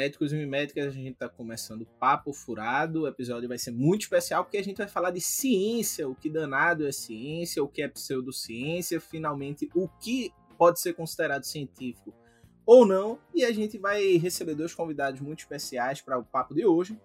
[0.00, 3.02] Miméticos e Miméticas, a gente está começando Papo Furado.
[3.02, 6.30] O episódio vai ser muito especial porque a gente vai falar de ciência, o que
[6.30, 12.14] danado é ciência, o que é pseudociência, finalmente o que pode ser considerado científico
[12.66, 13.18] ou não.
[13.34, 17.00] E a gente vai receber dois convidados muito especiais para o papo de hoje,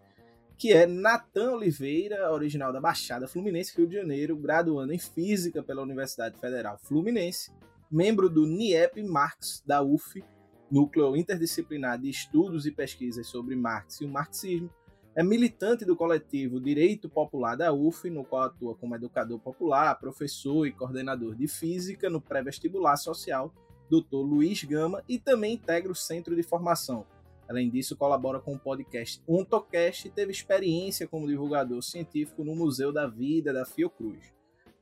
[0.58, 5.82] que é Natan Oliveira, original da Baixada Fluminense, Rio de Janeiro, graduando em Física pela
[5.82, 7.50] Universidade Federal Fluminense,
[7.90, 10.22] membro do NIEP Marx da UF
[10.70, 14.70] Núcleo Interdisciplinar de Estudos e Pesquisas sobre Marx e o Marxismo,
[15.16, 20.68] é militante do coletivo Direito Popular da UF, no qual atua como educador popular, professor
[20.68, 23.54] e coordenador de física no pré-vestibular social
[23.90, 24.18] Dr.
[24.18, 27.06] Luiz Gama e também integra o Centro de Formação.
[27.48, 32.92] Além disso, colabora com o podcast Ontocast e teve experiência como divulgador científico no Museu
[32.92, 34.36] da Vida da Fiocruz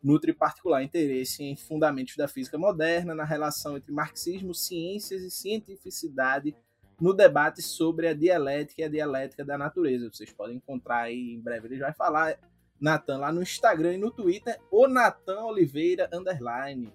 [0.03, 6.53] nutre particular interesse em fundamentos da física moderna, na relação entre marxismo, ciências e cientificidade
[7.04, 10.09] no debate sobre a dialética e a dialética da natureza.
[10.09, 12.40] Vocês podem encontrar aí em breve, ele vai falar,
[12.80, 16.94] Natan, lá no Instagram e no Twitter, o Natan Oliveira Underline.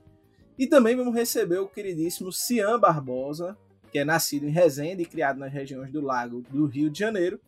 [0.58, 3.54] E também vamos receber o queridíssimo Cian Barbosa,
[3.92, 7.38] que é nascido em Resende e criado nas regiões do Lago do Rio de Janeiro,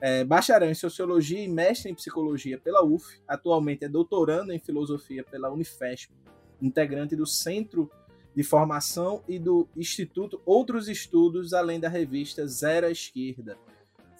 [0.00, 3.20] é, bacharel em Sociologia e mestre em Psicologia pela UF.
[3.26, 6.14] Atualmente é doutorando em Filosofia pela Unifesp,
[6.62, 7.90] integrante do Centro
[8.38, 13.58] de Formação e do Instituto Outros Estudos, além da revista Zero Esquerda.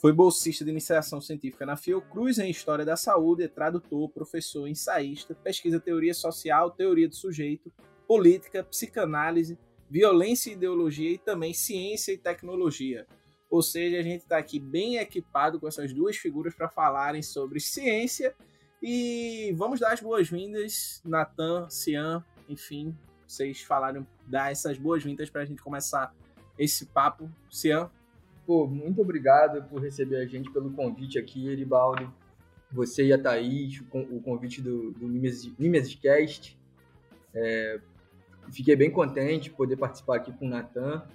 [0.00, 5.36] Foi bolsista de iniciação científica na Fiocruz em História da Saúde, é tradutor, professor, ensaísta,
[5.36, 7.72] pesquisa teoria social, teoria do sujeito,
[8.08, 9.56] política, psicanálise,
[9.88, 13.06] violência e ideologia e também ciência e tecnologia.
[13.48, 17.60] Ou seja, a gente está aqui bem equipado com essas duas figuras para falarem sobre
[17.60, 18.34] ciência.
[18.82, 22.96] E vamos dar as boas-vindas, Natan, Cian, enfim,
[23.28, 26.14] vocês falaram, dar essas boas-vindas para a gente começar
[26.58, 27.30] esse papo.
[27.50, 27.90] Cian?
[28.46, 32.10] Pô, muito obrigado por receber a gente, pelo convite aqui, Eribaldo.
[32.72, 36.58] Você e a Thaís, o convite do, do Mimescast.
[37.34, 37.78] É,
[38.50, 41.06] fiquei bem contente de poder participar aqui com o Natan.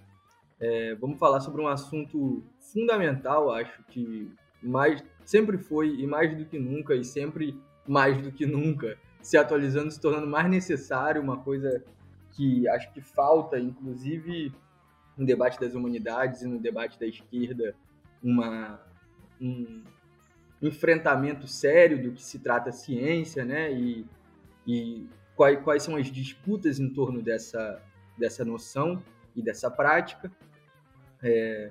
[0.60, 4.32] É, vamos falar sobre um assunto fundamental, acho que
[4.62, 9.36] mais sempre foi e mais do que nunca e sempre mais do que nunca se
[9.36, 11.84] atualizando, se tornando mais necessário, uma coisa
[12.34, 14.54] que acho que falta, inclusive
[15.18, 17.76] no debate das humanidades e no debate da esquerda,
[18.22, 18.80] uma,
[19.40, 19.84] um
[20.62, 23.72] enfrentamento sério do que se trata a ciência, né?
[23.72, 24.06] E,
[24.66, 27.82] e quais, quais são as disputas em torno dessa,
[28.18, 29.04] dessa noção
[29.36, 30.32] e dessa prática.
[31.22, 31.70] É,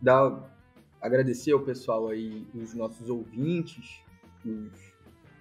[0.00, 0.54] dar,
[1.00, 4.00] agradecer ao pessoal aí, os nossos ouvintes,
[4.44, 4.93] os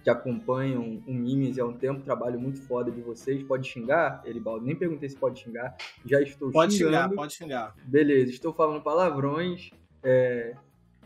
[0.03, 3.41] que acompanham o Mimes há um tempo, trabalho muito foda de vocês.
[3.41, 4.65] Pode xingar, Eribaldo?
[4.65, 5.75] Nem perguntei se pode xingar.
[6.05, 7.15] Já estou pode xingando.
[7.15, 7.75] Pode xingar, pode xingar.
[7.85, 9.71] Beleza, estou falando palavrões.
[10.03, 10.55] É...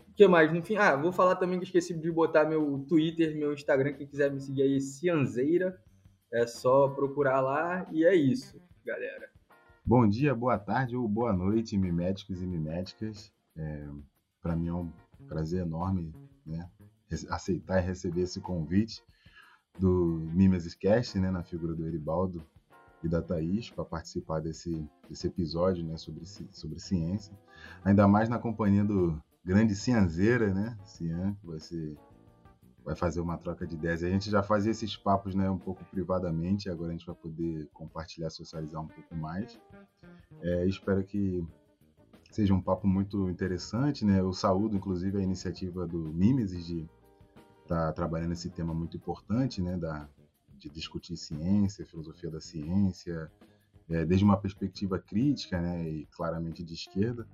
[0.08, 0.52] O que mais?
[0.52, 3.92] No fim, ah, vou falar também que esqueci de botar meu Twitter, meu Instagram.
[3.92, 5.80] Quem quiser me seguir aí, Cianzeira.
[6.32, 9.30] É só procurar lá e é isso, galera.
[9.86, 13.32] Bom dia, boa tarde ou boa noite, miméticos e miméticas.
[13.56, 13.88] É,
[14.42, 14.92] Para mim é um
[15.28, 16.12] prazer enorme
[16.44, 16.68] né,
[17.30, 19.02] aceitar e receber esse convite
[19.78, 22.44] do Mimes Cast, né, na figura do Eribaldo
[23.02, 27.32] e da Thaís, para participar desse, desse episódio né, sobre, sobre ciência.
[27.84, 30.76] Ainda mais na companhia do grande Cianzeira, né?
[30.84, 31.96] Cian, que vai ser
[32.88, 34.02] vai fazer uma troca de ideias.
[34.02, 37.68] A gente já fazia esses papos né, um pouco privadamente, agora a gente vai poder
[37.74, 39.60] compartilhar, socializar um pouco mais.
[40.40, 41.46] É, espero que
[42.30, 44.06] seja um papo muito interessante.
[44.06, 44.20] Né?
[44.20, 46.88] Eu saúdo, inclusive, a iniciativa do Mimesis de
[47.68, 49.76] estar tá trabalhando esse tema muito importante, né?
[49.76, 50.08] da,
[50.58, 53.30] de discutir ciência, filosofia da ciência,
[53.88, 55.88] é, desde uma perspectiva crítica né?
[55.88, 57.26] e claramente de esquerda,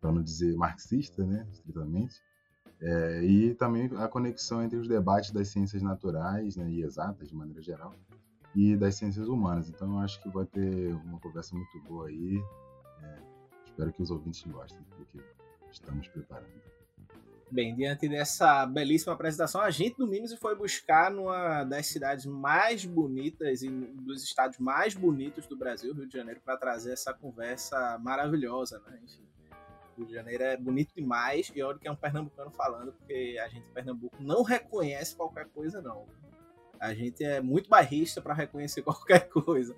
[0.00, 1.46] para não dizer marxista, né?
[1.52, 2.20] estritamente.
[2.80, 7.34] É, e também a conexão entre os debates das ciências naturais né, e exatas, de
[7.34, 7.94] maneira geral,
[8.54, 9.70] e das ciências humanas.
[9.70, 12.42] Então, eu acho que vai ter uma conversa muito boa aí.
[13.02, 13.18] É,
[13.64, 15.20] espero que os ouvintes gostem do que
[15.70, 16.75] estamos preparando.
[17.48, 22.84] Bem, diante dessa belíssima apresentação, a gente do Mimes foi buscar numa das cidades mais
[22.84, 27.98] bonitas e dos estados mais bonitos do Brasil, Rio de Janeiro, para trazer essa conversa
[27.98, 28.98] maravilhosa, né?
[29.04, 29.22] Enfim,
[29.96, 33.48] Rio de Janeiro é bonito demais e olha que é um pernambucano falando, porque a
[33.48, 36.04] gente em Pernambuco não reconhece qualquer coisa, não.
[36.80, 39.74] A gente é muito bairrista para reconhecer qualquer coisa.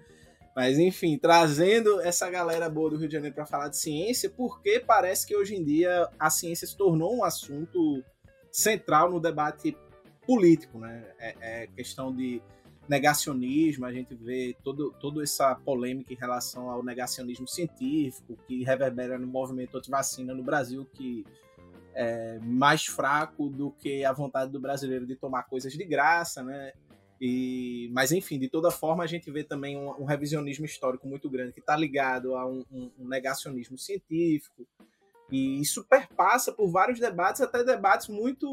[0.55, 4.81] Mas enfim, trazendo essa galera boa do Rio de Janeiro para falar de ciência, porque
[4.81, 8.03] parece que hoje em dia a ciência se tornou um assunto
[8.51, 9.77] central no debate
[10.27, 11.05] político, né?
[11.19, 12.43] É, é questão de
[12.89, 19.19] negacionismo, a gente vê todo, toda essa polêmica em relação ao negacionismo científico, que reverbera
[19.19, 21.25] no movimento anti-vacina no Brasil, que
[21.95, 26.73] é mais fraco do que a vontade do brasileiro de tomar coisas de graça, né?
[27.21, 31.29] E, mas enfim, de toda forma, a gente vê também um, um revisionismo histórico muito
[31.29, 34.67] grande que está ligado a um, um, um, negacionismo científico.
[35.31, 38.49] E isso perpassa por vários debates, até debates muito,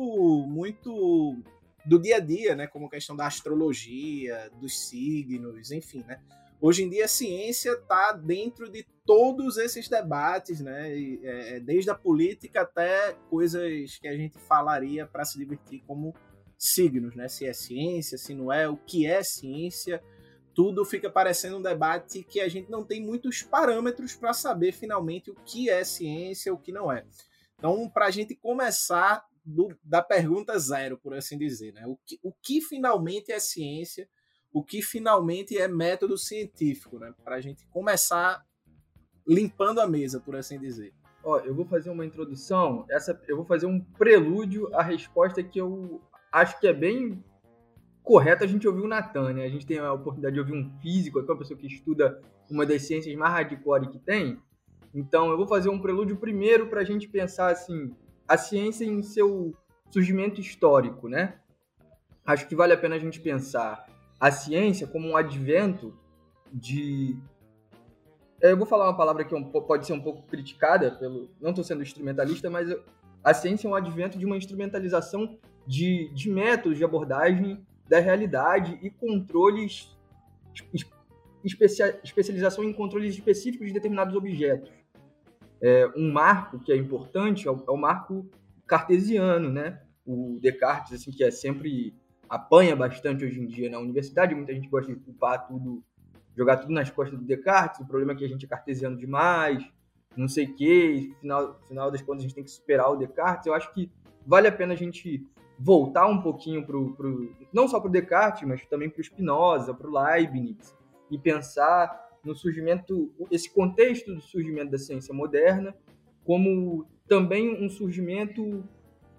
[0.47, 1.37] muito
[1.85, 2.67] do dia a dia, né?
[2.67, 6.19] Como a questão da astrologia, dos signos, enfim, né?
[6.59, 10.97] Hoje em dia a ciência está dentro de todos esses debates, né?
[10.97, 15.83] E, é, é, desde a política até coisas que a gente falaria para se divertir,
[15.85, 16.15] como
[16.57, 17.27] signos, né?
[17.27, 20.01] Se é ciência, se não é, o que é ciência,
[20.53, 25.29] tudo fica parecendo um debate que a gente não tem muitos parâmetros para saber finalmente
[25.29, 27.05] o que é ciência, o que não é.
[27.57, 31.73] Então, para a gente começar do, da pergunta zero, por assim dizer.
[31.73, 31.85] Né?
[31.85, 34.09] O, que, o que finalmente é ciência,
[34.51, 37.13] o que finalmente é método científico, né?
[37.23, 38.43] para a gente começar
[39.27, 40.93] limpando a mesa, por assim dizer.
[41.23, 45.59] Ó, eu vou fazer uma introdução, essa, eu vou fazer um prelúdio à resposta que
[45.59, 46.01] eu
[46.35, 47.23] acho que é bem
[48.03, 49.45] correta a gente ouvir o Natan, né?
[49.45, 52.81] A gente tem a oportunidade de ouvir um físico, aquela pessoa que estuda uma das
[52.83, 54.37] ciências mais hardcore que tem.
[54.93, 57.95] Então, eu vou fazer um prelúdio primeiro para a gente pensar assim,
[58.27, 59.55] a ciência em seu
[59.89, 61.39] surgimento histórico, né?
[62.25, 63.85] Acho que vale a pena a gente pensar
[64.19, 65.97] a ciência como um advento
[66.51, 67.17] de
[68.41, 69.33] é, eu vou falar uma palavra que
[69.67, 72.69] pode ser um pouco criticada pelo não estou sendo instrumentalista, mas
[73.23, 78.79] a ciência é um advento de uma instrumentalização de, de métodos de abordagem da realidade
[78.81, 79.95] e controles
[82.03, 84.71] especialização em controles específicos de determinados objetos
[85.61, 88.29] é, um marco que é importante é o, é o, marco
[88.67, 89.81] cartesiano, né?
[90.05, 91.95] O Descartes, assim, que é sempre
[92.29, 95.83] apanha bastante hoje em dia na universidade, muita gente gosta de culpar tudo,
[96.35, 99.63] jogar tudo nas costas do Descartes, o problema é que a gente é cartesiano demais,
[100.15, 103.47] não sei o quê, final, final das contas a gente tem que superar o Descartes.
[103.47, 103.91] Eu acho que
[104.25, 105.25] vale a pena a gente
[105.57, 109.73] voltar um pouquinho pro, pro não só para o Descartes, mas também para o Spinoza,
[109.73, 110.75] para o Leibniz,
[111.09, 115.75] e pensar no surgimento, esse contexto do surgimento da ciência moderna,
[116.23, 118.63] como também um surgimento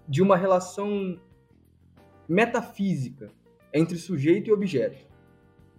[0.07, 1.19] de uma relação
[2.27, 3.31] metafísica
[3.73, 5.07] entre sujeito e objeto.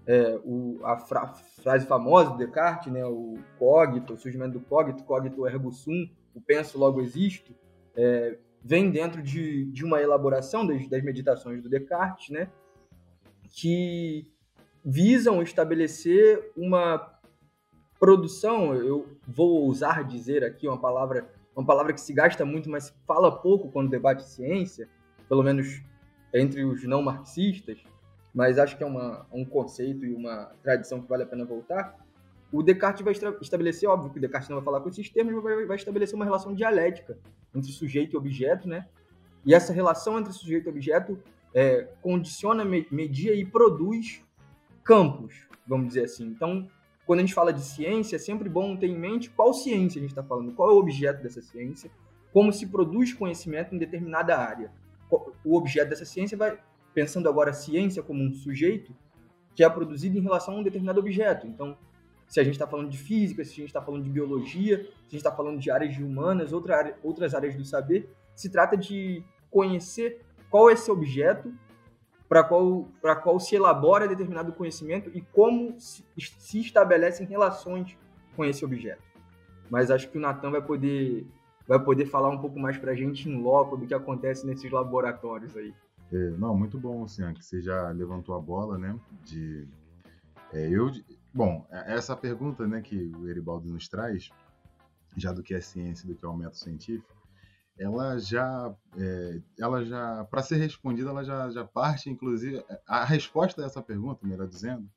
[0.07, 5.05] É, o, a fra frase famosa do Descartes, né, o cogito, o surgimento do cogito,
[5.05, 7.55] cogito ergo sum, o penso logo existo,
[7.95, 12.51] é, vem dentro de, de uma elaboração das, das meditações do Descartes, né,
[13.51, 14.31] que
[14.85, 17.19] visam estabelecer uma
[17.99, 22.95] produção, eu vou ousar dizer aqui uma palavra, uma palavra que se gasta muito, mas
[23.07, 24.89] fala pouco quando debate ciência,
[25.29, 25.83] pelo menos
[26.33, 27.83] entre os não marxistas,
[28.33, 31.97] mas acho que é uma, um conceito e uma tradição que vale a pena voltar.
[32.51, 35.67] O Descartes vai estabelecer, óbvio que o Descartes não vai falar com esses termos, mas
[35.67, 37.19] vai, estabelecer uma relação dialética
[37.55, 38.87] entre sujeito e objeto, né?
[39.45, 41.19] E essa relação entre sujeito e objeto
[41.55, 44.23] é, condiciona, media e produz
[44.83, 46.27] campos, vamos dizer assim.
[46.27, 46.69] Então,
[47.07, 50.03] quando a gente fala de ciência, é sempre bom ter em mente qual ciência a
[50.03, 51.91] gente está falando, qual é o objeto dessa ciência,
[52.33, 54.71] como se produz conhecimento em determinada área.
[55.45, 56.59] O objeto dessa ciência vai,
[56.93, 58.95] pensando agora a ciência como um sujeito,
[59.55, 61.47] que é produzido em relação a um determinado objeto.
[61.47, 61.77] Então,
[62.29, 64.83] se a gente está falando de física, se a gente está falando de biologia, se
[64.83, 68.51] a gente está falando de áreas de humanas, outra área, outras áreas do saber, se
[68.51, 70.21] trata de conhecer
[70.51, 71.53] qual é esse objeto
[72.29, 72.87] para qual,
[73.23, 77.97] qual se elabora determinado conhecimento e como se, se estabelecem relações
[78.37, 79.03] com esse objeto.
[79.71, 81.27] Mas acho que o Natan vai poder,
[81.67, 84.71] vai poder falar um pouco mais para a gente em loco do que acontece nesses
[84.71, 85.75] laboratórios aí.
[86.13, 88.99] É, não, muito bom, Cian, que você já levantou a bola, né?
[89.25, 89.67] De,
[90.53, 90.91] é, eu,
[91.39, 94.29] bom, é, essa pergunta, né, que o Eribaldo nos traz,
[95.17, 97.17] já do que é ciência, do que é o método científico,
[97.79, 103.63] ela já, é, ela já, para ser respondida, ela já, já parte, inclusive, a resposta
[103.63, 104.91] a essa pergunta, melhor dizendo,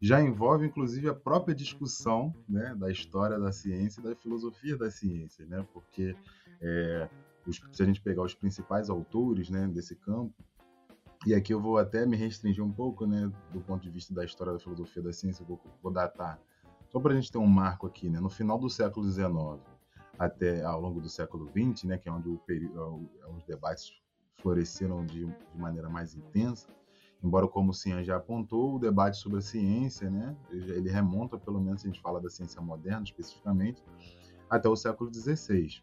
[0.00, 4.90] já envolve, inclusive, a própria discussão né, da história da ciência e da filosofia da
[4.90, 5.64] ciência, né?
[5.72, 6.16] Porque
[6.60, 7.08] é,
[7.46, 10.34] os, se a gente pegar os principais autores né, desse campo,
[11.24, 14.24] e aqui eu vou até me restringir um pouco, né, do ponto de vista da
[14.24, 16.40] história da filosofia da ciência, vou, vou datar,
[16.88, 19.30] só para a gente ter um marco aqui, né, no final do século XIX,
[20.18, 23.90] até ao longo do século XX, né, que é onde o, é os debates
[24.40, 26.68] floresceram de, de maneira mais intensa.
[27.22, 31.60] embora como o Cian já apontou, o debate sobre a ciência, né, ele remonta, pelo
[31.60, 33.82] menos se a gente fala da ciência moderna especificamente,
[34.48, 35.82] até o século XVI,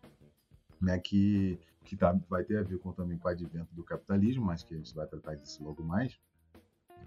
[0.81, 4.45] né, que, que tá, vai ter a ver com, também com o advento do capitalismo,
[4.45, 6.19] mas que a gente vai tratar disso logo mais.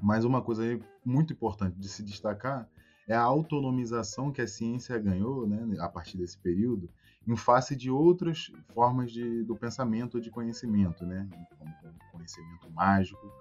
[0.00, 0.62] Mas uma coisa
[1.04, 2.68] muito importante de se destacar
[3.08, 6.90] é a autonomização que a ciência ganhou né, a partir desse período
[7.26, 11.28] em face de outras formas de, do pensamento de conhecimento, né,
[11.58, 11.74] como,
[12.12, 13.32] conhecimento mágico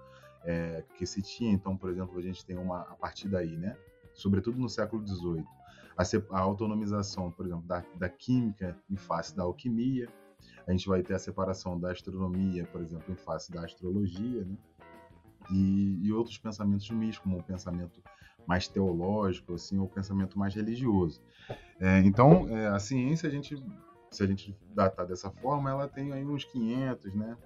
[0.44, 1.52] é, que se tinha.
[1.52, 3.76] Então, por exemplo, a gente tem uma a partir daí, né,
[4.14, 5.44] sobretudo no século XVIII,
[5.96, 10.08] a, a autonomização, por exemplo, da, da química em face da alquimia.
[10.66, 14.56] A gente vai ter a separação da astronomia, por exemplo, em face da astrologia, né?
[15.50, 18.02] E, e, outros pensamentos místicos, como o pensamento
[18.46, 21.22] mais teológico, assim, ou o pensamento mais religioso.
[21.78, 23.62] É, então, é, a ciência, a gente,
[24.10, 27.36] se a gente datar dessa forma, ela tem aí uns 500, né,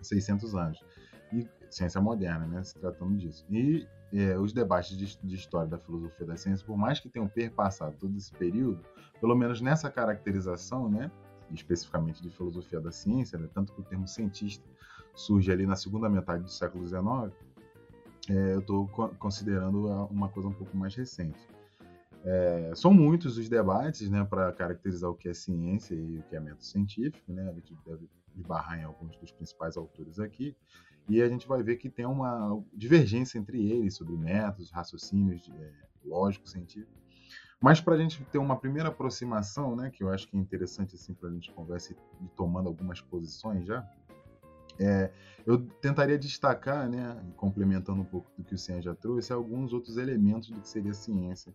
[0.00, 0.84] 600 anos.
[1.32, 3.46] E ciência moderna, né, se tratando disso.
[3.50, 7.28] E é, os debates de, de, história da filosofia da ciência, por mais que tenham
[7.28, 8.84] perpassado todo esse período,
[9.20, 11.10] pelo menos nessa caracterização, né,
[11.54, 14.64] especificamente de filosofia da ciência, né, tanto que o termo cientista
[15.14, 17.02] surge ali na segunda metade do século XIX,
[18.28, 18.86] é, eu estou
[19.18, 21.38] considerando uma coisa um pouco mais recente.
[22.24, 26.36] É, são muitos os debates né, para caracterizar o que é ciência e o que
[26.36, 27.48] é método científico, né?
[27.48, 30.56] a gente deve esbarrar em alguns dos principais autores aqui,
[31.08, 35.72] e a gente vai ver que tem uma divergência entre eles sobre métodos, raciocínios é,
[36.04, 37.01] lógicos, científicos.
[37.62, 40.96] Mas para a gente ter uma primeira aproximação, né, que eu acho que é interessante
[40.96, 43.88] assim, para a gente conversar e tomando algumas posições já,
[44.80, 45.12] é,
[45.46, 49.96] eu tentaria destacar, né, complementando um pouco do que o Cian já trouxe, alguns outros
[49.96, 51.54] elementos do que seria ciência.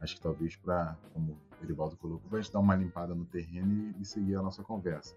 [0.00, 4.02] Acho que talvez para, como o Erivaldo colocou, gente dar uma limpada no terreno e,
[4.02, 5.14] e seguir a nossa conversa.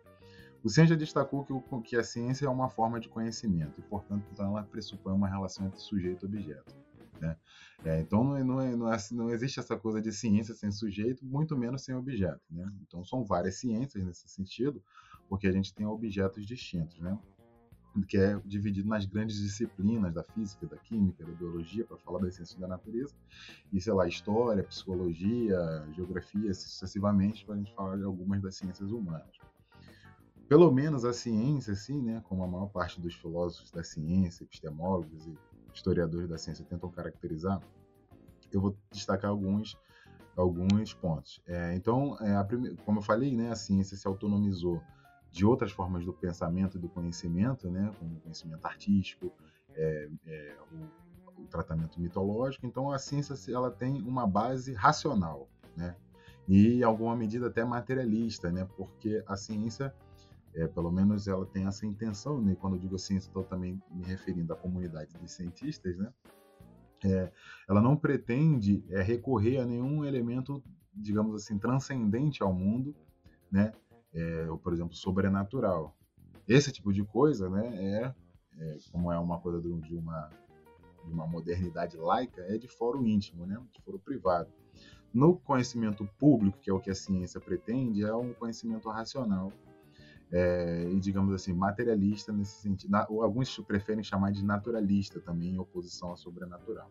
[0.63, 3.83] O Cian já destacou que, o, que a ciência é uma forma de conhecimento e,
[3.83, 6.75] portanto, então ela pressupõe uma relação entre sujeito e objeto.
[7.19, 7.37] Né?
[7.85, 10.71] É, então não, é, não, é, não, é, não, existe essa coisa de ciência sem
[10.71, 12.41] sujeito, muito menos sem objeto.
[12.49, 12.71] Né?
[12.81, 14.81] Então são várias ciências nesse sentido,
[15.29, 16.99] porque a gente tem objetos distintos.
[16.99, 17.17] Né?
[18.07, 22.31] que é dividido nas grandes disciplinas da física, da química, da biologia, para falar da
[22.31, 23.15] ciência da natureza,
[23.71, 25.57] e sei lá, história, psicologia,
[25.95, 29.37] geografia, sucessivamente, para a gente falar de algumas das ciências humanas.
[30.47, 35.27] Pelo menos a ciência, assim, né, como a maior parte dos filósofos da ciência, epistemólogos
[35.27, 35.37] e
[35.77, 37.61] historiadores da ciência tentam caracterizar,
[38.51, 39.77] eu vou destacar alguns
[40.35, 41.41] alguns pontos.
[41.47, 42.75] É, então, é, prime...
[42.85, 44.81] como eu falei, né, a ciência se autonomizou
[45.31, 49.31] de outras formas do pensamento e do conhecimento, né, como o conhecimento artístico,
[49.73, 52.67] é, é, o, o, tratamento mitológico.
[52.67, 55.95] Então, a ciência ela tem uma base racional, né,
[56.47, 59.91] e em alguma medida até materialista, né, porque a ciência,
[60.57, 62.41] é, pelo menos, ela tem essa intenção.
[62.41, 66.11] Né, quando eu digo ciência, estou também me referindo à comunidade de cientistas, né,
[67.05, 67.31] é,
[67.69, 72.95] ela não pretende é, recorrer a nenhum elemento, digamos assim, transcendente ao mundo,
[73.51, 73.71] né,
[74.13, 75.95] é, ou por exemplo, sobrenatural.
[76.47, 78.13] Esse tipo de coisa, né, é,
[78.59, 80.29] é como é uma coisa de uma,
[81.05, 84.49] de uma modernidade laica, é de foro íntimo, né, de foro privado.
[85.13, 89.53] No conhecimento público, que é o que a ciência pretende, é um conhecimento racional
[90.31, 92.91] é, e, digamos assim, materialista nesse sentido.
[92.91, 96.89] Na, alguns preferem chamar de naturalista também, em oposição ao sobrenatural.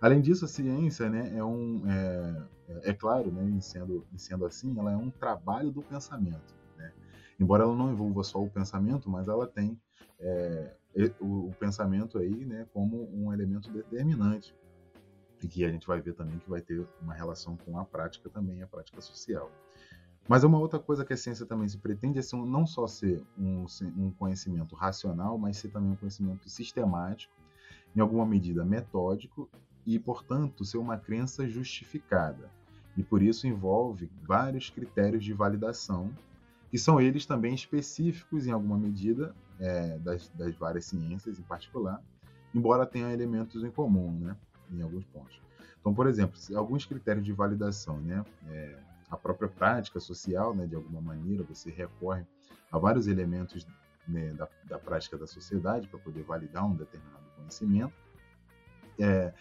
[0.00, 1.82] Além disso, a ciência né, é um.
[1.86, 6.54] É, é, claro, né, em, sendo, em sendo assim, ela é um trabalho do pensamento.
[6.76, 6.92] Né?
[7.38, 9.78] Embora ela não envolva só o pensamento, mas ela tem
[10.18, 10.74] é,
[11.20, 14.54] o, o, pensamento aí né, como um elemento determinante.
[15.42, 18.28] E que a gente vai ver também que vai ter uma relação com a prática
[18.28, 19.50] também, a prática social.
[20.30, 23.66] Mas uma outra coisa que a ciência também se pretende é não só ser um,
[23.96, 27.34] um conhecimento racional, mas ser também um conhecimento sistemático,
[27.96, 29.50] em alguma medida metódico
[29.84, 32.48] e, portanto, ser uma crença justificada.
[32.96, 36.12] E por isso envolve vários critérios de validação,
[36.70, 42.00] que são eles também específicos, em alguma medida, é, das, das, várias ciências em particular,
[42.54, 44.36] embora tenha elementos em comum, né,
[44.70, 45.40] em alguns pontos.
[45.80, 50.76] Então, por exemplo, alguns critérios de validação, né, é, a própria prática social, né, de
[50.76, 52.24] alguma maneira, você recorre
[52.70, 53.66] a vários elementos
[54.06, 57.92] né, da, da prática da sociedade para poder validar um determinado conhecimento.
[58.98, 59.32] É,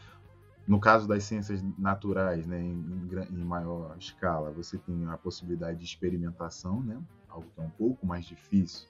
[0.67, 5.85] no caso das ciências naturais, né, em, em, maior escala, você tem a possibilidade de
[5.85, 8.88] experimentação, né, algo que é um pouco mais difícil,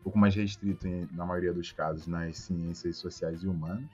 [0.00, 3.90] um pouco mais restrito em, na maioria dos casos nas ciências sociais e humanas.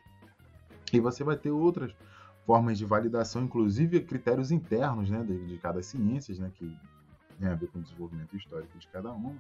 [0.92, 1.92] E você vai ter outras
[2.46, 6.72] formas de validação, inclusive critérios internos né, de, de cada ciência, né, que
[7.38, 9.34] tem a ver com o desenvolvimento histórico de cada uma.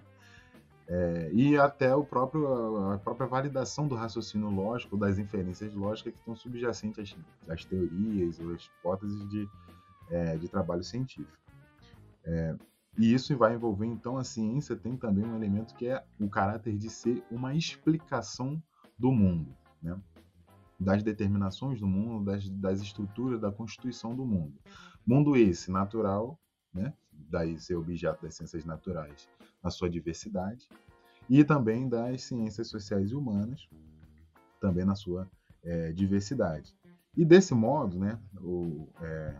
[0.88, 6.18] É, e até o próprio, a própria validação do raciocínio lógico, das inferências lógicas que
[6.18, 7.16] estão subjacentes
[7.48, 9.48] às, às teorias ou às hipóteses de,
[10.10, 11.38] é, de trabalho científico.
[12.24, 12.56] É,
[12.98, 16.76] e isso vai envolver, então, a ciência tem também um elemento que é o caráter
[16.76, 18.62] de ser uma explicação
[18.98, 19.98] do mundo, né?
[20.78, 24.54] Das determinações do mundo, das, das estruturas da constituição do mundo.
[25.06, 26.38] Mundo esse natural,
[26.72, 26.92] né?
[27.12, 29.28] daí ser objeto das ciências naturais,
[29.62, 30.68] na sua diversidade,
[31.28, 33.68] e também das ciências sociais e humanas,
[34.60, 35.28] também na sua
[35.62, 36.74] é, diversidade.
[37.16, 39.36] E desse modo, né, o, é,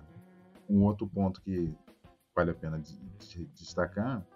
[0.68, 1.72] um outro ponto que
[2.34, 4.26] vale a pena de, de destacar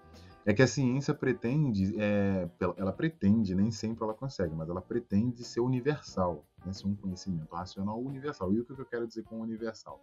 [0.47, 5.45] é que a ciência pretende, é, ela pretende, nem sempre ela consegue, mas ela pretende
[5.45, 8.53] ser universal, né, ser um conhecimento racional universal.
[8.53, 10.01] E o que eu quero dizer com universal?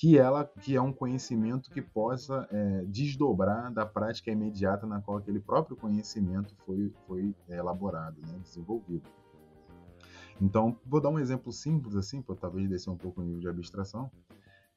[0.00, 5.18] que ela que é um conhecimento que possa é, desdobrar da prática imediata na qual
[5.18, 9.06] aquele próprio conhecimento foi, foi é, elaborado, né, desenvolvido.
[10.40, 13.48] Então, vou dar um exemplo simples assim, para talvez descer um pouco o nível de
[13.48, 14.10] abstração.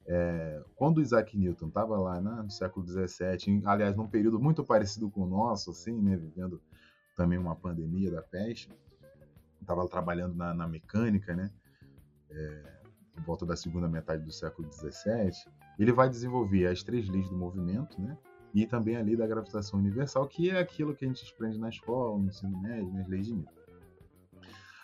[0.05, 5.09] É, quando Isaac Newton estava lá né, no século XVII, aliás, num período muito parecido
[5.09, 6.61] com o nosso, assim, né, vivendo
[7.15, 8.69] também uma pandemia da peste,
[9.61, 11.49] estava trabalhando na, na mecânica, né,
[12.29, 12.73] é,
[13.13, 15.31] por volta da segunda metade do século XVII,
[15.79, 18.17] ele vai desenvolver as três leis do movimento, né?
[18.53, 21.69] E também a lei da gravitação universal, que é aquilo que a gente aprende na
[21.69, 23.63] escola, no ensino médio, nas leis de Newton.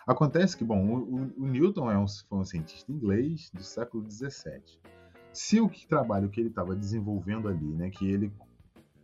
[0.08, 4.80] Acontece que, bom, o, o Newton é um, foi um cientista inglês do século XVII.
[5.32, 8.32] Se o trabalho que ele estava desenvolvendo ali, né, que ele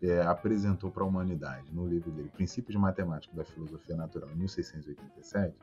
[0.02, 4.36] é, apresentou para a humanidade no livro dele, Princípios de Matemática da Filosofia Natural, em
[4.36, 5.56] 1687,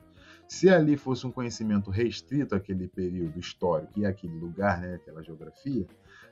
[0.48, 5.86] se ali fosse um conhecimento restrito àquele período histórico e àquele lugar, né, aquela geografia,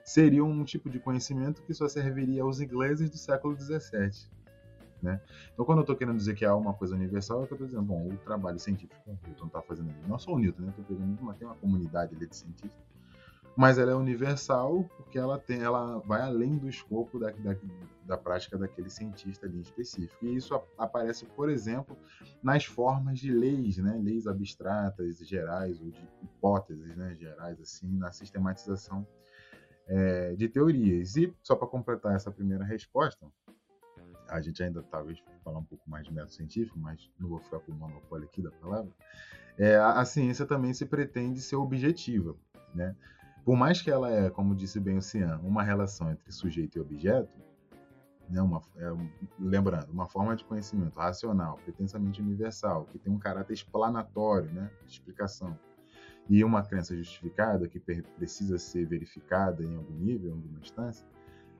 [0.04, 4.30] seria um tipo de conhecimento que só serviria aos ingleses do século XVII.
[5.02, 5.20] Né?
[5.52, 7.66] Então, quando eu estou querendo dizer que há uma coisa universal, é que eu estou
[7.66, 10.62] dizendo, bom, o trabalho científico que o Newton está fazendo ali, não só o Newton,
[10.62, 10.68] né?
[10.68, 12.70] Estou pegando, mas tem uma comunidade ali de cientistas
[13.56, 17.56] mas ela é universal porque ela tem, ela vai além do escopo da, da,
[18.04, 20.24] da prática daquele cientista ali específico.
[20.24, 21.96] E isso aparece, por exemplo,
[22.42, 23.98] nas formas de leis, né?
[24.02, 27.16] leis abstratas, gerais ou de hipóteses, né?
[27.18, 29.06] gerais assim, na sistematização
[29.86, 31.16] é, de teorias.
[31.16, 33.26] E só para completar essa primeira resposta,
[34.28, 37.58] a gente ainda talvez falar um pouco mais de método científico, mas não vou ficar
[37.58, 38.90] com o monopólio aqui da palavra.
[39.58, 42.36] É, a, a ciência também se pretende ser objetiva,
[42.74, 42.94] né?
[43.44, 46.80] Por mais que ela é, como disse bem o Cian, uma relação entre sujeito e
[46.80, 47.40] objeto,
[48.28, 48.92] né, uma, é,
[49.38, 54.92] lembrando, uma forma de conhecimento racional, pretensamente universal, que tem um caráter explanatório, né, de
[54.92, 55.58] explicação,
[56.28, 61.04] e uma crença justificada que precisa ser verificada em algum nível, em alguma instância,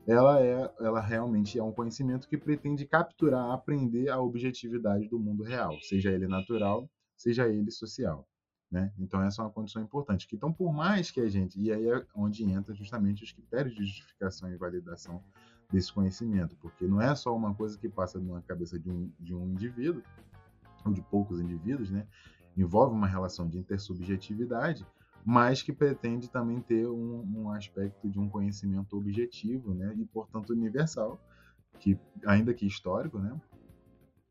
[0.07, 5.43] ela é, ela realmente é um conhecimento que pretende capturar, aprender a objetividade do mundo
[5.43, 8.27] real, seja ele natural, seja ele social.
[8.71, 8.93] Né?
[8.99, 10.29] Então, essa é uma condição importante.
[10.33, 11.61] Então, por mais que a gente.
[11.61, 15.23] E aí é onde entra justamente os critérios de justificação e validação
[15.73, 19.35] desse conhecimento, porque não é só uma coisa que passa na cabeça de um, de
[19.35, 20.03] um indivíduo,
[20.85, 22.07] ou de poucos indivíduos, né?
[22.57, 24.87] envolve uma relação de intersubjetividade,
[25.25, 29.95] mas que pretende também ter um, um aspecto de um conhecimento objetivo né?
[29.97, 31.21] e, portanto, universal,
[31.79, 33.41] que ainda que histórico, né?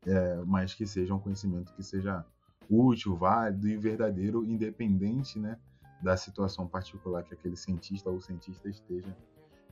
[0.06, 2.24] É, mas que seja um conhecimento que seja
[2.70, 5.58] útil, válido e verdadeiro, independente né,
[6.00, 9.16] da situação particular que aquele cientista ou cientista esteja,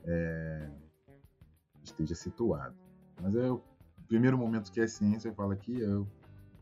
[0.04, 0.68] é,
[1.82, 2.76] esteja situado.
[3.20, 3.62] Mas é o
[4.06, 6.06] primeiro momento que é ciência, eu falo aqui, eu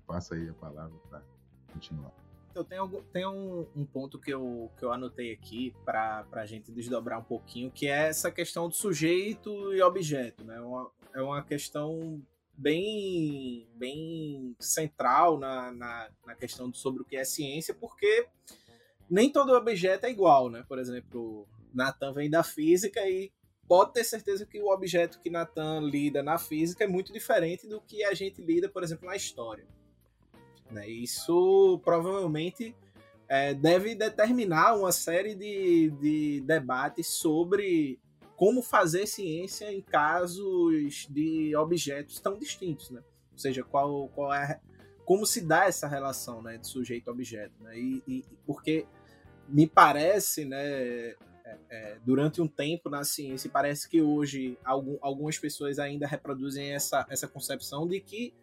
[0.07, 1.22] passo aí a palavra para
[1.72, 2.12] continuar.
[2.55, 6.72] Eu tenho, tenho um, um, ponto que eu, que eu anotei aqui para a gente
[6.72, 10.42] desdobrar um pouquinho, que é essa questão do sujeito e objeto.
[10.42, 10.59] Né?
[10.61, 12.22] Uma, é uma questão
[12.57, 18.27] bem, bem central na, na, na questão sobre o que é ciência, porque
[19.09, 20.64] nem todo objeto é igual, né?
[20.69, 23.31] Por exemplo, Nathan vem da física e
[23.69, 27.81] pode ter certeza que o objeto que Nathan lida na física é muito diferente do
[27.81, 29.66] que a gente lida, por exemplo, na história.
[30.71, 30.88] Né?
[30.88, 32.75] Isso provavelmente
[33.29, 38.01] é, deve determinar uma série de, de debates sobre
[38.37, 43.03] como fazer ciência em casos de objetos tão distintos, né?
[43.33, 44.61] Ou seja, qual, qual é
[45.05, 47.79] como se dá essa relação, né, de sujeito-objeto, né?
[47.79, 48.87] E, e, porque
[49.49, 51.16] me parece, né, é,
[51.70, 57.07] é, durante um tempo na ciência, parece que hoje algum, algumas pessoas ainda reproduzem essa,
[57.09, 58.35] essa concepção de que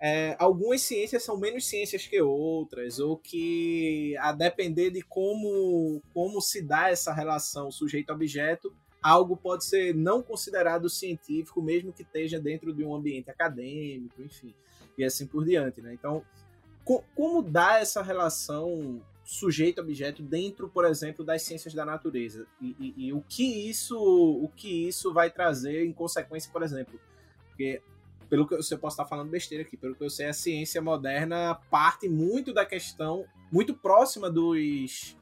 [0.00, 6.40] é, algumas ciências são menos ciências que outras, ou que a depender de como, como
[6.40, 12.72] se dá essa relação sujeito-objeto, algo pode ser não considerado científico, mesmo que esteja dentro
[12.72, 14.54] de um ambiente acadêmico, enfim,
[14.96, 15.94] e assim por diante, né?
[15.94, 16.24] Então,
[16.84, 22.46] co como dá essa relação sujeito-objeto dentro, por exemplo, das ciências da natureza?
[22.60, 26.98] E, e, e, o que isso, o que isso vai trazer em consequência, por exemplo?
[27.48, 27.82] Porque
[28.28, 30.80] pelo que eu, eu posso estar falando besteira aqui, pelo que eu sei, a ciência
[30.80, 35.16] moderna parte muito da questão, muito próxima dos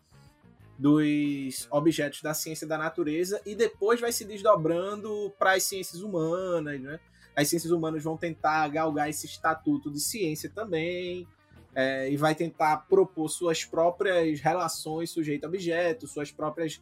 [0.78, 6.80] dos objetos da ciência da natureza e depois vai se desdobrando para as ciências humanas,
[6.80, 7.00] né?
[7.34, 11.26] As ciências humanas vão tentar galgar esse estatuto de ciência também
[11.74, 16.80] é, e vai tentar propor suas próprias relações sujeito-objeto, suas próprias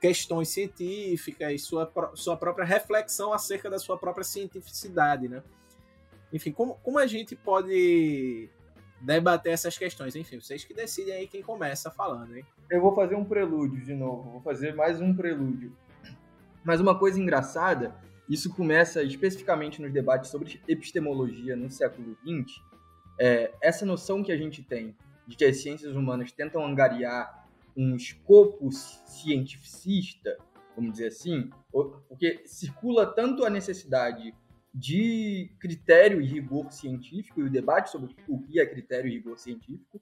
[0.00, 5.42] questões científicas, sua, sua própria reflexão acerca da sua própria cientificidade, né?
[6.32, 8.48] Enfim, como, como a gente pode
[9.00, 10.14] debater essas questões?
[10.14, 12.44] Enfim, vocês que decidem aí quem começa falando, hein?
[12.68, 15.74] Eu vou fazer um prelúdio de novo, vou fazer mais um prelúdio.
[16.62, 17.94] Mas uma coisa engraçada,
[18.28, 22.62] isso começa especificamente nos debates sobre epistemologia no século XX,
[23.18, 24.94] é, essa noção que a gente tem
[25.26, 30.36] de que as ciências humanas tentam angariar um escopo cientificista,
[30.74, 31.50] vamos dizer assim,
[32.08, 34.34] porque circula tanto a necessidade
[34.72, 39.38] de critério e rigor científico e o debate sobre o que é critério e rigor
[39.38, 40.00] científico,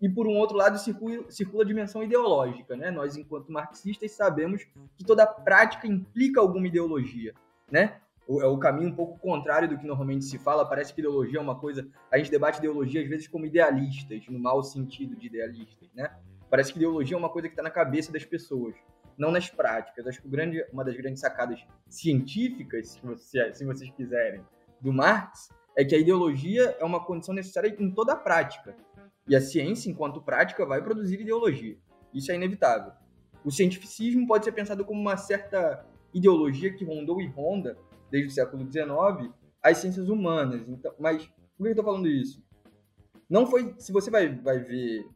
[0.00, 2.90] e por um outro lado circula, circula a dimensão ideológica, né?
[2.90, 4.64] Nós, enquanto marxistas, sabemos
[4.96, 7.34] que toda prática implica alguma ideologia,
[7.70, 8.00] né?
[8.28, 10.68] é o caminho um pouco contrário do que normalmente se fala.
[10.68, 11.88] Parece que ideologia é uma coisa.
[12.12, 16.10] A gente debate ideologia às vezes como idealistas, no mau sentido de idealistas, né?
[16.50, 18.74] Parece que ideologia é uma coisa que está na cabeça das pessoas,
[19.18, 20.06] não nas práticas.
[20.06, 24.42] Acho que grande, uma das grandes sacadas científicas, se, você, se vocês quiserem,
[24.80, 28.76] do Marx é que a ideologia é uma condição necessária em toda a prática.
[29.26, 31.76] E a ciência, enquanto prática, vai produzir ideologia.
[32.14, 32.92] Isso é inevitável.
[33.44, 37.76] O cientificismo pode ser pensado como uma certa ideologia que rondou e ronda
[38.10, 40.68] desde o século XIX as ciências humanas.
[40.68, 41.26] Então, mas
[41.56, 42.42] por que eu estou falando isso?
[43.28, 45.06] Não foi, se você vai, vai ver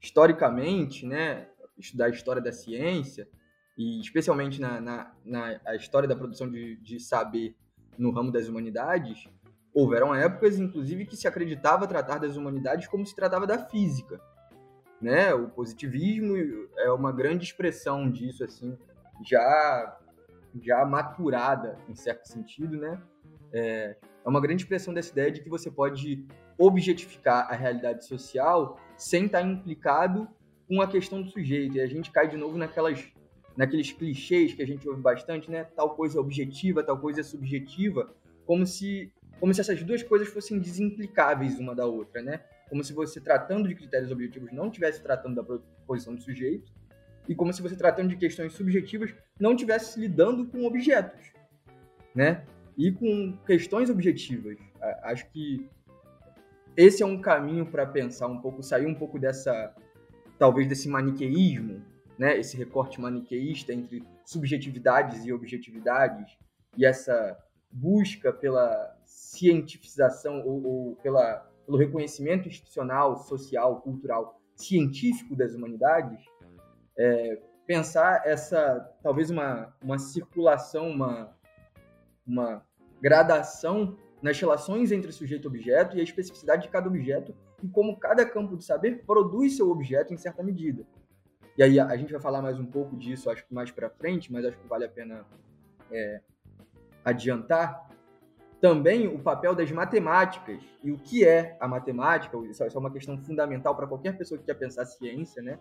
[0.00, 3.28] historicamente, né, estudar a história da ciência
[3.76, 7.54] e especialmente na, na, na a história da produção de, de saber
[7.98, 9.28] no ramo das humanidades,
[9.72, 14.20] houveram épocas, inclusive, que se acreditava tratar das humanidades como se tratava da física,
[15.00, 15.34] né?
[15.34, 16.34] O positivismo
[16.78, 18.76] é uma grande expressão disso, assim,
[19.24, 19.98] já
[20.62, 23.00] já maturada em certo sentido, né?
[23.52, 26.26] É, é uma grande expressão dessa ideia de que você pode
[26.58, 30.28] objetificar a realidade social sem estar implicado
[30.66, 31.76] com a questão do sujeito.
[31.76, 33.06] E a gente cai de novo naquelas,
[33.56, 35.64] naqueles clichês que a gente ouve bastante, né?
[35.64, 38.14] Tal coisa é objetiva, tal coisa é subjetiva,
[38.44, 42.40] como se, como se essas duas coisas fossem desimplicáveis uma da outra, né?
[42.68, 46.70] Como se você tratando de critérios objetivos não estivesse tratando da posição do sujeito,
[47.28, 51.32] e como se você tratando de questões subjetivas não estivesse lidando com objetos,
[52.14, 52.44] né?
[52.76, 54.58] E com questões objetivas.
[55.02, 55.68] Acho que
[56.76, 59.74] esse é um caminho para pensar um pouco, sair um pouco dessa,
[60.38, 61.82] talvez desse maniqueísmo,
[62.18, 62.38] né?
[62.38, 66.36] Esse recorte maniqueísta entre subjetividades e objetividades
[66.76, 67.38] e essa
[67.70, 76.24] busca pela cientificação ou, ou pela, pelo reconhecimento institucional, social, cultural, científico das humanidades
[76.96, 81.36] é, pensar essa, talvez uma, uma circulação, uma,
[82.26, 82.64] uma
[83.00, 87.98] gradação nas relações entre sujeito e objeto e a especificidade de cada objeto e como
[87.98, 90.86] cada campo de saber produz seu objeto em certa medida.
[91.56, 94.30] E aí a, gente vai falar mais um pouco disso, acho que mais para frente,
[94.30, 95.24] mas acho que vale a pena
[95.90, 96.20] é,
[97.02, 97.88] adiantar.
[98.60, 103.16] Também o papel das matemáticas e o que é a matemática, isso é uma questão
[103.18, 105.58] fundamental para qualquer pessoa que quer pensar ciência, né?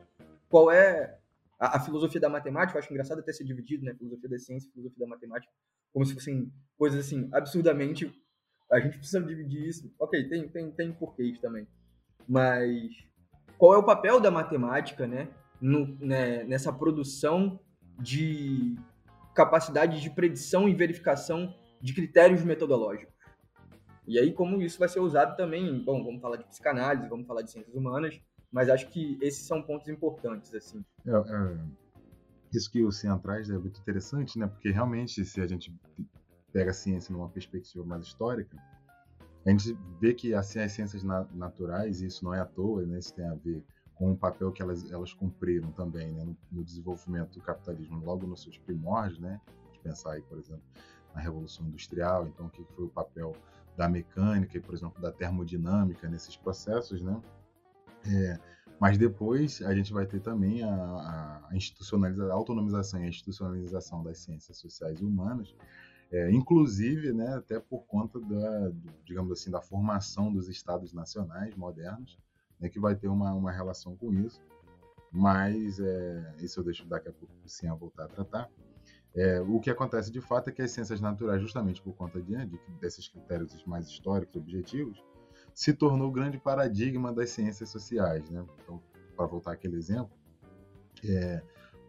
[0.49, 1.17] Qual é
[1.57, 3.93] a, a, filosofia da matemática, eu acho engraçado até ser dividido, né?
[3.93, 5.51] Filosofia da ciência e filosofia da matemática,
[5.93, 8.11] como se fossem coisas assim, absurdamente.
[8.69, 9.93] A gente precisa dividir isso.
[9.97, 11.67] Ok, tem, tem, tem porquês também.
[12.27, 12.91] Mas
[13.57, 15.29] qual é o papel da matemática, né?
[15.61, 17.59] No, né nessa produção
[17.99, 18.75] de
[19.33, 23.13] capacidade de predição e verificação de critérios metodológicos.
[24.07, 27.41] E aí, como isso vai ser usado também, bom, vamos falar de psicanálise, vamos falar
[27.41, 30.83] de ciências humanas, mas acho que esses são pontos importantes, assim.
[31.05, 31.57] É, é,
[32.53, 34.47] isso que o Cian traz é muito interessante, né?
[34.47, 35.73] Porque realmente, se a gente
[36.53, 38.55] pega a ciência numa perspectiva mais histórica,
[39.45, 42.99] a gente vê que assim, as ciências naturais, e isso não é à toa, né?
[42.99, 43.63] Isso tem a ver
[43.95, 46.23] com o papel que elas, elas cumpriram também né?
[46.23, 49.39] no, no desenvolvimento do capitalismo, logo nos seus primórdios, né?
[49.81, 50.63] Pensar aí, por exemplo,
[51.13, 53.33] na Revolução Industrial, então o que foi o papel
[53.77, 57.21] da mecânica e, por exemplo, da termodinâmica nesses processos, né?
[58.07, 58.39] É,
[58.79, 64.03] Mas depois a gente vai ter também a, a, institucionalização, a autonomização e a institucionalização
[64.03, 65.55] das ciências sociais e humanas,
[66.11, 68.71] é, inclusive, né, até por conta da,
[69.03, 72.19] digamos assim, da formação dos estados nacionais modernos,
[72.59, 74.41] né, que vai ter uma, uma relação com isso.
[75.11, 78.49] Mas é, isso eu deixo daqui a pouco sim a voltar a tratar.
[79.15, 82.35] É, o que acontece de fato é que as ciências naturais, justamente por conta de,
[82.45, 85.01] de, desses critérios mais históricos, objetivos,
[85.53, 88.29] se tornou o grande paradigma das ciências sociais.
[88.29, 88.45] Né?
[88.61, 88.81] Então,
[89.15, 90.11] para voltar àquele exemplo,
[91.05, 91.41] é,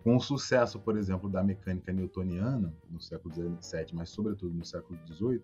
[0.05, 4.97] com o sucesso, por exemplo, da mecânica newtoniana no século XVII, mas sobretudo no século
[5.05, 5.43] XVIII,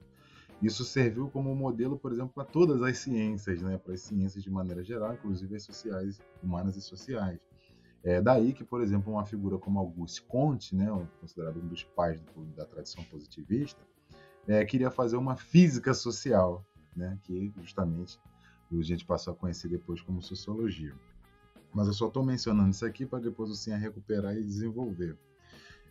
[0.63, 3.77] isso serviu como modelo, por exemplo, para todas as ciências, né?
[3.77, 7.41] para as ciências de maneira geral, inclusive as sociais, humanas e sociais.
[8.05, 10.87] É daí que, por exemplo, uma figura como Auguste Comte, né,
[11.21, 13.81] considerado um dos pais do, da tradição positivista,
[14.49, 16.65] é, queria fazer uma física social,
[16.97, 18.19] né, que justamente
[18.73, 20.95] a gente passou a conhecer depois como sociologia.
[21.73, 25.17] Mas eu só estou mencionando isso aqui para depois o Sim recuperar e desenvolver.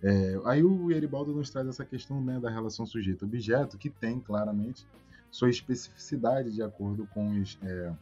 [0.04, 4.88] É, aí o Eribaldo nos traz essa questão né, da relação sujeito-objeto, que tem claramente
[5.30, 7.94] sua especificidade de acordo com, os, é,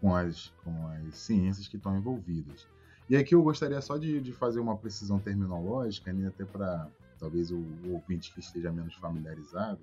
[0.00, 2.66] com, as, com as ciências que estão envolvidas.
[3.08, 7.50] E aqui eu gostaria só de, de fazer uma precisão terminológica, né, até para talvez
[7.50, 9.80] o, o, ouvinte que esteja menos familiarizado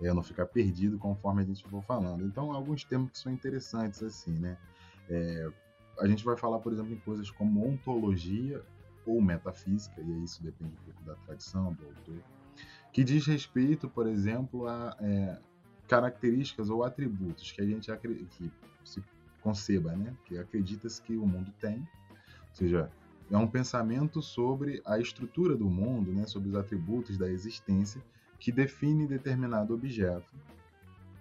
[0.00, 2.24] é, não ficar perdido conforme a gente for falando.
[2.24, 4.56] Então, alguns termos que são interessantes, assim, né?
[5.08, 5.50] É,
[5.98, 8.62] a gente vai falar, por exemplo, em coisas como ontologia
[9.08, 12.22] ou metafísica, e isso depende um pouco da tradição do autor,
[12.92, 15.38] que diz respeito, por exemplo, a é,
[15.88, 18.52] características ou atributos que a gente que
[18.84, 19.02] se
[19.40, 20.14] conceba, né?
[20.26, 22.90] Que acredita-se que o mundo tem, ou seja,
[23.30, 26.26] é um pensamento sobre a estrutura do mundo, né?
[26.26, 28.02] Sobre os atributos da existência
[28.38, 30.30] que define determinado objeto,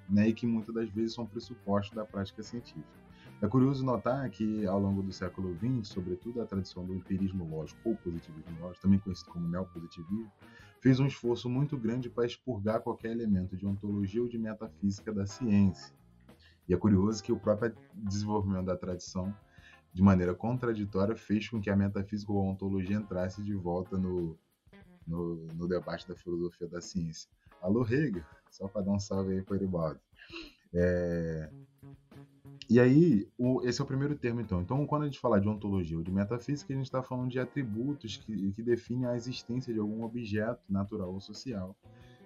[0.09, 0.27] né?
[0.27, 3.06] E que muitas das vezes são pressupostos da prática científica.
[3.39, 7.79] É curioso notar que, ao longo do século XX, sobretudo a tradição do empirismo lógico
[7.87, 10.31] ou positivismo lógico, também conhecido como neopositivismo,
[10.81, 15.27] fez um esforço muito grande para expurgar qualquer elemento de ontologia ou de metafísica da
[15.27, 15.95] ciência.
[16.67, 19.31] E é curioso que o próprio desenvolvimento da tradição,
[19.93, 24.35] de maneira contraditória, fez com que a metafísica ou a ontologia entrasse de volta no,
[25.05, 27.29] no, no debate da filosofia da ciência.
[27.61, 29.99] Alô, Hegel, só para dar um salve aí para o Eribaldo.
[30.73, 31.49] É,
[32.69, 34.61] e aí, o, esse é o primeiro termo, então.
[34.61, 37.39] Então, quando a gente fala de ontologia ou de metafísica, a gente está falando de
[37.39, 41.75] atributos que, que definem a existência de algum objeto natural ou social.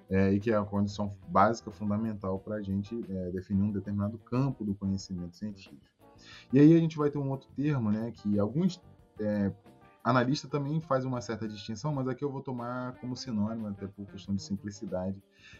[0.10, 4.18] É, e que é a condição básica, fundamental para a gente é, definir um determinado
[4.18, 5.80] campo do conhecimento científico.
[6.52, 8.82] E aí a gente vai ter um outro termo, né, que alguns
[9.20, 9.54] é,
[10.04, 14.06] analistas também fazem uma certa distinção, mas aqui eu vou tomar como sinônimo, até por
[14.08, 15.16] questão de simplicidade,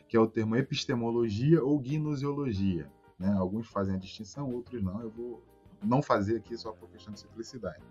[0.10, 2.90] que é o termo epistemologia ou gnoseologia.
[3.22, 3.32] Né?
[3.34, 5.00] Alguns fazem a distinção, outros não.
[5.02, 5.44] Eu vou
[5.84, 7.84] não fazer aqui só por questão de simplicidade.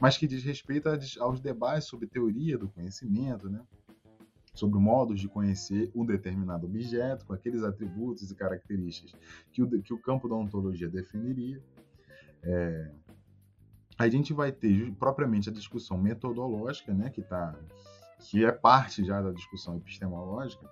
[0.00, 0.88] Mas que diz respeito
[1.20, 3.62] aos debates sobre teoria do conhecimento, né?
[4.52, 9.12] sobre modos de conhecer um determinado objeto, com aqueles atributos e características
[9.52, 11.60] que o, que o campo da ontologia definiria.
[12.42, 12.90] É,
[13.98, 17.56] a gente vai ter propriamente a discussão metodológica, né, que, tá,
[18.20, 20.68] que é parte já da discussão epistemológica,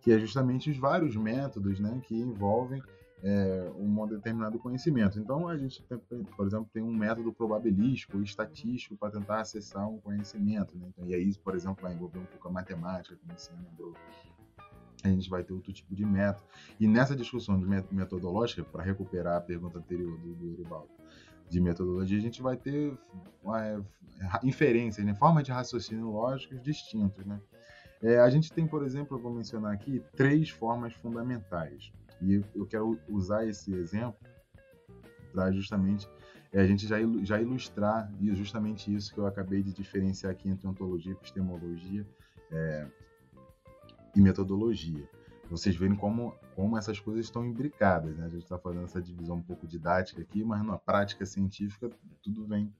[0.00, 2.80] que é justamente os vários métodos né, que envolvem
[3.22, 5.18] é, um determinado conhecimento.
[5.18, 9.98] Então, a gente, tem, por exemplo, tem um método probabilístico, estatístico, para tentar acessar um
[9.98, 10.76] conhecimento.
[10.76, 10.86] Né?
[10.88, 13.94] Então, e aí, por exemplo, vai envolver um pouco a matemática, como você lembrou.
[15.02, 16.44] A gente vai ter outro tipo de método.
[16.80, 17.58] E nessa discussão
[17.90, 20.90] metodológica, para recuperar a pergunta anterior do, do Erivaldo,
[21.48, 22.98] de metodologia, a gente vai ter
[23.54, 23.80] é,
[24.42, 25.14] inferências, né?
[25.14, 27.24] formas de raciocínio lógicos distintos.
[27.24, 27.40] Né?
[28.02, 31.92] É, a gente tem, por exemplo, eu vou mencionar aqui, três formas fundamentais.
[32.22, 34.18] E eu quero usar esse exemplo
[35.32, 36.08] para justamente
[36.52, 40.48] é, a gente já, já ilustrar e justamente isso que eu acabei de diferenciar aqui
[40.48, 42.06] entre ontologia, epistemologia
[42.50, 42.86] é,
[44.14, 45.08] e metodologia.
[45.50, 48.16] Vocês verem como, como essas coisas estão imbricadas.
[48.16, 48.26] Né?
[48.26, 51.90] A gente está fazendo essa divisão um pouco didática aqui, mas na prática científica
[52.22, 52.72] tudo vem,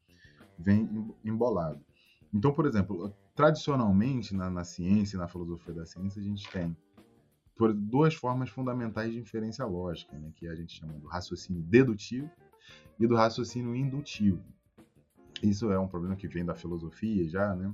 [0.59, 1.81] vem embolado.
[2.33, 6.77] Então, por exemplo, tradicionalmente na, na ciência, na filosofia da ciência, a gente tem
[7.57, 12.31] por duas formas fundamentais de inferência lógica, né, que a gente chama do raciocínio dedutivo
[12.99, 14.42] e do raciocínio indutivo.
[15.42, 17.73] Isso é um problema que vem da filosofia já, né?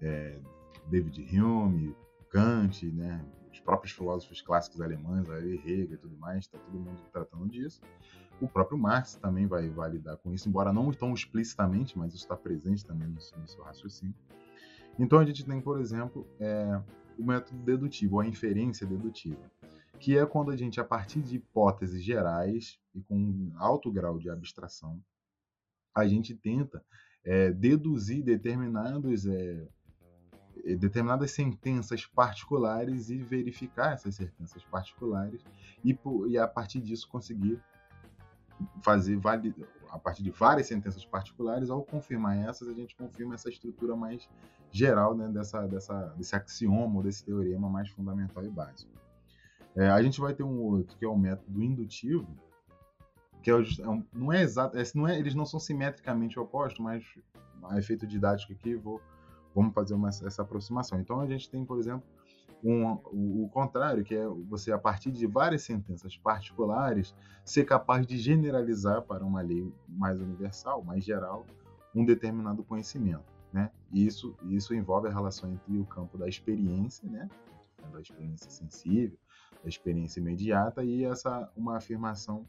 [0.00, 0.38] É,
[0.86, 1.94] David Hume,
[2.30, 3.24] Kant, né?
[3.52, 7.82] Os próprios filósofos clássicos alemães, Hegel e tudo mais, está todo mundo tratando disso.
[8.40, 12.24] O próprio Marx também vai, vai lidar com isso, embora não tão explicitamente, mas isso
[12.24, 14.14] está presente também no, no seu raciocínio.
[14.98, 16.80] Então a gente tem, por exemplo, é,
[17.20, 19.50] o método dedutivo, a inferência dedutiva,
[19.98, 24.18] que é quando a gente, a partir de hipóteses gerais e com um alto grau
[24.18, 24.98] de abstração,
[25.94, 26.82] a gente tenta
[27.22, 29.68] é, deduzir determinados, é,
[30.78, 35.42] determinadas sentenças particulares e verificar essas sentenças particulares
[35.84, 37.60] e, e a partir disso conseguir
[38.82, 39.18] fazer
[39.90, 44.28] a partir de várias sentenças particulares, ao confirmar essas, a gente confirma essa estrutura mais
[44.70, 48.90] geral né, dessa, dessa, desse axioma ou desse teorema mais fundamental e básico.
[49.74, 52.26] É, a gente vai ter um outro, que é o método indutivo,
[53.42, 57.04] que é, é não é exato, é, não é, eles não são simetricamente opostos, mas
[57.64, 59.00] a efeito didático aqui, vou,
[59.54, 61.00] vamos fazer uma, essa aproximação.
[61.00, 62.02] Então a gente tem, por exemplo,
[62.62, 62.92] um,
[63.44, 69.02] o, contrário, que é você, a partir de várias sentenças particulares, ser capaz de generalizar
[69.02, 71.46] para uma lei mais universal, mais geral,
[71.94, 73.24] um determinado conhecimento.
[73.52, 73.70] Né?
[73.92, 77.28] E isso, isso envolve a relação entre o campo da experiência, né?
[77.92, 79.18] da experiência sensível,
[79.62, 82.46] da experiência imediata, e essa uma afirmação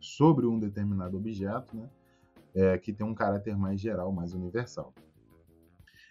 [0.00, 1.88] sobre um determinado objeto, né?
[2.54, 4.94] É, que tem um caráter mais geral, mais universal.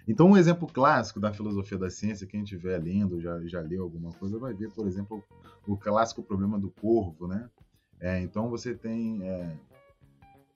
[0.08, 4.12] Então, um exemplo clássico da filosofia da ciência, quem estiver lendo, já, já leu alguma
[4.12, 5.24] coisa, vai ver, por exemplo,
[5.68, 7.50] o clássico problema do corvo, né?
[8.00, 9.24] É, então, você tem...
[9.28, 9.58] É,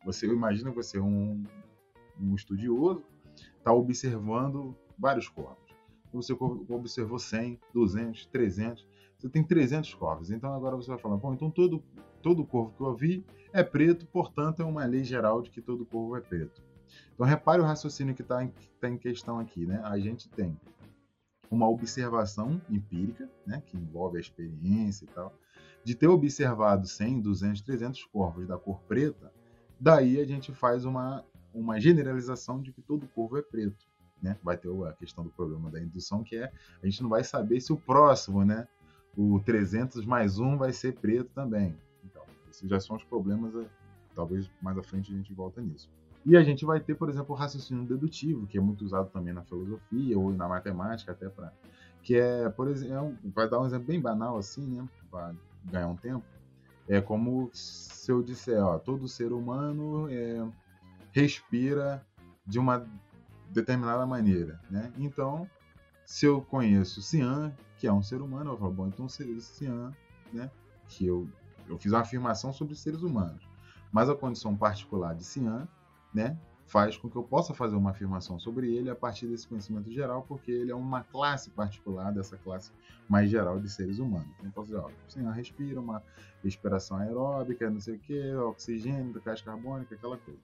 [0.05, 1.43] você imagina você é um,
[2.19, 3.03] um estudioso,
[3.57, 5.57] está observando vários corvos.
[6.13, 10.31] Você observou 100, 200, 300, você tem 300 corvos.
[10.31, 11.83] Então, agora você vai falar, bom, então todo,
[12.21, 15.85] todo corvo que eu vi é preto, portanto, é uma lei geral de que todo
[15.85, 16.68] corvo é preto.
[17.13, 19.65] Então, repare o raciocínio que está em, tá em questão aqui.
[19.65, 19.81] Né?
[19.83, 20.57] A gente tem
[21.49, 25.33] uma observação empírica, né, que envolve a experiência e tal,
[25.83, 29.31] de ter observado 100, 200, 300 corvos da cor preta,
[29.79, 33.87] daí a gente faz uma, uma generalização de que todo corvo é preto.
[34.21, 34.37] Né?
[34.43, 36.51] Vai ter a questão do problema da indução, que é
[36.83, 38.67] a gente não vai saber se o próximo, né,
[39.17, 41.75] o 300 mais um, vai ser preto também.
[42.03, 43.67] Então, esses já são os problemas, eh,
[44.13, 45.89] talvez mais à frente a gente volta nisso.
[46.25, 49.33] E a gente vai ter, por exemplo, o raciocínio dedutivo, que é muito usado também
[49.33, 51.53] na filosofia ou na matemática, até para.
[52.03, 54.87] Que é, por exemplo, vai dar um exemplo bem banal assim, né?
[55.09, 55.33] Para
[55.65, 56.25] ganhar um tempo.
[56.87, 60.45] É como se eu disser, ó, todo ser humano é,
[61.11, 62.05] respira
[62.45, 62.85] de uma
[63.49, 64.91] determinada maneira, né?
[64.97, 65.47] Então,
[66.05, 69.93] se eu conheço Cian, que é um ser humano, eu falo, bom, então Cian,
[70.33, 70.49] né?
[70.87, 71.29] Que eu,
[71.67, 73.47] eu fiz uma afirmação sobre seres humanos.
[73.91, 75.67] Mas a condição particular de Cian
[76.13, 76.37] né,
[76.69, 80.23] faz com que eu possa fazer uma afirmação sobre ele a partir desse conhecimento geral,
[80.27, 82.71] porque ele é uma classe particular dessa classe
[83.07, 84.29] mais geral de seres humanos.
[84.37, 86.03] Então, eu posso dizer, ó, sim, respira, uma
[86.43, 90.39] respiração aeróbica, não sei o que, oxigênio, gás carbônica, aquela coisa.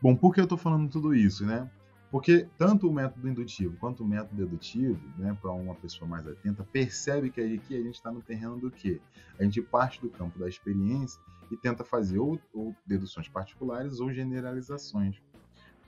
[0.00, 1.68] Bom, por que eu estou falando tudo isso, né?
[2.10, 6.62] Porque tanto o método indutivo quanto o método dedutivo, né, para uma pessoa mais atenta,
[6.62, 9.00] percebe que aqui a gente está no terreno do quê?
[9.38, 14.12] A gente parte do campo da experiência e tenta fazer ou, ou deduções particulares ou
[14.12, 15.20] generalizações.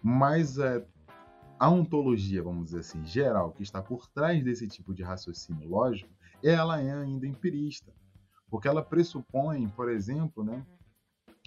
[0.03, 0.85] Mas é,
[1.59, 6.11] a ontologia, vamos dizer assim, geral, que está por trás desse tipo de raciocínio lógico,
[6.42, 7.92] ela é ainda empirista.
[8.49, 10.64] Porque ela pressupõe, por exemplo, né,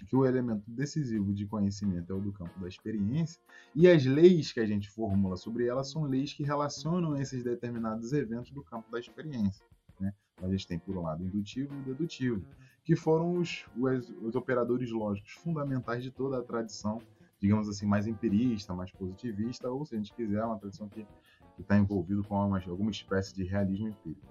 [0.06, 3.42] que o elemento decisivo de conhecimento é o do campo da experiência,
[3.76, 8.12] e as leis que a gente formula sobre ela são leis que relacionam esses determinados
[8.12, 9.64] eventos do campo da experiência.
[10.00, 10.14] Né?
[10.42, 12.44] A gente tem, por um lado, indutivo e dedutivo,
[12.84, 17.02] que foram os, os, os operadores lógicos fundamentais de toda a tradição,
[17.40, 21.06] digamos assim, mais empirista, mais positivista, ou, se a gente quiser, uma tradição que
[21.60, 24.28] está envolvido com uma, alguma espécie de realismo empírico.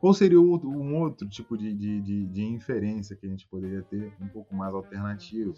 [0.00, 4.12] Qual seria um outro tipo de, de, de, de inferência que a gente poderia ter
[4.20, 5.54] um pouco mais alternativo?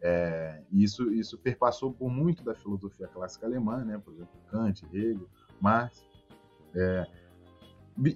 [0.00, 3.98] É, isso, isso perpassou por muito da filosofia clássica alemã, né?
[3.98, 5.28] por exemplo, Kant, Hegel,
[5.60, 6.04] Marx.
[6.74, 7.06] É,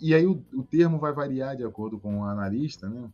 [0.00, 2.88] e aí o, o, termo vai variar de acordo com o analista.
[2.88, 3.10] Né?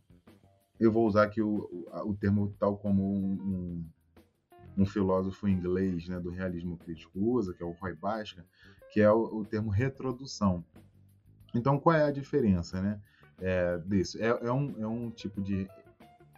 [0.79, 3.33] Eu vou usar aqui o, o, termo tal como um,
[4.77, 8.45] um, um, filósofo inglês né, do realismo crítico usa, que é o Roy Basca,
[8.91, 10.63] que é o, o termo retrodução.
[11.53, 12.99] Então, qual é a diferença, né?
[13.39, 14.17] É, disso?
[14.21, 15.67] É, é, um, é um tipo de.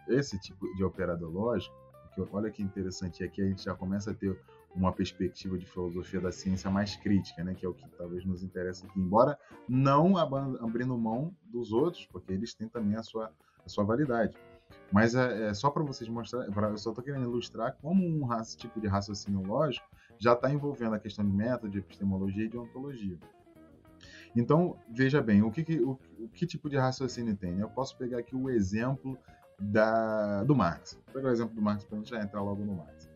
[0.07, 1.75] Esse tipo de operador lógico,
[2.13, 4.39] que olha que interessante, aqui a gente já começa a ter
[4.75, 7.53] uma perspectiva de filosofia da ciência mais crítica, né?
[7.53, 8.99] Que é o que talvez nos interessa aqui.
[8.99, 13.31] Embora não abrindo mão dos outros, porque eles têm também a sua,
[13.65, 14.37] a sua validade.
[14.91, 18.79] Mas é, é só para vocês mostrar, eu só estou querendo ilustrar como um tipo
[18.79, 23.17] de raciocínio lógico já está envolvendo a questão de método, de epistemologia e de ontologia.
[24.35, 27.59] Então, veja bem, o que, que o, o, que tipo de raciocínio tem?
[27.59, 29.17] Eu posso pegar aqui o exemplo
[29.59, 30.99] da, do Marx.
[31.05, 33.09] Vou pegar o exemplo do Marx para a gente já entrar logo no Marx.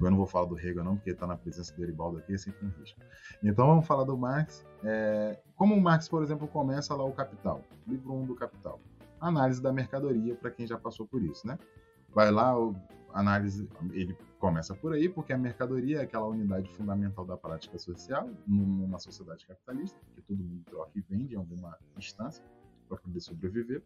[0.00, 2.38] Eu não vou falar do Hegel não, porque está na presença do Eribaldo aqui, é
[2.38, 3.00] sempre um risco.
[3.42, 4.64] Então vamos falar do Marx.
[4.82, 8.80] É, como o Marx, por exemplo, começa lá o Capital, livro 1 do Capital.
[9.20, 11.58] Análise da mercadoria, para quem já passou por isso, né?
[12.12, 12.54] Vai lá,
[13.12, 18.28] análise, ele começa por aí, porque a mercadoria é aquela unidade fundamental da prática social
[18.46, 22.44] numa sociedade capitalista, que todo mundo troca e vende em alguma instância
[22.88, 23.82] para poder sobreviver.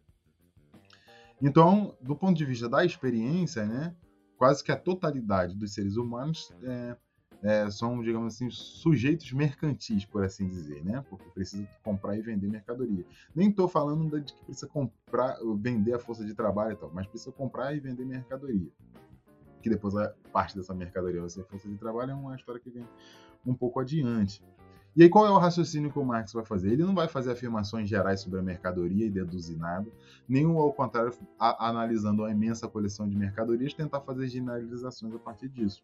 [1.41, 3.95] Então, do ponto de vista da experiência, né,
[4.39, 6.95] quase que a totalidade dos seres humanos é,
[7.43, 11.03] é, são, digamos assim, sujeitos mercantis, por assim dizer, né?
[11.09, 13.05] Porque precisa comprar e vender mercadoria.
[13.35, 17.05] Nem estou falando de que precisa comprar, vender a força de trabalho e tal, mas
[17.05, 18.71] precisa comprar e vender mercadoria.
[19.61, 22.69] Que depois a parte dessa mercadoria vai ser força de trabalho, é uma história que
[22.69, 22.87] vem
[23.45, 24.41] um pouco adiante.
[24.95, 26.71] E aí, qual é o raciocínio que o Marx vai fazer?
[26.73, 29.89] Ele não vai fazer afirmações gerais sobre a mercadoria e deduzir nada,
[30.27, 35.47] nem ao contrário, a, analisando a imensa coleção de mercadorias, tentar fazer generalizações a partir
[35.47, 35.83] disso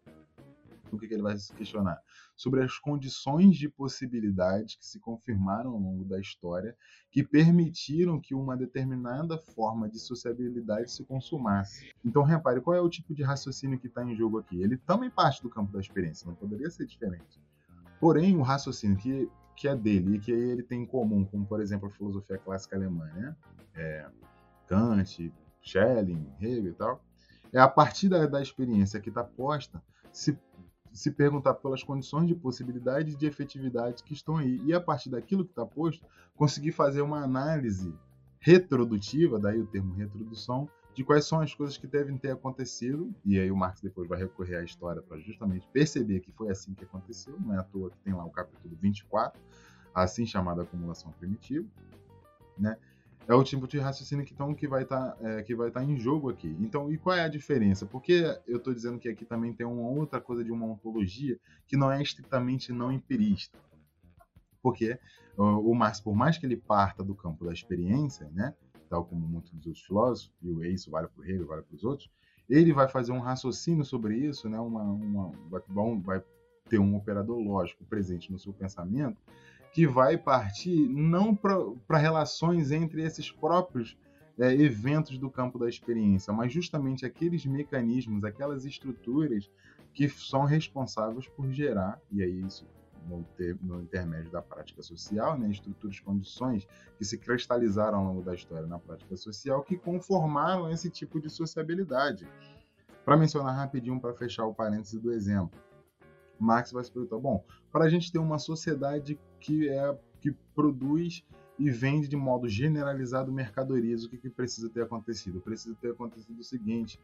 [0.92, 2.00] o que, que ele vai se questionar?
[2.34, 6.76] Sobre as condições de possibilidade que se confirmaram ao longo da história
[7.10, 11.92] que permitiram que uma determinada forma de sociabilidade se consumasse.
[12.04, 14.60] Então, repare, qual é o tipo de raciocínio que está em jogo aqui?
[14.60, 17.40] Ele também parte do campo da experiência, não poderia ser diferente.
[18.00, 21.60] Porém, o raciocínio que, que é dele e que ele tem em comum, como, por
[21.60, 23.36] exemplo, a filosofia clássica alemã, né?
[23.74, 24.06] É,
[24.66, 25.32] Kant,
[25.62, 27.02] Schelling, Hegel e tal,
[27.52, 29.82] é a partir da, da experiência que está posta
[30.12, 30.38] se
[30.96, 34.60] se perguntar pelas condições de possibilidade e de efetividade que estão aí.
[34.64, 37.94] E a partir daquilo que está posto, conseguir fazer uma análise
[38.40, 43.14] retrodutiva, daí o termo retrodução, de quais são as coisas que devem ter acontecido.
[43.22, 46.72] E aí o Marx depois vai recorrer à história para justamente perceber que foi assim
[46.72, 47.38] que aconteceu.
[47.38, 49.38] Não é à toa que tem lá o capítulo 24,
[49.94, 51.68] assim chamada acumulação primitiva.
[52.58, 52.78] Né?
[53.28, 55.82] é o tipo de raciocínio que, então, que vai estar tá, é, que vai tá
[55.82, 56.56] em jogo aqui.
[56.60, 57.84] Então, e qual é a diferença?
[57.84, 61.76] Porque eu estou dizendo que aqui também tem uma outra coisa de uma ontologia que
[61.76, 63.58] não é estritamente não empirista.
[64.62, 64.98] Porque
[65.36, 68.54] o Marx, por mais que ele parta do campo da experiência, né,
[68.88, 71.84] tal como muitos dos outros filósofos, e isso vale para o Hegel, vale para os
[71.84, 72.10] outros,
[72.48, 75.62] ele vai fazer um raciocínio sobre isso, né, uma, uma, vai,
[76.00, 76.22] vai
[76.68, 79.20] ter um operador lógico presente no seu pensamento,
[79.72, 83.96] que vai partir não para relações entre esses próprios
[84.38, 89.50] é, eventos do campo da experiência, mas justamente aqueles mecanismos, aquelas estruturas
[89.92, 92.66] que são responsáveis por gerar, e aí isso
[93.06, 93.24] no,
[93.62, 96.66] no intermédio da prática social, né, estruturas, condições
[96.98, 101.30] que se cristalizaram ao longo da história na prática social, que conformaram esse tipo de
[101.30, 102.28] sociabilidade.
[103.04, 105.58] Para mencionar rapidinho, para fechar o parêntese do exemplo,
[106.38, 111.24] Marx vai se perguntar, bom, para a gente ter uma sociedade que é que produz
[111.58, 115.40] e vende de modo generalizado mercadorias, o que, que precisa ter acontecido?
[115.40, 117.00] Precisa ter acontecido o seguinte: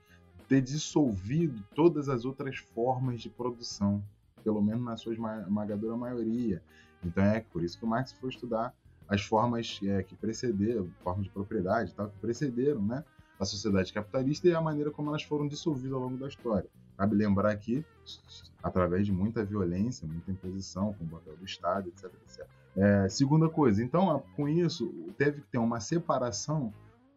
[0.49, 4.03] ter dissolvido todas as outras formas de produção,
[4.43, 6.63] pelo menos na sua esmagadora maioria.
[7.05, 8.75] Então é por isso que o Marx foi estudar
[9.09, 13.05] as formas é, que precederam, formas de propriedade, tal, que precederam, né,
[13.39, 16.69] a sociedade capitalista e a maneira como elas foram dissolvidas ao longo da história.
[16.97, 17.85] Cabe lembrar que,
[18.63, 22.05] através de muita violência, muita imposição, com o papel do Estado, etc.
[22.05, 22.47] etc.
[22.77, 24.89] É, segunda coisa, então, com isso,
[25.19, 26.73] teve que ter uma separação,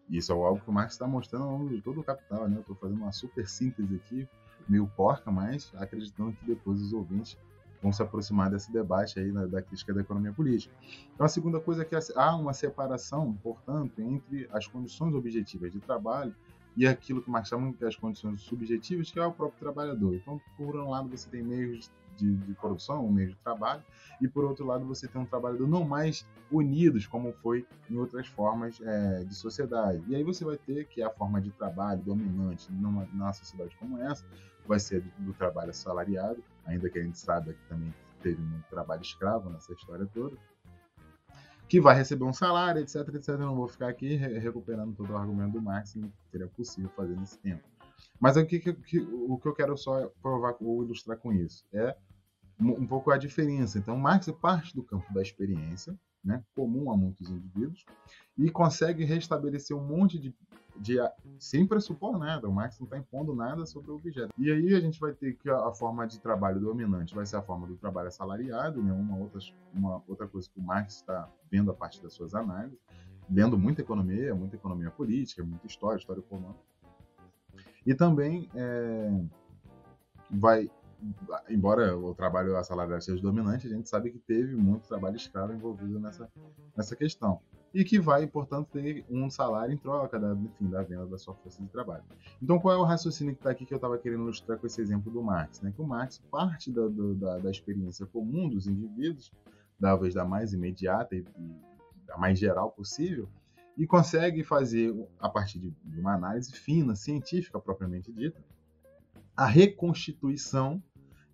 [0.10, 2.58] isso é algo que o Marx está mostrando ao longo de todo o Capital, né?
[2.58, 4.28] Eu estou fazendo uma super síntese aqui,
[4.68, 7.38] meio porca, mas acreditando que depois os ouvintes
[7.82, 10.74] vão se aproximar desse debate aí da, da crítica da economia política.
[11.14, 15.80] Então, a segunda coisa é que há uma separação, portanto, entre as condições objetivas de
[15.80, 16.34] trabalho
[16.76, 20.16] e aquilo que Marx chama de as condições subjetivas, que é o próprio trabalhador.
[20.16, 23.84] Então, por um lado, você tem meios de, de produção, um meio de trabalho,
[24.22, 28.28] e por outro lado, você tem um trabalhador não mais unidos, como foi em outras
[28.28, 30.04] formas é, de sociedade.
[30.08, 34.00] E aí você vai ter que a forma de trabalho dominante numa, numa sociedade como
[34.02, 34.26] essa
[34.68, 38.68] vai ser do, do trabalho assalariado, ainda que a gente saiba que também teve muito
[38.70, 40.36] trabalho escravo nessa história toda
[41.68, 43.30] que vai receber um salário, etc, etc.
[43.30, 47.16] Eu não vou ficar aqui recuperando todo o argumento do Marx, não seria possível fazer
[47.16, 47.64] nesse tempo.
[48.20, 51.96] Mas o que, que, o que eu quero só provar ou ilustrar com isso é
[52.60, 53.78] um pouco a diferença.
[53.78, 55.94] Então, Marx é parte do campo da experiência,
[56.24, 57.86] né, comum a muitos indivíduos,
[58.38, 60.34] e consegue restabelecer um monte de
[60.78, 60.98] de,
[61.40, 64.34] sem pressupor nada, o Marx não está impondo nada sobre o objeto.
[64.38, 67.38] E aí a gente vai ter que a, a, forma de trabalho dominante vai ser
[67.38, 68.92] a forma do trabalho assalariado, né?
[68.92, 69.40] uma, outra,
[69.74, 72.78] uma outra coisa que o Marx está vendo a partir das suas análises,
[73.30, 76.60] lendo muita economia, muita economia política, muita história, história econômica.
[77.86, 79.12] E também é,
[80.30, 80.70] vai,
[81.50, 86.00] embora o trabalho assalariado seja dominante, a gente sabe que teve muito trabalho escravo envolvido
[86.00, 86.30] nessa,
[86.76, 87.40] nessa questão
[87.76, 91.36] e que vai, portanto, ter um salário em troca da, enfim, da venda da sua
[91.36, 92.06] força de trabalho.
[92.42, 94.80] Então, qual é o raciocínio que está aqui que eu estava querendo ilustrar com esse
[94.82, 95.60] exemplo do Marx?
[95.60, 95.74] Né?
[95.76, 99.30] Que o Marx parte da, da, da experiência comum dos indivíduos,
[99.78, 103.28] talvez da mais imediata e, e da mais geral possível,
[103.78, 108.42] e consegue fazer, a partir de uma análise fina, científica propriamente dita,
[109.36, 110.82] a reconstituição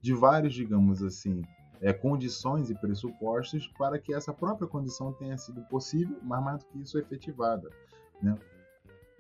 [0.02, 1.44] de vários, digamos assim,
[1.80, 6.66] é, condições e pressupostos para que essa própria condição tenha sido possível, mas mais do
[6.66, 7.70] que isso, efetivada.
[8.22, 8.36] Né?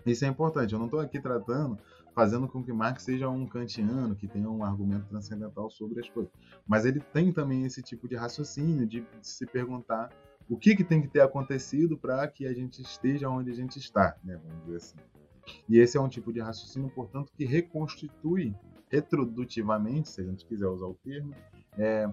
[0.05, 0.73] Isso é importante.
[0.73, 1.77] Eu não estou aqui tratando,
[2.13, 6.31] fazendo com que Marx seja um kantiano, que tenha um argumento transcendental sobre as coisas.
[6.67, 10.09] Mas ele tem também esse tipo de raciocínio, de, de se perguntar
[10.49, 13.77] o que, que tem que ter acontecido para que a gente esteja onde a gente
[13.77, 14.39] está, né?
[14.43, 14.95] vamos dizer assim.
[15.67, 18.55] E esse é um tipo de raciocínio, portanto, que reconstitui
[18.89, 21.33] retrodutivamente, se a gente quiser usar o termo,
[21.77, 22.09] é,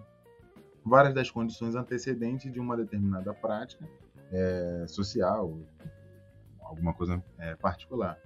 [0.85, 3.85] várias das condições antecedentes de uma determinada prática
[4.31, 5.59] é, social,
[6.61, 8.19] alguma coisa é, particular.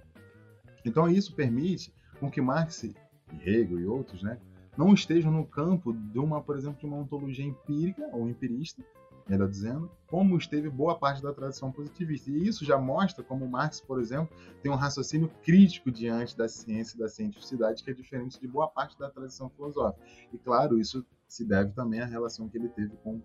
[0.85, 2.95] Então isso permite com que Marx e
[3.43, 4.37] Hegel e outros, né,
[4.77, 8.83] não estejam no campo de uma, por exemplo, de uma ontologia empírica ou empirista,
[9.27, 12.29] melhor dizendo, como esteve boa parte da tradição positivista.
[12.29, 16.95] E isso já mostra como Marx, por exemplo, tem um raciocínio crítico diante da ciência
[16.95, 20.05] e da cientificidade que é diferente de boa parte da tradição filosófica.
[20.31, 23.21] E claro, isso se deve também à relação que ele teve com,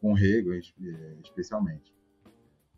[0.00, 0.58] com Hegel,
[1.22, 1.94] especialmente.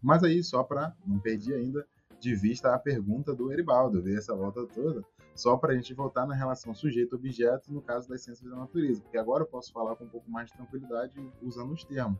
[0.02, 1.86] Mas aí, só para não perder ainda
[2.18, 5.02] de vista a pergunta do Eribaldo, ver essa volta toda,
[5.34, 9.16] só para a gente voltar na relação sujeito-objeto no caso das ciências da natureza, porque
[9.16, 12.18] agora eu posso falar com um pouco mais de tranquilidade usando os termos.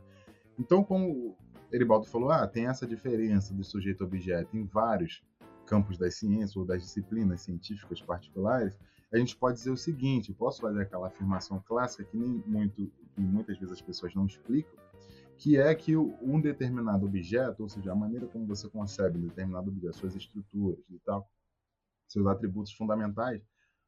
[0.57, 1.35] Então, como
[1.71, 5.23] Eribaldo falou, ah, tem essa diferença do sujeito-objeto em vários
[5.65, 8.77] campos das ciências ou das disciplinas científicas particulares,
[9.11, 13.21] a gente pode dizer o seguinte: posso fazer aquela afirmação clássica que nem muito, que
[13.21, 14.73] muitas vezes as pessoas não explicam,
[15.37, 19.69] que é que um determinado objeto, ou seja, a maneira como você concebe um determinado
[19.69, 21.29] objeto, suas estruturas e tal,
[22.07, 23.41] seus atributos fundamentais,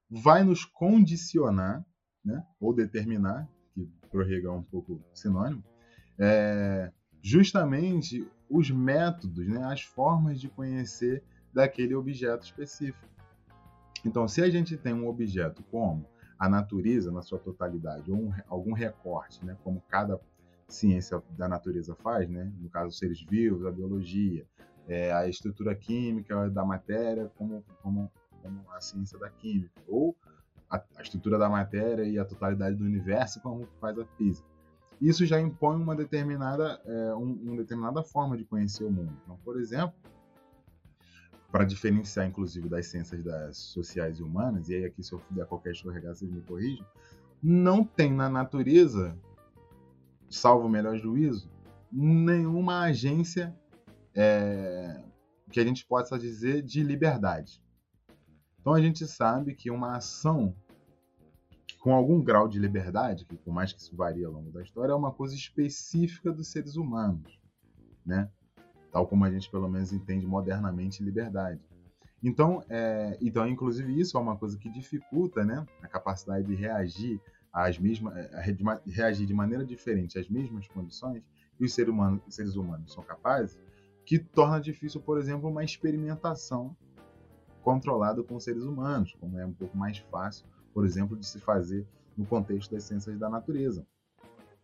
[0.10, 1.86] vai nos condicionar,
[2.24, 5.64] né, ou determinar, que Hegel é um pouco sinônimo,
[6.20, 6.92] é,
[7.22, 13.08] justamente os métodos, né, as formas de conhecer daquele objeto específico.
[14.06, 16.06] Então, se a gente tem um objeto como
[16.38, 20.20] a natureza na sua totalidade, ou um, algum recorte, né, como cada
[20.68, 24.46] ciência da natureza faz, né, no caso os seres vivos, a biologia,
[24.88, 28.12] é, a estrutura química da matéria como, como,
[28.42, 30.16] como a ciência da química, ou
[30.70, 34.53] a, a, estrutura da matéria e a totalidade do universo como faz a física.
[35.02, 39.14] Isso já impõe uma determinada, é, um, uma determinada forma de conhecer o mundo.
[39.24, 39.96] Então, por exemplo,
[41.52, 45.46] para diferenciar, inclusive, das ciências das sociais e humanas, e aí aqui se eu der
[45.46, 46.86] qualquer escorregar, vocês me corrijam,
[47.42, 49.16] não tem na natureza,
[50.30, 51.52] salvo o melhor juízo,
[51.92, 53.56] nenhuma agência
[54.16, 55.04] é,
[55.52, 57.62] que a gente possa dizer de liberdade.
[58.60, 60.56] Então a gente sabe que uma ação
[61.84, 64.94] com algum grau de liberdade, que por mais que isso varie ao longo da história,
[64.94, 67.38] é uma coisa específica dos seres humanos,
[68.06, 68.32] né?
[68.90, 71.60] tal como a gente pelo menos entende modernamente liberdade.
[72.24, 77.20] Então, é, então, inclusive isso é uma coisa que dificulta, né, a capacidade de reagir
[77.52, 78.56] às mesmas, é,
[78.88, 81.22] reagir de maneira diferente às mesmas condições
[81.58, 83.60] que os seres humanos, os seres humanos são capazes,
[84.06, 86.74] que torna difícil, por exemplo, uma experimentação
[87.62, 91.86] controlada com seres humanos, como é um pouco mais fácil, por exemplo, de se fazer
[92.18, 93.86] no contexto das ciências da natureza.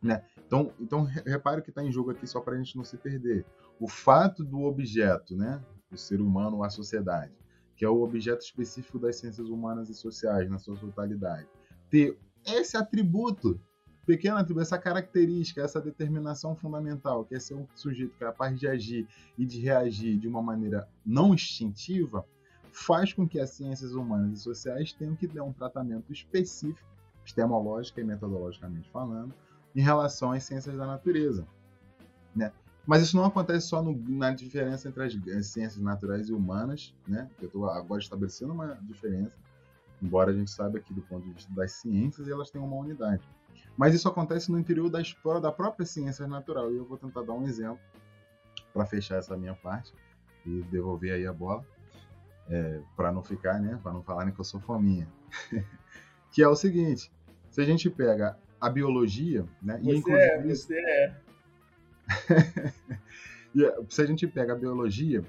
[0.02, 0.24] Né?
[0.46, 3.46] Então, então repare que está em jogo aqui só para a gente não se perder.
[3.80, 7.34] O fato do objeto, né, o ser humano a sociedade,
[7.76, 11.48] que é o objeto específico das ciências humanas e sociais na sua totalidade,
[11.90, 13.60] ter esse atributo,
[14.06, 19.08] pequeno atributo, essa característica, essa determinação fundamental, que é ser um sujeito capaz de agir
[19.38, 22.26] e de reagir de uma maneira não instintiva,
[22.72, 26.88] faz com que as ciências humanas e sociais tenham que dar um tratamento específico,
[27.22, 29.34] epistemológica e metodologicamente falando,
[29.76, 31.46] em relação às ciências da natureza.
[32.36, 32.52] Né?
[32.86, 36.96] Mas isso não acontece só no, na diferença entre as, as, ciências naturais e humanas,
[37.08, 37.30] né?
[37.40, 39.38] Eu estou agora estabelecendo uma diferença,
[40.02, 43.22] embora a gente saiba que do ponto de vista das ciências elas têm uma unidade.
[43.78, 45.02] Mas isso acontece no interior da,
[45.40, 46.72] da própria ciência natural.
[46.74, 47.80] E eu vou tentar dar um exemplo
[48.74, 49.94] para fechar essa minha parte
[50.46, 51.64] e devolver aí a bola,
[52.50, 53.80] é, para não ficar, né?
[53.82, 55.08] Para não falarem que eu sou fominha.
[56.32, 57.12] que é o seguinte:
[57.50, 59.78] se a gente pega a biologia, né?
[59.78, 61.16] Você e inclusive é, você é.
[63.58, 65.26] Eh, se a gente pega a biologia,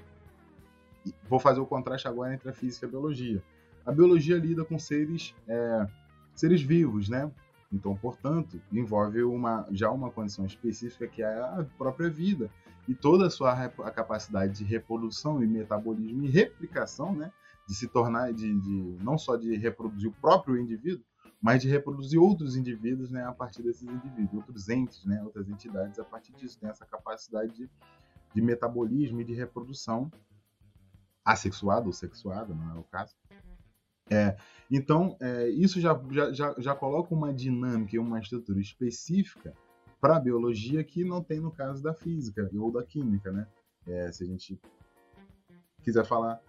[1.27, 3.43] vou fazer o contraste agora entre a física e a biologia.
[3.83, 5.87] A biologia lida com seres, é,
[6.35, 7.31] seres vivos, né?
[7.73, 12.47] Então, portanto, envolve uma, já uma condição específica que é a própria vida
[12.87, 17.31] e toda a sua a capacidade de reprodução e metabolismo e replicação, né?
[17.67, 21.03] De se tornar, de, de não só de reproduzir o próprio indivíduo,
[21.41, 25.97] mas de reproduzir outros indivíduos né, a partir desses indivíduos, outros entes, né, outras entidades
[25.97, 26.59] a partir disso.
[26.59, 27.69] Tem essa capacidade de,
[28.33, 30.11] de metabolismo e de reprodução
[31.25, 33.15] assexuada ou sexuada, não é o caso.
[34.09, 34.35] É,
[34.69, 35.99] então, é, isso já,
[36.31, 39.53] já, já, coloca uma dinâmica e uma estrutura específica
[40.01, 43.47] para a biologia que não tem no caso da física ou da química, né?
[43.87, 44.59] É, se a gente
[45.83, 46.41] quiser falar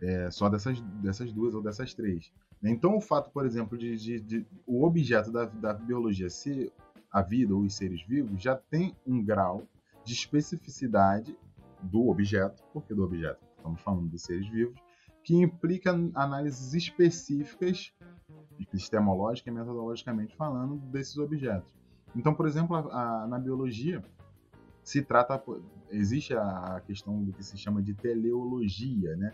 [0.00, 2.32] é, só dessas, dessas duas ou dessas três.
[2.62, 6.72] Então, o fato, por exemplo, de, de, de o objeto da, da biologia ser
[7.10, 9.66] a vida ou os seres vivos já tem um grau
[10.04, 11.36] de especificidade
[11.82, 14.78] do objeto, porque do objeto estamos falando dos seres vivos,
[15.22, 17.92] que implica análises específicas,
[18.58, 21.79] epistemológica e metodologicamente falando, desses objetos.
[22.14, 24.02] Então, por exemplo, a, a, na biologia
[24.82, 25.42] se trata,
[25.90, 29.32] existe a questão do que se chama de teleologia, né?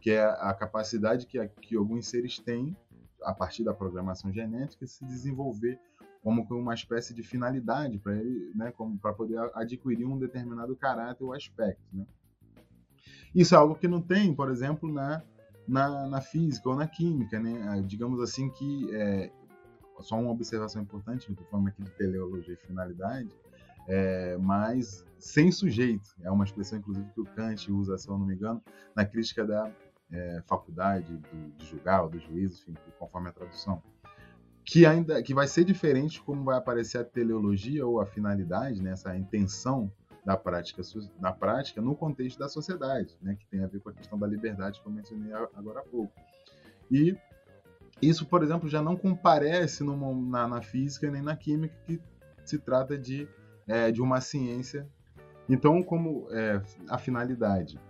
[0.00, 2.76] que é a capacidade que, que alguns seres têm,
[3.22, 5.78] a partir da programação genética, se desenvolver
[6.22, 11.32] como uma espécie de finalidade para ele, né, para poder adquirir um determinado caráter ou
[11.32, 12.06] aspecto, né?
[13.34, 15.22] Isso é algo que não tem, por exemplo, na,
[15.66, 17.62] na, na física ou na química, né?
[17.68, 19.30] Ah, digamos assim que é,
[20.02, 23.28] só uma observação importante, estou falando aqui de teleologia e finalidade,
[23.88, 26.14] é, mas sem sujeito.
[26.22, 28.62] É uma expressão, inclusive, que o Kant usa, se eu não me engano,
[28.94, 29.70] na crítica da
[30.12, 33.82] é, faculdade do, de julgar ou do juízo, enfim, conforme a tradução.
[34.64, 38.92] Que ainda que vai ser diferente como vai aparecer a teleologia ou a finalidade, né,
[38.92, 39.90] essa intenção
[40.24, 40.82] da prática,
[41.18, 44.26] da prática no contexto da sociedade, né, que tem a ver com a questão da
[44.26, 46.12] liberdade que eu mencionei agora há pouco.
[46.90, 47.16] E
[48.00, 52.00] isso, por exemplo, já não comparece na, na, física nem na química, que
[52.44, 53.28] se trata de,
[53.66, 54.88] é, de uma ciência.
[55.48, 57.80] Então, como é, a finalidade,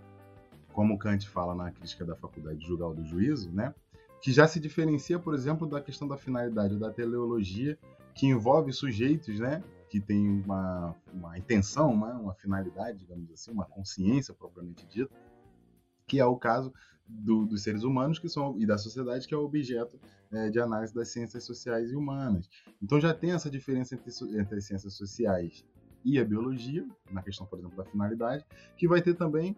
[0.73, 3.73] como Kant fala na crítica da faculdade de julgar do juízo, né,
[4.21, 7.77] que já se diferencia, por exemplo, da questão da finalidade da teleologia,
[8.15, 13.65] que envolve sujeitos, né, que tem uma, uma intenção, uma, uma finalidade, digamos assim, uma
[13.65, 15.13] consciência propriamente dita,
[16.07, 16.73] que é o caso
[17.09, 19.99] do, dos seres humanos que são e da sociedade que é objeto
[20.31, 22.49] é, de análise das ciências sociais e humanas.
[22.81, 25.65] Então já tem essa diferença entre, entre as ciências sociais
[26.05, 28.45] e a biologia, na questão, por exemplo, da finalidade,
[28.77, 29.57] que vai ter também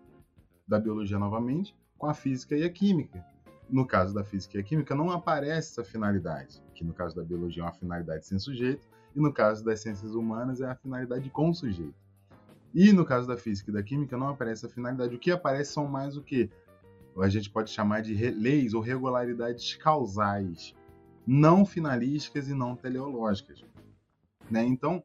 [0.68, 3.24] da biologia novamente com a física e a química.
[3.70, 7.24] No caso da física e a química não aparece essa finalidade, que no caso da
[7.24, 11.30] biologia é uma finalidade sem sujeito, e no caso das ciências humanas é a finalidade
[11.30, 11.96] com sujeito.
[12.74, 15.16] E no caso da física e da química não aparece a finalidade.
[15.16, 16.50] O que aparece são mais o que
[17.20, 20.76] a gente pode chamar de leis ou regularidades causais,
[21.26, 23.64] não finalísticas e não teleológicas.
[24.50, 24.64] Né?
[24.64, 25.04] Então,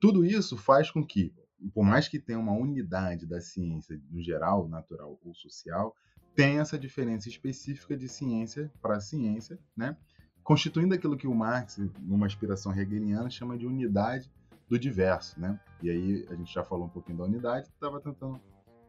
[0.00, 1.32] tudo isso faz com que,
[1.74, 5.94] por mais que tenha uma unidade da ciência no geral, natural ou social,
[6.34, 9.96] tenha essa diferença específica de ciência para ciência, né?
[10.42, 14.30] constituindo aquilo que o Marx, numa inspiração hegeliana, chama de unidade
[14.68, 15.60] do diverso, né?
[15.82, 18.40] E aí a gente já falou um pouquinho da unidade, estava tentando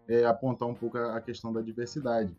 [0.07, 2.35] é, apontar um pouco a, a, questão da diversidade.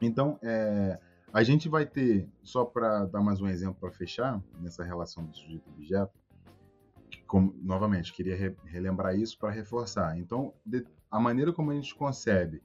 [0.00, 0.98] Então, é,
[1.32, 5.34] a gente vai ter, só para dar mais um exemplo para fechar, nessa relação do
[5.36, 6.12] sujeito-objeto,
[7.62, 10.18] novamente, queria re, relembrar isso para reforçar.
[10.18, 12.62] Então, de, a maneira como a gente concebe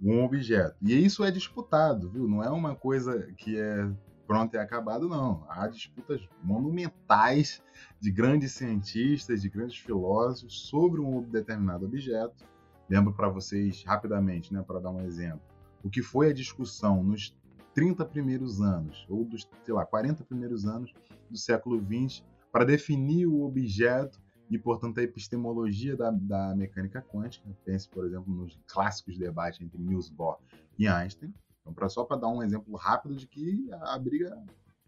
[0.00, 2.28] um objeto, e isso é disputado, viu?
[2.28, 3.90] Não é uma coisa que é
[4.28, 5.44] pronto e acabado, não.
[5.48, 7.62] Há disputas monumentais
[7.98, 12.44] de grandes cientistas, de grandes filósofos sobre um determinado objeto.
[12.88, 15.40] Lembro para vocês rapidamente, né, para dar um exemplo,
[15.88, 17.34] o que foi a discussão nos
[17.74, 20.92] 30 primeiros anos, ou dos, sei lá, 40 primeiros anos
[21.30, 22.22] do século XX,
[22.52, 24.20] para definir o objeto
[24.50, 27.48] e, portanto, a epistemologia da, da mecânica quântica.
[27.64, 30.36] Pense, por exemplo, nos clássicos debates entre Niels Bohr
[30.78, 31.32] e Einstein.
[31.62, 34.36] Então, pra, só para dar um exemplo rápido de que a, a briga,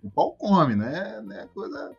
[0.03, 1.23] o pau come, né?
[1.23, 1.97] né coisa...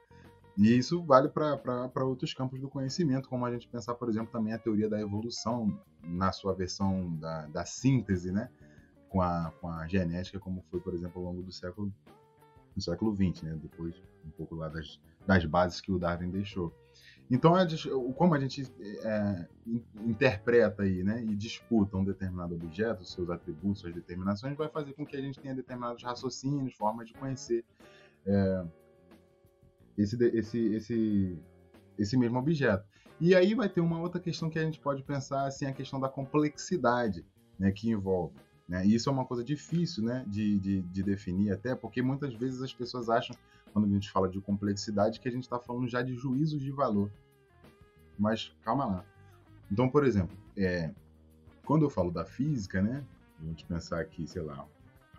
[0.58, 4.54] E isso vale para outros campos do conhecimento, como a gente pensar, por exemplo, também
[4.54, 8.50] a teoria da evolução na sua versão da, da síntese, né?
[9.12, 11.94] Com a, com a genética, como foi, por exemplo, ao longo do século
[12.74, 13.60] do século XX, né?
[13.62, 16.74] Depois um pouco lá das, das bases que o Darwin deixou.
[17.30, 17.54] Então,
[18.16, 18.70] como a gente
[19.04, 19.48] é,
[20.06, 25.06] interpreta aí, né, e disputa um determinado objeto, seus atributos, suas determinações, vai fazer com
[25.06, 27.64] que a gente tenha determinados raciocínios, formas de conhecer
[28.26, 28.66] é,
[29.98, 31.40] esse, esse, esse,
[31.98, 32.86] esse mesmo objeto.
[33.18, 36.02] E aí vai ter uma outra questão que a gente pode pensar, assim, a questão
[36.02, 37.26] da complexidade
[37.58, 38.36] né, que envolve.
[38.72, 38.86] Né?
[38.86, 42.62] E isso é uma coisa difícil né, de, de, de definir, até porque muitas vezes
[42.62, 43.36] as pessoas acham
[43.74, 46.72] quando a gente fala de complexidade, que a gente está falando já de juízos de
[46.72, 47.12] valor.
[48.18, 49.06] Mas calma lá.
[49.70, 50.90] Então, por exemplo, é,
[51.66, 53.04] quando eu falo da física, né,
[53.42, 54.66] a gente pensar aqui, sei lá,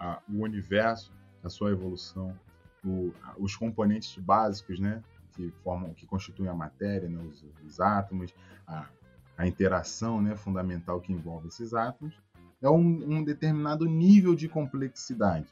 [0.00, 1.12] a, o universo,
[1.44, 2.34] a sua evolução,
[2.82, 7.80] o, a, os componentes básicos, né, que formam, que constituem a matéria, né, os, os
[7.80, 8.34] átomos,
[8.66, 8.88] a,
[9.36, 12.18] a interação, né, fundamental que envolve esses átomos,
[12.62, 15.48] é um, um determinado nível de complexidade.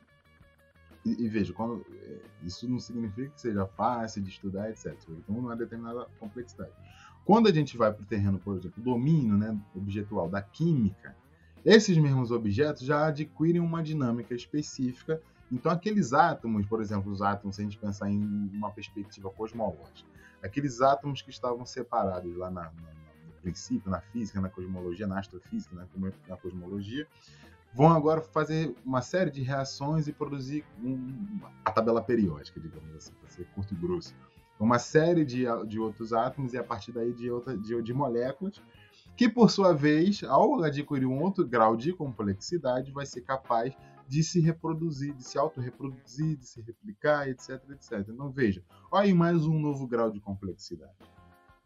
[1.05, 4.95] e, e veja, quando, é, isso não significa que seja fácil de estudar, etc.
[5.09, 6.73] Então, uma determinada complexidade.
[7.25, 11.15] Quando a gente vai para o terreno, por exemplo, domínio né, objetual da química,
[11.65, 15.21] esses mesmos objetos já adquirem uma dinâmica específica.
[15.53, 20.09] Então, aqueles átomos, por exemplo, os átomos, se a gente pensar em uma perspectiva cosmológica,
[20.43, 23.00] aqueles átomos que estavam separados lá na, na,
[23.41, 25.87] princípio, na física, na cosmologia, na astrofísica, na,
[26.29, 27.07] na cosmologia,
[27.73, 33.13] vão agora fazer uma série de reações e produzir um, a tabela periódica, digamos assim,
[33.13, 34.15] para ser curto e grosso.
[34.59, 38.61] Uma série de, de outros átomos e a partir daí de, outra, de, de moléculas,
[39.17, 43.75] que por sua vez, ao adquirir um outro grau de complexidade, vai ser capaz
[44.07, 48.09] de se reproduzir, de se autorreproduzir, de se replicar, etc, etc.
[48.09, 50.93] Então veja, olha aí mais um novo grau de complexidade.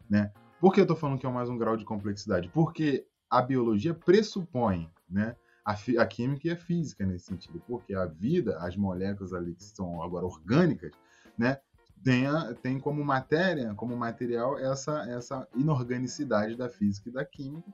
[0.07, 0.31] Né?
[0.65, 2.49] Por que eu estou falando que é mais um grau de complexidade?
[2.49, 8.07] Porque a biologia pressupõe né, a, a, química e a física nesse sentido, porque a
[8.07, 10.91] vida, as moléculas ali que são agora orgânicas,
[11.37, 11.59] né,
[12.03, 17.71] tem, a, tem como matéria, como material, essa, essa inorganicidade da física e da química,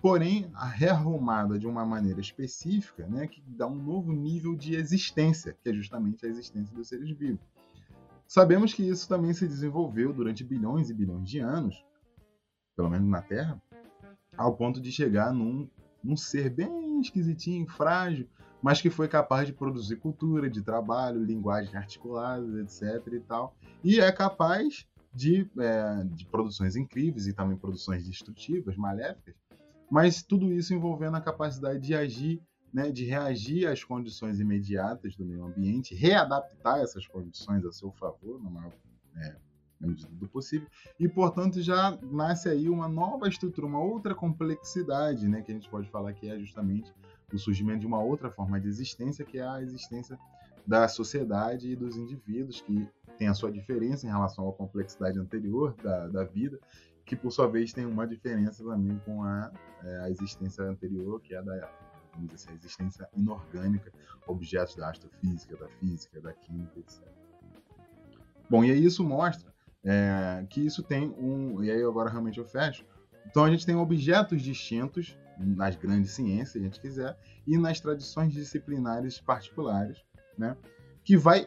[0.00, 5.68] porém rearrumada de uma maneira específica, né, que dá um novo nível de existência, que
[5.68, 7.44] é justamente a existência dos seres vivos.
[8.28, 11.84] Sabemos que isso também se desenvolveu durante bilhões e bilhões de anos,
[12.76, 13.60] pelo menos na Terra,
[14.36, 15.68] ao ponto de chegar num
[16.04, 18.28] um ser bem esquisitinho, frágil,
[18.62, 23.12] mas que foi capaz de produzir cultura, de trabalho, linguagem articulada, etc.
[23.12, 23.56] e tal.
[23.82, 29.34] E é capaz de, é, de produções incríveis e também produções destrutivas, maléficas,
[29.90, 35.24] mas tudo isso envolvendo a capacidade de agir, né, de reagir às condições imediatas do
[35.24, 38.72] meio ambiente, readaptar essas condições a seu favor, maior
[39.16, 39.36] é,
[39.80, 40.68] na medida do possível,
[40.98, 45.68] e portanto já nasce aí uma nova estrutura, uma outra complexidade, né, que a gente
[45.68, 46.92] pode falar que é justamente
[47.32, 50.18] o surgimento de uma outra forma de existência, que é a existência
[50.66, 55.74] da sociedade e dos indivíduos, que tem a sua diferença em relação à complexidade anterior
[55.82, 56.58] da, da vida,
[57.04, 59.52] que por sua vez tem uma diferença também com a,
[59.82, 61.70] é, a existência anterior, que é a da
[62.14, 63.92] vamos dizer assim, a existência inorgânica,
[64.26, 67.02] objetos da astrofísica, da física, da química, etc.
[68.48, 69.53] Bom, e aí isso mostra
[69.84, 71.62] é, que isso tem um.
[71.62, 72.84] E aí agora realmente eu fecho.
[73.26, 77.16] Então a gente tem objetos distintos nas grandes ciências, se a gente quiser,
[77.46, 79.98] e nas tradições disciplinares particulares,
[80.38, 80.56] né?
[81.02, 81.46] Que vai,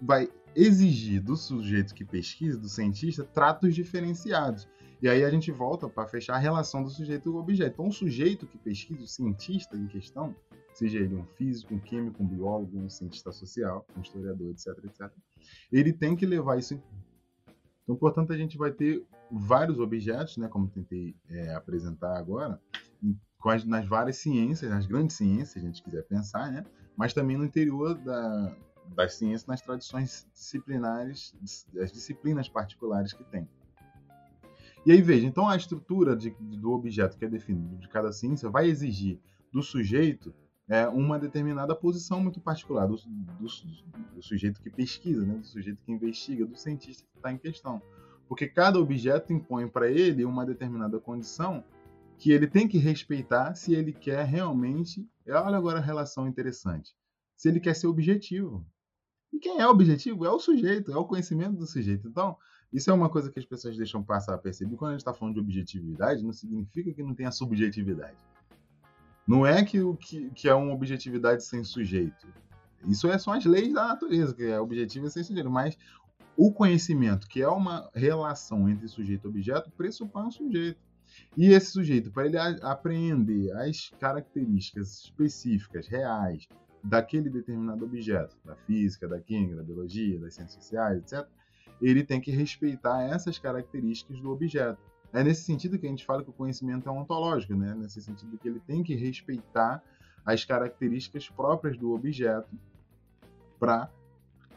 [0.00, 4.68] vai exigir do sujeito que pesquisa, do cientista, tratos diferenciados.
[5.02, 7.72] E aí a gente volta para fechar a relação do sujeito com o objeto.
[7.72, 10.36] Então, o sujeito que pesquisa, o cientista em questão,
[10.74, 15.10] seja ele um físico, um químico, um biólogo, um cientista social, um historiador, etc, etc,
[15.72, 16.80] ele tem que levar isso
[17.90, 22.60] então, portanto, a gente vai ter vários objetos, né, como tentei é, apresentar agora,
[23.44, 26.64] as, nas várias ciências, nas grandes ciências, se a gente quiser pensar, né,
[26.96, 28.56] mas também no interior da,
[28.94, 31.34] das ciências, nas tradições disciplinares,
[31.82, 33.48] as disciplinas particulares que tem.
[34.86, 38.48] E aí, veja, então a estrutura de, do objeto que é definido de cada ciência
[38.48, 39.18] vai exigir
[39.52, 40.32] do sujeito
[40.70, 43.48] é, uma determinada posição muito particular do, do,
[44.14, 47.82] do, sujeito que pesquisa, né, do sujeito que investiga, do cientista que está em questão.
[48.28, 51.64] Porque cada objeto impõe para ele uma determinada condição
[52.16, 55.04] que ele tem que respeitar se ele quer realmente.
[55.26, 56.94] Olha agora a relação interessante.
[57.36, 58.64] Se ele quer ser objetivo.
[59.32, 60.24] E quem é objetivo?
[60.24, 62.06] É o sujeito, é o conhecimento do sujeito.
[62.06, 62.36] Então,
[62.72, 64.76] isso é uma coisa que as pessoas deixam passar a perceber.
[64.76, 68.16] Quando a gente está falando de objetividade, não significa que não tenha subjetividade.
[69.26, 72.26] Não é que, que, que é uma objetividade sem sujeito.
[72.86, 75.50] Isso é, são as leis da natureza, que é objetivo sem sujeito.
[75.50, 75.76] Mas
[76.36, 80.80] o conhecimento, que é uma relação entre sujeito e objeto, pressupõe um sujeito.
[81.36, 86.48] E esse sujeito, para ele apreender as características específicas, reais,
[86.82, 91.26] daquele determinado objeto, da física, da química, da biologia, das ciências sociais, etc.,
[91.80, 94.80] ele tem que respeitar essas características do objeto.
[95.12, 97.74] É nesse sentido que a gente fala que o conhecimento é ontológico, né?
[97.74, 99.82] nesse sentido que ele tem que respeitar
[100.24, 102.50] as características próprias do objeto
[103.58, 103.90] para,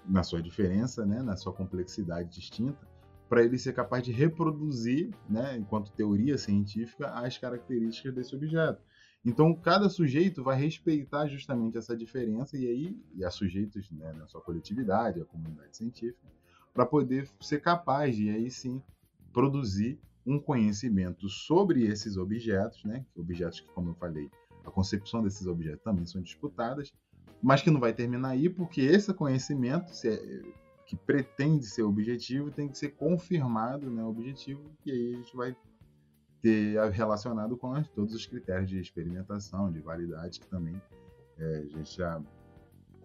[0.05, 1.23] na sua diferença, né?
[1.23, 2.87] na sua complexidade distinta,
[3.27, 5.57] para ele ser capaz de reproduzir, né?
[5.57, 8.79] enquanto teoria científica, as características desse objeto.
[9.25, 14.27] Então, cada sujeito vai respeitar justamente essa diferença e aí, e a sujeitos né, na
[14.27, 16.27] sua coletividade, a comunidade científica,
[16.73, 18.83] para poder ser capaz de aí sim
[19.31, 23.05] produzir um conhecimento sobre esses objetos, né?
[23.15, 24.29] Objetos que, como eu falei,
[24.65, 26.93] a concepção desses objetos também são disputadas,
[27.41, 30.41] mas que não vai terminar aí porque esse conhecimento é,
[30.85, 34.03] que pretende ser objetivo tem que ser confirmado, né?
[34.03, 35.55] Objetivo e aí a gente vai
[36.41, 40.81] ter relacionado com todos os critérios de experimentação, de validade que também
[41.37, 42.21] é, a gente já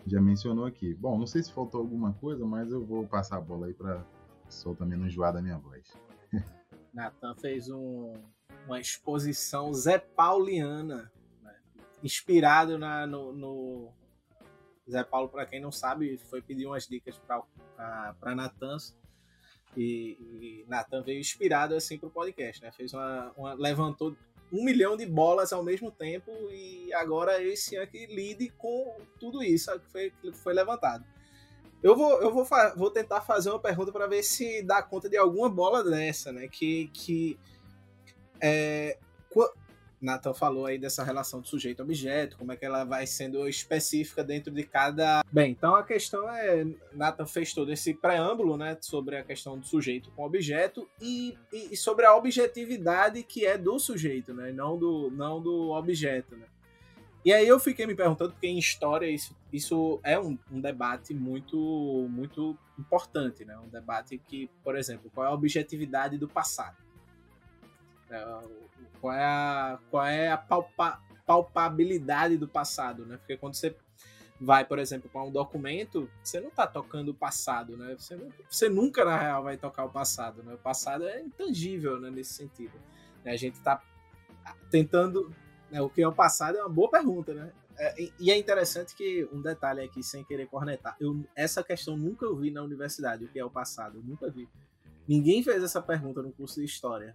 [0.06, 0.94] já mencionou aqui.
[0.94, 4.04] Bom, não sei se faltou alguma coisa, mas eu vou passar a bola aí para
[4.48, 5.92] só também não enjoar da minha voz.
[6.98, 8.12] Natan fez um,
[8.66, 11.56] uma exposição Zé Pauliana, né?
[12.02, 13.92] inspirado na, no, no,
[14.90, 18.76] Zé Paulo, para quem não sabe, foi pedir umas dicas para Natan
[19.76, 22.72] e, e Natan veio inspirado assim para o podcast, né?
[22.72, 24.16] Fez uma, uma, levantou
[24.50, 29.42] um milhão de bolas ao mesmo tempo e agora esse ano que lide com tudo
[29.42, 31.04] isso que foi, foi levantado.
[31.82, 35.16] Eu vou, eu vou, vou tentar fazer uma pergunta para ver se dá conta de
[35.16, 36.48] alguma bola dessa, né?
[36.48, 37.38] Que, que
[38.40, 38.98] é,
[40.00, 44.52] Nathan falou aí dessa relação do sujeito-objeto, como é que ela vai sendo específica dentro
[44.52, 45.24] de cada.
[45.30, 46.64] Bem, então a questão é.
[46.92, 51.72] Nathan fez todo esse preâmbulo, né, sobre a questão do sujeito com objeto e, e,
[51.72, 56.46] e sobre a objetividade que é do sujeito, né, não do, não do objeto, né.
[57.24, 61.14] E aí eu fiquei me perguntando, porque em história isso, isso é um, um debate
[61.14, 66.76] muito, muito importante, né, um debate que, por exemplo, qual é a objetividade do passado?
[68.10, 68.40] É,
[69.00, 73.18] qual é a, qual é a palpa, palpabilidade do passado, né?
[73.18, 73.76] Porque quando você
[74.40, 77.94] vai, por exemplo, para um documento, você não está tocando o passado, né?
[77.98, 78.16] Você,
[78.48, 80.54] você, nunca, na real, vai tocar o passado, né?
[80.54, 82.10] O passado é intangível, né?
[82.10, 82.72] Nesse sentido.
[83.24, 83.82] A gente está
[84.70, 85.30] tentando...
[85.70, 85.82] Né?
[85.82, 87.52] O que é o passado é uma boa pergunta, né?
[87.78, 92.26] É, e é interessante que, um detalhe aqui, sem querer cornetar, eu, essa questão nunca
[92.26, 94.48] eu vi na universidade, o que é o passado, eu nunca vi.
[95.06, 97.14] Ninguém fez essa pergunta no curso de História.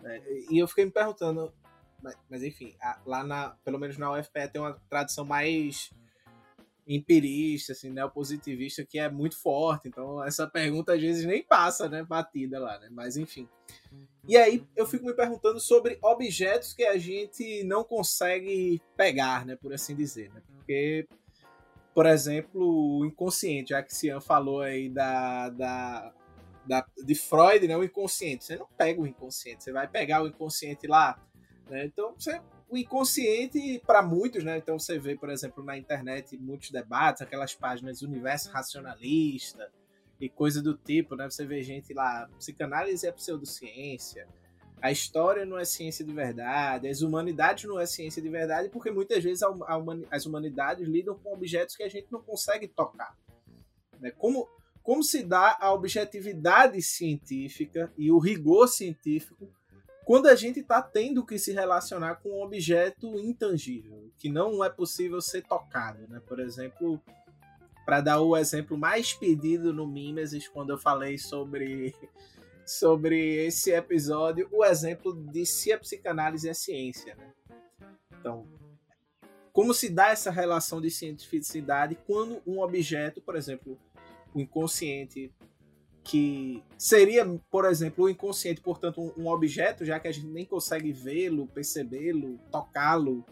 [0.00, 0.22] Né?
[0.50, 1.52] E eu fiquei me perguntando,
[2.00, 5.90] mas, mas enfim, a, lá na, pelo menos na UFPE tem uma tradição mais
[6.88, 9.88] empirista, assim, neopositivista, que é muito forte.
[9.88, 12.88] Então, essa pergunta às vezes nem passa, né, batida lá, né?
[12.90, 13.46] Mas enfim.
[14.26, 19.54] E aí eu fico me perguntando sobre objetos que a gente não consegue pegar, né,
[19.56, 20.42] por assim dizer, né?
[20.46, 21.06] Porque
[21.94, 26.14] por exemplo, o inconsciente, já que Cian falou aí da, da
[26.68, 28.44] da, de Freud, né, o inconsciente.
[28.44, 31.18] Você não pega o inconsciente, você vai pegar o inconsciente lá.
[31.68, 31.86] Né?
[31.86, 32.40] Então, você,
[32.70, 34.58] o inconsciente, para muitos, né?
[34.58, 39.70] Então, você vê, por exemplo, na internet muitos debates, aquelas páginas Universo Racionalista
[40.20, 41.28] e coisa do tipo, né?
[41.30, 44.26] Você vê gente lá, psicanálise é pseudociência,
[44.80, 48.90] a história não é ciência de verdade, as humanidades não é ciência de verdade, porque
[48.90, 49.78] muitas vezes a, a,
[50.10, 53.16] as humanidades lidam com objetos que a gente não consegue tocar.
[54.00, 54.10] Né?
[54.12, 54.48] Como
[54.88, 59.46] como se dá a objetividade científica e o rigor científico
[60.08, 64.70] quando a gente está tendo que se relacionar com um objeto intangível, que não é
[64.70, 66.08] possível ser tocado.
[66.08, 66.18] Né?
[66.26, 66.98] Por exemplo,
[67.84, 71.94] para dar o exemplo mais pedido no Mimesis, quando eu falei sobre,
[72.64, 77.14] sobre esse episódio, o exemplo de se a psicanálise é ciência.
[77.14, 77.30] Né?
[78.18, 78.48] Então,
[79.52, 83.78] como se dá essa relação de cientificidade quando um objeto, por exemplo,
[84.32, 85.30] o inconsciente,
[86.08, 90.90] que seria, por exemplo, o inconsciente, portanto, um, objeto, já que a gente nem consegue
[90.90, 93.22] vê-lo, percebê-lo, tocá-lo,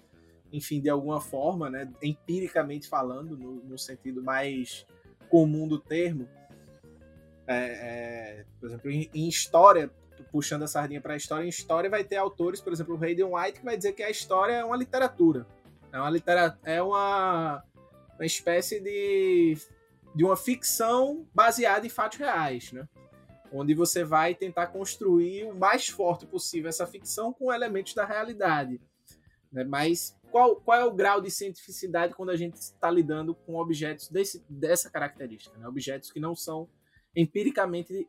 [0.53, 4.87] enfim, de alguma forma, né, empiricamente falando, no, no sentido mais
[5.31, 6.29] comum do termo.
[7.47, 9.91] É, é, por exemplo, em, em, história,
[10.31, 13.25] puxando a sardinha para a história, em história vai ter autores, por exemplo, o Hayden
[13.25, 15.47] White, que vai dizer que a história é uma literatura.
[15.91, 17.65] É uma, litera é uma,
[18.19, 19.57] uma espécie de
[20.17, 22.89] de uma ficção baseada em fatos reais, né?
[23.53, 28.81] Onde você vai tentar construir o mais forte possível essa ficção com elementos da realidade.
[29.53, 29.63] Né?
[29.63, 34.09] Mas qual, qual é o grau de cientificidade quando a gente está lidando com objetos
[34.09, 35.57] desse, dessa característica?
[35.59, 35.69] Né?
[35.69, 36.67] Objetos que não são
[37.15, 38.09] empiricamente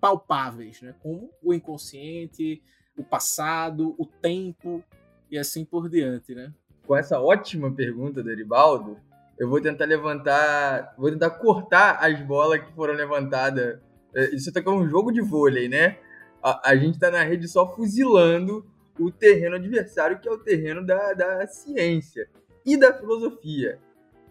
[0.00, 0.94] palpáveis, né?
[1.02, 2.62] como o inconsciente,
[2.96, 4.82] o passado, o tempo
[5.30, 6.34] e assim por diante.
[6.34, 6.52] Né?
[6.86, 8.98] Com essa ótima pergunta do Eribaldo,
[9.38, 13.80] eu vou tentar levantar, vou tentar cortar as bolas que foram levantadas.
[14.14, 15.98] É, isso tá como um jogo de vôlei, né?
[16.42, 18.64] A, a gente tá na rede só fuzilando
[18.98, 22.28] o terreno adversário, que é o terreno da, da ciência
[22.64, 23.78] e da filosofia,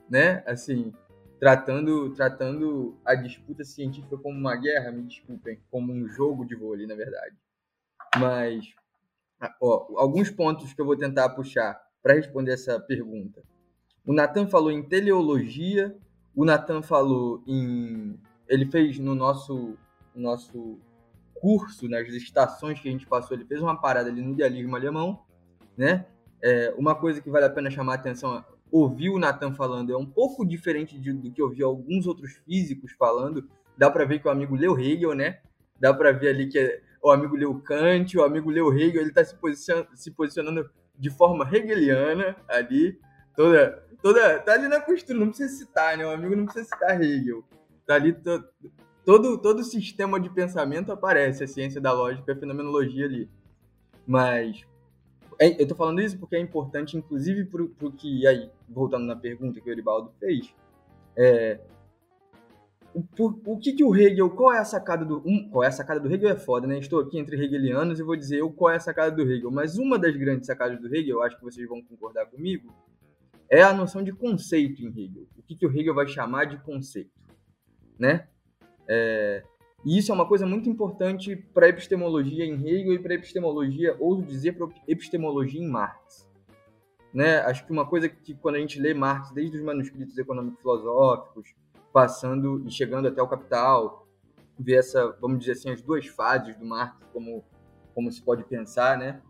[0.10, 0.42] né?
[0.46, 0.94] Assim,
[1.40, 6.88] tratando, tratando a disputa científica como uma guerra, me desculpem, como um jogo de vôlei,
[6.88, 7.36] na verdade.
[8.18, 8.74] Mas,
[9.62, 13.44] ó, alguns pontos que eu vou tentar puxar para responder essa pergunta.
[14.06, 15.96] O Natan falou em teleologia,
[16.36, 18.20] o Natan falou em.
[18.48, 19.78] Ele fez no nosso,
[20.14, 20.78] nosso
[21.36, 25.20] curso, nas estações que a gente passou, ele fez uma parada ali no idealismo alemão,
[25.78, 26.06] né?
[26.42, 29.98] É, uma coisa que vale a pena chamar a atenção, ouvir o Natan falando é
[29.98, 33.48] um pouco diferente de, do que ouvir alguns outros físicos falando.
[33.78, 35.40] Dá para ver que o amigo leu Hegel, né?
[35.80, 39.10] Dá para ver ali que é, o amigo leu Kant, o amigo leu Hegel, ele
[39.10, 43.00] está se, posicion, se posicionando de forma hegeliana ali,
[43.36, 46.06] toda toda, tá ali na costura, não precisa citar, né?
[46.06, 47.44] O amigo não precisa citar Hegel.
[47.88, 48.44] Tá ali to,
[49.06, 53.30] todo todo sistema de pensamento aparece, a ciência da lógica, a fenomenologia ali.
[54.06, 54.66] Mas
[55.40, 59.16] é, eu tô falando isso porque é importante, inclusive, pro, pro que, aí, voltando na
[59.16, 60.54] pergunta que o Eribaldo fez,
[61.16, 61.62] é,
[62.94, 63.04] o,
[63.46, 65.24] o que, que o Hegel, qual é a sacada do.
[65.26, 66.78] Um, qual é a sacada do Hegel é foda, né?
[66.78, 69.50] Estou aqui entre hegelianos e vou dizer eu qual é a sacada do Hegel.
[69.50, 72.72] Mas uma das grandes sacadas do Hegel, acho que vocês vão concordar comigo,
[73.54, 75.28] é a noção de conceito em Hegel.
[75.38, 77.12] O que, que o Hegel vai chamar de conceito,
[78.00, 78.28] né?
[78.88, 79.44] É,
[79.86, 83.16] e isso é uma coisa muito importante para a epistemologia em Hegel e para a
[83.16, 86.28] epistemologia, ouso dizer, para epistemologia em Marx.
[87.14, 87.38] Né?
[87.42, 91.54] Acho que uma coisa que quando a gente lê Marx, desde os manuscritos econômico-filosóficos,
[91.94, 94.08] passando e chegando até o Capital,
[94.58, 97.46] ver essa, vamos dizer assim, as duas fases do Marx, como,
[97.94, 99.22] como se pode pensar, né?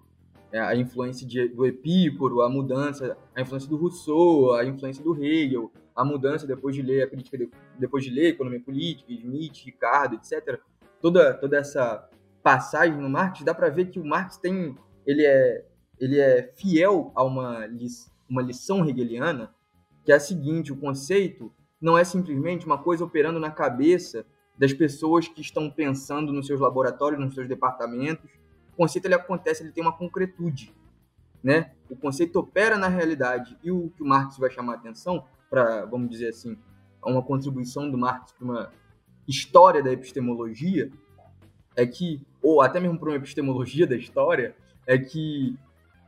[0.54, 5.16] É, a influência de, do Epícoro, a mudança, a influência do Rousseau, a influência do
[5.16, 7.49] Hegel, a mudança depois de ler a crítica, de,
[7.80, 10.60] depois de ler economia política, Smith, Ricardo, etc.
[11.01, 12.08] Toda, toda essa
[12.43, 14.78] passagem no Marx, dá para ver que o Marx tem,
[15.08, 15.66] ele é,
[15.99, 17.68] ele é fiel a uma,
[18.30, 19.51] uma lição hegeliana,
[20.06, 21.51] que é a seguinte, o conceito
[21.82, 24.24] não é simplesmente uma coisa operando na cabeça
[24.58, 28.30] das pessoas que estão pensando nos seus laboratórios, nos seus departamentos.
[28.74, 30.74] O conceito ele acontece, ele tem uma concretude,
[31.43, 31.71] né?
[31.89, 35.86] O conceito opera na realidade e o que o Marx vai chamar a atenção para,
[35.86, 36.57] vamos dizer assim,
[37.05, 38.71] uma contribuição do Marx para uma
[39.28, 40.91] história da epistemologia
[41.76, 44.55] é que, ou até mesmo para uma epistemologia da história,
[44.86, 45.57] é que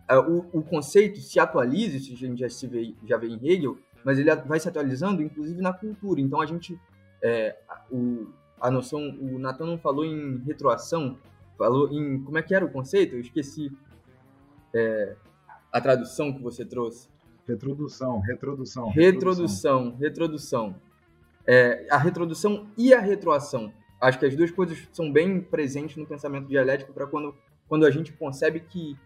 [0.09, 3.39] uh, o, o, conceito se atualiza, isso a gente já, se vê, já vê em
[3.43, 6.21] Hegel, mas ele vai se atualizando, inclusive na cultura.
[6.21, 6.79] Então a gente,
[7.21, 7.57] é,
[7.91, 8.27] o,
[8.59, 11.17] a noção, o Natan não falou em retroação,
[11.57, 13.15] falou em como é que era o conceito?
[13.15, 13.71] Eu esqueci
[14.73, 15.15] é,
[15.71, 17.09] a tradução que você trouxe.
[17.47, 18.89] Retrodução, retrodução.
[18.89, 20.75] Retrodução, retrodução.
[21.47, 23.71] É, a retrodução e a retroação.
[24.01, 27.35] Acho que as duas coisas são bem presentes no pensamento dialético para quando,
[27.67, 28.97] quando a gente concebe que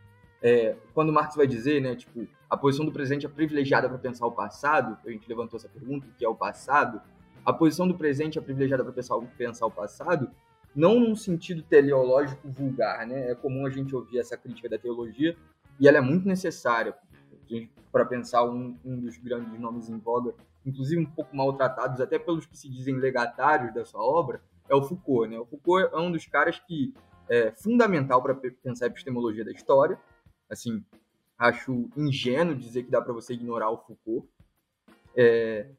[0.41, 4.26] é, quando Marx vai dizer, né, tipo, a posição do presente é privilegiada para pensar
[4.26, 7.02] o passado, a gente levantou essa pergunta, o que é o passado,
[7.45, 10.32] a posição do presente é privilegiada para pensar, pensar o passado,
[10.76, 13.32] não num sentido teleológico vulgar, né?
[13.32, 15.36] É comum a gente ouvir essa crítica da teologia
[15.80, 16.95] e ela é muito necessária
[17.91, 22.45] para pensar um, um, dos grandes nomes em voga, inclusive um pouco maltratados até pelos
[22.45, 25.39] que se dizem legatários da sua obra, é o Foucault, né?
[25.39, 26.93] O Foucault é um dos caras que
[27.28, 29.99] é fundamental para pensar a epistemologia da história,
[30.49, 30.84] Assim,
[31.38, 34.28] acho ingênuo dizer que dá para você ignorar o Foucault.
[35.15, 35.70] É,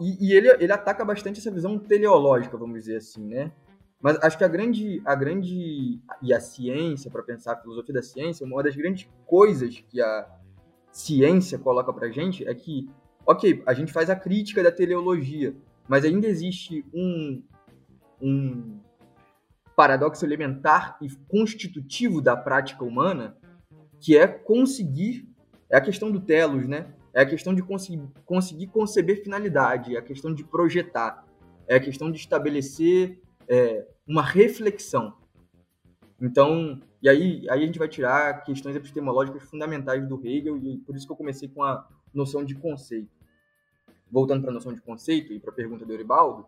[0.00, 3.52] e, e ele, ele ataca bastante essa visão teleológica, vamos dizer assim, né?
[4.00, 8.02] Mas acho que a grande, a grande e a ciência, para pensar a filosofia da
[8.02, 10.28] ciência, uma das grandes coisas que a
[10.92, 12.88] ciência coloca para gente é que,
[13.26, 15.54] ok, a gente faz a crítica da teleologia,
[15.88, 17.42] mas ainda existe um,
[18.22, 18.78] um
[19.74, 23.36] paradoxo elementar e constitutivo da prática humana,
[24.00, 25.28] que é conseguir,
[25.68, 26.94] é a questão do telos, né?
[27.18, 31.26] É a questão de conseguir, conseguir conceber finalidade, é a questão de projetar,
[31.66, 35.12] é a questão de estabelecer é, uma reflexão.
[36.22, 40.94] Então, e aí, aí a gente vai tirar questões epistemológicas fundamentais do Hegel, e por
[40.94, 43.10] isso que eu comecei com a noção de conceito.
[44.08, 46.46] Voltando para a noção de conceito e para a pergunta do Euribaldo,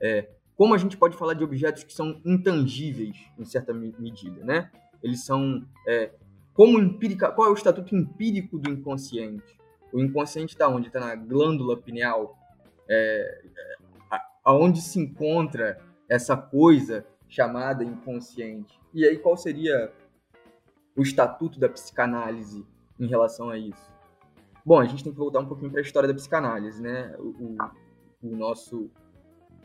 [0.00, 4.70] é, como a gente pode falar de objetos que são intangíveis em certa medida, né?
[5.02, 6.12] Eles são é,
[6.54, 6.78] como
[7.34, 9.56] qual é o estatuto empírico do inconsciente?
[9.92, 10.88] O inconsciente está onde?
[10.88, 12.36] Está na glândula pineal,
[12.88, 13.42] é,
[14.12, 18.78] é, aonde se encontra essa coisa chamada inconsciente.
[18.94, 19.92] E aí qual seria
[20.96, 22.66] o estatuto da psicanálise
[22.98, 23.90] em relação a isso?
[24.64, 27.14] Bom, a gente tem que voltar um pouquinho para a história da psicanálise, né?
[27.18, 27.56] O, o,
[28.22, 28.90] o nosso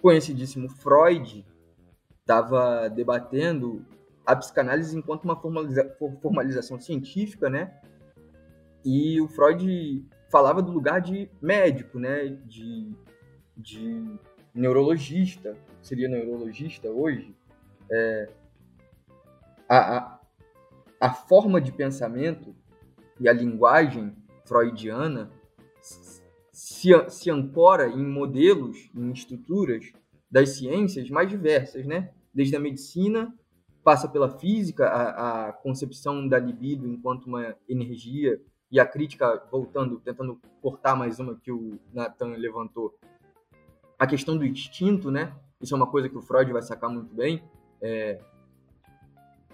[0.02, 1.46] conhecidíssimo Freud
[2.20, 3.86] estava debatendo
[4.26, 7.80] a psicanálise enquanto uma formaliza formalização científica, né?
[8.84, 12.30] E o Freud falava do lugar de médico, né?
[12.46, 12.92] De,
[13.56, 14.18] de
[14.54, 17.36] neurologista, seria neurologista hoje.
[17.92, 18.30] É,
[19.68, 20.20] a, a,
[21.00, 22.56] a forma de pensamento
[23.20, 24.16] e a linguagem
[24.46, 25.32] freudiana
[26.52, 29.92] se, se ancora em modelos, em estruturas
[30.30, 32.12] das ciências mais diversas, né?
[32.34, 33.34] Desde a medicina,
[33.84, 38.42] passa pela física, a, a concepção da libido enquanto uma energia,
[38.72, 42.98] e a crítica, voltando, tentando cortar mais uma que o Nathan levantou,
[44.00, 45.36] a questão do instinto, né?
[45.62, 47.44] Isso é uma coisa que o Freud vai sacar muito bem.
[47.82, 48.20] É,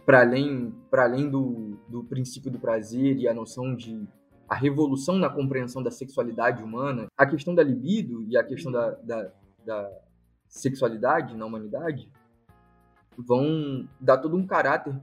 [0.05, 4.07] para além, para além do, do princípio do prazer e a noção de
[4.47, 8.91] a revolução na compreensão da sexualidade humana, a questão da libido e a questão da,
[8.91, 9.29] da,
[9.65, 9.91] da
[10.47, 12.09] sexualidade na humanidade
[13.17, 14.95] vão dar todo um caráter,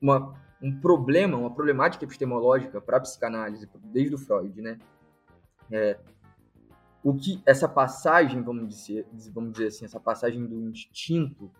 [0.00, 4.78] uma, um problema, uma problemática epistemológica para a psicanálise, desde o Freud, né?
[5.70, 5.98] É,
[7.02, 11.50] o que essa passagem, vamos dizer, vamos dizer assim, essa passagem do instinto,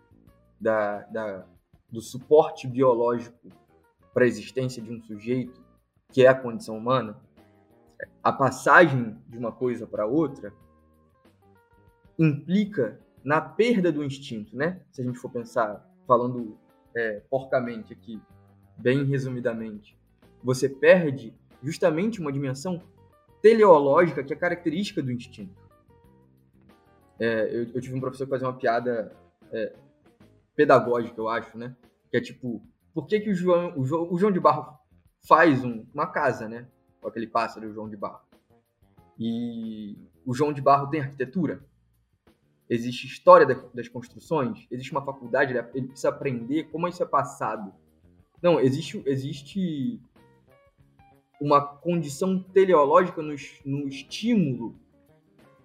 [0.60, 1.46] da, da
[1.90, 3.48] do suporte biológico
[4.12, 5.62] para a existência de um sujeito,
[6.10, 7.16] que é a condição humana,
[8.22, 10.52] a passagem de uma coisa para outra
[12.18, 14.80] implica na perda do instinto, né?
[14.90, 16.58] Se a gente for pensar, falando
[16.94, 18.20] é, porcamente aqui,
[18.76, 19.96] bem resumidamente,
[20.42, 22.82] você perde justamente uma dimensão
[23.42, 25.66] teleológica que é característica do instinto.
[27.18, 29.12] É, eu, eu, tive um professor que fazia uma piada
[29.50, 29.74] é,
[30.54, 31.74] pedagógica, eu acho, né?
[32.10, 32.62] Que é tipo,
[32.92, 34.78] por que, que o, João, o, João, o João de Barro
[35.26, 36.66] faz um, uma casa, né?
[37.00, 38.20] Com aquele pássaro, o João de Barro.
[39.18, 41.64] E o João de Barro tem arquitetura?
[42.68, 44.66] Existe história das construções?
[44.70, 45.54] Existe uma faculdade?
[45.72, 47.72] Ele precisa aprender como isso é passado.
[48.46, 50.00] Não, existe, existe
[51.40, 53.34] uma condição teleológica no,
[53.64, 54.76] no estímulo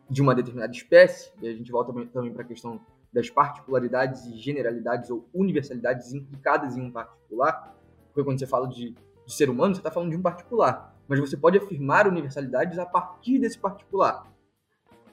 [0.10, 2.82] de uma determinada espécie, e a gente volta também para a questão
[3.14, 7.78] das particularidades e generalidades ou universalidades implicadas em um particular,
[8.08, 8.96] porque quando você fala de,
[9.28, 12.86] de ser humano, você está falando de um particular, mas você pode afirmar universalidades a
[12.88, 14.26] partir desse particular.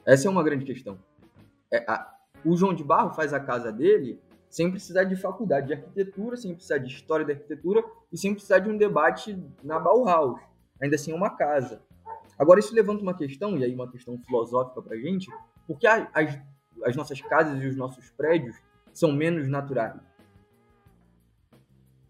[0.03, 0.97] Essa é uma grande questão.
[1.71, 5.73] É, a, o João de Barro faz a casa dele sem precisar de faculdade de
[5.73, 10.41] arquitetura, sem precisar de história da arquitetura e sem precisar de um debate na Bauhaus.
[10.81, 11.81] Ainda assim é uma casa.
[12.37, 15.29] Agora, isso levanta uma questão, e aí uma questão filosófica para a gente,
[15.67, 16.39] porque as,
[16.83, 18.55] as nossas casas e os nossos prédios
[18.93, 20.01] são menos naturais.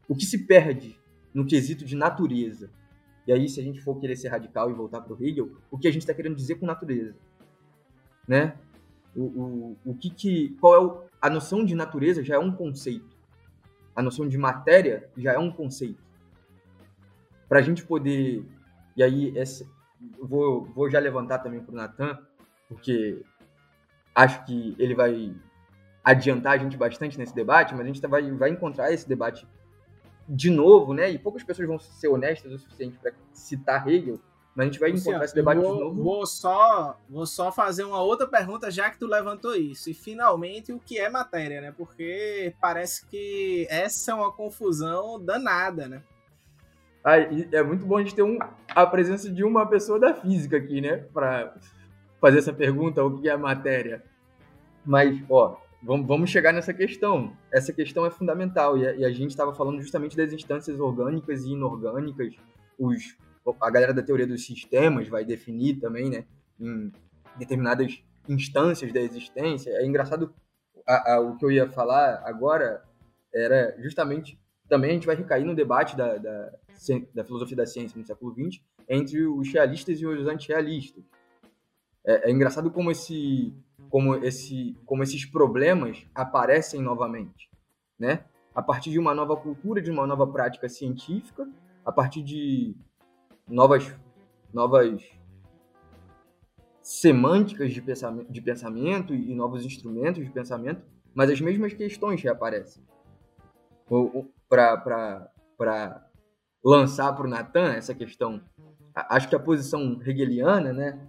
[0.08, 0.98] O que se perde
[1.34, 2.72] no quesito de natureza?
[3.28, 5.78] E aí, se a gente for querer ser radical e voltar para o Hegel, o
[5.78, 7.16] que a gente está querendo dizer com natureza?
[8.28, 8.56] Né?
[9.16, 12.52] O, o, o que, que qual é o, a noção de natureza já é um
[12.52, 13.18] conceito.
[13.96, 16.02] A noção de matéria já é um conceito.
[17.48, 18.46] Para a gente poder.
[18.96, 19.66] E aí, essa,
[20.22, 22.18] vou, vou já levantar também para o Natan,
[22.68, 23.24] porque
[24.16, 25.36] acho que ele vai
[26.04, 29.48] adiantar a gente bastante nesse debate, mas a gente vai, vai encontrar esse debate
[30.28, 31.10] de novo, né?
[31.10, 34.20] E poucas pessoas vão ser honestas o suficiente para citar Hegel,
[34.60, 36.04] mas a gente vai encontrar esse debate vou, de novo.
[36.04, 39.90] Vou só, vou só fazer uma outra pergunta, já que tu levantou isso.
[39.90, 41.72] E finalmente, o que é matéria, né?
[41.78, 46.04] Porque parece que essa é uma confusão danada, né?
[47.02, 48.38] Ah, é muito bom a gente ter um,
[48.76, 51.06] a presença de uma pessoa da física aqui, né?
[51.14, 51.56] Para
[52.20, 54.04] fazer essa pergunta, o que é matéria.
[54.86, 57.32] Mas, ó, vamos, vamos chegar nessa questão.
[57.50, 61.46] Essa questão é fundamental e a, e a gente estava falando justamente das instâncias orgânicas
[61.46, 62.36] e inorgânicas,
[62.78, 63.16] os
[63.60, 66.26] a galera da teoria dos sistemas vai definir também, né,
[66.60, 66.92] em
[67.38, 69.72] determinadas instâncias da existência.
[69.72, 70.34] É engraçado,
[70.88, 72.84] a, a, o que eu ia falar agora
[73.34, 76.52] era justamente, também a gente vai recair no debate da, da,
[77.14, 81.04] da filosofia da ciência no século XX entre os realistas e os antirrealistas.
[82.06, 83.54] É, é engraçado como, esse,
[83.90, 87.50] como, esse, como esses problemas aparecem novamente,
[87.98, 88.26] né?
[88.54, 91.48] A partir de uma nova cultura, de uma nova prática científica,
[91.86, 92.76] a partir de
[93.50, 93.94] novas,
[94.54, 95.04] novas
[96.82, 100.82] semânticas de pensamento, de pensamento e novos instrumentos de pensamento,
[101.14, 102.84] mas as mesmas questões reaparecem.
[104.48, 105.32] Para
[106.64, 108.42] lançar para o Natan essa questão,
[108.96, 111.00] acho que a posição hegeliana, né,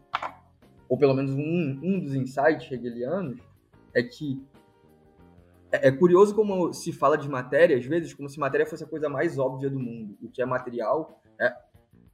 [0.88, 3.40] ou pelo menos um, um dos insights hegelianos,
[3.94, 4.44] é que
[5.72, 8.88] é, é curioso como se fala de matéria, às vezes, como se matéria fosse a
[8.88, 10.16] coisa mais óbvia do mundo.
[10.20, 11.69] O que é material é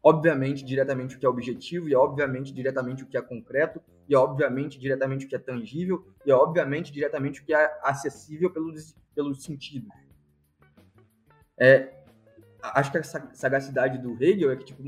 [0.07, 4.15] obviamente diretamente o que é objetivo, e é obviamente diretamente o que é concreto, e
[4.15, 8.49] é obviamente diretamente o que é tangível, e é obviamente diretamente o que é acessível
[8.49, 9.91] pelos, pelos sentidos.
[11.59, 11.93] É,
[12.63, 14.81] acho que a sagacidade do Hegel é que, tipo,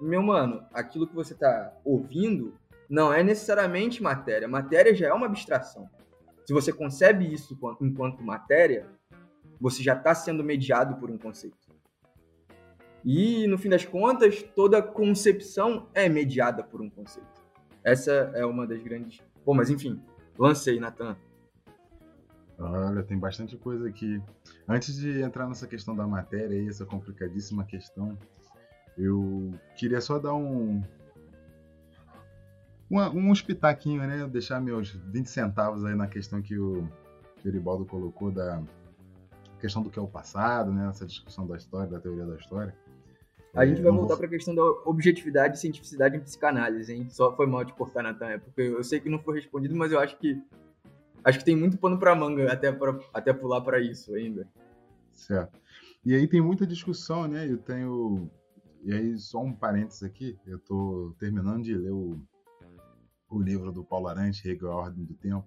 [0.00, 2.58] meu mano, aquilo que você está ouvindo
[2.90, 4.48] não é necessariamente matéria.
[4.48, 5.88] Matéria já é uma abstração.
[6.44, 8.88] Se você concebe isso enquanto matéria,
[9.60, 11.63] você já está sendo mediado por um conceito.
[13.04, 17.44] E, no fim das contas, toda concepção é mediada por um conceito.
[17.84, 19.20] Essa é uma das grandes.
[19.44, 20.00] Bom, mas enfim,
[20.38, 21.14] lancei, Natan.
[22.58, 24.22] Olha, tem bastante coisa aqui.
[24.66, 28.16] Antes de entrar nessa questão da matéria e essa complicadíssima questão,
[28.96, 30.82] eu queria só dar um.
[32.88, 34.26] Uma, um espitaquinho, né?
[34.28, 36.88] Deixar meus 20 centavos aí na questão que o,
[37.36, 38.62] que o Eribaldo colocou da
[39.58, 40.88] questão do que é o passado, né?
[40.88, 42.74] Essa discussão da história, da teoria da história.
[43.54, 44.16] A gente vai voltar vou...
[44.18, 47.06] para a questão da objetividade e cientificidade em psicanálise, hein?
[47.08, 49.92] Só foi mal de cortar, Natan, é porque eu sei que não foi respondido, mas
[49.92, 50.42] eu acho que
[51.22, 54.46] acho que tem muito pano para manga até pra, até pular para isso ainda.
[55.12, 55.58] Certo.
[56.04, 57.50] E aí tem muita discussão, né?
[57.50, 58.28] Eu tenho
[58.84, 62.20] e aí só um parênteses aqui, eu tô terminando de ler o,
[63.30, 65.46] o livro do Paulo Arante, Regra a Ordem do Tempo,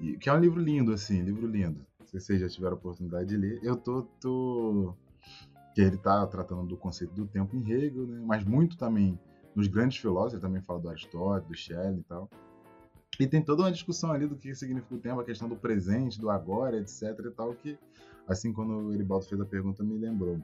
[0.00, 1.84] e, que é um livro lindo assim, livro lindo.
[2.04, 4.96] Se vocês já tiveram a oportunidade de ler, eu tô, tô
[5.74, 8.22] que ele está tratando do conceito do tempo em Hegel, né?
[8.24, 9.18] mas muito também
[9.54, 12.30] nos grandes filósofos, ele também fala do Aristóteles, do Schelling e tal.
[13.18, 16.20] E tem toda uma discussão ali do que significa o tempo, a questão do presente,
[16.20, 17.78] do agora, etc e tal, que,
[18.26, 20.40] assim, quando o Eribaldo fez a pergunta, me lembrou.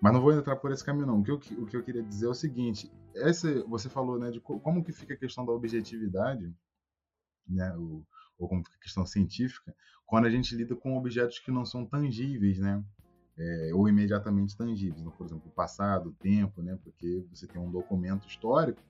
[0.00, 1.20] Mas não vou entrar por esse caminho, não.
[1.20, 2.90] O que eu, o que eu queria dizer é o seguinte,
[3.68, 6.52] você falou, né, de como que fica a questão da objetividade,
[7.48, 9.74] né, ou como fica a questão científica,
[10.04, 12.84] quando a gente lida com objetos que não são tangíveis, né?
[13.36, 15.10] É, ou imediatamente tangíveis, né?
[15.16, 16.78] por exemplo, o passado, o tempo, né?
[16.82, 18.80] porque você tem um documento histórico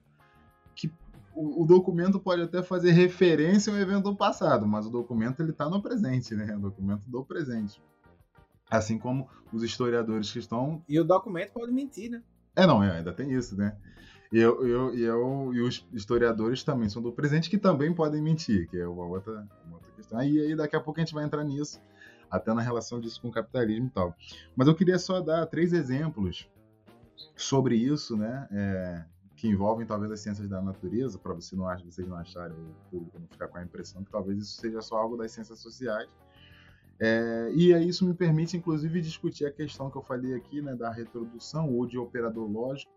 [0.75, 0.93] que
[1.35, 5.51] o, o, documento pode até fazer referência ao evento do passado, mas o documento ele
[5.51, 6.55] está no presente, né?
[6.57, 7.81] o documento do presente.
[8.71, 10.83] Assim como os historiadores que estão...
[10.89, 12.23] E o documento pode mentir, né?
[12.57, 13.77] É, não, é, ainda tem isso, né?
[14.33, 18.69] E, eu, eu, eu, e os historiadores também são do presente que também podem mentir,
[18.69, 20.19] que é uma outra, uma outra questão.
[20.19, 21.81] Aí, aí daqui a pouco a gente vai entrar nisso,
[22.35, 24.15] até na relação disso com o capitalismo e tal.
[24.57, 26.51] Mas eu queria só dar três exemplos
[27.37, 28.49] sobre isso, né?
[28.51, 29.05] É,
[29.37, 32.91] que envolvem talvez as ciências da natureza, para você não achar, vocês não acharem o
[32.91, 36.09] público não ficar com a impressão que talvez isso seja só algo das ciências sociais.
[36.99, 40.75] É, e aí isso me permite, inclusive, discutir a questão que eu falei aqui, né,
[40.75, 42.93] da retrodução ou de operador lógico,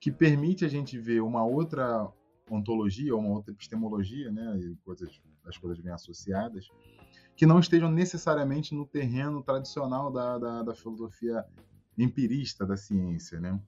[0.00, 2.08] que permite a gente ver uma outra
[2.50, 6.68] ontologia, uma outra epistemologia, né, coisas, as coisas bem associadas,
[7.42, 11.44] que não estejam necessariamente no terreno tradicional da, da, da filosofia
[11.98, 13.60] empirista da ciência, né?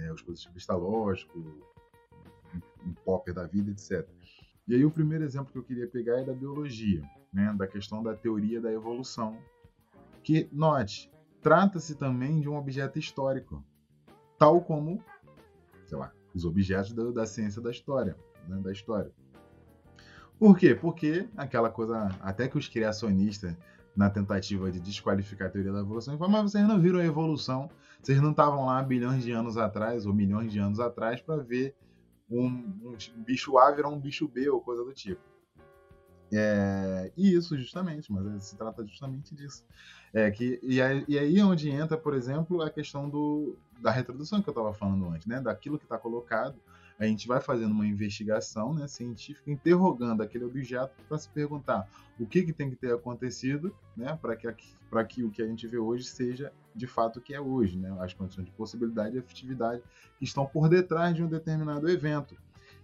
[0.00, 1.46] É, os positivistas lógicos,
[2.84, 4.04] um Popper da vida, etc.
[4.66, 7.54] E aí o primeiro exemplo que eu queria pegar é da biologia, né?
[7.56, 9.38] Da questão da teoria da evolução,
[10.24, 11.08] que, note,
[11.40, 13.64] trata-se também de um objeto histórico,
[14.36, 15.00] tal como,
[15.86, 18.16] sei lá, os objetos da, da ciência da história,
[18.48, 18.60] né?
[18.60, 19.12] da história.
[20.42, 20.74] Por quê?
[20.74, 23.54] Porque aquela coisa, até que os criacionistas,
[23.94, 27.70] na tentativa de desqualificar a teoria da evolução, falam, mas vocês não viram a evolução,
[28.02, 31.76] vocês não estavam lá bilhões de anos atrás, ou milhões de anos atrás, para ver
[32.28, 35.20] um, um, bicho A virar um bicho B, ou coisa do tipo.
[36.32, 39.64] É, e isso justamente, mas se trata justamente disso.
[40.12, 43.92] É que, e, aí, e aí é onde entra, por exemplo, a questão do, da
[43.92, 45.40] retrodução que eu estava falando antes, né?
[45.40, 46.56] daquilo que está colocado
[47.02, 51.88] a gente vai fazendo uma investigação né, científica, interrogando aquele objeto para se perguntar
[52.18, 54.52] o que, que tem que ter acontecido né, para que,
[55.08, 57.96] que o que a gente vê hoje seja de fato o que é hoje, né,
[57.98, 59.82] as condições de possibilidade e efetividade
[60.16, 62.36] que estão por detrás de um determinado evento.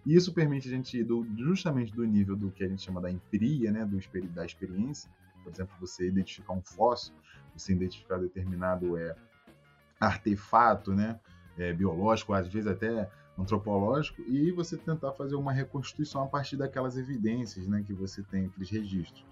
[0.05, 3.01] E isso permite a gente ir do, justamente do nível do que a gente chama
[3.01, 4.01] da empiria, né, do,
[4.35, 5.09] da experiência,
[5.45, 7.15] por exemplo, você identificar um fóssil,
[7.57, 9.15] você identificar determinado é,
[10.01, 11.21] artefato né,
[11.57, 13.09] é, biológico, às vezes até
[13.39, 18.47] antropológico e você tentar fazer uma reconstituição a partir daquelas evidências né, que você tem,
[18.47, 19.25] aqueles registros.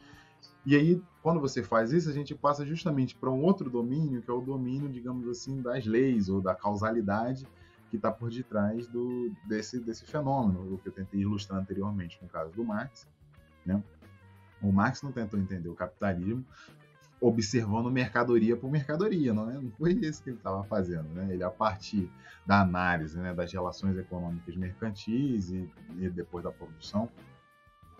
[0.65, 4.31] E aí, quando você faz isso, a gente passa justamente para um outro domínio, que
[4.31, 7.47] é o domínio, digamos assim, das leis ou da causalidade
[7.91, 12.27] que está por detrás do, desse, desse fenômeno, o que eu tentei ilustrar anteriormente com
[12.27, 13.07] o caso do Marx.
[13.65, 13.83] Né?
[14.61, 16.45] O Marx não tentou entender o capitalismo
[17.21, 19.55] observando mercadoria por mercadoria, não, é?
[19.55, 21.09] não foi isso que ele estava fazendo.
[21.15, 21.33] Né?
[21.33, 22.11] Ele, a partir
[22.45, 27.09] da análise né, das relações econômicas mercantis e, e, depois da produção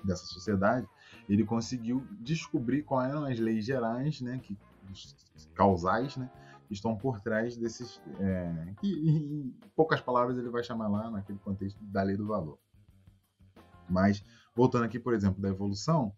[0.05, 0.87] dessa sociedade,
[1.29, 4.57] ele conseguiu descobrir quais eram as leis gerais, né, que,
[5.55, 6.31] causais, né,
[6.69, 8.01] que estão por trás desses.
[8.21, 12.59] É, que, em poucas palavras, ele vai chamar lá, naquele contexto, da lei do valor.
[13.89, 14.25] Mas,
[14.55, 16.13] voltando aqui, por exemplo, da evolução,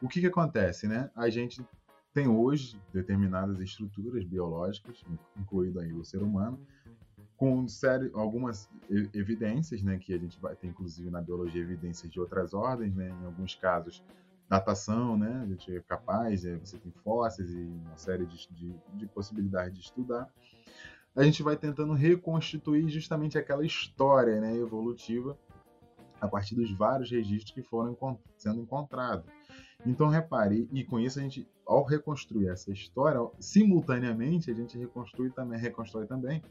[0.00, 0.86] o que, que acontece?
[0.86, 1.10] Né?
[1.14, 1.64] A gente
[2.12, 5.02] tem hoje determinadas estruturas biológicas,
[5.36, 6.60] incluindo aí o ser humano,
[7.36, 8.68] com série, algumas
[9.12, 13.08] evidências, né, que a gente vai ter inclusive na biologia evidências de outras ordens, né,
[13.08, 14.02] em alguns casos
[14.48, 18.74] datação, né, a gente é capaz, é, você tem fósseis e uma série de, de,
[18.94, 20.28] de possibilidades de estudar.
[21.16, 25.38] A gente vai tentando reconstituir justamente aquela história né, evolutiva
[26.20, 27.96] a partir dos vários registros que foram
[28.36, 29.26] sendo encontrados.
[29.84, 35.30] Então, repare, e com isso a gente, ao reconstruir essa história, simultaneamente a gente reconstrui
[35.30, 36.42] também, reconstrói também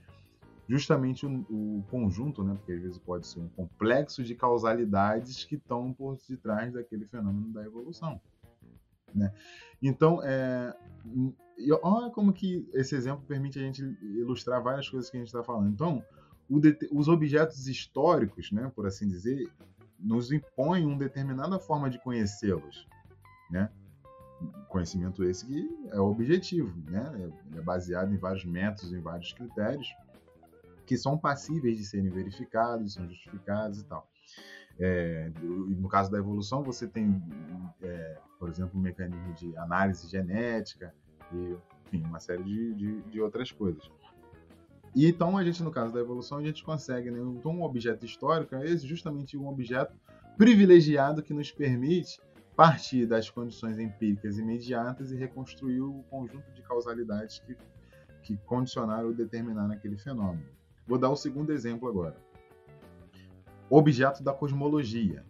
[0.67, 2.55] justamente o, o, conjunto, né?
[2.55, 7.51] Porque às vezes pode ser um complexo de causalidades que estão por detrás daquele fenômeno
[7.51, 8.21] da evolução,
[9.13, 9.33] né?
[9.81, 10.73] Então, é,
[11.57, 15.27] e olha como que esse exemplo permite a gente ilustrar várias coisas que a gente
[15.27, 15.69] está falando.
[15.69, 16.03] Então,
[16.91, 19.49] os objetos históricos, né, por assim dizer,
[19.99, 22.87] nos impõem uma determinada forma de conhecê-los,
[23.49, 23.69] né?
[24.67, 27.31] Conhecimento esse que é objetivo, né?
[27.53, 29.87] É, é baseado em vários métodos, em vários critérios
[30.91, 34.05] que são passíveis de serem verificados, são justificados e tal.
[34.77, 37.21] É, no caso da evolução, você tem,
[37.81, 40.93] é, por exemplo, um mecanismo de análise genética
[41.31, 41.55] e
[41.85, 43.89] enfim, uma série de, de, de, outras coisas.
[44.93, 47.19] E então a gente, no caso da evolução, a gente consegue, né?
[47.19, 49.93] Então um objeto histórico é justamente um objeto
[50.37, 52.19] privilegiado que nos permite
[52.61, 57.57] partir das condições empíricas imediatas e reconstruir o conjunto de causalidades que,
[58.21, 60.45] que condicionaram ou determinaram aquele fenômeno.
[60.85, 62.15] Vou dar o segundo exemplo agora
[63.67, 65.25] objeto da cosmologia.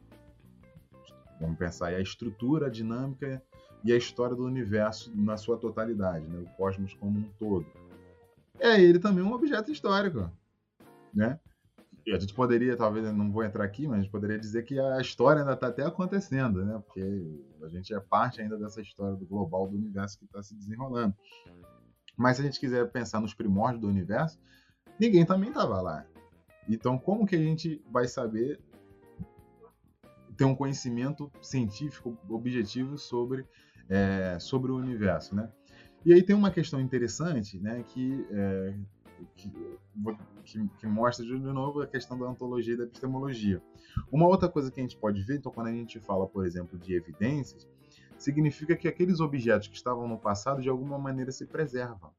[1.40, 3.42] Vamos pensar aí a estrutura, a dinâmica
[3.82, 6.40] e a história do universo na sua totalidade, né?
[6.40, 7.66] o cosmos como um todo.
[8.60, 10.30] É ele também um objeto histórico,
[11.14, 11.40] né?
[12.08, 15.00] A gente poderia, talvez, não vou entrar aqui, mas a gente poderia dizer que a
[15.00, 16.82] história ainda está até acontecendo, né?
[16.86, 17.02] Porque
[17.64, 21.14] a gente é parte ainda dessa história do global do universo que está se desenrolando.
[22.18, 24.40] Mas se a gente quiser pensar nos primórdios do universo,
[25.00, 26.06] ninguém também estava lá.
[26.68, 28.60] Então, como que a gente vai saber
[30.36, 33.46] ter um conhecimento científico objetivo sobre,
[33.88, 35.52] é, sobre o universo, né?
[36.04, 38.74] E aí tem uma questão interessante, né, que, é,
[39.36, 39.50] que,
[40.44, 43.62] que, que, mostra de novo a questão da ontologia e da epistemologia.
[44.12, 46.78] Uma outra coisa que a gente pode ver, então, quando a gente fala, por exemplo,
[46.78, 47.68] de evidências,
[48.18, 52.12] significa que aqueles objetos que estavam no passado, de alguma maneira, se preservam.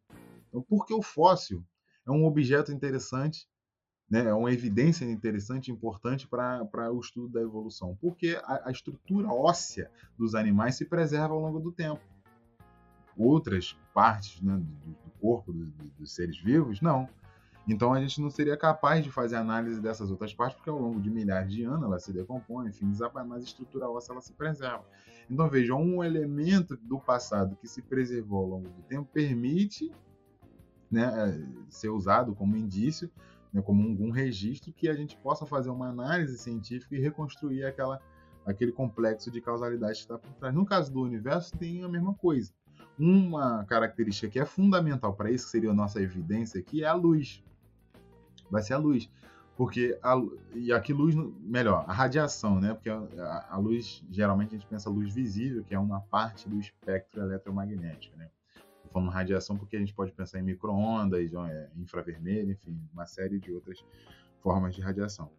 [0.49, 1.65] Então, por que o fóssil
[2.07, 3.49] é um objeto interessante
[4.13, 9.29] né, é uma evidência interessante importante para o estudo da evolução, porque a, a, estrutura
[9.29, 12.03] óssea dos animais se preserva ao longo do tempo.
[13.17, 17.09] Outras partes né, do, do, corpo do, do, dos seres vivos, não.
[17.69, 21.01] Então a gente não seria capaz de fazer análise dessas outras partes, porque ao longo
[21.01, 22.93] de milhares de anos ela se decompõe, enfim,
[23.27, 24.85] mas a estrutura óssea ela se preserva.
[25.31, 29.93] Então veja, um elemento do passado que se preservou ao longo do tempo permite
[30.91, 31.09] né,
[31.71, 33.11] ser usado como indício
[33.53, 37.65] né, como um, um, registro que a gente possa fazer uma análise científica e reconstruir
[37.65, 38.01] aquela,
[38.47, 40.55] aquele complexo de causalidade que está por trás.
[40.55, 42.53] No caso do universo, tem a mesma coisa.
[42.99, 46.95] Uma característica que é fundamental para isso, que seria a nossa evidência aqui, é a
[46.95, 47.43] luz.
[48.51, 49.11] Vai ser a luz.
[49.57, 50.15] Porque a,
[50.55, 52.75] e aqui luz, melhor, a radiação, né?
[52.75, 56.59] Porque a, a luz, geralmente a gente pensa luz visível, que é uma parte do
[56.59, 58.29] espectro eletromagnético, né?
[58.93, 63.51] falando radiação porque a gente pode pensar em microondas, é, infravermelho, enfim, uma série de
[63.51, 63.83] outras
[64.41, 65.31] formas de radiação.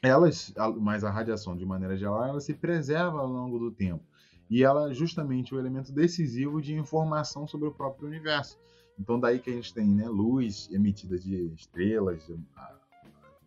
[0.00, 4.04] Elas, mas a radiação, de maneira geral, ela se preserva ao longo do tempo.
[4.50, 8.58] E ela é justamente o elemento decisivo de informação sobre o próprio universo.
[8.98, 12.24] Então, daí que a gente tem né, luz emitida de estrelas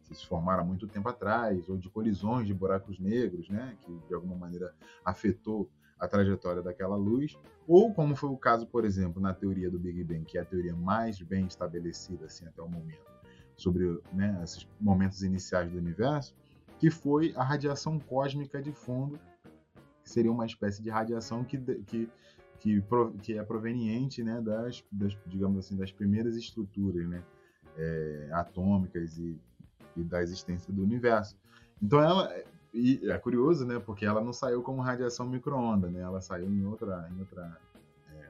[0.06, 3.98] que se formaram há muito tempo atrás, ou de colisões de buracos negros, né, que
[4.08, 4.74] de alguma maneira
[5.04, 7.38] afetou a trajetória daquela luz,
[7.68, 10.46] ou como foi o caso, por exemplo, na teoria do Big Bang, que é a
[10.46, 13.06] teoria mais bem estabelecida assim até o momento,
[13.56, 16.36] sobre né, esses momentos iniciais do universo,
[16.80, 19.20] que foi a radiação cósmica de fundo,
[20.04, 22.10] seria uma espécie de radiação que, que,
[22.60, 22.84] que,
[23.22, 27.24] que é proveniente né, das, das, digamos assim, das primeiras estruturas né,
[27.78, 29.40] é, atômicas e,
[29.96, 31.36] e da existência do universo.
[31.82, 32.32] Então ela
[32.74, 33.80] e é curioso, né?
[33.80, 36.02] Porque ela não saiu como radiação microonda, né?
[36.02, 37.58] Ela saiu em outra, em outra,
[38.14, 38.30] é,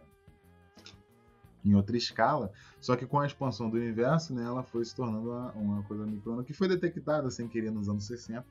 [1.64, 2.52] em outra escala.
[2.80, 4.44] Só que com a expansão do universo, né?
[4.44, 8.06] Ela foi se tornando uma, uma coisa microonda que foi detectada sem querer nos anos
[8.08, 8.44] 60,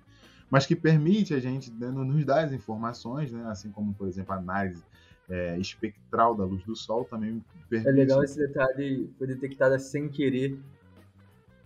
[0.50, 3.44] mas que permite a gente né, nos dar as informações, né?
[3.46, 4.82] Assim como, por exemplo, a análise
[5.28, 7.88] é, espectral da luz do Sol também permite.
[7.88, 10.58] É legal esse detalhe, foi detectada sem querer.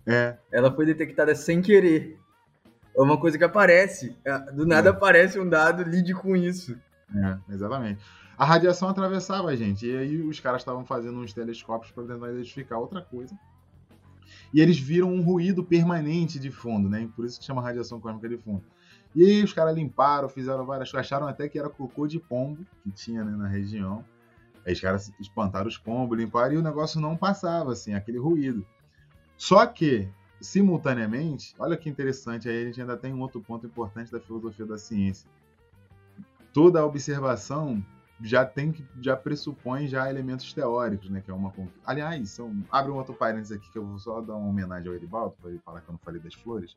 [0.05, 0.37] É.
[0.51, 2.19] Ela foi detectada sem querer.
[2.95, 4.15] É uma coisa que aparece.
[4.23, 4.91] É, do nada é.
[4.91, 6.77] aparece um dado, lide com isso.
[7.13, 7.99] É, exatamente.
[8.37, 9.87] A radiação atravessava a gente.
[9.87, 13.35] E aí os caras estavam fazendo uns telescópios para tentar identificar outra coisa.
[14.53, 17.09] E eles viram um ruído permanente de fundo, né?
[17.15, 18.63] Por isso que chama radiação cósmica de fundo.
[19.15, 22.65] E aí os caras limparam, fizeram várias coisas, acharam até que era cocô de pombo
[22.83, 24.03] que tinha né, na região.
[24.65, 28.65] Aí os caras espantaram os pombos, limparam e o negócio não passava, assim, aquele ruído.
[29.37, 30.09] Só que
[30.41, 34.65] simultaneamente, olha que interessante, aí a gente ainda tem um outro ponto importante da filosofia
[34.65, 35.29] da ciência.
[36.51, 37.83] Toda a observação
[38.21, 41.53] já tem que já pressupõe já elementos teóricos, né, que é uma
[41.85, 44.95] aliás, são, abre um outro parênteses aqui que eu vou só dar uma homenagem ao
[44.95, 46.75] Eribaldo para ele falar que eu não falei das flores.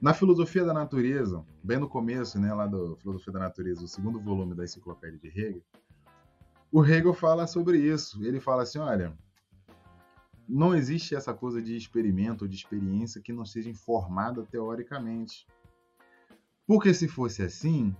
[0.00, 4.20] Na filosofia da natureza, bem no começo, né, lá do filosofia da natureza, o segundo
[4.20, 5.62] volume da enciclopédia de Hegel,
[6.72, 8.24] o Hegel fala sobre isso.
[8.24, 9.16] Ele fala assim, olha,
[10.48, 15.46] não existe essa coisa de experimento ou de experiência que não seja informada teoricamente.
[16.66, 17.94] Porque se fosse assim,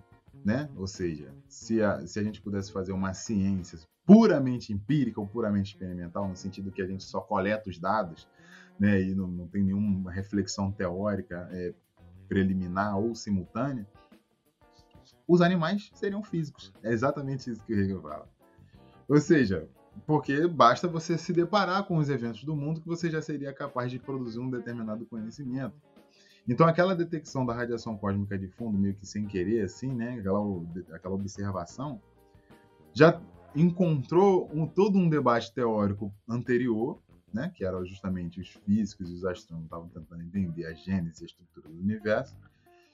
[0.45, 0.69] né?
[0.77, 5.73] Ou seja, se a, se a gente pudesse fazer uma ciência puramente empírica ou puramente
[5.73, 8.29] experimental, no sentido que a gente só coleta os dados,
[8.81, 9.03] né?
[9.03, 11.75] E não, não tem nenhuma reflexão teórica é,
[12.27, 13.87] preliminar ou simultânea,
[15.29, 16.73] os animais seriam físicos.
[16.83, 18.27] É exatamente isso que o Hegel fala.
[19.07, 19.69] Ou seja,
[20.07, 23.91] porque basta você se deparar com os eventos do mundo que você já seria capaz
[23.91, 25.75] de produzir um determinado conhecimento.
[26.49, 30.19] Então, aquela detecção da radiação cósmica de fundo, meio que sem querer, assim, né?
[30.19, 30.41] Aquela,
[30.93, 32.01] aquela observação,
[32.95, 33.21] já
[33.55, 37.01] encontrou um, todo um debate teórico anterior,
[37.33, 37.53] né?
[37.55, 41.27] Que era justamente os físicos e os astrônomos estavam tentando entender a gênese e a
[41.27, 42.37] estrutura do universo.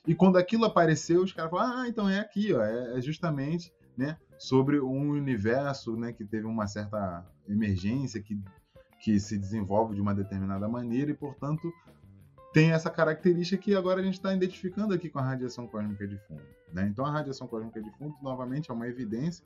[0.06, 3.72] E quando aquilo apareceu, os caras falaram: ah, então é aqui, ó, é, é justamente
[3.96, 8.38] né, sobre um universo né, que teve uma certa emergência, que,
[9.00, 11.72] que se desenvolve de uma determinada maneira e, portanto,
[12.52, 16.18] tem essa característica que agora a gente está identificando aqui com a radiação cósmica de
[16.26, 16.42] fundo.
[16.72, 16.86] Né?
[16.90, 19.44] Então, a radiação cósmica de fundo, novamente, é uma evidência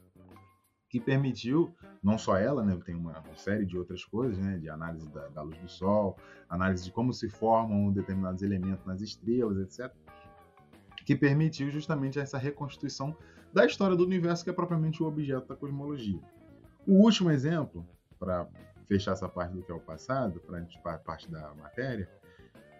[0.90, 1.72] que permitiu,
[2.02, 5.28] não só ela, né, tem uma, uma série de outras coisas, né, de análise da,
[5.28, 6.18] da, luz do Sol,
[6.48, 9.94] análise de como se formam determinados elementos nas estrelas, etc.,
[11.06, 13.16] que permitiu justamente essa reconstituição
[13.52, 16.20] da história do universo, que é propriamente o objeto da cosmologia.
[16.86, 17.86] O último exemplo,
[18.18, 18.48] para
[18.86, 20.40] fechar essa parte do que é o passado,
[20.82, 22.08] para a parte da matéria,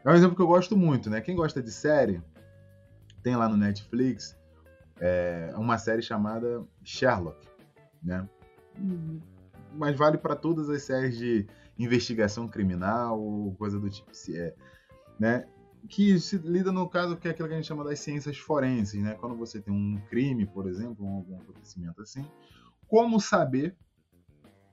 [0.04, 1.20] é um exemplo que eu gosto muito, né?
[1.20, 2.20] Quem gosta de série,
[3.22, 4.36] tem lá no Netflix
[4.98, 7.49] é, uma série chamada Sherlock,
[8.02, 8.28] né?
[9.74, 11.46] Mas vale para todas as séries de
[11.78, 14.54] investigação criminal ou coisa do tipo, se é,
[15.18, 15.46] né?
[15.88, 19.02] que se lida no caso que é aquilo que a gente chama das ciências forenses,
[19.02, 19.14] né?
[19.14, 22.24] Quando você tem um crime, por exemplo, ou algum acontecimento assim,
[22.86, 23.76] como saber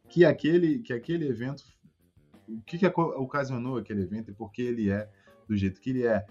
[0.10, 1.64] que aquele que aquele evento
[2.48, 5.10] o que, que ocasionou aquele evento e por que ele é
[5.48, 6.26] do jeito que ele é.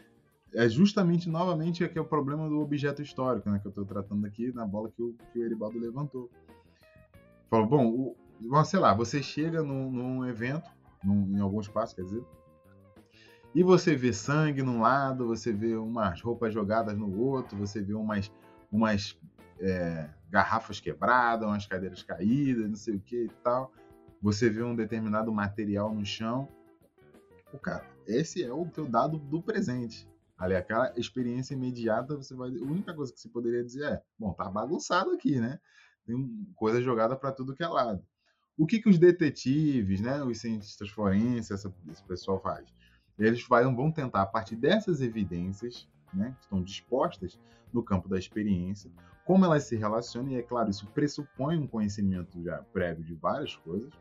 [0.55, 3.59] É justamente, novamente, aqui é o problema do objeto histórico, né?
[3.59, 6.31] Que eu estou tratando aqui na bola que o, que o Eribaldo levantou.
[7.51, 10.71] Falou, bom, o, sei lá, você chega num, num evento,
[11.03, 12.25] num, em algum espaço, quer dizer,
[13.57, 17.95] e você vê sangue num lado, você vê umas roupas jogadas no outro, você vê
[17.95, 18.31] umas,
[18.71, 19.19] umas
[19.59, 23.73] é, garrafas quebradas, umas cadeiras caídas, não sei o que e tal.
[24.21, 26.47] Você vê um determinado material no chão.
[27.51, 30.07] O cara, esse é o teu dado do presente.
[30.37, 32.51] Ali, aquela experiência imediata, você vai.
[32.51, 35.59] A única coisa que você poderia dizer é: bom, tá bagunçado aqui, né?
[36.07, 38.03] Tem coisa jogada para tudo que é lado.
[38.57, 42.73] O que, que os detetives, né, os cientistas forenses, essa, esse pessoal faz?
[43.19, 47.39] Eles vão tentar, a partir dessas evidências, né, que estão dispostas
[47.73, 48.91] no campo da experiência,
[49.25, 53.57] como elas se relacionam, e é claro, isso pressupõe um conhecimento já prévio de várias
[53.57, 53.93] coisas,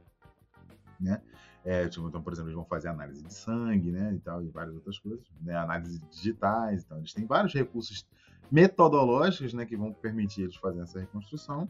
[1.00, 1.22] né?
[1.64, 4.50] É, tipo, então, por exemplo, eles vão fazer análise de sangue, né, e tal, e
[4.50, 8.06] várias outras coisas, né, análise digitais, então eles têm vários recursos
[8.52, 11.68] metodológicos, né, que vão permitir eles fazerem essa reconstrução,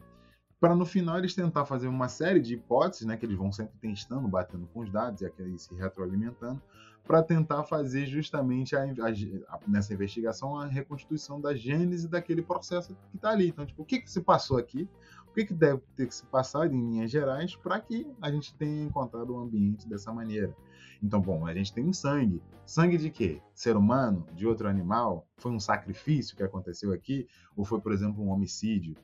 [0.58, 3.74] para no final eles tentar fazer uma série de hipóteses, né, que eles vão sempre
[3.80, 6.60] testando, batendo com os dados e aqui se retroalimentando,
[7.06, 13.16] para tentar fazer justamente a, a, nessa investigação a reconstituição da gênese daquele processo que
[13.16, 13.48] está ali.
[13.48, 14.88] Então, tipo, o que, que se passou aqui?
[15.28, 18.54] O que, que deve ter que se passar em linhas gerais para que a gente
[18.54, 20.56] tenha encontrado o um ambiente dessa maneira?
[21.02, 22.42] Então, bom, a gente tem um sangue.
[22.64, 23.40] Sangue de quê?
[23.54, 24.26] Ser humano?
[24.32, 25.28] De outro animal?
[25.36, 27.28] Foi um sacrifício que aconteceu aqui?
[27.54, 28.96] Ou foi, por exemplo, um homicídio?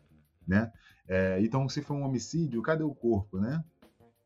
[0.46, 0.72] Né?
[1.08, 3.62] É, então, se foi um homicídio, cadê o corpo, né?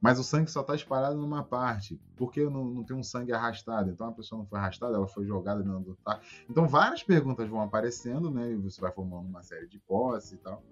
[0.01, 2.01] Mas o sangue só está espalhado numa parte.
[2.17, 3.91] Por que não, não tem um sangue arrastado?
[3.91, 6.21] Então a pessoa não foi arrastada, ela foi jogada dentro do tá.
[6.49, 8.53] Então várias perguntas vão aparecendo, né?
[8.53, 10.63] E você vai formando uma série de hipóteses e tal,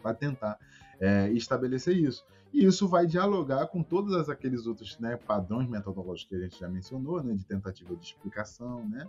[0.00, 0.58] para tentar
[1.00, 2.24] é, estabelecer isso.
[2.52, 6.68] E isso vai dialogar com todos aqueles outros né, padrões metodológicos que a gente já
[6.68, 7.34] mencionou, né?
[7.34, 9.08] De tentativa de explicação, né?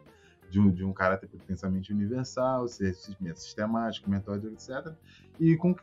[0.56, 4.94] De um, de um caráter pensamento universal, sistemático, metódico, etc.
[5.38, 5.76] E com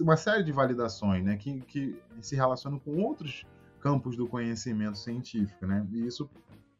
[0.00, 3.46] uma série de validações né, que, que se relacionam com outros
[3.78, 5.64] campos do conhecimento científico.
[5.64, 5.86] Né?
[5.92, 6.28] E isso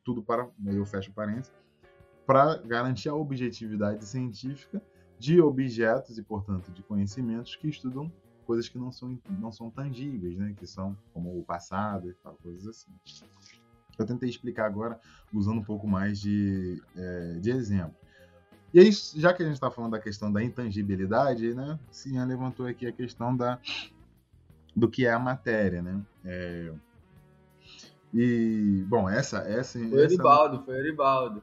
[0.05, 1.53] tudo para, eu fecho parênteses,
[2.27, 4.83] para garantir a objetividade científica
[5.17, 8.11] de objetos e, portanto, de conhecimentos que estudam
[8.45, 10.55] coisas que não são, não são tangíveis, né?
[10.59, 12.91] que são como o passado e tal, coisas assim.
[13.99, 14.99] Eu tentei explicar agora
[15.33, 17.95] usando um pouco mais de, é, de exemplo.
[18.73, 21.79] E aí, já que a gente está falando da questão da intangibilidade, né?
[21.91, 23.59] Sim, levantou aqui a questão da,
[24.77, 26.01] do que é a matéria, né?
[26.25, 26.73] É,
[28.13, 29.39] e, bom, essa...
[29.39, 30.15] essa foi essa...
[30.15, 31.43] Eribaldo, foi Eribaldo.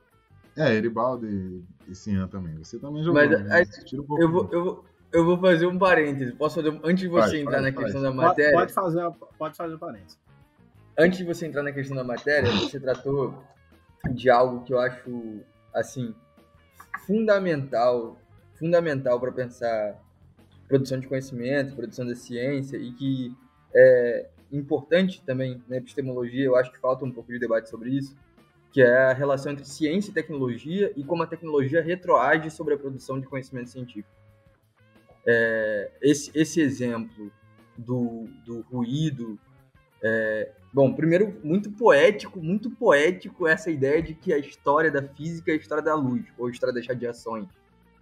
[0.58, 2.56] É, Eribaldo e, e Cian também.
[2.58, 3.66] Você também jogou, Mas, né?
[3.94, 6.32] um eu, vou, eu, vou, eu vou fazer um parêntese.
[6.34, 8.54] Posso fazer antes de você entrar na questão da matéria?
[8.54, 10.18] Pode fazer, pode fazer um parêntese.
[10.98, 13.44] Antes de você entrar na questão da matéria, você tratou
[14.14, 15.42] de algo que eu acho
[15.74, 16.16] assim
[17.06, 18.18] fundamental,
[18.54, 20.02] fundamental para pensar
[20.68, 23.36] produção de conhecimento, produção da ciência e que
[23.74, 26.46] é importante também na epistemologia.
[26.46, 28.16] Eu acho que falta um pouco de debate sobre isso,
[28.72, 32.78] que é a relação entre ciência e tecnologia e como a tecnologia retroage sobre a
[32.78, 34.10] produção de conhecimento científico.
[35.28, 37.32] É, esse, esse exemplo
[37.78, 39.40] do, do ruído.
[40.04, 45.52] É, bom, primeiro, muito poético, muito poético essa ideia de que a história da física
[45.52, 47.48] é a história da luz, ou a história das radiações,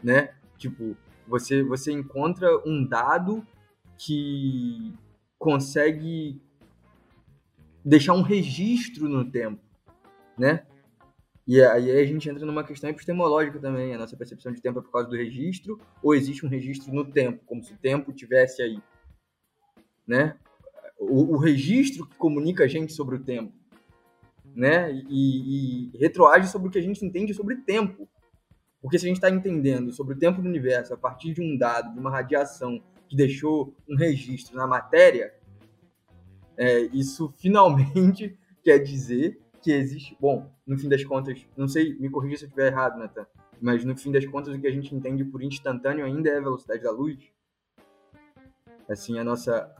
[0.04, 0.34] né?
[0.58, 0.96] Tipo,
[1.28, 3.46] você, você encontra um dado
[3.98, 4.94] que
[5.38, 6.42] consegue
[7.86, 9.64] deixar um registro no tempo
[10.38, 10.66] né?
[11.46, 13.94] E aí a gente entra numa questão epistemológica também.
[13.94, 17.04] A nossa percepção de tempo é por causa do registro, ou existe um registro no
[17.04, 18.82] tempo, como se o tempo tivesse aí,
[20.08, 20.38] né?
[21.10, 23.54] O, o registro que comunica a gente sobre o tempo,
[24.56, 24.92] né?
[25.10, 28.08] E, e retroage sobre o que a gente entende sobre tempo.
[28.82, 31.58] Porque se a gente está entendendo sobre o tempo do universo a partir de um
[31.58, 35.34] dado, de uma radiação que deixou um registro na matéria,
[36.58, 40.18] é, isso finalmente quer dizer que existe.
[40.20, 43.26] Bom, no fim das contas, não sei, me corrija se eu estiver errado, Nathan,
[43.62, 46.42] mas no fim das contas, o que a gente entende por instantâneo ainda é a
[46.42, 47.18] velocidade da luz.
[48.90, 49.74] Assim, a nossa.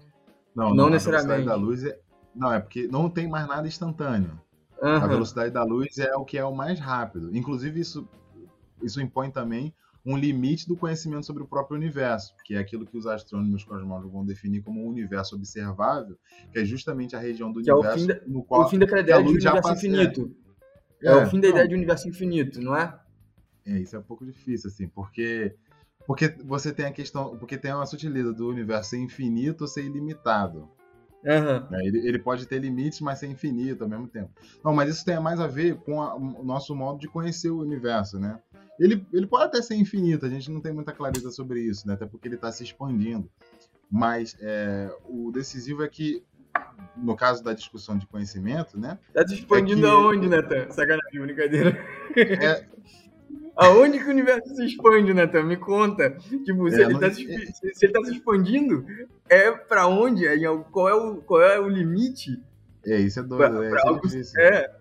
[0.56, 1.50] Não, não, não necessariamente.
[1.50, 2.00] A velocidade da luz é.
[2.36, 4.40] Não, é porque não tem mais nada instantâneo.
[4.82, 4.90] Uhum.
[4.90, 7.36] A velocidade da luz é o que é o mais rápido.
[7.36, 8.08] Inclusive, isso,
[8.82, 9.74] isso impõe também
[10.06, 14.12] um limite do conhecimento sobre o próprio universo, que é aquilo que os astrônomos cosmólogos
[14.12, 16.18] vão definir como um universo observável,
[16.52, 18.70] que é justamente a região do que universo é o fim da, no qual o
[18.70, 20.36] fim da ideia de universo infinito.
[21.02, 23.00] É, é, o fim da ideia de universo infinito, não é?
[23.66, 25.56] É, isso é um pouco difícil, assim, porque
[26.06, 29.86] porque você tem a questão, porque tem uma sutileza do universo ser infinito ou ser
[29.86, 30.70] ilimitado.
[31.24, 31.80] Uhum.
[31.80, 34.30] Ele, ele, pode ter limites, mas ser infinito ao mesmo tempo.
[34.64, 37.60] Não, mas isso tem mais a ver com a, o nosso modo de conhecer o
[37.60, 38.40] universo, né?
[38.78, 41.94] Ele, ele pode até ser infinito, a gente não tem muita clareza sobre isso, né?
[41.94, 43.30] Até porque ele está se expandindo.
[43.90, 46.24] Mas é, o decisivo é que,
[46.98, 49.00] no caso da discussão de conhecimento, né?
[49.08, 49.96] Está se expandindo é que...
[49.96, 50.70] aonde, Natan?
[50.72, 51.78] Sacanagem, brincadeira.
[52.18, 52.66] É...
[53.56, 55.44] Aonde que o universo se expande, Natan?
[55.44, 56.10] Me conta.
[56.12, 57.24] Tipo, se, é, ele, está se,
[57.74, 58.86] se ele tá se expandindo,
[59.30, 60.26] é para onde?
[60.28, 60.38] É,
[60.72, 62.42] qual, é o, qual é o limite?
[62.86, 63.58] É, isso é doido.
[63.58, 64.02] Pra, é, pra algo,
[64.40, 64.72] é,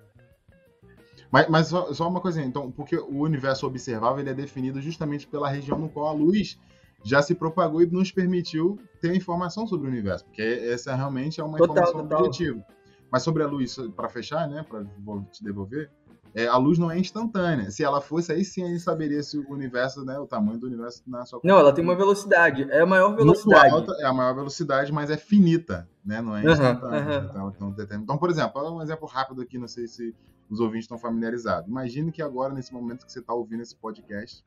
[1.32, 5.26] mas, mas só, só, uma coisinha, então, porque o universo observável ele é definido justamente
[5.26, 6.58] pela região no qual a luz
[7.02, 11.44] já se propagou e nos permitiu ter informação sobre o universo, porque essa realmente é
[11.44, 12.24] uma total, informação total.
[12.26, 12.62] objetiva.
[13.10, 14.84] Mas sobre a luz, para fechar, né, para
[15.32, 15.90] te devolver,
[16.34, 17.70] é, a luz não é instantânea.
[17.70, 20.66] Se ela fosse, aí sim a gente saberia se o universo, né, o tamanho do
[20.66, 21.40] universo na sua.
[21.44, 22.66] Não, ela tem uma velocidade.
[22.70, 23.74] É a maior velocidade.
[23.74, 26.22] Alta, é a maior velocidade, mas é finita, né?
[26.22, 27.00] Não é instantânea.
[27.00, 27.52] Uhum, uhum.
[27.52, 30.14] Então, então, por exemplo, um exemplo rápido aqui, não sei se
[30.48, 31.68] os ouvintes estão familiarizados.
[31.68, 34.42] Imagine que agora, nesse momento que você está ouvindo esse podcast,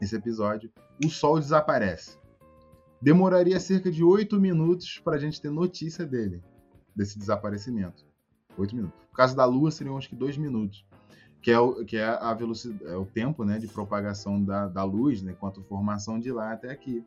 [0.00, 0.70] esse episódio,
[1.04, 2.18] o Sol desaparece.
[3.00, 6.42] Demoraria cerca de oito minutos para a gente ter notícia dele,
[6.94, 8.04] desse desaparecimento.
[8.56, 8.98] Oito minutos.
[9.08, 10.87] No caso da Lua, seriam acho que dois minutos
[11.42, 14.84] que é o, que é a velocidade, é o tempo né, de propagação da, da
[14.84, 17.04] luz, né, quanto formação de lá até aqui.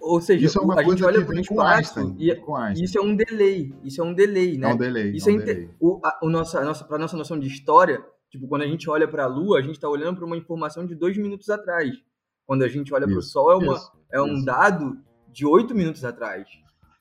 [0.00, 2.84] Ou seja, isso é uma a coisa gente olha para o espaço e, com Einstein.
[2.84, 4.70] isso é um delay, isso é um delay, né?
[4.70, 5.12] É um delay.
[5.12, 5.70] Isso é, um delay.
[5.78, 8.90] O, a, o nossa, a nossa, para nossa noção de história, tipo, quando a gente
[8.90, 11.94] olha para a Lua, a gente está olhando para uma informação de dois minutos atrás.
[12.44, 14.44] Quando a gente olha para o Sol, é, uma, isso, é um isso.
[14.44, 14.98] dado
[15.30, 16.48] de oito minutos atrás.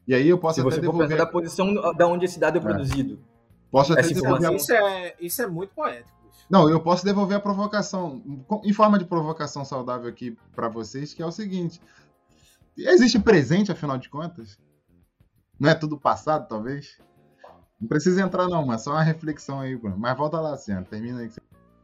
[0.07, 1.07] E aí eu posso Se até você devolver...
[1.07, 2.63] for pensar da posição da onde esse dado é, é.
[2.63, 3.19] produzido.
[3.71, 4.53] Posso até devolver...
[4.53, 6.20] Isso é, isso é muito poético.
[6.51, 8.21] Não, eu posso devolver a provocação,
[8.61, 11.79] em forma de provocação saudável aqui para vocês, que é o seguinte:
[12.75, 14.59] existe presente, afinal de contas?
[15.57, 16.99] Não é tudo passado, talvez?
[17.79, 19.97] Não precisa entrar, não, mas só uma reflexão aí, Bruno.
[19.97, 21.31] Mas volta lá, Ciano, termina aí.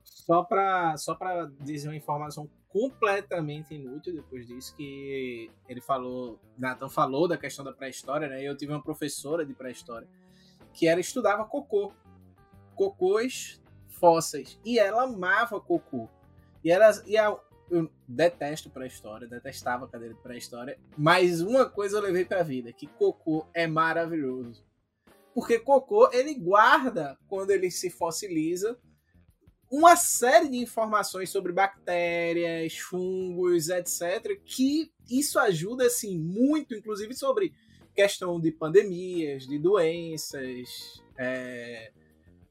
[0.04, 1.18] Só para só
[1.62, 7.72] dizer uma informação completamente inútil depois disso, que ele falou, Nathan falou da questão da
[7.72, 8.44] pré-história, né?
[8.44, 10.10] Eu tive uma professora de pré-história
[10.74, 11.94] que ela estudava cocô.
[12.76, 13.62] Cocôs
[14.00, 14.60] fósseis.
[14.64, 16.10] E ela amava cocô.
[16.64, 16.92] E ela.
[17.06, 17.38] E a,
[17.70, 20.80] eu detesto pré-história, detestava a cadeira de pré-história.
[20.98, 24.66] Mas uma coisa eu levei pra vida: que cocô é maravilhoso.
[25.34, 28.78] Porque cocô, ele guarda, quando ele se fossiliza,
[29.70, 34.40] uma série de informações sobre bactérias, fungos, etc.
[34.44, 37.54] Que isso ajuda, assim, muito, inclusive sobre
[37.94, 41.92] questão de pandemias, de doenças, é,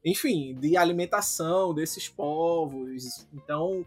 [0.06, 3.28] enfim, de alimentação desses povos.
[3.34, 3.84] Então,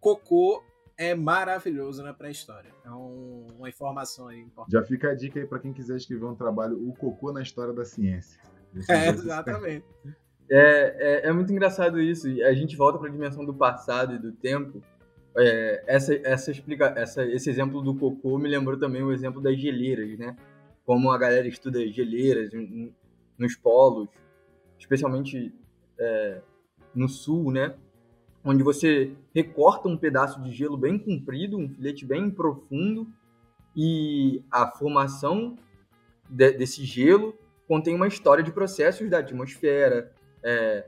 [0.00, 0.64] cocô
[0.96, 2.72] é maravilhoso na pré-história.
[2.82, 4.72] É um, uma informação aí importante.
[4.72, 7.74] Já fica a dica aí para quem quiser escrever um trabalho, o cocô na história
[7.74, 8.40] da ciência.
[8.88, 9.84] É, exatamente.
[10.50, 12.26] É, é, é, muito engraçado isso.
[12.42, 14.82] A gente volta para a dimensão do passado e do tempo.
[15.36, 19.60] É, essa, essa explica, essa, esse exemplo do cocô me lembrou também o exemplo das
[19.60, 20.34] geleiras, né?
[20.86, 22.50] Como a galera estuda geleiras
[23.38, 24.08] nos polos,
[24.80, 25.54] especialmente
[25.98, 26.40] é,
[26.94, 27.74] no sul, né?
[28.42, 33.06] Onde você recorta um pedaço de gelo bem comprido, um filete bem profundo,
[33.76, 35.56] e a formação
[36.28, 37.34] de, desse gelo
[37.68, 40.10] contém uma história de processos da atmosfera,
[40.42, 40.84] é,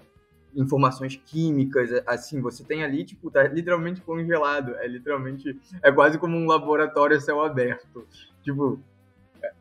[0.54, 6.36] informações químicas, assim, você tem ali, tipo, tá literalmente congelado, é literalmente, é quase como
[6.36, 8.06] um laboratório a céu aberto,
[8.42, 8.80] tipo,
[9.42, 9.52] é,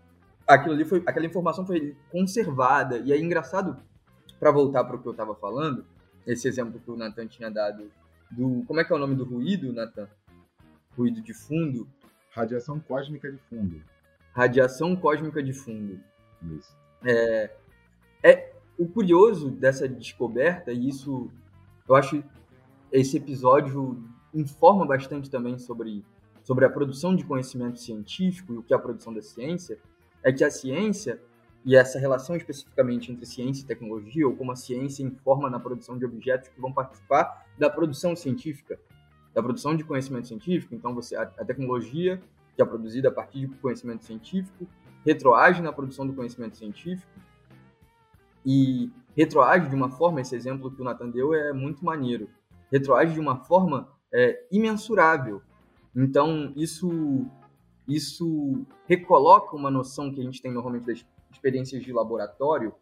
[0.47, 3.77] aquilo ali foi, aquela informação foi conservada, e é engraçado,
[4.41, 5.85] para voltar para o que eu estava falando,
[6.25, 7.91] esse exemplo que o Nathan tinha dado,
[8.31, 10.09] do, como é que é o nome do ruído, Nathan?
[10.97, 11.87] Ruído de fundo?
[12.31, 13.79] Radiação cósmica de fundo.
[14.33, 15.99] Radiação cósmica de fundo.
[16.57, 16.75] Isso.
[17.05, 17.51] É,
[18.23, 21.29] é, o curioso dessa descoberta, e isso
[21.87, 22.23] eu acho
[22.91, 24.03] esse episódio
[24.33, 26.03] informa bastante também sobre,
[26.43, 29.77] sobre a produção de conhecimento científico e o que é a produção da ciência,
[30.23, 31.21] é que a ciência
[31.63, 35.97] e essa relação especificamente entre ciência e tecnologia, ou como a ciência informa na produção
[35.97, 38.79] de objetos que vão participar da produção científica,
[39.33, 40.73] da produção de conhecimento científico.
[40.73, 42.21] Então, você a, a tecnologia
[42.55, 44.67] que é produzida a partir de conhecimento científico
[45.05, 47.11] retroage na produção do conhecimento científico
[48.45, 52.29] e retroage de uma forma, esse exemplo que o Nathan deu é muito maneiro,
[52.71, 55.41] retroage de uma forma é, imensurável.
[55.95, 57.25] Então, isso,
[57.87, 62.73] isso recoloca uma noção que a gente tem normalmente das experiências de laboratório.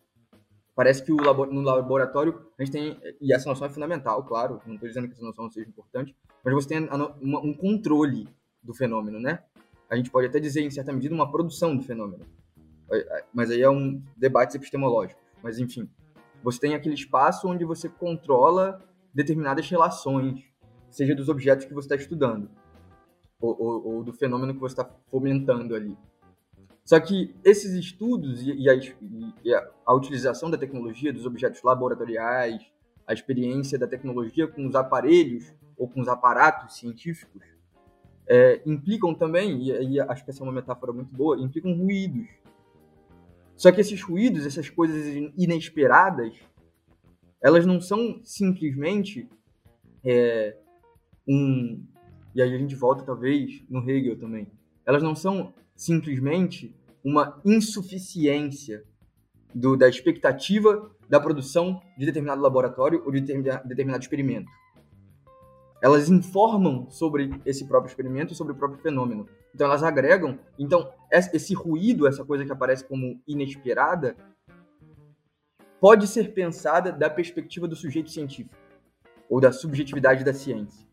[0.75, 4.61] Parece que o labo, no laboratório a gente tem, e essa noção é fundamental, claro,
[4.65, 8.29] não estou dizendo que essa noção não seja importante, mas você tem uma, um controle
[8.63, 9.43] do fenômeno, né?
[9.89, 12.25] A gente pode até dizer, em certa medida, uma produção do fenômeno.
[13.33, 15.19] Mas aí é um debate epistemológico.
[15.41, 15.89] Mas enfim,
[16.43, 18.81] você tem aquele espaço onde você controla
[19.13, 20.43] determinadas relações,
[20.89, 22.49] seja dos objetos que você está estudando,
[23.39, 25.97] ou, ou, ou, do fenômeno que você está fomentando ali.
[26.89, 28.73] Só que esses estudos e, e, a,
[29.43, 32.65] e a, a utilização da tecnologia, dos objetos laboratoriais,
[33.05, 37.43] a experiência da tecnologia com os aparelhos ou com os aparatos científicos,
[38.27, 42.27] é, implicam também, e aí acho que essa é uma metáfora muito boa, implicam ruídos.
[43.55, 46.39] Só que esses ruídos, essas coisas inesperadas,
[47.39, 49.29] elas não são simplesmente
[50.03, 50.57] é,
[51.27, 51.85] um.
[52.33, 54.47] E aí a gente volta talvez no Hegel também.
[54.83, 58.83] Elas não são simplesmente uma insuficiência
[59.53, 64.51] do, da expectativa da produção de determinado laboratório ou de determinado experimento.
[65.81, 69.27] Elas informam sobre esse próprio experimento e sobre o próprio fenômeno.
[69.55, 70.37] Então elas agregam.
[70.57, 74.15] Então esse ruído, essa coisa que aparece como inesperada,
[75.79, 78.55] pode ser pensada da perspectiva do sujeito científico
[79.29, 80.88] ou da subjetividade da ciência.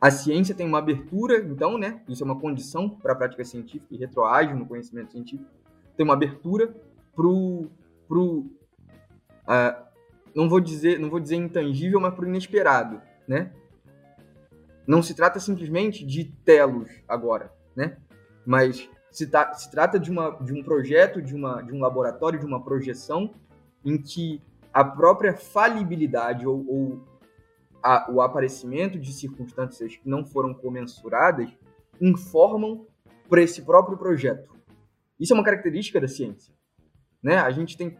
[0.00, 2.00] A ciência tem uma abertura, então, né?
[2.08, 5.50] Isso é uma condição para a prática científica e retroage no conhecimento científico.
[5.96, 6.72] Tem uma abertura
[7.14, 7.66] pro,
[8.06, 8.46] pro
[9.42, 9.88] uh,
[10.34, 13.50] não vou dizer, não vou dizer intangível, mas pro inesperado, né?
[14.86, 17.96] Não se trata simplesmente de telos agora, né?
[18.46, 22.38] Mas se, ta, se trata de, uma, de um projeto, de, uma, de um laboratório,
[22.38, 23.34] de uma projeção
[23.84, 24.40] em que
[24.72, 27.04] a própria falibilidade ou, ou
[27.82, 31.50] a, o aparecimento de circunstâncias que não foram comensuradas
[32.00, 32.86] informam
[33.28, 34.48] para esse próprio projeto.
[35.18, 36.54] Isso é uma característica da ciência.
[37.22, 37.36] Né?
[37.36, 37.96] A gente tem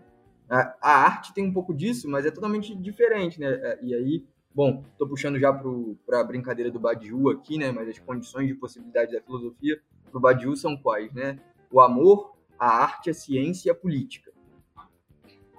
[0.49, 3.49] a, a arte tem um pouco disso, mas é totalmente diferente, né?
[3.49, 4.25] É, e aí
[4.55, 7.71] Bom, estou puxando já para a brincadeira do Badiou aqui, né?
[7.71, 9.81] Mas as condições de possibilidade da filosofia
[10.11, 11.39] para o Badiou são quais, né?
[11.71, 14.33] O amor, a arte, a ciência e a política.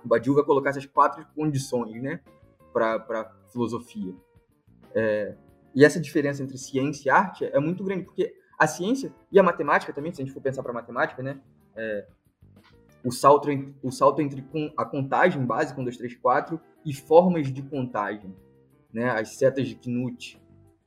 [0.04, 2.20] O Badiou vai colocar essas quatro condições, né?
[2.74, 4.14] Para filosofia.
[4.94, 5.36] É,
[5.76, 9.44] e essa diferença entre ciência e arte é muito grande, porque a ciência e a
[9.44, 11.40] matemática também, se a gente for pensar para matemática, né?
[11.76, 12.08] É,
[13.04, 13.48] o salto,
[13.82, 14.46] o salto entre
[14.78, 18.36] a contagem básica, 1, 2, 3, 4, e formas de contagem
[18.94, 20.42] né, as setas de Knut,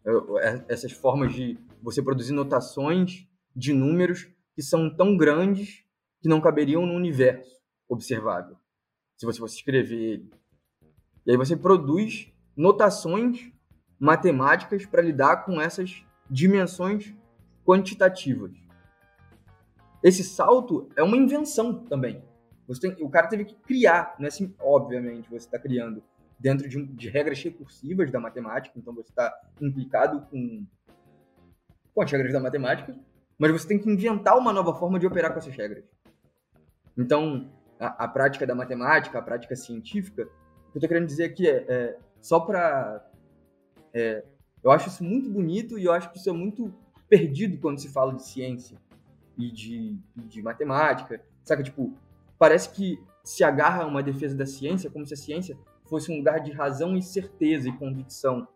[0.04, 5.84] é, essas formas de você produzir notações de números que são tão grandes
[6.20, 8.56] que não caberiam no universo observável,
[9.16, 10.30] se você fosse escrever ele.
[11.26, 13.50] E aí você produz notações
[13.98, 17.14] matemáticas para lidar com essas dimensões
[17.64, 18.52] quantitativas.
[20.02, 22.22] Esse salto é uma invenção também.
[22.80, 26.02] Tem, o cara teve que criar, não é assim, obviamente, você está criando
[26.38, 30.66] dentro de, de regras recursivas da matemática, então você está implicado com,
[31.94, 32.96] com as regras da matemática,
[33.38, 35.84] mas você tem que inventar uma nova forma de operar com essas regras.
[36.96, 41.24] Então, a, a prática da matemática, a prática científica, o que eu estou querendo dizer
[41.24, 43.04] aqui é, é só para.
[43.92, 44.24] É,
[44.62, 46.72] eu acho isso muito bonito e eu acho que isso é muito
[47.08, 48.78] perdido quando se fala de ciência
[49.36, 51.20] e de, de matemática.
[51.44, 51.62] Saca?
[51.62, 51.92] Tipo,
[52.38, 56.16] parece que se agarra a uma defesa da ciência como se a ciência fosse um
[56.16, 58.46] lugar de razão e certeza e convicção.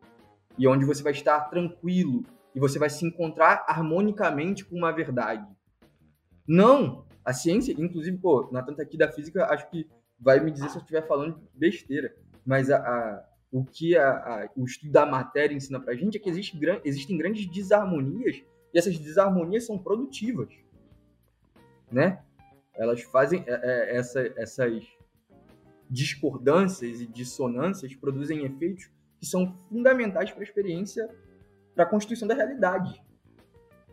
[0.56, 2.24] E onde você vai estar tranquilo
[2.54, 5.46] e você vai se encontrar harmonicamente com uma verdade.
[6.46, 7.04] Não!
[7.24, 9.88] A ciência, inclusive, pô, na tanta aqui da física, acho que
[10.18, 12.14] vai me dizer se eu estiver falando besteira,
[12.46, 13.24] mas a, a
[13.56, 17.16] o que a, a, o estudo da matéria ensina pra gente é que existe, existem
[17.16, 20.50] grandes desarmonias e essas desarmonias são produtivas,
[21.90, 22.22] né?
[22.74, 24.86] Elas fazem é, é, essa, essas
[25.88, 31.08] discordâncias e dissonâncias produzem efeitos que são fundamentais para a experiência,
[31.74, 33.02] para a constituição da realidade.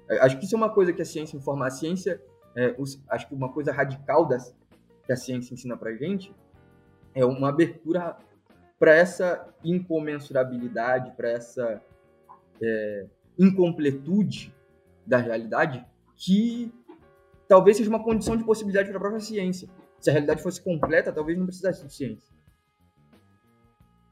[0.10, 1.68] É, acho que isso é uma coisa que a ciência informa.
[1.68, 2.22] A ciência,
[2.54, 4.54] é, os, acho que uma coisa radical das,
[5.06, 6.36] que a ciência ensina para a gente
[7.16, 8.18] é uma abertura
[8.84, 11.82] para essa incomensurabilidade, para essa
[12.62, 13.08] é,
[13.40, 14.54] incompletude
[15.08, 15.86] da realidade
[16.18, 16.70] que
[17.48, 19.70] talvez seja uma condição de possibilidade para a própria ciência.
[20.02, 22.36] Se a realidade fosse completa, talvez não precisasse de ciência.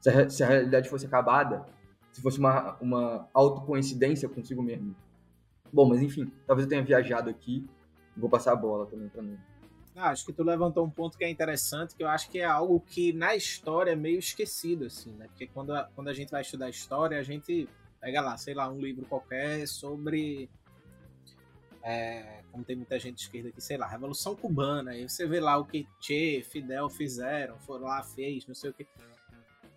[0.00, 1.66] Se a, se a realidade fosse acabada,
[2.10, 4.96] se fosse uma, uma autocoincidência consigo mesmo.
[5.70, 7.68] Bom, mas enfim, talvez eu tenha viajado aqui.
[8.16, 9.38] Vou passar a bola também para mim.
[9.94, 12.44] Ah, acho que tu levantou um ponto que é interessante, que eu acho que é
[12.44, 15.26] algo que na história é meio esquecido, assim, né?
[15.28, 17.68] Porque quando a, quando a gente vai estudar história, a gente
[18.00, 20.48] pega lá, sei lá, um livro qualquer sobre
[21.82, 25.40] é, como tem muita gente de esquerda aqui, sei lá, Revolução Cubana, aí você vê
[25.40, 28.86] lá o que Che, Fidel fizeram, foram lá, fez, não sei o que.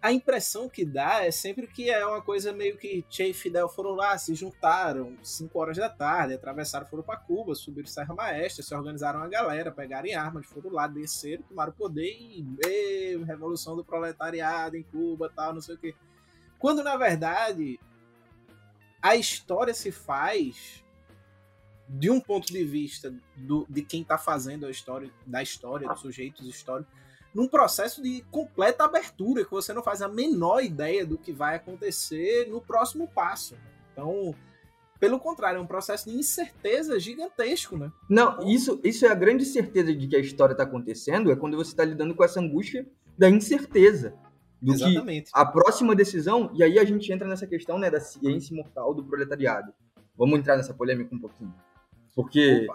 [0.05, 3.67] A impressão que dá é sempre que é uma coisa meio que Che e Fidel
[3.67, 8.63] foram lá, se juntaram 5 horas da tarde, atravessaram, foram para Cuba, subiram Serra Maestra,
[8.63, 13.83] se organizaram a galera, pegaram armas, foram lá, desceram, tomaram poder e, e revolução do
[13.83, 15.95] proletariado em Cuba, tal, não sei o que.
[16.59, 17.79] Quando na verdade
[19.01, 20.83] a história se faz
[21.89, 26.01] de um ponto de vista do, de quem está fazendo a história, da história, dos
[26.01, 26.93] sujeitos históricos,
[27.35, 31.57] num processo de completa abertura, que você não faz a menor ideia do que vai
[31.57, 33.57] acontecer no próximo passo.
[33.91, 34.33] Então,
[34.97, 37.91] pelo contrário, é um processo de incerteza gigantesco, né?
[38.09, 41.57] Não, isso, isso é a grande certeza de que a história está acontecendo, é quando
[41.57, 42.87] você está lidando com essa angústia
[43.17, 44.15] da incerteza.
[44.61, 45.25] Do Exatamente.
[45.25, 48.93] que a próxima decisão, e aí a gente entra nessa questão né, da ciência imortal
[48.93, 49.73] do proletariado.
[50.17, 51.53] Vamos entrar nessa polêmica um pouquinho.
[52.15, 52.65] Porque,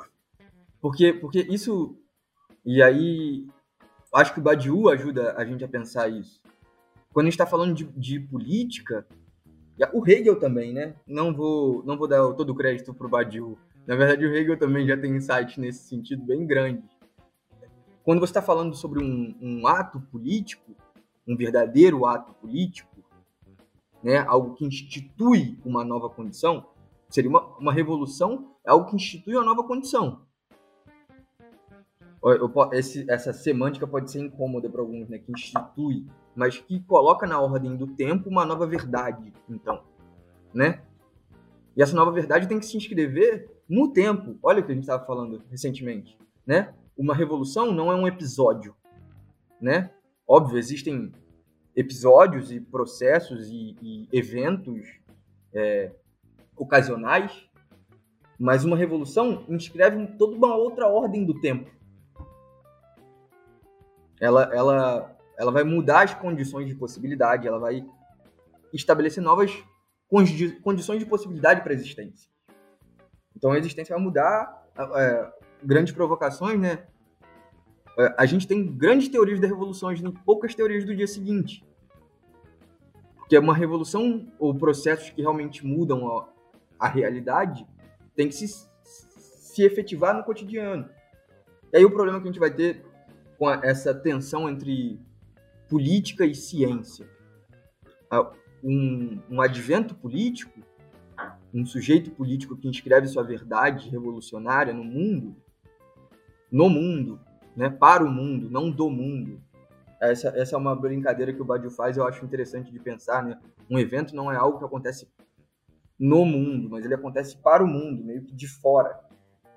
[0.82, 1.96] porque, porque isso.
[2.64, 3.46] E aí,
[4.14, 6.40] acho que o Badiou ajuda a gente a pensar isso.
[7.12, 9.06] Quando a gente está falando de, de, política,
[9.92, 10.94] o Hegel também, né?
[11.06, 13.58] Não vou, não vou dar todo o crédito para o Badiou.
[13.86, 16.82] Na verdade, o Hegel também já tem insight nesse sentido bem grande.
[18.04, 20.74] Quando você está falando sobre um, um ato político,
[21.26, 22.90] um verdadeiro ato político,
[24.02, 26.66] né, algo que institui uma nova condição,
[27.08, 30.22] seria uma, uma revolução é algo que institui uma nova condição.
[32.22, 35.18] Eu, esse, essa semântica pode ser incômoda para alguns, né?
[35.18, 39.82] Que institui, mas que coloca na ordem do tempo uma nova verdade, então,
[40.52, 40.82] né?
[41.76, 44.38] E essa nova verdade tem que se inscrever no tempo.
[44.42, 46.74] Olha o que a gente estava falando recentemente, né?
[46.96, 48.74] Uma revolução não é um episódio,
[49.60, 49.90] né?
[50.28, 51.12] Óbvio, existem
[51.74, 54.86] episódios e processos e, e eventos
[55.54, 55.92] é,
[56.56, 57.50] ocasionais
[58.40, 61.70] mas uma revolução inscreve toda uma outra ordem do tempo.
[64.20, 67.84] Ela, ela, ela vai mudar as condições de possibilidade, ela vai
[68.72, 69.50] estabelecer novas
[70.08, 72.28] condi condições de possibilidade para a existência.
[73.36, 74.66] Então a existência vai mudar,
[74.96, 75.32] é,
[75.62, 76.84] grandes provocações, né?
[77.98, 81.06] É, a gente tem grandes teorias da revolução, a gente tem poucas teorias do dia
[81.06, 81.64] seguinte.
[83.16, 86.28] Porque uma revolução ou processos que realmente mudam a,
[86.78, 87.66] a realidade,
[88.16, 90.88] tem que se, se efetivar no cotidiano.
[91.72, 92.84] E aí o problema que a gente vai ter
[93.40, 95.00] com a, essa tensão entre
[95.66, 97.08] política e ciência.
[98.62, 100.60] Um, um advento político,
[101.54, 105.34] um sujeito político que inscreve sua verdade revolucionária no mundo,
[106.52, 107.18] no mundo,
[107.56, 109.40] né, para o mundo, não do mundo.
[109.98, 113.38] Essa, essa é uma brincadeira que o Badiou faz, eu acho interessante de pensar, né?
[113.70, 115.08] Um evento não é algo que acontece
[115.98, 119.00] no mundo, mas ele acontece para o mundo, meio que de fora,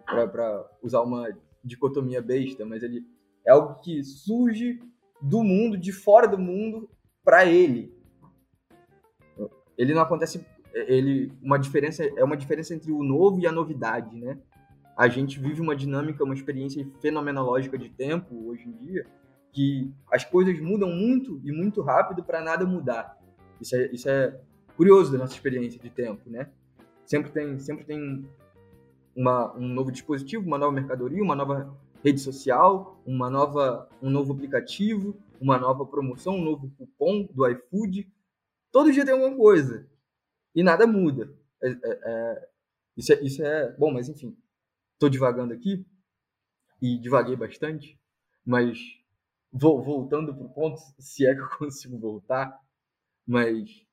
[0.06, 1.28] para usar uma
[1.64, 3.06] dicotomia besta, mas ele
[3.46, 4.80] é algo que surge
[5.22, 6.90] do mundo, de fora do mundo,
[7.24, 7.94] para ele.
[9.78, 14.16] Ele não acontece ele uma diferença é uma diferença entre o novo e a novidade,
[14.16, 14.40] né?
[14.98, 19.06] A gente vive uma dinâmica, uma experiência fenomenológica de tempo hoje em dia,
[19.52, 23.18] que as coisas mudam muito e muito rápido para nada mudar.
[23.60, 24.40] Isso é, isso é
[24.76, 26.50] curioso da nossa experiência de tempo, né?
[27.06, 28.28] Sempre tem, sempre tem
[29.16, 34.34] uma, um novo dispositivo, uma nova mercadoria, uma nova rede social, uma nova, um novo
[34.34, 38.12] aplicativo, uma nova promoção, um novo cupom do iFood.
[38.72, 39.90] Todo dia tem alguma coisa
[40.54, 41.34] e nada muda.
[41.62, 42.50] É, é, é,
[42.98, 44.38] isso, é, isso é bom, mas enfim,
[44.94, 45.86] estou divagando aqui
[46.82, 47.98] e divaguei bastante,
[48.46, 48.78] mas
[49.52, 52.60] vou, voltando para o ponto, se é que eu consigo voltar,
[53.26, 53.86] mas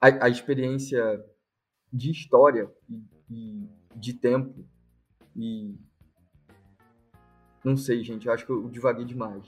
[0.00, 1.24] a, a experiência
[1.92, 4.68] de história e, e, de tempo
[5.36, 5.78] e
[7.64, 9.44] não sei, gente, eu acho que eu divaguei demais.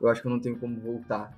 [0.00, 1.36] Eu acho que eu não tenho como voltar.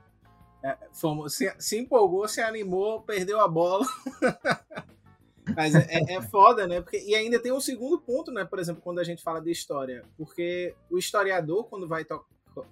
[0.63, 3.87] É, fomos, se, se, empolgou, se animou, perdeu a bola.
[5.57, 6.81] Mas é, é, é, foda, né?
[6.81, 8.45] Porque, e ainda tem um segundo ponto, né?
[8.45, 10.05] Por exemplo, quando a gente fala de história.
[10.17, 12.07] Porque o historiador, quando vai,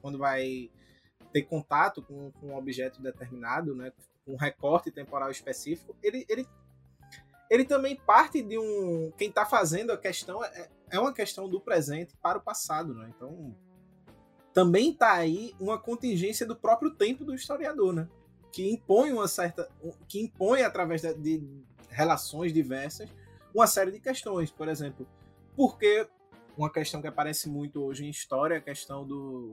[0.03, 0.71] quando vai
[1.33, 3.91] ter contato com, com um objeto determinado, né?
[4.29, 6.47] um recorte temporal específico, ele, ele,
[7.51, 9.11] ele também parte de um.
[9.17, 13.13] Quem está fazendo a questão é, é uma questão do presente para o passado, né?
[13.15, 13.55] Então
[14.53, 18.09] também está aí uma contingência do próprio tempo do historiador, né?
[18.53, 19.71] Que impõe uma certa.
[20.09, 21.43] que impõe através de,
[21.91, 23.09] relações diversas
[23.55, 24.51] uma série de questões.
[24.51, 25.07] Por exemplo,
[25.57, 26.09] porque
[26.57, 29.53] uma questão que aparece muito hoje em história é a questão do.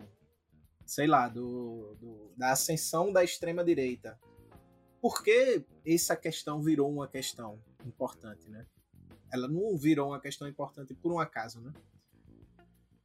[0.86, 4.18] sei lá, do, do da ascensão da extrema-direita
[5.06, 8.66] por que essa questão virou uma questão importante, né?
[9.32, 11.74] Ela não virou uma questão importante por um acaso, né?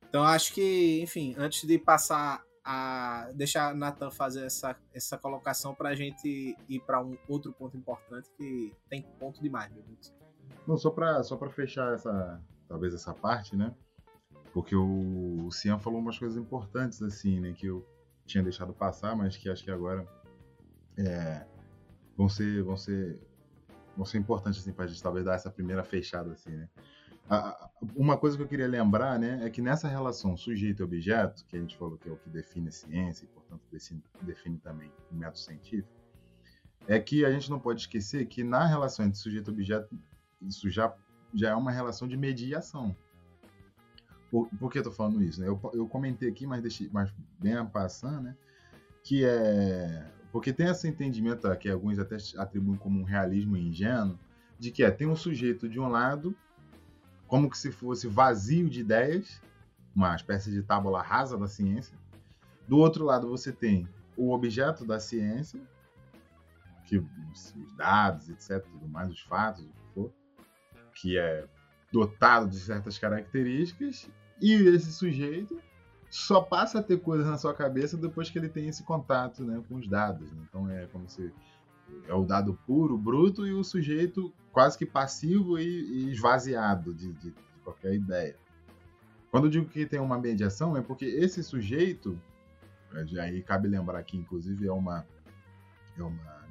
[0.08, 5.90] Então acho que, enfim, antes de passar a deixar Nathan fazer essa, essa colocação para
[5.90, 10.12] a gente ir para um outro ponto importante que tem ponto demais, meu Deus.
[10.66, 13.74] Não, só para só para fechar essa talvez essa parte, né?
[14.52, 17.86] Porque o, o Cian falou umas coisas importantes assim, né, que eu
[18.26, 20.06] tinha deixado passar, mas que acho que agora
[20.96, 21.46] é,
[22.16, 23.20] vão ser, vão ser,
[24.00, 26.68] vão ser importantes assim, para a gente talvez dar essa primeira fechada assim, né?
[27.94, 31.76] uma coisa que eu queria lembrar, né, é que nessa relação sujeito-objeto, que a gente
[31.76, 33.62] falou que é o que define a ciência e, portanto,
[34.22, 35.94] define, também o método científico,
[36.88, 39.94] é que a gente não pode esquecer que na relação entre sujeito-objeto,
[40.42, 40.92] isso já,
[41.32, 42.96] já é uma relação de mediação.
[44.28, 45.40] Por, por que eu estou falando isso?
[45.40, 45.46] Né?
[45.46, 48.36] Eu, eu comentei aqui, mas, deixei, mas bem a passando, né,
[49.04, 54.18] que é porque tem esse entendimento que alguns até atribuem como um realismo ingênuo,
[54.58, 56.36] de que é, tem um sujeito de um lado,
[57.26, 59.40] como que se fosse vazio de ideias,
[59.94, 61.96] uma espécie de tábula rasa da ciência.
[62.68, 65.60] Do outro lado, você tem o objeto da ciência,
[66.84, 70.12] que os dados, etc., tudo mais, os fatos, o que for,
[70.94, 71.46] que é
[71.92, 75.60] dotado de certas características, e esse sujeito
[76.10, 79.62] só passa a ter coisas na sua cabeça depois que ele tem esse contato né,
[79.68, 80.30] com os dados.
[80.32, 80.44] Né?
[80.48, 81.32] Então é como se
[82.08, 87.12] é o dado puro, bruto, e o sujeito quase que passivo e, e esvaziado de,
[87.12, 88.36] de, de, qualquer ideia.
[89.30, 92.20] Quando eu digo que tem uma mediação, é porque esse sujeito,
[92.92, 95.06] é, aí cabe lembrar que inclusive é uma,
[95.96, 96.44] é uma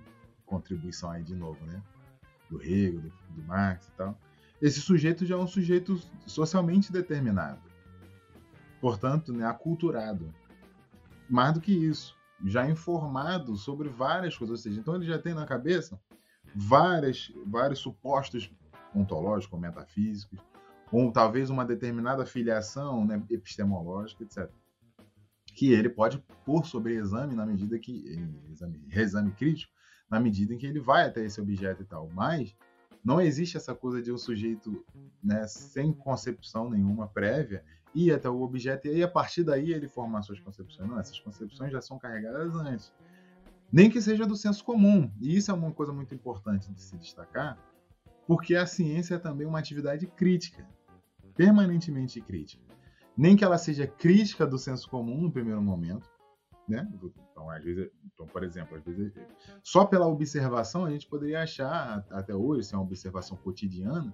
[0.45, 1.81] contribuição aí de novo, né?
[2.49, 4.17] Do Hegel, do, do Marx e tal.
[4.61, 7.68] Esse sujeito já é um sujeito socialmente determinado
[8.79, 10.33] portanto, né, aculturado.
[11.29, 12.15] Mais do que isso,
[12.45, 15.99] já informado sobre várias coisas, ou seja, então ele já tem na cabeça
[16.55, 18.51] várias, vários supostos
[18.95, 20.39] ontológicos metafísicos,
[20.91, 24.49] ou talvez uma determinada filiação né, epistemológica, etc.
[25.53, 28.17] Que ele pode pôr sobre exame na medida que.
[28.49, 29.71] Exame, reexame crítico,
[30.09, 32.09] na medida em que ele vai até esse objeto e tal.
[32.09, 32.55] Mas
[33.03, 34.83] não existe essa coisa de um sujeito
[35.23, 39.87] né, sem concepção nenhuma prévia ir até o objeto e aí a partir daí ele
[39.87, 40.89] formar suas concepções.
[40.89, 42.93] Não, essas concepções já são carregadas antes.
[43.71, 45.11] Nem que seja do senso comum.
[45.19, 47.57] E isso é uma coisa muito importante de se destacar,
[48.27, 50.67] porque a ciência é também uma atividade crítica,
[51.35, 52.63] permanentemente crítica.
[53.15, 56.09] Nem que ela seja crítica do senso comum no primeiro momento,
[56.67, 56.87] né?
[57.31, 59.13] Então, às vezes, então, por exemplo, às vezes,
[59.63, 64.13] só pela observação a gente poderia achar até hoje, se é uma observação cotidiana,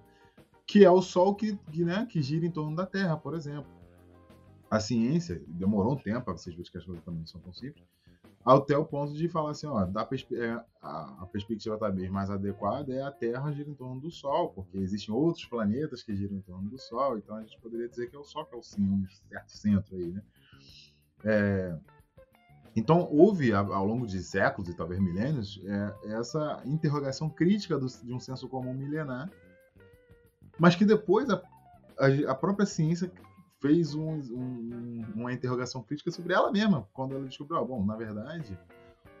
[0.66, 3.70] que é o Sol que, que, né, que gira em torno da Terra, por exemplo.
[4.68, 7.84] A ciência demorou um tempo vocês verem que as coisas também não são tão simples,
[8.44, 12.92] até o ponto de falar assim, ó, da é, a, a, perspectiva talvez mais adequada
[12.92, 16.42] é a Terra gira em torno do Sol, porque existem outros planetas que giram em
[16.42, 18.60] torno do Sol, então a gente poderia dizer que é o Sol que é o
[18.60, 20.22] um certo centro aí, né?
[21.24, 21.76] É,
[22.76, 28.12] Então, houve, ao longo de séculos e talvez milênios, é, essa interrogação crítica do, de
[28.12, 29.28] um senso comum milenar,
[30.58, 31.42] mas que depois a,
[31.98, 33.10] a, a própria ciência
[33.60, 37.96] fez um, um, uma interrogação crítica sobre ela mesma, quando ela descobriu, ah, bom, na
[37.96, 38.58] verdade,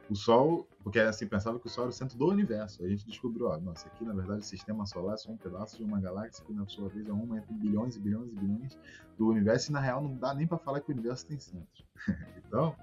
[0.08, 2.84] o Sol, porque assim pensava que o Sol era o centro do universo.
[2.84, 5.76] A gente descobriu, ó, nossa, aqui na verdade o sistema solar é só um pedaço
[5.76, 8.78] de uma galáxia que na sua vez é uma entre bilhões e bilhões e bilhões
[9.18, 11.84] do universo e na real não dá nem para falar que o universo tem centro.
[12.38, 12.74] então,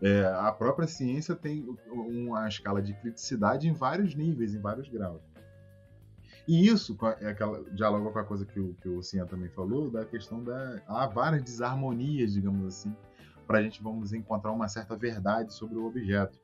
[0.00, 5.22] é, a própria ciência tem uma escala de criticidade em vários níveis, em vários graus.
[6.48, 9.90] E isso é aquela, dialoga com a coisa que o, que o Cian também falou,
[9.90, 10.82] da questão da.
[10.86, 12.96] Há várias desarmonias, digamos assim,
[13.46, 16.40] para a gente vamos encontrar uma certa verdade sobre o objeto.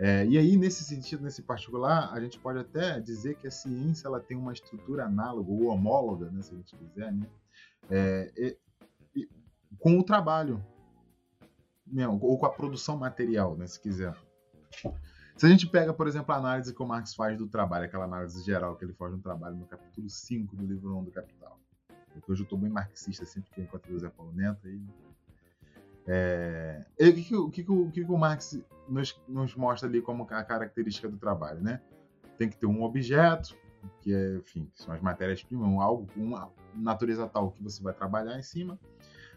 [0.00, 4.08] É, e aí, nesse sentido, nesse particular, a gente pode até dizer que a ciência
[4.08, 7.28] ela tem uma estrutura análoga ou homóloga, né, se a gente quiser, né,
[7.88, 8.56] é,
[9.78, 10.60] com o trabalho,
[11.86, 14.16] né, ou com a produção material, né, se quiser.
[15.36, 18.04] Se a gente pega, por exemplo, a análise que o Marx faz do trabalho, aquela
[18.04, 21.58] análise geral que ele faz no trabalho no capítulo 5 do livro 1 do Capital.
[22.28, 24.68] Hoje eu estou bem marxista sempre que eu encontro o Zé Paulo Neto.
[24.68, 24.80] E,
[26.06, 30.22] é, e o, que, o, que, o, que, o Marx nos, nos mostra ali como
[30.22, 31.80] a característica do trabalho, né?
[32.38, 33.56] Tem que ter um objeto,
[34.00, 38.38] que é, enfim, são as matérias-primas, algo com uma natureza tal que você vai trabalhar
[38.38, 38.78] em cima.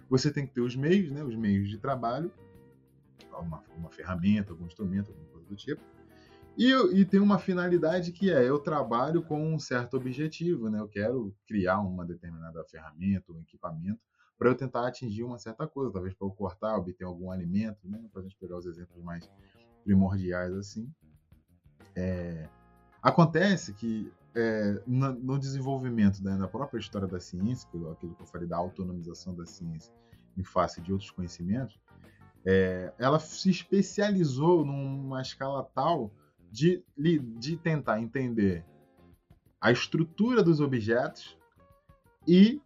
[0.07, 1.23] Você tem que ter os meios, né?
[1.23, 2.31] Os meios de trabalho,
[3.39, 5.81] uma, uma ferramenta, algum instrumento, alguma do tipo.
[6.57, 10.79] E, e, tem uma finalidade que é eu trabalho com um certo objetivo, né?
[10.79, 13.99] Eu quero criar uma determinada ferramenta, um equipamento
[14.39, 18.03] para eu tentar atingir uma certa coisa, talvez para eu cortar, obter algum alimento, né?
[18.11, 19.29] Para a gente pegar os exemplos mais
[19.83, 20.91] primordiais assim.
[21.95, 22.49] É...
[23.03, 28.27] Acontece que é, no, no, desenvolvimento né, da própria história da ciência, aquilo que eu
[28.27, 29.91] falei da autonomização da ciência
[30.37, 31.79] em face de outros conhecimentos,
[32.49, 36.09] é, ela se especializou numa escala tal
[36.49, 38.63] de, de tentar entender
[39.59, 41.37] a estrutura dos objetos
[42.25, 42.61] e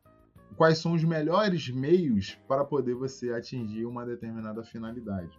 [0.56, 5.36] quais são os melhores meios para poder você atingir uma determinada finalidade.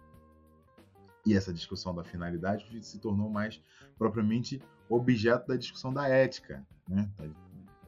[1.25, 3.63] E essa discussão da finalidade se tornou mais
[3.97, 7.09] propriamente objeto da discussão da ética, né?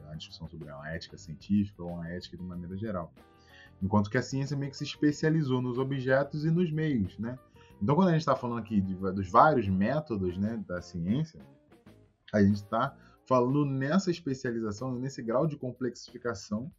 [0.08, 3.12] a discussão sobre a ética científica ou a ética de maneira geral.
[3.82, 7.38] Enquanto que a ciência meio que se especializou nos objetos e nos meios, né?
[7.80, 11.40] Então, quando a gente está falando aqui de, dos vários métodos né, da ciência,
[12.32, 12.96] a gente está
[13.26, 16.72] falando nessa especialização, nesse grau de complexificação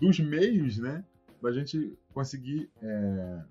[0.00, 1.04] dos meios, né?
[1.40, 3.42] Para a gente conseguir é,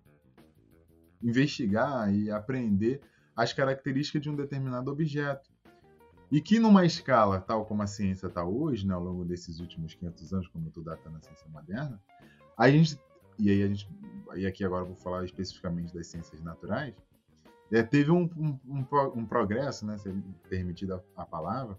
[1.24, 3.02] investigar e aprender
[3.36, 5.50] as características de um determinado objeto.
[6.32, 9.94] E que numa escala tal como a ciência está hoje, né, ao longo desses últimos
[9.94, 12.02] 500 anos, como eu estou datando a ciência moderna,
[12.58, 13.00] a gente,
[13.38, 13.90] e aí a gente,
[14.36, 16.94] e aqui agora vou falar especificamente das ciências naturais,
[17.72, 20.14] é, teve um, um, um, um, progresso, né, se
[20.48, 21.78] permitida a palavra,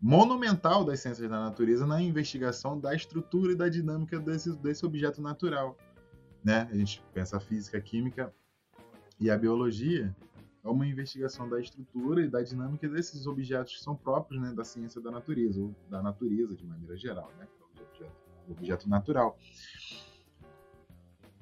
[0.00, 5.22] monumental das ciências da natureza na investigação da estrutura e da dinâmica desse, desse objeto
[5.22, 5.76] natural.
[6.42, 6.68] Né?
[6.70, 8.34] A gente pensa a física, a química
[9.20, 10.14] e a biologia
[10.64, 14.64] é uma investigação da estrutura e da dinâmica desses objetos que são próprios né, da
[14.64, 17.46] ciência da natureza, ou da natureza de maneira geral, né?
[18.48, 19.38] Objeto, natural.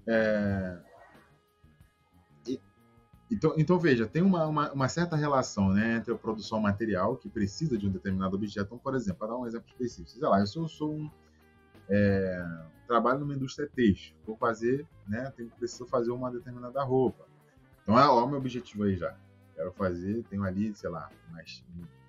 [0.06, 0.78] É...
[3.30, 7.28] Então, então, veja, tem uma, uma, uma, certa relação né, entre a produção material, que
[7.28, 8.66] precisa de um determinado objeto.
[8.66, 11.10] Então, por exemplo, para dar um exemplo específico, sei lá, eu sou, sou um.
[11.88, 12.44] É,
[12.88, 17.24] trabalho numa indústria têxtil, vou fazer, né, tenho, preciso fazer uma determinada roupa.
[17.82, 19.16] Então, é, o meu objetivo aí já.
[19.54, 21.40] Quero fazer, tenho ali, sei lá, uma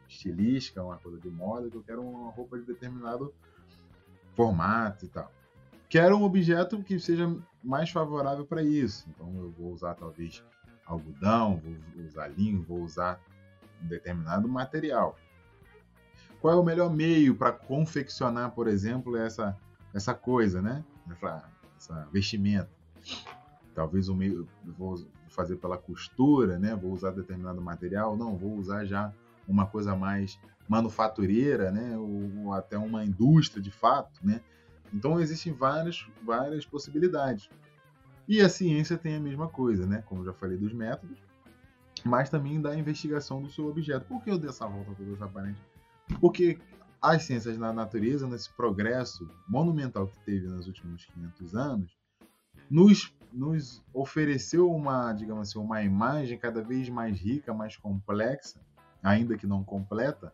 [0.07, 3.31] estilística, uma coisa de moda, que eu quero uma roupa de determinado
[4.35, 5.31] formato e tal
[5.91, 9.05] quero um objeto que seja mais favorável para isso.
[9.09, 10.41] Então eu vou usar talvez
[10.85, 11.61] algodão,
[11.93, 13.19] vou usar linho, vou usar
[13.83, 15.17] um determinado material.
[16.39, 19.55] Qual é o melhor meio para confeccionar, por exemplo, essa,
[19.93, 20.83] essa coisa, né?
[21.11, 21.43] Essa,
[21.77, 22.69] essa vestimenta.
[23.75, 24.47] Talvez o meio
[24.77, 26.73] vou fazer pela costura, né?
[26.73, 29.13] Vou usar determinado material, não, vou usar já
[29.51, 31.97] uma coisa mais manufatureira, né?
[31.97, 34.41] Ou, ou até uma indústria de fato, né?
[34.93, 37.49] Então existem várias, várias possibilidades.
[38.27, 40.03] E a ciência tem a mesma coisa, né?
[40.05, 41.17] Como já falei dos métodos,
[42.03, 44.05] mas também da investigação do seu objeto.
[44.05, 45.61] Por que eu dei essa volta toda aparente?
[46.19, 46.57] Porque
[47.01, 51.97] as ciências da natureza, nesse progresso monumental que teve nos últimos 500 anos,
[52.69, 58.59] nos, nos ofereceu uma, digamos assim, uma imagem cada vez mais rica, mais complexa,
[59.01, 60.33] ainda que não completa,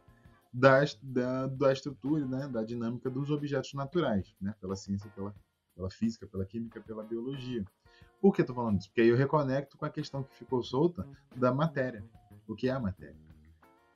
[0.52, 5.34] da, da, da estrutura, né, da dinâmica dos objetos naturais, né, pela ciência, pela,
[5.76, 7.64] pela física, pela química, pela biologia.
[8.20, 8.90] Por que eu tô falando isso?
[8.90, 12.04] Porque aí eu reconecto com a questão que ficou solta da matéria.
[12.48, 13.16] O que é a matéria?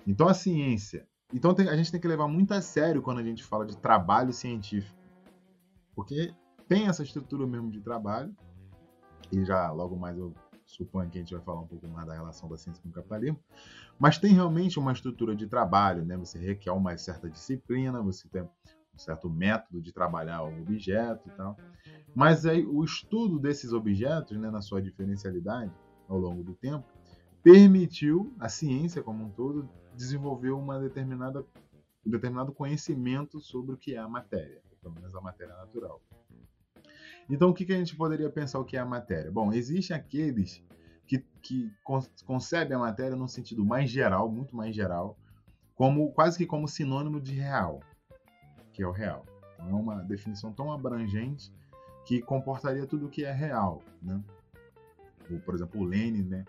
[0.06, 1.08] Então a ciência.
[1.34, 3.78] Então tem, a gente tem que levar muito a sério quando a gente fala de
[3.78, 4.96] trabalho científico.
[5.96, 6.34] Porque
[6.68, 8.36] tem essa estrutura mesmo de trabalho.
[9.32, 10.34] E já logo mais eu
[10.72, 12.92] suponho que a gente vai falar um pouco mais da relação da ciência com o
[12.92, 13.40] capitalismo.
[14.00, 16.18] Mas tem realmente uma estrutura de trabalho, né?
[16.18, 21.32] Você requer uma certa disciplina, você tem um certo método de trabalhar o objeto e
[21.32, 21.58] tal.
[22.16, 25.72] Mas aí o estudo desses objetos, né, na sua diferencialidade
[26.08, 26.86] ao longo do tempo,
[27.44, 31.46] permitiu a ciência como um todo desenvolver uma determinada
[32.06, 36.02] um determinado conhecimento sobre o que é a matéria, pelo menos a matéria natural.
[37.32, 39.32] Então, o que, que a gente poderia pensar o que é a matéria?
[39.32, 40.62] Bom, existem aqueles
[41.08, 41.72] que, que
[42.26, 45.18] concebem a matéria num sentido mais geral, muito mais geral,
[45.74, 47.80] como quase que como sinônimo de real,
[48.74, 49.26] que é o real.
[49.56, 51.54] Então, é uma definição tão abrangente
[52.06, 54.22] que comportaria tudo o que é real, né?
[55.46, 56.44] por exemplo, o Lenin, né,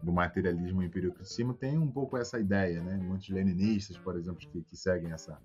[0.00, 2.96] do materialismo empiricismo tem um pouco essa ideia, né?
[2.96, 5.40] Muitos leninistas, por exemplo, que, que seguem essa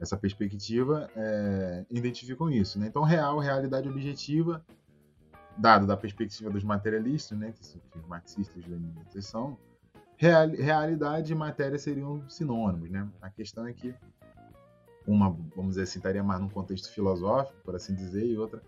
[0.00, 2.86] essa perspectiva é, identificam isso, né?
[2.86, 4.64] Então, real, realidade objetiva,
[5.56, 9.58] dado da perspectiva dos materialistas, né, que, que os marxistas leninistas são,
[10.16, 13.08] real, realidade e matéria seriam sinônimos, né?
[13.22, 13.94] A questão é que
[15.06, 18.60] uma, vamos dizer assim, estaria mais num contexto filosófico, por assim dizer, e outra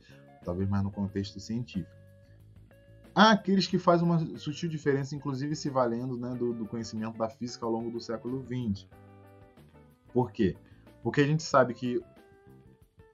[0.45, 1.99] talvez mais no contexto científico.
[3.15, 7.29] Há aqueles que fazem uma sutil diferença, inclusive se valendo né, do, do, conhecimento da
[7.29, 8.87] física ao longo do século XX.
[10.13, 10.57] Por quê?
[11.03, 12.03] Porque a gente sabe que,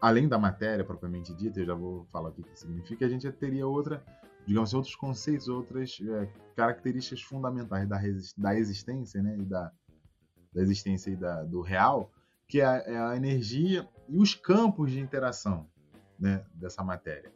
[0.01, 3.67] além da matéria propriamente dita, eu já vou falar o que significa, a gente teria
[3.67, 4.03] outra,
[4.47, 8.01] digamos assim, outros conceitos, outras é, características fundamentais da,
[8.37, 9.73] da existência, né, e da,
[10.53, 12.11] da existência e da, do real,
[12.49, 15.69] que é a, é a energia e os campos de interação
[16.19, 17.33] né, dessa matéria.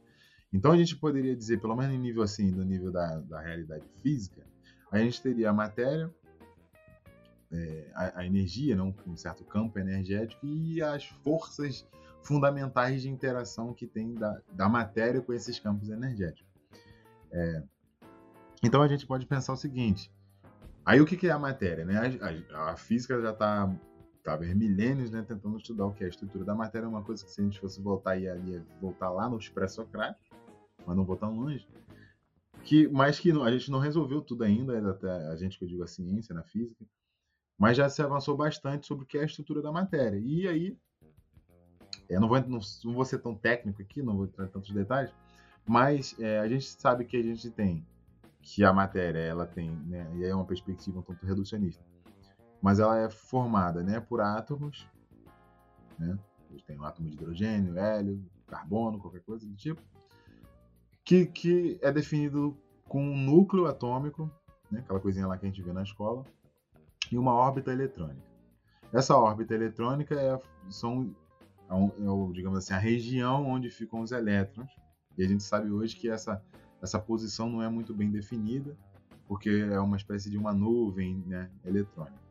[0.53, 3.85] Então a gente poderia dizer, pelo menos em nível assim, do nível da, da realidade
[4.03, 4.47] física,
[4.91, 6.11] a gente teria a matéria,
[7.51, 11.87] é, a, a, energia, né, um, certo campo energético e as forças
[12.23, 16.53] fundamentais de interação que tem da, da matéria com esses campos energéticos.
[17.31, 17.63] É,
[18.63, 20.13] então a gente pode pensar o seguinte:
[20.85, 21.85] aí o que, que é a matéria?
[21.85, 21.97] Né?
[21.97, 23.71] A, a, a física já está
[24.19, 27.25] estava milênios né, tentando estudar o que é a estrutura da matéria, é uma coisa
[27.25, 30.29] que se a gente fosse voltar e ali voltar lá nos pré-socráticos,
[30.87, 31.67] mas não vou tão longe,
[32.63, 35.83] que, mas que a gente não resolveu tudo ainda, até a gente que eu digo
[35.83, 36.85] a ciência, na física,
[37.59, 40.19] mas já se avançou bastante sobre o que é a estrutura da matéria.
[40.19, 40.77] E aí,
[42.09, 44.71] eu não vou, não, não vou ser tão técnico aqui, não vou entrar em tantos
[44.73, 45.13] detalhes,
[45.67, 47.85] mas é, a gente sabe que a gente tem
[48.41, 51.85] que a matéria ela tem, né, e aí é uma perspectiva um tanto reducionista,
[52.63, 54.89] mas ela é formada né, por átomos,
[55.99, 56.19] né?
[56.67, 59.83] Tem um átomo de hidrogênio, hélio, carbono, qualquer coisa do tipo,
[61.05, 62.57] que, que é definido
[62.87, 64.31] com um núcleo atômico,
[64.71, 66.25] né, aquela coisinha lá que a gente vê na escola,
[67.11, 68.27] e uma órbita eletrônica.
[68.93, 70.41] Essa órbita eletrônica é,
[70.71, 71.15] são,
[71.71, 74.71] é, é, digamos assim, a região onde ficam os elétrons,
[75.17, 76.43] e a gente sabe hoje que essa,
[76.81, 78.77] essa posição não é muito bem definida,
[79.27, 82.29] porque é uma espécie de uma nuvem né, eletrônica.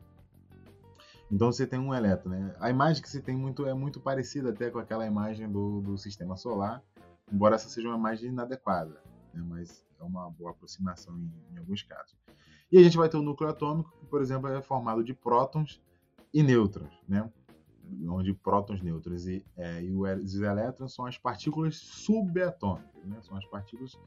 [1.30, 2.56] Então você tem um elétron, né?
[2.58, 5.98] A imagem que você tem muito é muito parecida até com aquela imagem do, do
[5.98, 6.82] sistema solar,
[7.30, 9.00] embora essa seja uma imagem inadequada,
[9.34, 9.44] né?
[9.46, 12.16] mas é uma boa aproximação em, em, alguns casos.
[12.70, 15.80] E a gente vai ter o núcleo atômico, que, por exemplo, é formado de prótons
[16.32, 17.30] e nêutrons, né?
[18.06, 23.18] onde prótons, nêutrons e, é, e os elétrons são as partículas subatômicas, né?
[23.22, 23.98] são as partículas,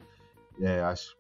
[0.60, 1.16] é, as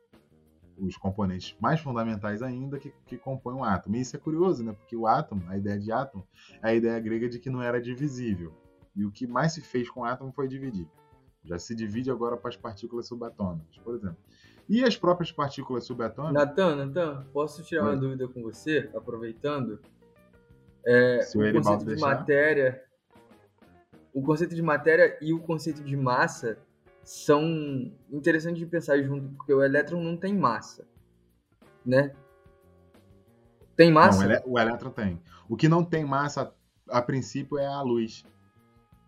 [0.78, 3.96] os componentes mais fundamentais ainda que, que compõem o átomo.
[3.96, 4.74] E isso é curioso, né?
[4.74, 6.28] Porque o átomo, a ideia de átomo,
[6.62, 8.54] é a ideia grega de que não era divisível.
[8.96, 10.88] E o que mais se fez com o átomo foi dividir.
[11.44, 14.18] Já se divide agora para as partículas subatômicas, por exemplo.
[14.72, 16.34] E as próprias partículas subatômicas.
[16.34, 17.90] Natan, Natan, posso tirar Oi.
[17.90, 19.82] uma dúvida com você, aproveitando?
[20.86, 22.08] É, Se o, o conceito de deixar.
[22.08, 22.82] matéria.
[24.14, 26.58] O conceito de matéria e o conceito de massa
[27.04, 30.88] são interessantes de pensar junto, porque o elétron não tem massa,
[31.86, 32.16] né?
[33.76, 34.26] Tem massa?
[34.26, 35.22] Não, o elétron tem.
[35.50, 36.50] O que não tem massa,
[36.88, 38.24] a princípio, é a luz.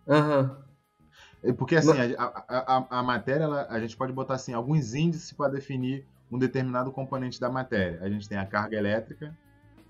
[0.09, 0.41] Aham.
[0.41, 0.72] Uhum.
[1.51, 5.51] Porque, assim, a, a, a, matéria, ela, a gente pode botar, assim, alguns índices para
[5.51, 7.99] definir um determinado componente da matéria.
[8.01, 9.37] A gente tem a carga elétrica,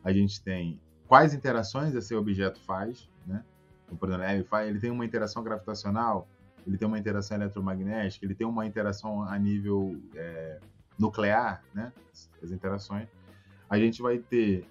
[0.03, 3.43] a gente tem quais interações esse objeto faz, né?
[3.85, 6.27] Então, por exemplo, ele, faz, ele tem uma interação gravitacional,
[6.65, 10.59] ele tem uma interação eletromagnética, ele tem uma interação a nível é,
[10.97, 11.93] nuclear, né?
[12.41, 13.07] As interações.
[13.69, 14.67] A gente vai ter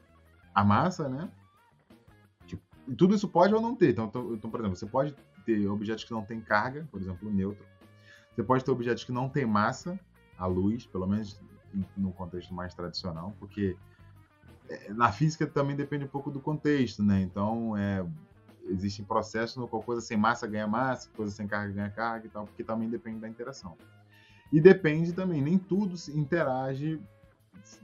[0.52, 1.30] a massa, né?
[2.46, 2.62] Tipo,
[2.96, 3.90] tudo isso pode ou não ter.
[3.90, 5.14] Então, então, então, por exemplo, você pode
[5.44, 7.64] ter objetos que não têm carga, por exemplo, o neutro.
[8.34, 9.98] Você pode ter objetos que não têm massa,
[10.38, 11.40] a luz, pelo menos
[11.96, 13.76] no contexto mais tradicional, porque
[14.68, 17.20] é, na física também depende um pouco do contexto, né?
[17.20, 18.04] Então, é,
[18.66, 22.30] existem processos no qual coisa sem massa ganha massa, coisa sem carga ganha carga e
[22.30, 23.76] tal, porque também depende da interação.
[24.52, 27.00] E depende também, nem tudo interage,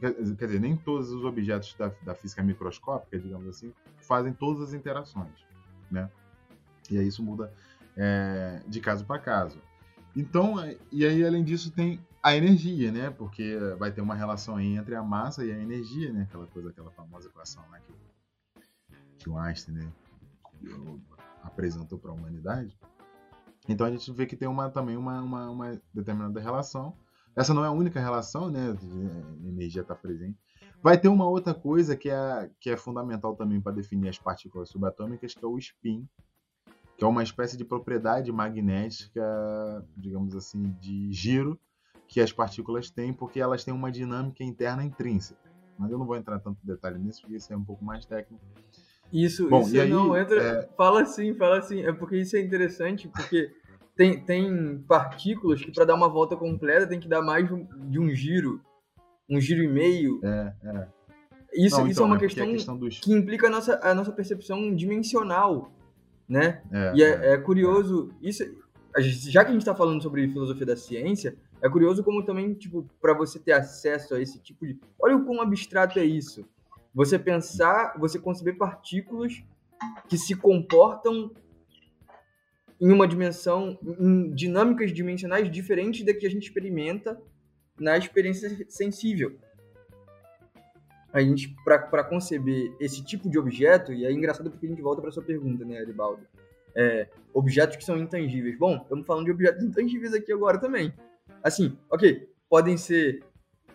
[0.00, 4.74] quer dizer, nem todos os objetos da, da física microscópica, digamos assim, fazem todas as
[4.74, 5.46] interações,
[5.90, 6.10] né?
[6.90, 7.52] E aí isso muda
[7.96, 9.58] é, de caso para caso.
[10.16, 13.10] Então, é, e aí além disso tem a energia, né?
[13.10, 16.22] Porque vai ter uma relação entre a massa e a energia, né?
[16.22, 17.80] Aquela coisa, aquela famosa equação né?
[17.86, 19.92] que, que o Einstein né?
[21.42, 22.76] apresentou para a humanidade.
[23.68, 26.94] Então a gente vê que tem uma, também uma, uma, uma determinada relação.
[27.36, 28.70] Essa não é a única relação, né?
[28.70, 30.38] A energia está presente.
[30.82, 34.68] Vai ter uma outra coisa que é, que é fundamental também para definir as partículas
[34.68, 36.08] subatômicas, que é o spin,
[36.98, 39.22] que é uma espécie de propriedade magnética,
[39.96, 41.58] digamos assim, de giro
[42.08, 45.48] que as partículas têm, porque elas têm uma dinâmica interna intrínseca.
[45.78, 48.44] Mas eu não vou entrar tanto detalhe nisso, porque isso é um pouco mais técnico.
[49.12, 50.42] Isso, Bom, isso aí, não entra.
[50.42, 50.68] É...
[50.76, 51.82] Fala assim, fala assim.
[51.82, 53.52] É porque isso é interessante, porque
[53.94, 58.10] tem, tem partículas que para dar uma volta completa tem que dar mais de um
[58.10, 58.60] giro,
[59.30, 60.20] um giro e meio.
[60.24, 60.88] É, é.
[61.54, 62.98] Isso, não, isso é então, é uma é questão, questão dos...
[62.98, 65.70] que implica a nossa, a nossa percepção dimensional,
[66.28, 66.62] né?
[66.70, 68.44] É, e é, é, é curioso, isso,
[69.00, 72.88] já que a gente está falando sobre filosofia da ciência, é curioso como também, tipo,
[73.00, 74.78] para você ter acesso a esse tipo de.
[75.00, 76.44] Olha o quão abstrato é isso.
[76.94, 79.42] Você pensar, você conceber partículas
[80.08, 81.30] que se comportam
[82.80, 87.20] em uma dimensão, em dinâmicas dimensionais diferentes da que a gente experimenta
[87.78, 89.36] na experiência sensível.
[91.12, 95.00] A gente, para conceber esse tipo de objeto, e é engraçado porque a gente volta
[95.00, 96.22] para sua pergunta, né, Aribaldo?
[96.74, 98.58] É, objetos que são intangíveis.
[98.58, 100.92] Bom, estamos falando de objetos intangíveis aqui agora também.
[101.42, 103.22] Assim, ok, podem ser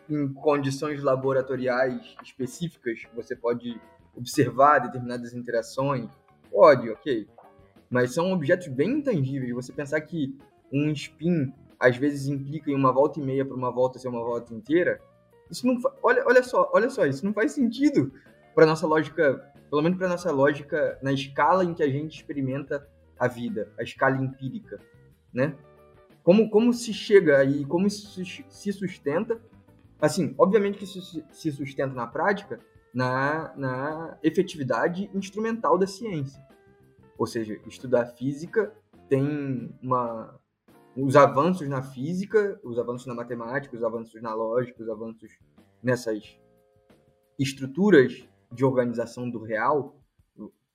[0.10, 3.80] em condições laboratoriais específicas, você pode
[4.16, 6.10] observar determinadas interações,
[6.52, 7.28] pode, ok.
[7.90, 9.54] Mas são objetos bem intangíveis.
[9.54, 10.38] Você pensar que
[10.72, 14.24] um spin às vezes implica em uma volta e meia para uma volta ser uma
[14.24, 15.02] volta inteira,
[15.54, 18.12] isso não olha, olha só, olha só, isso não faz sentido
[18.56, 22.88] para nossa lógica, pelo menos para nossa lógica na escala em que a gente experimenta
[23.18, 24.80] a vida, a escala empírica,
[25.32, 25.56] né?
[26.24, 29.40] Como, como se chega aí, como isso se sustenta?
[30.02, 32.60] Assim, obviamente que isso se sustenta na prática,
[32.94, 36.42] na, na efetividade instrumental da ciência.
[37.18, 38.74] Ou seja, estudar física
[39.10, 40.40] tem uma,
[40.96, 45.32] os avanços na física, os avanços na matemática, os avanços na lógica, os avanços
[45.82, 46.38] nessas
[47.40, 50.00] estruturas de organização do real,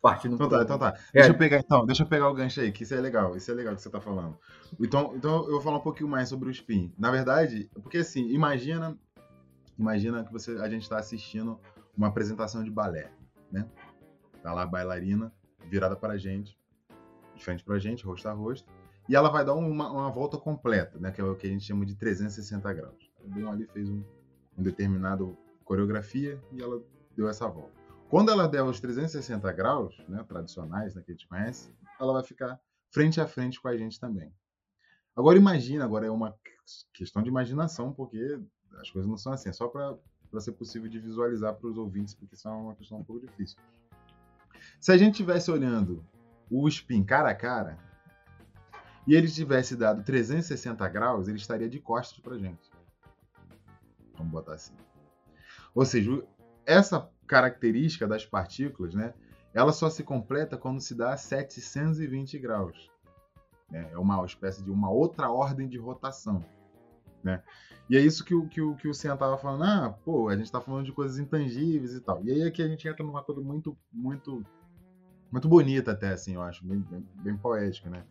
[0.01, 0.95] partindo Então tá, então tá.
[1.13, 1.21] É.
[1.21, 3.51] Deixa eu pegar então, deixa eu pegar o gancho aí, que isso é legal, isso
[3.51, 4.37] é legal que você tá falando.
[4.81, 6.93] Então, então eu vou falar um pouquinho mais sobre o spin.
[6.99, 8.99] Na verdade, porque assim, imagina,
[9.79, 11.59] imagina que você a gente está assistindo
[11.97, 13.13] uma apresentação de balé,
[13.51, 13.69] né?
[14.43, 15.33] Tá lá a bailarina
[15.69, 16.59] virada para a gente,
[17.35, 18.69] de frente para a gente, rosto a rosto,
[19.09, 21.11] e ela vai dar uma, uma volta completa, né?
[21.11, 23.11] Que é o que a gente chama de 360 graus.
[23.35, 24.03] Ela ali fez um,
[24.57, 26.83] um determinado coreografia e ela
[27.17, 27.79] deu essa volta.
[28.09, 32.23] Quando ela der os 360 graus, né, tradicionais, né, que a gente conhece, ela vai
[32.23, 32.59] ficar
[32.91, 34.33] frente a frente com a gente também.
[35.15, 36.35] Agora imagina, agora é uma
[36.95, 38.41] questão de imaginação, porque
[38.81, 39.99] as coisas não são assim, é só para
[40.41, 43.59] ser possível de visualizar para os ouvintes, porque isso é uma questão um pouco difícil.
[44.81, 46.05] Se a gente estivesse olhando
[46.51, 47.79] o spin cara a cara,
[49.09, 52.71] e ele tivesse dado 360 graus, ele estaria de costas para gente.
[54.19, 54.75] Vamos botar assim.
[55.75, 56.23] Ou seja,
[56.67, 59.15] essa característica das partículas, né,
[59.55, 62.91] ela só se completa quando se dá 720 graus.
[63.71, 63.89] Né?
[63.91, 66.45] É uma espécie de uma outra ordem de rotação.
[67.25, 67.43] Né?
[67.89, 70.37] E é isso que o, que o, que o Senna estava falando, ah, pô, a
[70.37, 72.23] gente está falando de coisas intangíveis e tal.
[72.27, 74.45] E aí aqui a gente entra numa coisa muito, muito,
[75.33, 78.05] muito bonita até, assim, eu acho, bem, bem, bem poética, né?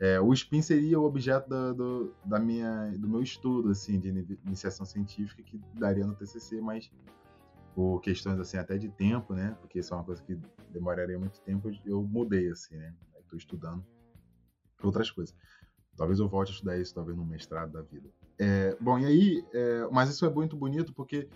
[0.00, 4.08] É, o spin seria o objeto da, do, da minha, do meu estudo, assim, de
[4.44, 6.90] iniciação científica que daria no TCC, mas
[7.74, 9.56] por questões assim até de tempo, né?
[9.60, 10.38] Porque isso é uma coisa que
[10.70, 12.92] demoraria muito tempo, eu mudei assim, né?
[13.20, 13.84] Estou estudando
[14.82, 15.34] outras coisas.
[15.96, 18.08] Talvez eu volte a estudar isso, talvez no mestrado da vida.
[18.38, 21.28] É, bom, e aí, é, mas isso é muito bonito porque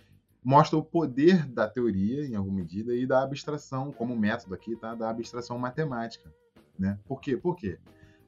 [0.43, 4.95] mostra o poder da teoria, em alguma medida, e da abstração, como método aqui, tá?
[4.95, 6.33] Da abstração matemática,
[6.79, 6.99] né?
[7.07, 7.37] Por quê?
[7.37, 7.79] Por quê?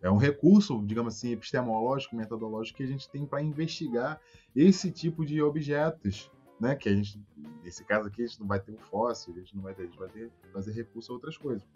[0.00, 4.20] É um recurso, digamos assim, epistemológico, metodológico que a gente tem para investigar
[4.54, 6.30] esse tipo de objetos,
[6.60, 6.76] né?
[6.76, 7.20] Que a gente,
[7.62, 9.82] nesse caso aqui, a gente não vai ter um fóssil, a gente não vai ter,
[9.82, 11.66] a gente vai ter fazer recurso a outras coisas.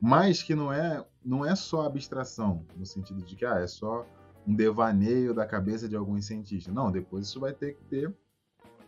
[0.00, 4.06] Mas que não é, não é só abstração, no sentido de que ah, é só
[4.46, 6.74] um devaneio da cabeça de alguns cientistas.
[6.74, 8.12] Não, depois isso vai ter que ter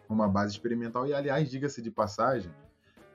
[0.08, 1.06] uma base experimental.
[1.06, 2.50] E, aliás, diga-se de passagem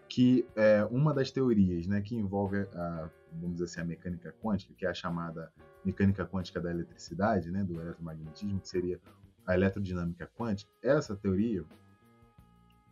[0.07, 4.73] que é, uma das teorias né, que envolve, a, vamos dizer assim, a mecânica quântica,
[4.73, 5.51] que é a chamada
[5.84, 8.99] mecânica quântica da eletricidade, né, do eletromagnetismo, que seria
[9.45, 11.65] a eletrodinâmica quântica, essa teoria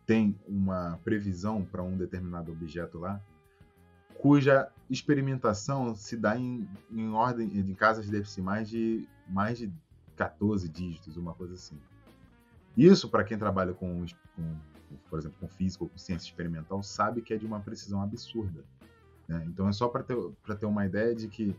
[0.04, 3.20] tem uma previsão para um determinado objeto lá,
[4.18, 9.72] cuja experimentação se dá em, em ordem de casas decimais de mais de
[10.16, 11.78] 14 dígitos, uma coisa assim.
[12.76, 14.04] Isso, para quem trabalha com,
[14.34, 14.56] com,
[15.08, 18.64] por exemplo, com física ou com ciência experimental, sabe que é de uma precisão absurda.
[19.28, 19.44] Né?
[19.46, 20.16] Então, é só para ter,
[20.58, 21.54] ter uma ideia de que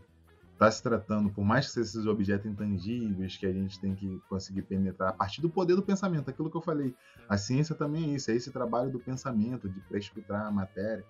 [0.52, 4.20] está se tratando, por mais que sejam esses objetos intangíveis que a gente tem que
[4.28, 6.94] conseguir penetrar a partir do poder do pensamento, aquilo que eu falei.
[7.26, 11.04] A ciência também é isso, é esse trabalho do pensamento, de prescrutar a matéria.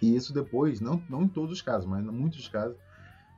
[0.00, 2.78] E isso depois, não, não em todos os casos, mas em muitos casos,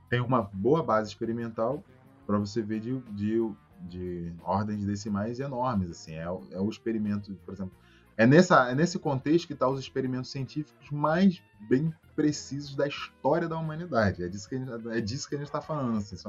[0.08, 1.82] tem uma boa base experimental
[2.26, 3.40] para você ver de, de,
[3.88, 5.90] de, ordens decimais enormes.
[5.90, 7.72] Assim, é, é o experimento, por exemplo.
[8.18, 12.88] É, nessa, é nesse contexto que estão tá os experimentos científicos mais bem precisos da
[12.88, 14.24] história da humanidade.
[14.24, 16.28] É disso que a gente é está falando, assim, só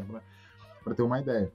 [0.84, 1.52] para ter uma ideia.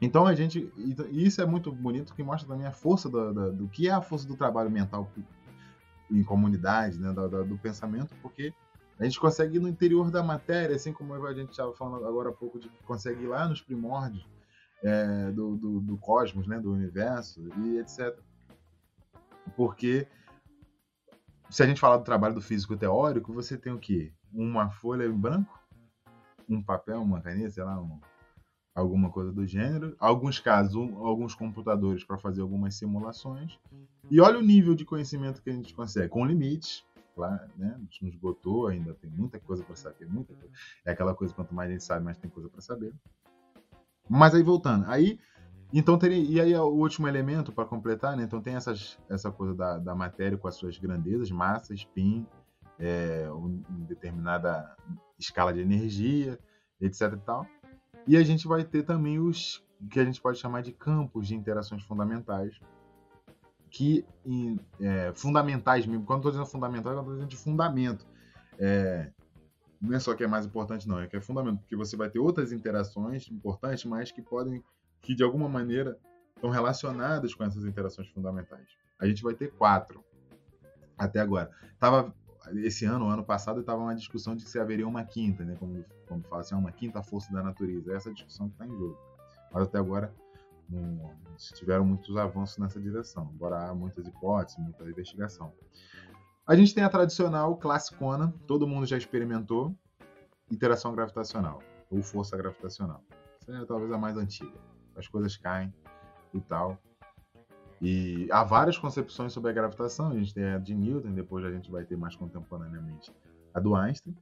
[0.00, 0.72] Então a gente.
[0.76, 3.92] E isso é muito bonito, que mostra também a força do, do, do que é
[3.92, 5.10] a força do trabalho mental
[6.08, 8.52] em comunidade, né, do, do, do, pensamento, porque
[8.98, 12.28] a gente consegue ir no interior da matéria, assim como a gente estava falando agora
[12.28, 14.24] há pouco, de consegue ir lá nos primórdios
[14.82, 18.16] é, do, do, do, cosmos, né, do universo e etc.
[19.56, 20.06] Porque
[21.50, 24.12] se a gente falar do trabalho do físico teórico, você tem o quê?
[24.32, 25.60] Uma folha em branco,
[26.48, 28.00] um papel, uma caneta, sei lá, um,
[28.74, 29.94] alguma coisa do gênero.
[29.98, 33.58] Alguns casos, um, alguns computadores para fazer algumas simulações.
[34.10, 37.74] E olha o nível de conhecimento que a gente consegue, com limites, claro, né?
[37.76, 40.54] A gente não esgotou, ainda tem muita coisa para saber, muita coisa.
[40.84, 42.94] É aquela coisa, quanto mais a gente sabe, mais tem coisa para saber.
[44.08, 45.18] Mas aí voltando, aí
[45.78, 48.24] então teria, e aí o último elemento para completar, né?
[48.24, 52.26] Então tem essas, essa coisa da, da matéria com as suas grandezas, massa, spin,
[52.78, 54.76] é, um, determinada
[55.18, 56.38] escala de energia,
[56.80, 57.46] etc e tal.
[58.06, 61.34] E a gente vai ter também os que a gente pode chamar de campos de
[61.34, 62.58] interações fundamentais,
[63.70, 64.04] que
[64.80, 66.04] é, fundamentais mesmo.
[66.04, 68.06] Quando estou dizendo fundamental, eu estou dizendo de fundamento.
[68.58, 69.10] É,
[69.80, 72.08] não é só que é mais importante, não, é que é fundamento, porque você vai
[72.08, 74.62] ter outras interações importantes, mas que podem,
[75.02, 75.98] que de alguma maneira
[76.34, 78.66] estão relacionadas com essas interações fundamentais.
[78.98, 80.04] A gente vai ter quatro
[80.96, 81.50] até agora.
[81.78, 82.14] Tava
[82.54, 85.54] esse ano, ano passado, estava uma discussão de se haveria uma quinta, né?
[85.58, 87.94] Como, como fala assim, uma quinta força da natureza.
[87.94, 88.98] Essa é discussão que está em jogo.
[89.52, 90.12] Mas até agora
[90.68, 91.14] não,
[91.54, 95.52] tiveram muitos avanços nessa direção, embora há muitas hipóteses, muita investigação.
[96.46, 99.76] A gente tem a tradicional classicona, todo mundo já experimentou,
[100.50, 103.04] interação gravitacional, ou força gravitacional.
[103.40, 104.71] Essa é talvez a mais antiga.
[104.96, 105.72] As coisas caem
[106.34, 106.78] e tal.
[107.80, 110.10] E há várias concepções sobre a gravitação.
[110.10, 113.12] A gente tem a de Newton, depois a gente vai ter mais contemporaneamente
[113.52, 114.14] a do Einstein.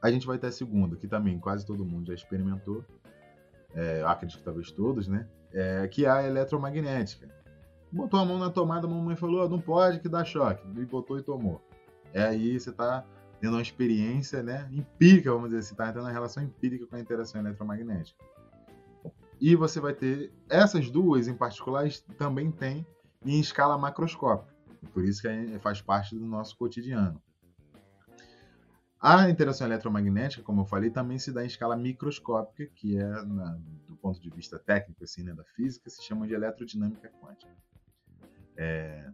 [0.00, 2.84] A gente vai ter a segunda, que também quase todo mundo já experimentou,
[3.74, 5.26] é, acredito que talvez todos, né?
[5.52, 7.28] É, que é a eletromagnética.
[7.90, 10.64] Botou a mão na tomada, a mamãe falou, não pode que dá choque.
[10.76, 11.60] E botou e tomou.
[12.12, 13.04] É aí você está
[13.40, 17.00] tendo uma experiência né, empírica, vamos dizer assim, está tendo uma relação empírica com a
[17.00, 18.24] interação eletromagnética.
[19.40, 22.86] E você vai ter essas duas em particular também tem
[23.24, 24.54] em escala macroscópica.
[24.92, 27.20] Por isso que faz parte do nosso cotidiano.
[29.00, 33.58] A interação eletromagnética, como eu falei, também se dá em escala microscópica, que é, na,
[33.86, 37.54] do ponto de vista técnico assim, né, da física, se chama de eletrodinâmica quântica.
[38.56, 39.10] É,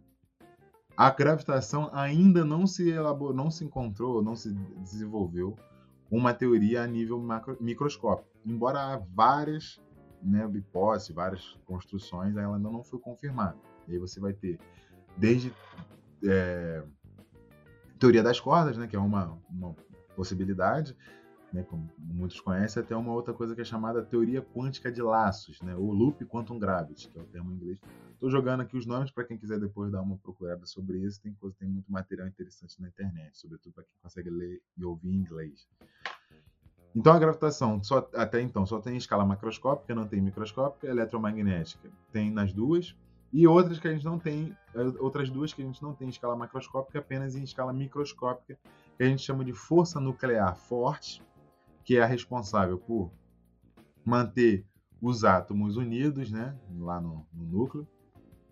[0.95, 5.57] a gravitação ainda não se elaborou, não se encontrou, não se desenvolveu
[6.09, 8.29] uma teoria a nível macro, microscópico.
[8.45, 9.81] Embora há várias
[10.21, 13.57] né, hipóteses, várias construções, ela ainda não foi confirmada.
[13.87, 14.59] E aí você vai ter
[15.17, 15.53] desde
[16.23, 16.83] é,
[17.99, 19.75] teoria das cordas, né, que é uma, uma
[20.15, 20.95] possibilidade,
[21.51, 25.61] né, como muitos conhecem, até uma outra coisa que é chamada teoria quântica de laços,
[25.61, 27.79] né, ou loop quantum gravity, que é o termo em inglês.
[28.13, 31.19] Estou jogando aqui os nomes para quem quiser depois dar uma procurada sobre isso.
[31.21, 35.09] Tem coisa, tem muito material interessante na internet, sobretudo para quem consegue ler e ouvir
[35.09, 35.67] em inglês.
[36.95, 42.29] Então a gravitação, só, até então, só tem escala macroscópica, não tem microscópica, eletromagnética tem
[42.29, 42.95] nas duas,
[43.31, 46.07] e outras que a gente não tem, é, outras duas que a gente não tem
[46.07, 48.59] em escala macroscópica, apenas em escala microscópica,
[48.97, 51.23] que a gente chama de força nuclear forte,
[51.85, 53.09] que é a responsável por
[54.03, 54.65] manter
[55.01, 57.87] os átomos unidos, né, lá no, no núcleo,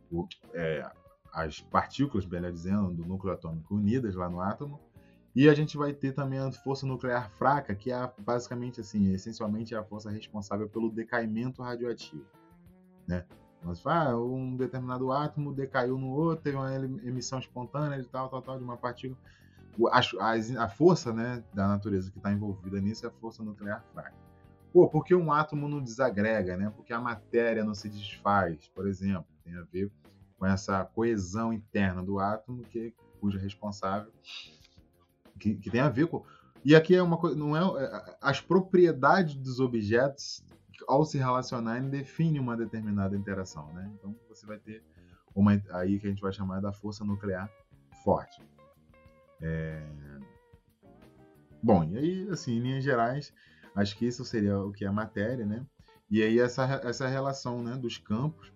[0.09, 0.89] o, é,
[1.31, 4.79] as partículas, melhor dizendo, do núcleo atômico unidas lá no átomo,
[5.39, 9.73] E a gente vai ter também a força nuclear fraca, que é basicamente assim, essencialmente
[9.73, 12.25] é a força responsável pelo decaimento radioativo,
[13.07, 13.25] né?
[13.81, 18.41] Fala, ah, um determinado átomo decaiu no outro, teve uma emissão espontânea de tal, tal,
[18.41, 19.17] tal, de uma partícula.
[19.89, 23.81] A, a, a força né, da natureza que está envolvida nisso é a força nuclear
[23.93, 24.17] fraca.
[24.73, 26.69] Pô, por que um átomo não desagrega, né?
[26.75, 29.27] Porque a matéria não se desfaz, por exemplo.
[29.45, 29.89] Tem a ver
[30.37, 34.11] com essa coesão interna do átomo, que cuja responsável
[35.39, 36.23] que, que tem a ver com
[36.63, 40.43] e aqui é uma coisa, não é, é as propriedades dos objetos
[40.87, 43.91] ao se relacionarem definem uma determinada interação, né?
[43.95, 44.83] Então você vai ter
[45.33, 47.49] uma aí que a gente vai chamar da força nuclear
[48.03, 48.41] forte.
[49.41, 49.81] É...
[51.61, 53.33] Bom, e aí assim, em linhas gerais,
[53.75, 55.65] acho que isso seria o que é a matéria, né?
[56.09, 58.51] E aí essa essa relação, né, dos campos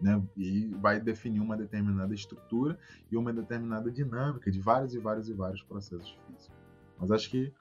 [0.00, 0.22] né?
[0.36, 2.78] E vai definir uma determinada estrutura
[3.10, 6.50] e uma determinada dinâmica de vários e vários e vários processos físicos.
[6.98, 7.52] Mas acho que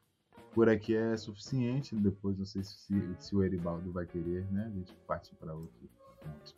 [0.54, 1.96] por aqui é suficiente.
[1.96, 4.66] Depois não sei se, se o Eribaldo vai querer, né?
[4.66, 5.90] A gente parte para outro
[6.20, 6.56] ponto.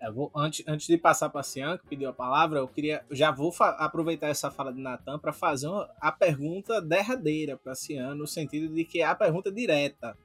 [0.00, 3.04] É, vou, antes, antes de passar para a Cian, que pediu a palavra, eu queria.
[3.10, 7.74] Já vou aproveitar essa fala de Natan para fazer uma, a pergunta derradeira para a
[7.74, 10.16] Cian, no sentido de que é a pergunta direta.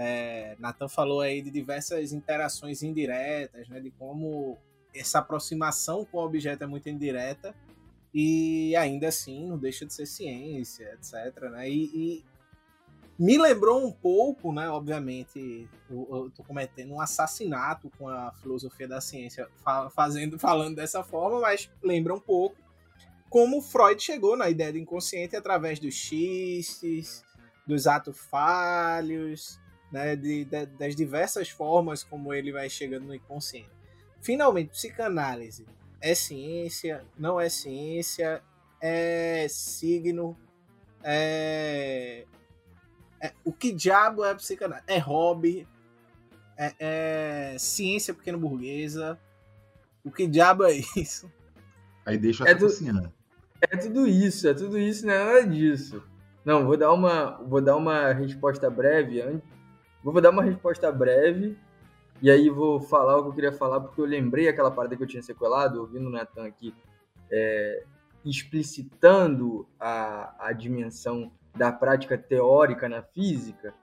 [0.00, 4.56] É, Nathan falou aí de diversas interações indiretas, né, de como
[4.94, 7.52] essa aproximação com o objeto é muito indireta
[8.14, 11.50] e ainda assim não deixa de ser ciência, etc.
[11.50, 11.68] Né?
[11.68, 12.24] E, e
[13.18, 19.00] me lembrou um pouco, né, obviamente, eu, estou cometendo um assassinato com a filosofia da
[19.00, 19.48] ciência
[19.92, 22.56] fazendo, falando dessa forma, mas lembra um pouco
[23.28, 27.24] como Freud chegou na ideia do inconsciente através dos xistes,
[27.66, 33.70] dos atos falhos, né, de, de, das diversas formas como ele vai chegando no inconsciente.
[34.20, 35.66] Finalmente, psicanálise
[36.00, 38.42] é ciência, não é ciência,
[38.80, 40.36] é signo,
[41.02, 42.24] é,
[43.20, 44.86] é o que diabo é psicanálise?
[44.86, 45.66] É hobby,
[46.56, 49.18] é, é ciência pequeno burguesa,
[50.04, 51.30] o que diabo é isso?
[52.04, 52.66] Aí deixa a é, tu,
[53.60, 56.02] é tudo isso, é tudo isso, não é nada disso.
[56.44, 59.20] Não, vou dar uma, vou dar uma resposta breve
[60.12, 61.56] Vou dar uma resposta breve
[62.20, 65.02] e aí vou falar o que eu queria falar, porque eu lembrei aquela parada que
[65.02, 66.74] eu tinha sequelado, ouvindo o Nathan aqui,
[67.30, 67.84] é,
[68.24, 73.74] explicitando a, a dimensão da prática teórica na física,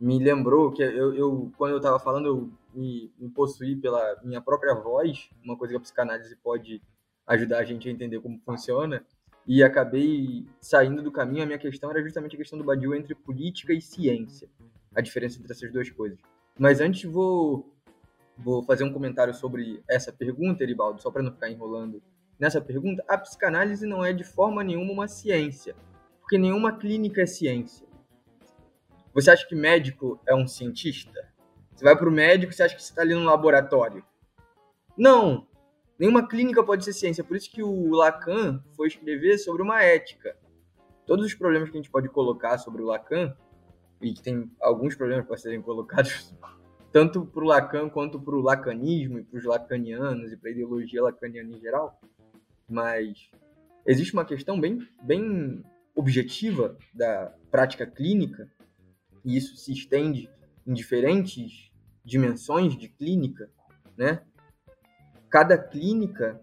[0.00, 4.40] me lembrou que eu, eu quando eu estava falando, eu me, me possuí pela minha
[4.40, 6.82] própria voz, uma coisa que a psicanálise pode
[7.26, 9.04] ajudar a gente a entender como funciona,
[9.46, 11.42] e acabei saindo do caminho.
[11.42, 14.48] A minha questão era justamente a questão do Badiou entre política e ciência
[14.94, 16.18] a diferença entre essas duas coisas.
[16.58, 17.72] Mas antes vou,
[18.36, 22.02] vou fazer um comentário sobre essa pergunta, Eribaldo, só para não ficar enrolando
[22.38, 23.04] nessa pergunta.
[23.08, 25.74] A psicanálise não é de forma nenhuma uma ciência,
[26.20, 27.86] porque nenhuma clínica é ciência.
[29.12, 31.32] Você acha que médico é um cientista?
[31.74, 34.04] Você vai para o médico, você acha que você está ali no laboratório?
[34.96, 35.46] Não!
[35.98, 37.22] Nenhuma clínica pode ser ciência.
[37.22, 40.36] Por isso que o Lacan foi escrever sobre uma ética.
[41.06, 43.36] Todos os problemas que a gente pode colocar sobre o Lacan
[44.04, 46.34] e que tem alguns problemas para serem colocados
[46.92, 50.52] tanto para o Lacan quanto para o lacanismo e para os lacanianos e para a
[50.52, 51.98] ideologia lacaniana em geral,
[52.68, 53.30] mas
[53.84, 55.64] existe uma questão bem, bem
[55.94, 58.48] objetiva da prática clínica
[59.24, 60.30] e isso se estende
[60.66, 61.72] em diferentes
[62.04, 63.50] dimensões de clínica,
[63.96, 64.22] né?
[65.30, 66.40] Cada clínica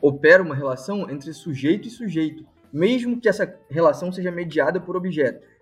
[0.00, 5.53] opera uma relação entre sujeito e sujeito, mesmo que essa relação seja mediada por objetos.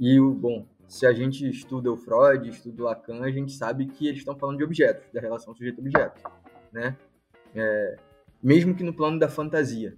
[0.00, 4.08] E, bom, se a gente estuda o Freud, estuda o Lacan, a gente sabe que
[4.08, 6.22] eles estão falando de objetos, da relação sujeito-objeto,
[6.72, 6.96] né?
[7.54, 7.96] É,
[8.42, 9.94] mesmo que no plano da fantasia,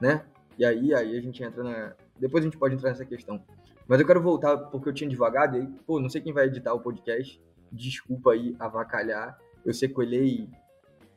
[0.00, 0.24] né?
[0.58, 1.94] E aí, aí a gente entra na...
[2.18, 3.40] Depois a gente pode entrar nessa questão.
[3.86, 6.46] Mas eu quero voltar porque eu tinha devagado e aí, pô, não sei quem vai
[6.46, 7.40] editar o podcast.
[7.70, 9.38] Desculpa aí avacalhar.
[9.64, 10.48] Eu sequelei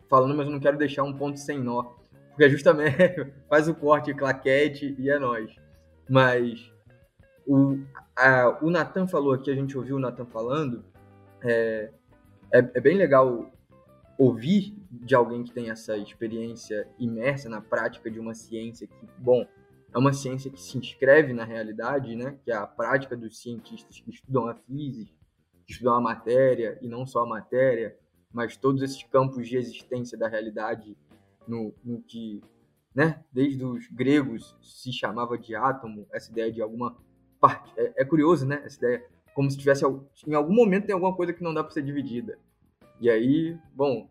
[0.07, 1.83] falando, mas eu não quero deixar um ponto sem nó.
[2.29, 5.55] Porque justamente faz o corte, claquete e é nós.
[6.09, 6.71] Mas
[7.47, 7.79] o,
[8.61, 10.83] o Natan falou aqui, a gente ouviu o Natan falando,
[11.41, 11.91] é,
[12.51, 13.51] é, é, bem legal
[14.17, 19.45] ouvir de alguém que tem essa experiência imersa na prática de uma ciência que, bom,
[19.93, 22.37] é uma ciência que se inscreve na realidade, né?
[22.43, 25.11] Que é a prática dos cientistas que estudam a física,
[25.65, 27.95] que estudam a matéria e não só a matéria,
[28.31, 30.97] mas todos esses campos de existência da realidade
[31.47, 32.41] no, no que,
[32.93, 33.23] né?
[33.31, 36.97] Desde os gregos se chamava de átomo, essa ideia de alguma.
[37.75, 38.61] É, é, curioso, né?
[38.65, 39.05] Essa ideia.
[39.33, 39.85] Como se tivesse.
[40.25, 42.37] Em algum momento tem alguma coisa que não dá para ser dividida.
[42.99, 44.09] E aí, bom.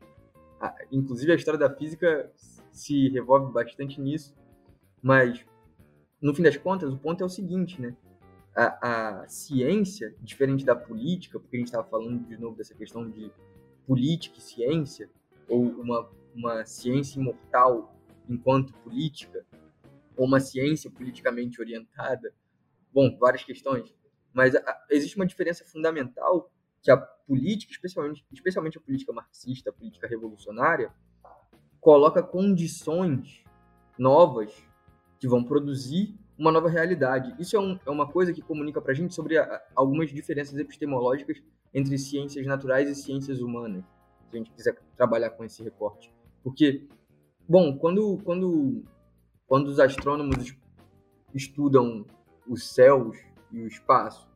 [0.60, 2.30] A, inclusive a história da física
[2.72, 4.34] se revolve bastante nisso.
[5.02, 5.44] Mas,
[6.20, 7.96] no fim das contas, o ponto é o seguinte, né?
[8.54, 13.08] A, a ciência, diferente da política, porque a gente estava falando de novo dessa questão
[13.08, 13.30] de
[13.86, 15.10] política e ciência,
[15.48, 17.94] ou uma, uma ciência imortal
[18.28, 19.44] enquanto política,
[20.16, 22.32] ou uma ciência politicamente orientada,
[22.96, 23.94] bom, várias questões,
[24.32, 26.50] mas a, existe uma diferença fundamental
[26.80, 30.90] que a política, especialmente, especialmente a política marxista, a política revolucionária,
[31.78, 33.44] coloca condições
[33.98, 34.50] novas
[35.18, 37.34] que vão produzir uma nova realidade.
[37.38, 40.58] Isso é, um, é uma coisa que comunica para a gente sobre a, algumas diferenças
[40.58, 41.42] epistemológicas
[41.74, 43.84] entre ciências naturais e ciências humanas,
[44.30, 46.10] se a gente quiser trabalhar com esse recorte.
[46.42, 46.88] Porque,
[47.46, 48.84] bom, quando, quando,
[49.46, 50.56] quando os astrônomos
[51.34, 52.06] estudam
[52.48, 53.16] os céus
[53.50, 54.28] e o espaço,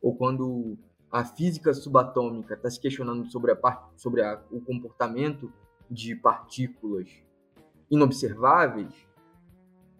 [0.00, 0.76] ou quando
[1.10, 5.52] a física subatômica está se questionando sobre, a, sobre a, o comportamento
[5.90, 7.08] de partículas
[7.90, 8.92] inobserváveis,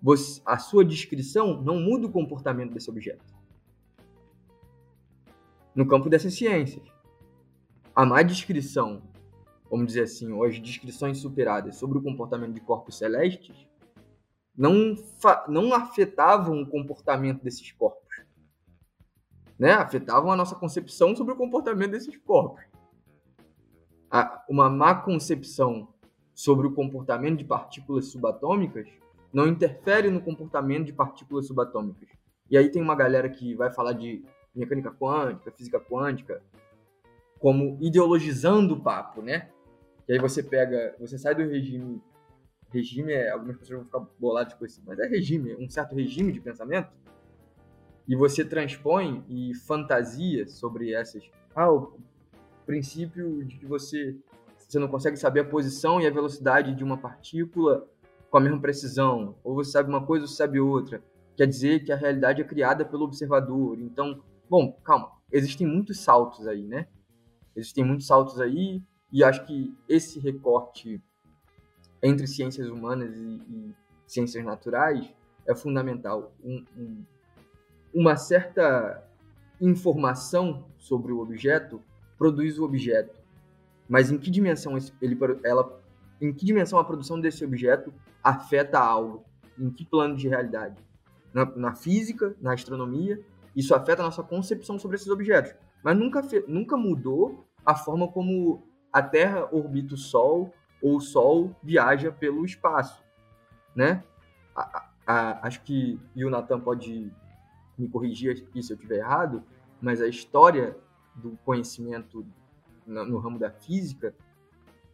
[0.03, 3.35] você, a sua descrição não muda o comportamento desse objeto.
[5.75, 6.85] No campo dessas ciências,
[7.95, 9.03] a má descrição,
[9.71, 13.67] vamos dizer assim, ou as descrições superadas sobre o comportamento de corpos celestes,
[14.57, 14.97] não,
[15.49, 18.05] não afetavam o comportamento desses corpos
[19.59, 22.63] né, afetavam a nossa concepção sobre o comportamento desses corpos.
[24.49, 25.89] uma má concepção
[26.35, 28.89] sobre o comportamento de partículas subatômicas
[29.33, 32.09] não interfere no comportamento de partículas subatômicas.
[32.49, 34.25] E aí tem uma galera que vai falar de
[34.55, 36.41] mecânica quântica, física quântica,
[37.41, 39.51] como ideologizando o papo, né?
[40.09, 42.01] E aí você pega, você sai do regime,
[42.75, 46.33] regime é, algumas pessoas vão ficar boladas com isso, mas é regime, um certo regime
[46.33, 46.93] de pensamento,
[48.07, 51.25] e você transpõe e fantasia sobre essas.
[51.55, 51.99] Ah, o
[52.67, 54.17] princípio de que você,
[54.57, 57.89] você não consegue saber a posição e a velocidade de uma partícula
[58.29, 61.03] com a mesma precisão, ou você sabe uma coisa ou você sabe outra.
[61.37, 63.79] Quer dizer que a realidade é criada pelo observador.
[63.81, 66.89] Então, bom, calma, existem muitos saltos aí, né?
[67.57, 68.83] Existem muitos saltos aí,
[69.13, 71.01] e acho que esse recorte
[72.05, 73.75] entre ciências humanas e, e
[74.07, 75.11] ciências naturais
[75.47, 76.33] é fundamental.
[76.45, 77.05] Um, um,
[77.95, 79.03] uma certa
[79.61, 81.83] informação sobre o objeto
[82.19, 83.19] produz o objeto.
[83.89, 85.81] Mas em que dimensão ele, ela,
[86.21, 89.25] em que dimensão a produção desse objeto afeta algo?
[89.59, 90.77] Em que plano de realidade?
[91.33, 93.21] Na, na física, na astronomia,
[93.57, 95.55] isso afeta a nossa concepção sobre esses objetos.
[95.83, 100.53] Mas nunca, nunca mudou a forma como a Terra orbita o Sol
[100.85, 103.03] ou o Sol viaja pelo espaço,
[103.75, 104.05] né?
[104.55, 107.11] A, a, acho que e o Natan pode
[107.79, 109.43] me corrigir aqui se eu estiver errado,
[109.81, 110.77] mas a história
[111.15, 112.27] do conhecimento
[112.87, 114.15] no ramo da física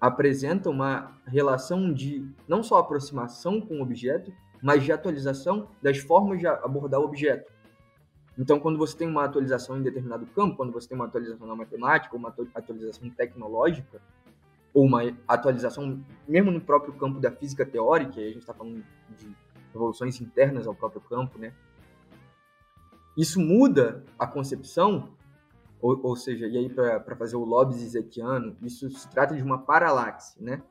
[0.00, 6.38] apresenta uma relação de não só aproximação com o objeto, mas de atualização das formas
[6.38, 7.52] de abordar o objeto.
[8.38, 11.56] Então, quando você tem uma atualização em determinado campo, quando você tem uma atualização na
[11.56, 14.00] matemática, uma atualização tecnológica,
[14.72, 18.84] ou uma atualização mesmo no próprio campo da física teórica, a gente está falando
[19.18, 19.36] de
[19.74, 21.52] evoluções internas ao próprio campo, né?
[23.16, 25.14] Isso muda a concepção,
[25.80, 29.58] ou, ou seja, e aí para fazer o lobby zizekiano, isso se trata de uma
[29.58, 30.62] paralaxe, né?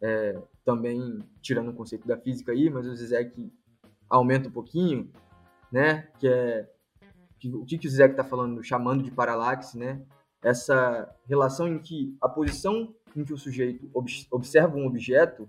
[0.00, 3.50] É, também tirando o conceito da física aí, mas o Zizek
[4.08, 5.10] aumenta um pouquinho,
[5.72, 6.08] né?
[6.18, 6.70] Que é
[7.44, 10.00] que, o que, que o Zizek está falando, chamando de paralaxe, né?
[10.44, 15.48] Essa relação em que a posição em que o sujeito ob observa um objeto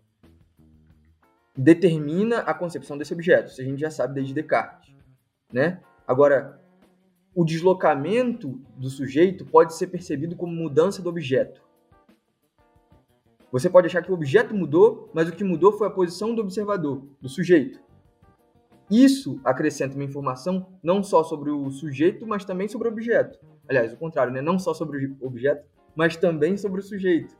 [1.55, 3.51] determina a concepção desse objeto.
[3.51, 4.95] Isso a gente já sabe desde Descartes,
[5.51, 5.81] né?
[6.07, 6.61] Agora,
[7.34, 11.61] o deslocamento do sujeito pode ser percebido como mudança do objeto.
[13.51, 16.41] Você pode achar que o objeto mudou, mas o que mudou foi a posição do
[16.41, 17.80] observador, do sujeito.
[18.89, 23.39] Isso acrescenta uma informação não só sobre o sujeito, mas também sobre o objeto.
[23.67, 24.41] Aliás, o contrário, né?
[24.41, 25.65] não só sobre o objeto,
[25.95, 27.35] mas também sobre o sujeito.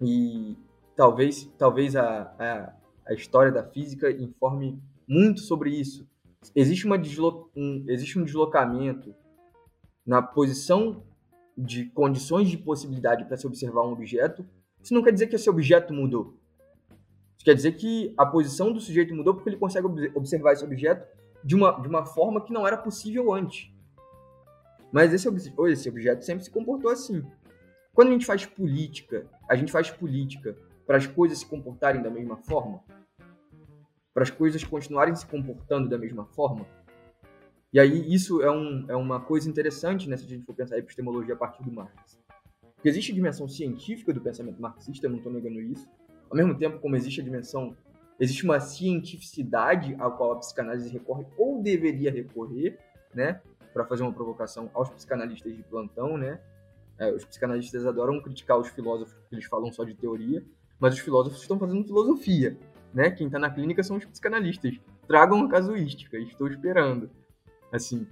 [0.00, 0.56] E
[0.96, 2.72] talvez, talvez a, a,
[3.06, 6.06] a história da física informe muito sobre isso
[6.54, 9.14] existe, uma deslo um, existe um deslocamento
[10.04, 11.04] na posição
[11.56, 14.44] de condições de possibilidade para se observar um objeto,
[14.82, 16.36] isso não quer dizer que esse objeto mudou.
[17.36, 21.06] Isso quer dizer que a posição do sujeito mudou porque ele consegue observar esse objeto
[21.42, 23.70] de uma, de uma forma que não era possível antes.
[24.94, 27.22] Mas esse, esse objeto sempre se comportou assim.
[27.92, 30.56] Quando a gente faz política, a gente faz política
[30.86, 32.82] para as coisas se comportarem da mesma forma?
[34.14, 36.64] para as coisas continuarem se comportando da mesma forma.
[37.72, 40.76] E aí isso é, um, é uma coisa interessante né, se a gente for pensar
[40.76, 42.16] a epistemologia a partir do Marx.
[42.76, 45.88] Porque existe a dimensão científica do pensamento marxista, eu não estou negando isso,
[46.30, 47.76] ao mesmo tempo como existe a dimensão
[48.20, 52.78] existe uma cientificidade a qual a psicanálise recorre ou deveria recorrer,
[53.12, 53.42] né,
[53.74, 56.40] para fazer uma provocação aos psicanalistas de plantão, né?
[56.96, 60.44] É, os psicanalistas adoram criticar os filósofos porque eles falam só de teoria,
[60.78, 62.56] mas os filósofos estão fazendo filosofia,
[62.94, 63.10] né?
[63.10, 64.80] Quem está na clínica são os psicanalistas.
[65.08, 67.10] Tragam a casuística, estou esperando.
[67.72, 68.06] Assim,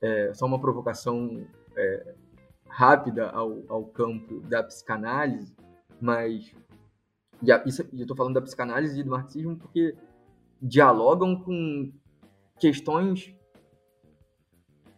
[0.00, 2.14] é, só uma provocação é,
[2.66, 5.54] rápida ao, ao campo da psicanálise,
[6.00, 6.50] mas
[7.42, 9.94] a, isso, eu estou falando da psicanálise e do marxismo porque
[10.62, 11.92] dialogam com
[12.58, 13.34] questões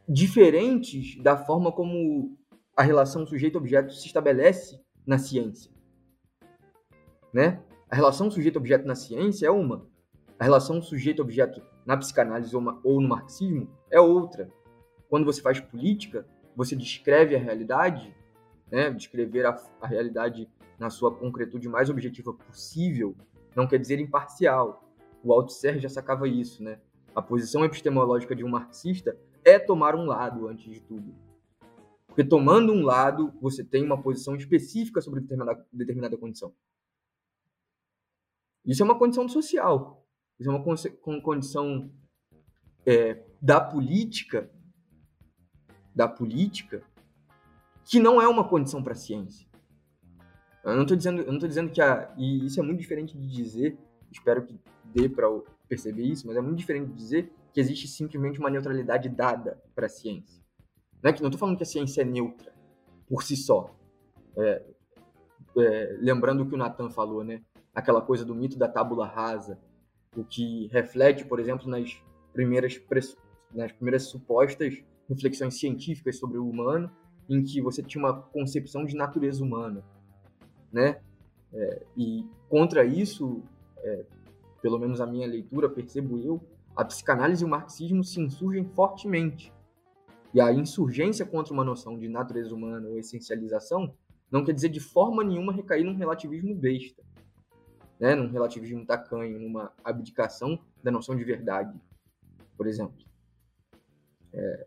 [0.08, 2.36] diferentes da forma como
[2.76, 5.70] a relação sujeito-objeto se estabelece na ciência.
[7.32, 7.62] Né?
[7.90, 9.86] A relação sujeito-objeto na ciência é uma.
[10.38, 14.50] A relação sujeito-objeto na psicanálise ou no marxismo é outra.
[15.08, 18.14] Quando você faz política, você descreve a realidade,
[18.70, 18.90] né?
[18.90, 23.14] descrever a, a realidade na sua concretude mais objetiva possível,
[23.54, 24.84] não quer dizer imparcial.
[25.22, 26.78] O Althusser já sacava isso, né?
[27.14, 29.16] A posição epistemológica de um marxista
[29.46, 31.14] é tomar um lado antes de tudo.
[32.08, 36.52] Porque tomando um lado, você tem uma posição específica sobre determinada, determinada condição.
[38.64, 40.04] Isso é uma condição social.
[40.38, 41.92] Isso é uma condição
[42.84, 44.50] é, da política,
[45.94, 46.82] da política,
[47.84, 49.46] que não é uma condição para a ciência.
[50.64, 52.12] Eu não estou dizendo, eu não dizendo que a.
[52.18, 53.78] E isso é muito diferente de dizer,
[54.10, 55.28] espero que dê para
[55.68, 59.86] perceber isso, mas é muito diferente de dizer que existe simplesmente uma neutralidade dada para
[59.86, 60.44] a ciência.
[61.02, 62.52] É que, não estou falando que a ciência é neutra
[63.08, 63.74] por si só.
[64.36, 64.62] É,
[65.56, 67.42] é, lembrando o que o Nathan falou, né?
[67.74, 69.58] Aquela coisa do mito da tábula rasa,
[70.14, 71.98] o que reflete, por exemplo, nas
[72.30, 72.78] primeiras,
[73.54, 76.90] nas primeiras supostas reflexões científicas sobre o humano,
[77.26, 79.82] em que você tinha uma concepção de natureza humana
[80.70, 81.00] né?
[81.54, 83.42] É, e contra isso,
[83.78, 84.04] é,
[84.60, 86.38] pelo menos a minha leitura, percebo eu,
[86.76, 89.52] a psicanálise e o marxismo se insurgem fortemente.
[90.34, 93.94] E a insurgência contra uma noção de natureza humana ou essencialização
[94.30, 97.02] não quer dizer de forma nenhuma recair num relativismo besta,
[97.98, 98.14] né?
[98.14, 101.80] num relativismo tacanho, numa abdicação da noção de verdade,
[102.56, 103.06] por exemplo.
[104.34, 104.66] É,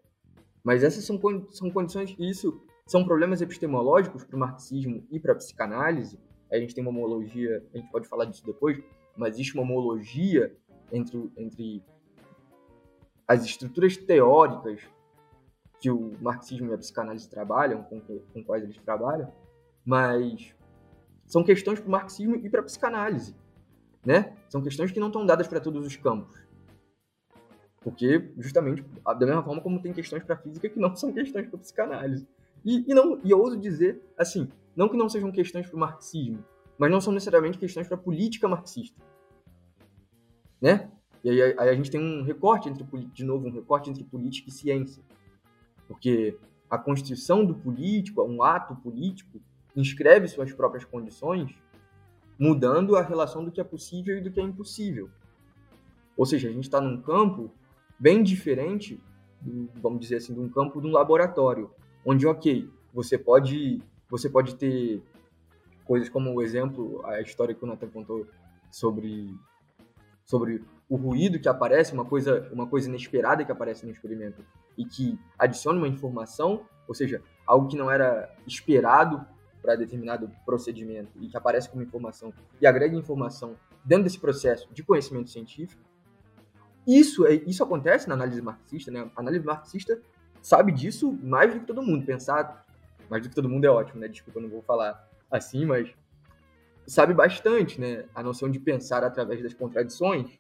[0.64, 1.20] mas essas são,
[1.52, 6.20] são condições, isso são problemas epistemológicos para o marxismo e para a psicanálise.
[6.52, 8.82] A gente tem uma homologia, a gente pode falar disso depois,
[9.16, 10.56] mas existe uma homologia
[10.92, 11.84] entre, entre
[13.30, 14.82] as estruturas teóricas
[15.80, 19.32] que o marxismo e a psicanálise trabalham, com, com quais eles trabalham,
[19.86, 20.56] mas
[21.28, 23.36] são questões para o marxismo e para a psicanálise,
[24.04, 24.36] né?
[24.50, 26.36] São questões que não estão dadas para todos os campos.
[27.82, 31.48] Porque, justamente, da mesma forma como tem questões para a física que não são questões
[31.48, 32.28] para a psicanálise.
[32.66, 35.80] E, e, não, e eu ouso dizer, assim, não que não sejam questões para o
[35.80, 36.44] marxismo,
[36.80, 39.00] mas não são necessariamente questões para a política marxista.
[40.60, 40.90] Né?
[41.24, 44.50] E aí, aí, a gente tem um recorte entre, de novo, um recorte entre política
[44.50, 45.04] e ciência.
[45.88, 46.38] Porque
[46.70, 49.42] a constituição do político, um ato político,
[49.76, 51.52] inscreve suas próprias condições,
[52.38, 55.10] mudando a relação do que é possível e do que é impossível.
[56.16, 57.52] Ou seja, a gente está num campo
[57.98, 59.02] bem diferente,
[59.42, 61.70] do, vamos dizer assim, de um campo de um laboratório
[62.06, 65.02] onde, ok, você pode, você pode ter
[65.86, 68.26] coisas como o exemplo, a história que o Nathan contou
[68.70, 69.36] sobre,
[70.24, 74.44] sobre o ruído que aparece, uma coisa, uma coisa inesperada que aparece no experimento
[74.76, 79.24] e que adiciona uma informação, ou seja, algo que não era esperado
[79.62, 84.82] para determinado procedimento e que aparece como informação e agrega informação dentro desse processo de
[84.82, 85.82] conhecimento científico.
[86.88, 89.12] Isso, é, isso acontece na análise marxista, né?
[89.16, 90.02] A análise marxista
[90.42, 92.04] sabe disso mais do que todo mundo.
[92.04, 92.66] Pensar
[93.10, 94.08] mais do que todo mundo é ótimo, né?
[94.08, 95.94] Desculpa, eu não vou falar assim, mas
[96.88, 98.06] sabe bastante, né?
[98.16, 100.40] A noção de pensar através das contradições,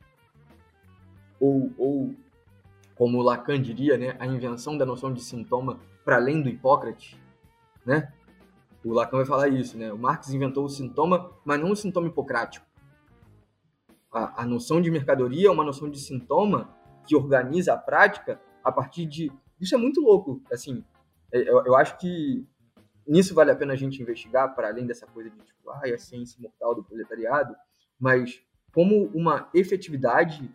[1.40, 2.16] ou, ou
[2.95, 4.16] como Lacan diria, né?
[4.19, 7.18] A invenção da noção de sintoma para além do Hipócrates,
[7.85, 8.11] né?
[8.84, 9.92] O Lacan vai falar isso, né?
[9.92, 12.66] O Marx inventou o sintoma, mas não o sintoma hipocrático.
[14.11, 16.69] A, a noção de mercadoria é uma noção de sintoma
[17.06, 20.84] que organiza a prática a partir de isso é muito louco, assim.
[21.32, 22.45] É, eu, eu acho que
[23.06, 25.93] nisso vale a pena a gente investigar, para além dessa coisa de, tipo, ah, é
[25.93, 27.56] a ciência mortal do proletariado,
[28.00, 28.42] mas
[28.74, 30.50] como uma efetividade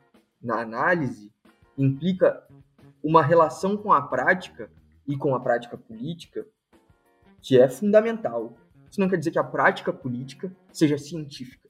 [0.44, 1.32] na análise
[1.76, 2.46] implica
[3.02, 4.70] uma relação com a prática
[5.06, 6.46] e com a prática política
[7.40, 8.56] que é fundamental.
[8.90, 11.68] Isso não quer dizer que a prática política seja científica.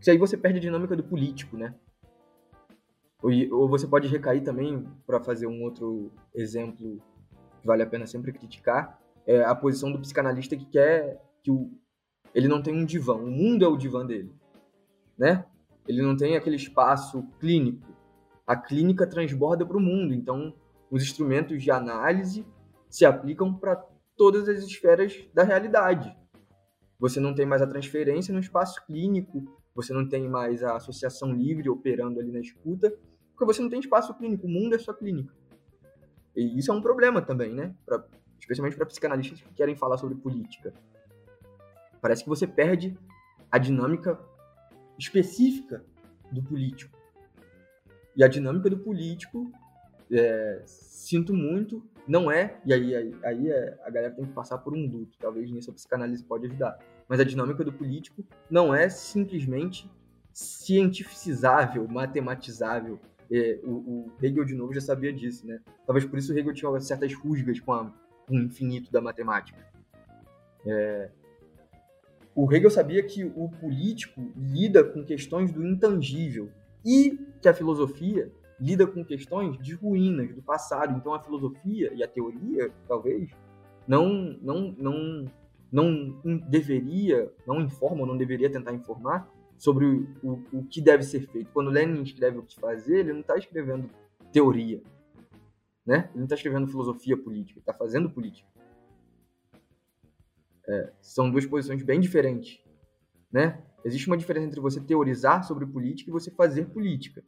[0.00, 1.74] Isso aí você perde a dinâmica do político, né?
[3.20, 7.02] Ou, você pode recair também, para fazer um outro exemplo
[7.60, 11.70] que vale a pena sempre criticar, é a posição do psicanalista que quer que o,
[12.32, 14.32] ele não tem um divã, o mundo é o divã dele.
[15.18, 15.44] né?
[15.88, 17.88] Ele não tem aquele espaço clínico.
[18.46, 20.54] A clínica transborda para o mundo, então
[20.90, 22.46] os instrumentos de análise
[22.88, 23.76] se aplicam para
[24.16, 26.14] todas as esferas da realidade.
[26.98, 29.44] Você não tem mais a transferência no espaço clínico,
[29.74, 32.92] você não tem mais a associação livre operando ali na escuta,
[33.30, 35.32] porque você não tem espaço clínico, o mundo é sua clínica.
[36.34, 37.74] E isso é um problema também, né?
[37.86, 38.04] Pra,
[38.40, 40.74] especialmente para psicanalistas que querem falar sobre política.
[42.00, 42.98] Parece que você perde
[43.50, 44.18] a dinâmica
[44.98, 45.84] específica
[46.30, 46.96] do político.
[48.16, 49.52] E a dinâmica do político,
[50.10, 54.58] é, sinto muito, não é, e aí, aí, aí é, a galera tem que passar
[54.58, 56.78] por um luto, talvez nisso a psicanálise pode ajudar.
[57.08, 59.90] Mas a dinâmica do político não é simplesmente
[60.32, 62.98] cientificizável, matematizável.
[63.30, 65.60] É, o, o, Hegel, de novo, já sabia disso, né?
[65.86, 67.92] Talvez por isso o Hegel tinha certas rusgas com, a,
[68.26, 69.58] com o infinito da matemática.
[70.66, 71.10] É,
[72.40, 76.48] o Hegel sabia que o político lida com questões do intangível
[76.86, 80.96] e que a filosofia lida com questões de ruínas do passado.
[80.96, 83.28] Então a filosofia e a teoria, talvez,
[83.88, 85.32] não não não
[85.72, 91.26] não deveria, não informa, não deveria tentar informar sobre o, o, o que deve ser
[91.26, 91.50] feito.
[91.52, 93.90] Quando Lenin escreve o que fazer, ele não está escrevendo
[94.32, 94.80] teoria,
[95.84, 96.08] né?
[96.10, 98.48] Ele não está escrevendo filosofia política, está fazendo política.
[100.68, 102.62] É, são duas posições bem diferentes,
[103.32, 103.62] né?
[103.84, 107.24] Existe uma diferença entre você teorizar sobre política e você fazer política.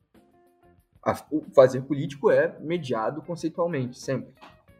[1.30, 4.34] o fazer político é mediado conceitualmente, sempre.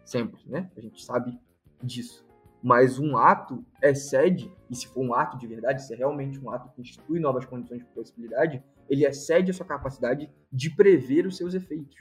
[0.04, 0.70] Sempre, né?
[0.76, 1.38] A gente sabe
[1.82, 2.26] disso.
[2.62, 6.50] Mas um ato excede, e se for um ato de verdade, se é realmente um
[6.50, 11.38] ato que institui novas condições de possibilidade, ele excede a sua capacidade de prever os
[11.38, 11.96] seus efeitos.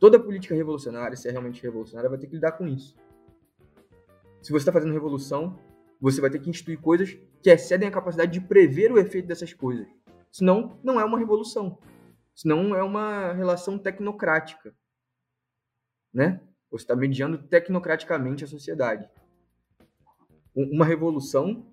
[0.00, 2.96] Toda política revolucionária, se é realmente revolucionária, vai ter que lidar com isso.
[4.46, 5.58] Se você está fazendo revolução,
[6.00, 9.52] você vai ter que instituir coisas que excedem a capacidade de prever o efeito dessas
[9.52, 9.88] coisas.
[10.30, 11.80] Senão, não é uma revolução.
[12.32, 14.72] Senão, é uma relação tecnocrática.
[16.14, 16.40] Né?
[16.70, 19.10] Você está mediando tecnocraticamente a sociedade.
[20.54, 21.66] Uma revolução,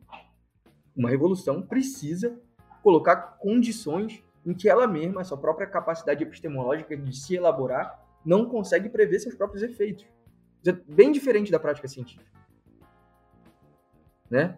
[0.96, 2.42] uma revolução precisa
[2.82, 8.50] colocar condições em que ela mesma, a sua própria capacidade epistemológica de se elaborar, não
[8.50, 10.08] consegue prever seus próprios efeitos.
[10.66, 12.34] É bem diferente da prática científica
[14.34, 14.58] né?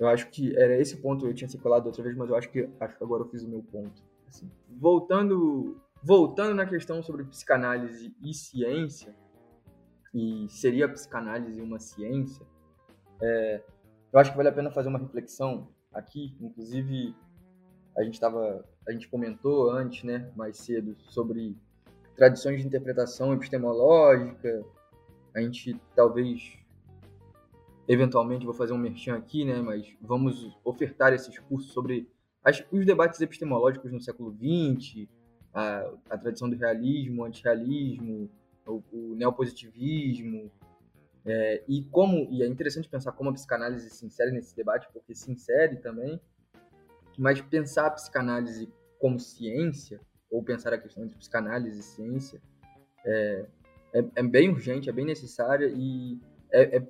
[0.00, 2.68] Eu acho que era esse ponto eu tinha circulado outra vez, mas eu acho que
[2.80, 4.02] acho que agora eu fiz o meu ponto.
[4.26, 9.14] Assim, voltando, voltando na questão sobre psicanálise e ciência,
[10.12, 12.44] e seria a psicanálise uma ciência,
[13.22, 13.62] é,
[14.12, 17.14] eu acho que vale a pena fazer uma reflexão aqui, inclusive
[17.96, 21.56] a gente estava, a gente comentou antes, né, mais cedo sobre
[22.16, 24.64] tradições de interpretação epistemológica,
[25.32, 26.65] a gente talvez
[27.88, 32.08] eventualmente vou fazer um merchan aqui, né, mas vamos ofertar esses cursos sobre
[32.42, 35.08] as, os debates epistemológicos no século XX,
[35.52, 38.30] a, a tradição do realismo, antirrealismo,
[38.66, 40.50] o, o neopositivismo,
[41.24, 45.14] é, e como e é interessante pensar como a psicanálise se insere nesse debate, porque
[45.14, 46.20] se insere também,
[47.18, 48.68] mas pensar a psicanálise
[49.00, 50.00] como ciência,
[50.30, 52.40] ou pensar a questão entre psicanálise e ciência,
[53.04, 53.46] é,
[53.92, 56.80] é, é bem urgente, é bem necessária e é, é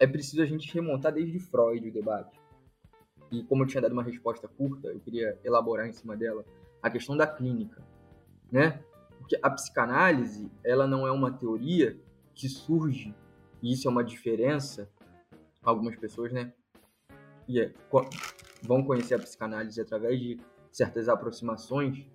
[0.00, 2.40] é preciso a gente remontar desde Freud o debate.
[3.30, 6.44] E como eu tinha dado uma resposta curta, eu queria elaborar em cima dela
[6.82, 7.84] a questão da clínica,
[8.50, 8.82] né?
[9.18, 12.00] Porque a psicanálise, ela não é uma teoria
[12.34, 13.14] que surge,
[13.62, 14.90] e isso é uma diferença,
[15.62, 16.52] algumas pessoas, né?
[17.46, 17.72] E é,
[18.62, 20.40] vão conhecer a psicanálise através de
[20.72, 22.06] certas aproximações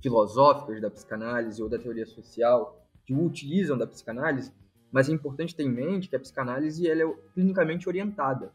[0.00, 4.50] filosóficas da psicanálise ou da teoria social que utilizam da psicanálise,
[4.94, 8.52] mas é importante ter em mente que a psicanálise ela é clinicamente orientada,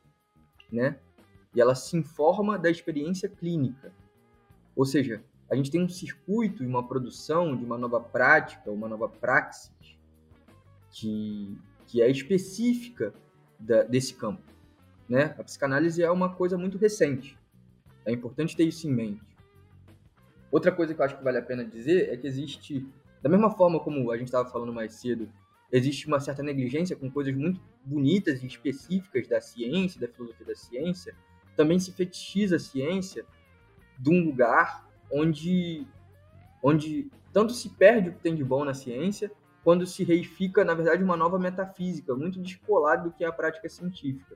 [0.72, 0.98] né?
[1.54, 3.92] E ela se informa da experiência clínica.
[4.74, 8.88] Ou seja, a gente tem um circuito e uma produção de uma nova prática, uma
[8.88, 9.98] nova praxis,
[10.92, 13.14] que, que é específica
[13.60, 14.50] da, desse campo.
[15.10, 15.36] Né?
[15.38, 17.38] A psicanálise é uma coisa muito recente.
[18.06, 19.38] É importante ter isso em mente.
[20.50, 22.88] Outra coisa que eu acho que vale a pena dizer é que existe,
[23.22, 25.30] da mesma forma como a gente estava falando mais cedo,
[25.72, 30.56] existe uma certa negligência com coisas muito bonitas e específicas da ciência, da filosofia da
[30.56, 31.16] ciência,
[31.56, 33.26] também se fetichiza a ciência
[33.98, 35.86] de um lugar onde,
[36.64, 39.32] onde tanto se perde o que tem de bom na ciência,
[39.64, 43.68] quando se reifica, na verdade, uma nova metafísica, muito descolada do que é a prática
[43.70, 44.36] científica.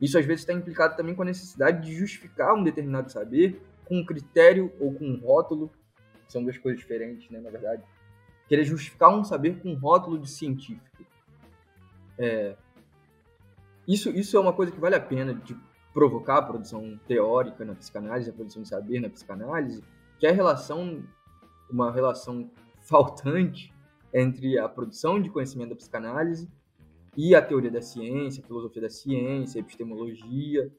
[0.00, 3.98] Isso às vezes está implicado também com a necessidade de justificar um determinado saber com
[3.98, 5.70] um critério ou com um rótulo,
[6.28, 7.82] são duas coisas diferentes, né, na verdade,
[8.48, 11.04] querer justificar um saber com um rótulo de científico.
[12.18, 12.56] É,
[13.86, 15.56] isso, isso é uma coisa que vale a pena de
[15.92, 19.82] provocar a produção teórica na psicanálise, a produção de saber na psicanálise,
[20.18, 21.04] que é a relação,
[21.70, 22.50] uma relação
[22.80, 23.72] faltante
[24.12, 26.50] entre a produção de conhecimento da psicanálise
[27.16, 30.72] e a teoria da ciência, a filosofia da ciência, a epistemologia,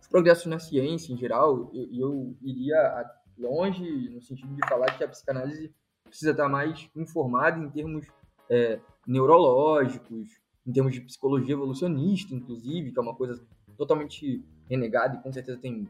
[0.00, 1.70] os progressos na ciência em geral.
[1.72, 3.04] Eu, eu iria
[3.38, 5.72] longe no sentido de falar que a psicanálise
[6.16, 8.06] precisa estar mais informada em termos
[8.48, 10.30] é, neurológicos,
[10.66, 13.40] em termos de psicologia evolucionista, inclusive, que é uma coisa
[13.76, 15.86] totalmente renegada e com certeza tem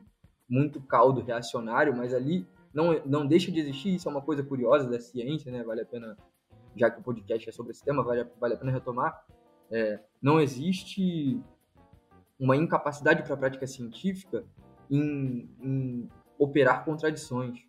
[0.48, 4.88] muito caldo reacionário, mas ali não, não deixa de existir, isso é uma coisa curiosa
[4.88, 5.62] da ciência, né?
[5.62, 6.16] Vale a pena,
[6.74, 9.24] já que o podcast é sobre esse tema, vale, vale a pena retomar.
[9.70, 11.40] É, não existe
[12.38, 14.44] uma incapacidade para a prática científica
[14.90, 17.64] em, em operar contradições.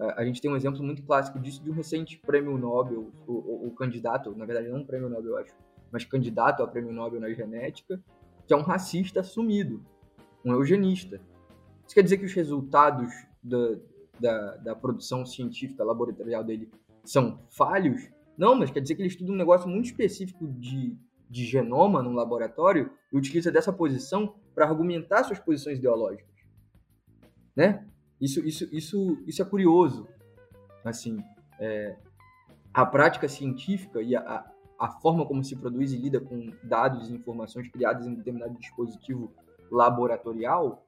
[0.00, 3.66] A gente tem um exemplo muito clássico disso de um recente prêmio Nobel, o, o,
[3.66, 5.54] o candidato, na verdade não um prêmio Nobel, eu acho,
[5.92, 8.02] mas candidato a prêmio Nobel na genética,
[8.46, 9.84] que é um racista assumido,
[10.42, 11.20] um eugenista.
[11.86, 13.12] Isso quer dizer que os resultados
[13.42, 13.76] da,
[14.18, 16.70] da, da produção científica laboratorial dele
[17.04, 18.08] são falhos?
[18.38, 20.96] Não, mas quer dizer que ele estuda um negócio muito específico de,
[21.28, 26.30] de genoma no laboratório e utiliza dessa posição para argumentar suas posições ideológicas.
[27.54, 27.86] Né?
[28.20, 30.06] Isso, isso, isso, isso é curioso.
[30.84, 31.18] Assim,
[31.58, 31.96] é,
[32.72, 34.44] a prática científica e a,
[34.78, 39.32] a forma como se produz e lida com dados e informações criadas em determinado dispositivo
[39.70, 40.84] laboratorial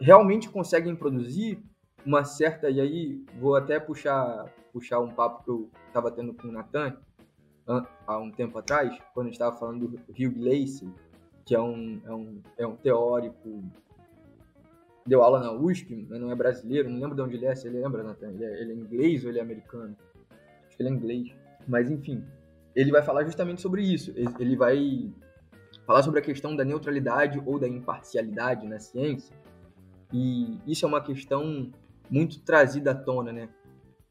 [0.00, 1.62] realmente conseguem produzir
[2.06, 6.48] uma certa e aí vou até puxar puxar um papo que eu estava tendo com
[6.48, 6.96] o Nathan
[8.06, 10.92] há um tempo atrás quando estava falando do Hugh Lacey
[11.44, 13.64] que é um, é um, é um teórico
[15.08, 17.66] deu aula na USP, mas não é brasileiro, não lembro de onde ele é, se
[17.66, 18.30] ele lembra, Nathan?
[18.30, 19.96] Ele é, ele é inglês ou ele é americano?
[20.66, 21.34] Acho que ele é inglês.
[21.66, 22.22] Mas enfim,
[22.76, 24.12] ele vai falar justamente sobre isso.
[24.38, 25.10] Ele vai
[25.86, 29.34] falar sobre a questão da neutralidade ou da imparcialidade na ciência.
[30.12, 31.72] E isso é uma questão
[32.10, 33.48] muito trazida à tona, né?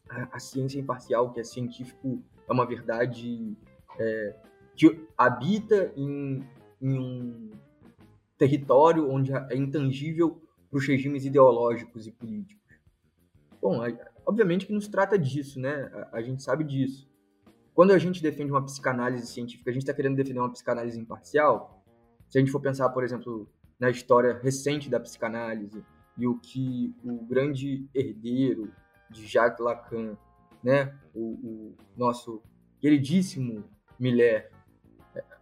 [0.10, 3.56] A, a ciência imparcial, que é científico, é uma verdade
[4.00, 4.36] é,
[4.76, 6.44] que habita em,
[6.82, 7.52] em um
[8.38, 12.68] território onde é intangível para os regimes ideológicos e políticos.
[13.62, 13.80] Bom,
[14.26, 15.90] obviamente que não se trata disso, né?
[15.94, 17.10] A, a, gente sabe disso.
[17.74, 21.84] Quando a gente defende uma psicanálise científica, a gente está querendo defender uma psicanálise imparcial.
[22.30, 25.84] Se a gente for pensar, por exemplo, na história recente da psicanálise
[26.18, 28.72] e o que o grande herdeiro
[29.10, 30.18] de Jacques Lacan,
[30.64, 32.42] né, o, o nosso
[32.80, 33.64] queridíssimo
[34.00, 34.52] Miller,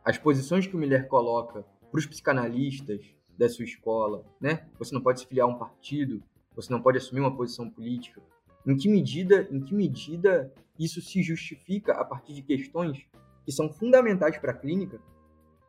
[0.03, 4.67] as posições que o Miller coloca para os psicanalistas da sua escola, né?
[4.80, 6.23] Você não pode se filiar a um partido,
[6.55, 8.22] você não pode assumir uma posição política.
[8.65, 13.05] Em que medida, em que medida isso se justifica a partir de questões
[13.45, 14.99] que são fundamentais para a clínica,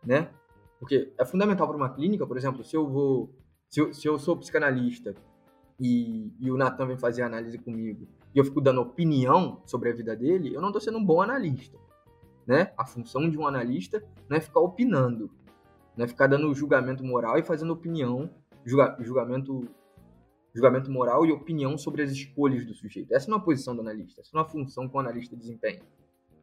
[0.05, 0.31] né?
[0.78, 3.35] Porque é fundamental para uma clínica, por exemplo, se eu vou,
[3.69, 5.15] se eu, se eu sou psicanalista
[5.78, 9.95] e, e o Natan vem fazer análise comigo e eu fico dando opinião sobre a
[9.95, 11.78] vida dele, eu não estou sendo um bom analista,
[12.47, 12.73] né?
[12.77, 15.31] A função de um analista não é ficar opinando,
[15.97, 16.07] né?
[16.07, 18.31] Ficar dando julgamento moral e fazendo opinião,
[18.65, 19.68] julga, julgamento,
[20.55, 23.15] julgamento moral e opinião sobre as escolhas do sujeito.
[23.15, 25.36] Essa não é a posição do analista, essa não é a função que o analista
[25.36, 25.83] desempenha,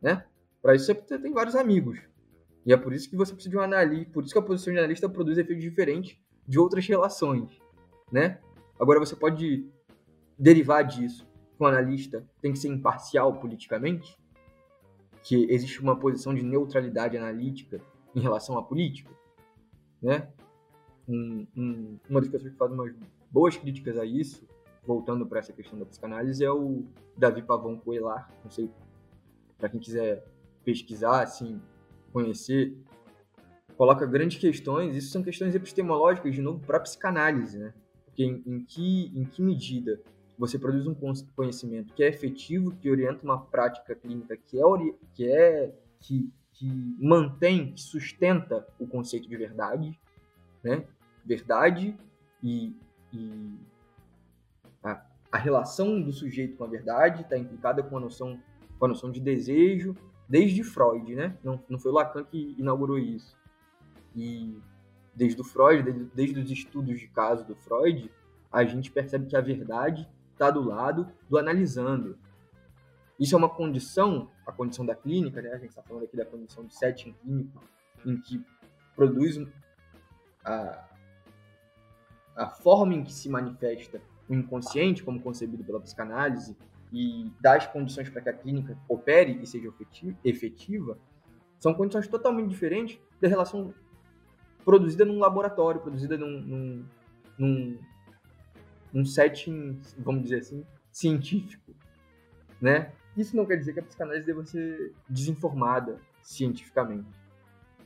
[0.02, 0.26] né?
[0.62, 2.00] Para isso você tem vários amigos.
[2.66, 4.72] E é por isso que você precisa de um analista, por isso que a posição
[4.74, 6.18] de analista produz efeitos diferentes
[6.48, 7.62] de outras relações,
[8.12, 8.40] né?
[8.80, 9.70] Agora você pode
[10.40, 14.18] derivar disso que o analista tem que ser imparcial politicamente,
[15.22, 17.82] que existe uma posição de neutralidade analítica
[18.16, 19.12] em relação à política
[20.04, 20.28] né?
[21.08, 22.94] Um, um, uma das pessoas que faz umas
[23.32, 24.46] boas críticas a isso,
[24.86, 26.84] voltando para essa questão da psicanálise, é o
[27.18, 28.30] Davi Pavão Coelar.
[28.44, 28.70] Não sei,
[29.58, 30.26] para quem quiser
[30.64, 31.62] pesquisar, assim,
[32.12, 32.78] conhecer,
[33.78, 34.96] coloca grandes questões.
[34.96, 37.74] Isso são questões epistemológicas, de novo, para a psicanálise, né?
[38.06, 40.00] Porque em, em, que, em que medida
[40.38, 40.96] você produz um
[41.36, 44.64] conhecimento que é efetivo, que orienta uma prática clínica que é,
[45.14, 46.66] que é que que
[47.00, 50.00] mantém, que sustenta o conceito de verdade,
[50.64, 50.86] né?
[51.26, 51.96] Verdade
[52.42, 52.76] e,
[53.12, 53.58] e
[54.84, 55.02] a,
[55.32, 58.40] a, relação do sujeito com a verdade está implicada com a noção
[58.78, 59.96] com a noção de desejo
[60.28, 61.38] desde Freud, né?
[61.44, 63.36] Não, não foi Lacan que inaugurou isso.
[64.16, 64.58] E
[65.16, 68.12] desde o Freud, desde, desde os estudos de caso do Freud,
[68.52, 72.18] a gente percebe que a verdade está do lado do analisando,
[73.20, 75.50] isso é uma condição, a condição da clínica, né?
[75.50, 77.64] A gente está falando aqui da condição de setting clínico,
[78.06, 78.44] em que
[78.96, 79.40] produz
[80.44, 80.88] a,
[82.36, 86.56] a forma em que se manifesta o inconsciente, como concebido pela psicanálise,
[86.92, 89.74] e dá as condições para que a clínica opere e seja
[90.24, 90.98] efetiva,
[91.60, 93.74] são condições totalmente diferentes da relação
[94.64, 96.86] produzida num laboratório, produzida num, num,
[97.38, 97.80] num,
[98.94, 101.74] num setting, vamos dizer assim, científico,
[102.62, 102.94] né?
[103.16, 107.08] Isso não quer dizer que a psicanálise deva ser desinformada cientificamente.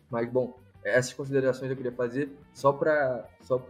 [0.09, 3.61] Mas, bom, essas considerações eu queria fazer só para só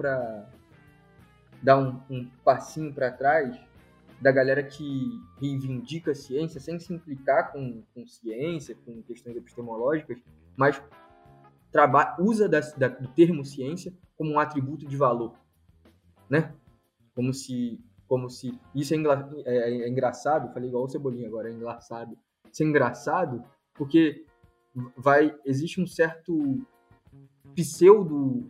[1.61, 3.60] dar um, um passinho para trás
[4.22, 10.19] da galera que reivindica a ciência sem se implicar com, com ciência, com questões epistemológicas,
[10.56, 10.82] mas
[12.19, 15.36] usa da, da, do termo ciência como um atributo de valor,
[16.30, 16.56] né?
[17.14, 21.50] Como se, como se isso é, engra, é, é engraçado, falei igual o Cebolinha agora,
[21.50, 22.18] é engraçado.
[22.52, 24.26] Isso é engraçado porque
[24.95, 26.66] vai existe um certo
[27.56, 28.50] pseudo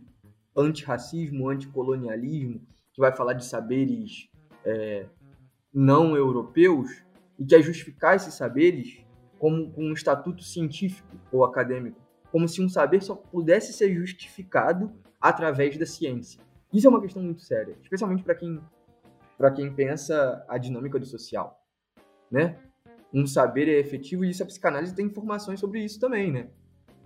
[0.56, 2.60] antirracismo, anticolonialismo,
[2.92, 4.28] que vai falar de saberes
[4.64, 5.06] é,
[5.72, 7.04] não europeus
[7.38, 9.00] e quer justificar esses saberes
[9.38, 12.00] como com um estatuto científico ou acadêmico,
[12.32, 16.40] como se um saber só pudesse ser justificado através da ciência.
[16.72, 18.60] Isso é uma questão muito séria, especialmente para quem
[19.38, 21.64] para quem pensa a dinâmica do social,
[22.30, 22.58] né?
[23.14, 26.50] Um saber é efetivo e isso a psicanálise tem informações sobre isso também, né?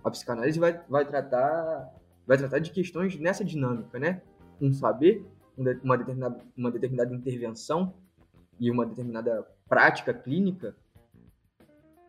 [0.03, 1.93] A psicanálise vai, vai tratar
[2.25, 4.21] vai tratar de questões nessa dinâmica, né?
[4.59, 5.25] Um saber,
[5.83, 7.93] uma determinada, uma determinada intervenção
[8.59, 10.75] e uma determinada prática clínica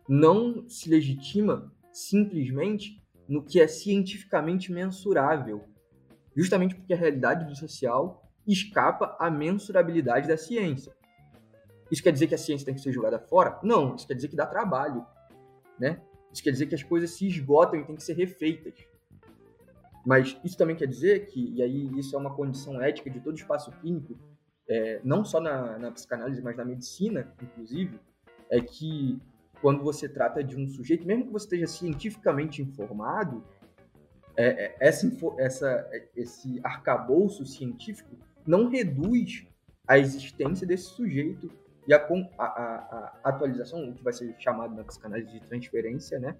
[0.07, 5.65] não se legitima simplesmente no que é cientificamente mensurável,
[6.35, 10.93] justamente porque a realidade do social escapa à mensurabilidade da ciência.
[11.91, 13.59] Isso quer dizer que a ciência tem que ser jogada fora?
[13.63, 15.05] Não, isso quer dizer que dá trabalho,
[15.79, 16.01] né?
[16.31, 18.73] Isso quer dizer que as coisas se esgotam e têm que ser refeitas.
[20.05, 23.37] Mas isso também quer dizer que, e aí isso é uma condição ética de todo
[23.37, 24.17] espaço clínico,
[24.67, 27.99] é, não só na, na psicanálise, mas na medicina, inclusive,
[28.49, 29.19] é que
[29.61, 33.43] quando você trata de um sujeito, mesmo que você esteja cientificamente informado,
[34.37, 38.15] é, é, essa, essa, esse arcabouço científico
[38.45, 39.45] não reduz
[39.87, 41.49] a existência desse sujeito
[41.87, 46.19] e a, a, a, a, atualização, o que vai ser chamado na psicanálise de transferência,
[46.19, 46.35] né?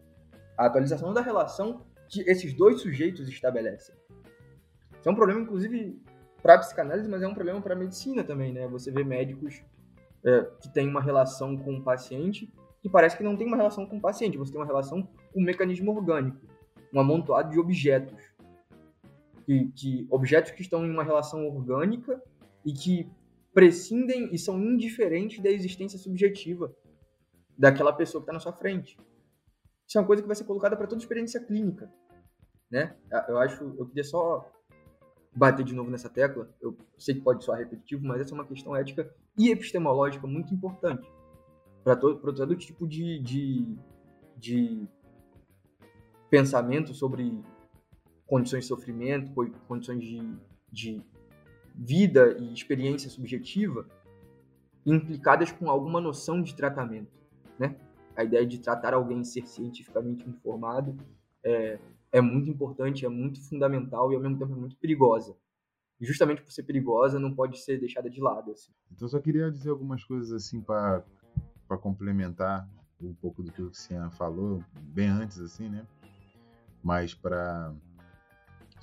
[0.57, 3.95] A atualização da relação que esses dois sujeitos estabelecem.
[4.99, 6.01] Isso é um problema, inclusive,
[6.41, 8.67] para a psicanálise, mas é um problema para a medicina também, né?
[8.67, 9.61] Você vê médicos
[10.23, 12.51] é, que têm uma relação com o paciente
[12.85, 15.41] que parece que não tem uma relação com o paciente, você tem uma relação com
[15.41, 16.37] um mecanismo orgânico,
[16.93, 18.21] um amontoado de objetos.
[19.45, 22.21] Que, que, objetos que estão em uma relação orgânica
[22.65, 23.07] e que
[23.53, 26.75] prescindem e são indiferentes da existência subjetiva
[27.57, 28.97] daquela pessoa que está na sua frente.
[29.87, 31.91] Isso é uma coisa que vai ser colocada para toda experiência clínica,
[32.69, 32.95] né?
[33.27, 34.51] Eu acho, eu queria só
[35.33, 38.47] bater de novo nessa tecla, eu sei que pode soar repetitivo, mas essa é uma
[38.47, 41.07] questão ética e epistemológica muito importante
[41.83, 43.77] para todo, todo tipo de, de,
[44.37, 44.87] de
[46.29, 47.43] pensamento sobre
[48.25, 49.31] condições de sofrimento,
[49.67, 50.37] condições de,
[50.71, 51.01] de
[51.75, 53.87] vida e experiência subjetiva
[54.85, 57.11] implicadas com alguma noção de tratamento,
[57.57, 57.75] né?
[58.15, 60.95] A ideia de tratar alguém ser cientificamente informado
[61.43, 61.79] é,
[62.11, 65.35] é muito importante, é muito fundamental e ao mesmo tempo é muito perigosa.
[65.99, 68.51] E justamente por ser perigosa, não pode ser deixada de lado.
[68.51, 68.71] Assim.
[68.91, 71.03] Então, só queria dizer algumas coisas assim para
[71.81, 72.69] complementar
[73.01, 75.85] um pouco do que o Cian falou, bem antes, assim, né?
[76.83, 77.73] Mas para.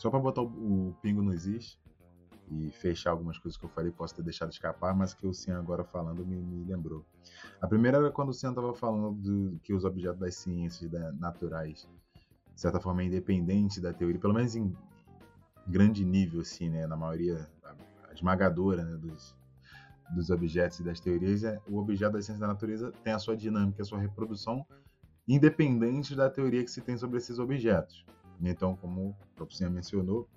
[0.02, 1.78] Só para botar o, o pingo no existe
[2.50, 5.60] e fechar algumas coisas que eu falei, posso ter deixado escapar, mas que o Cian
[5.60, 7.06] agora falando me, me lembrou.
[7.60, 11.12] A primeira era quando o Cian estava falando do, que os objetos das ciências da,
[11.12, 11.88] naturais
[12.52, 14.76] de certa forma, é independente da teoria, pelo menos em
[15.68, 16.84] grande nível, assim, né?
[16.84, 17.48] Na maioria
[18.10, 19.36] a esmagadora né, dos,
[20.10, 23.36] dos objetos e das teorias, é, o objeto da ciência da natureza tem a sua
[23.36, 24.66] dinâmica, a sua reprodução,
[25.28, 28.04] independente da teoria que se tem sobre esses objetos.
[28.50, 30.28] Então, como o próprio mencionou,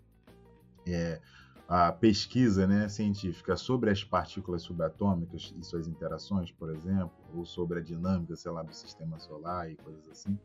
[0.85, 1.19] é,
[1.67, 7.79] a pesquisa né, científica sobre as partículas subatômicas e suas interações, por exemplo, ou sobre
[7.79, 10.37] a dinâmica, sei lá, do sistema solar e coisas assim,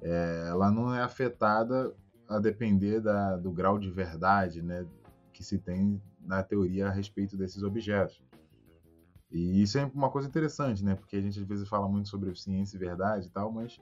[0.00, 1.94] é, ela não é afetada
[2.28, 4.86] a depender da, do grau de verdade né,
[5.32, 8.22] que se tem na teoria a respeito desses objetos.
[9.32, 10.96] E isso é uma coisa interessante, né?
[10.96, 13.80] Porque a gente às vezes fala muito sobre ciência e verdade e tal, mas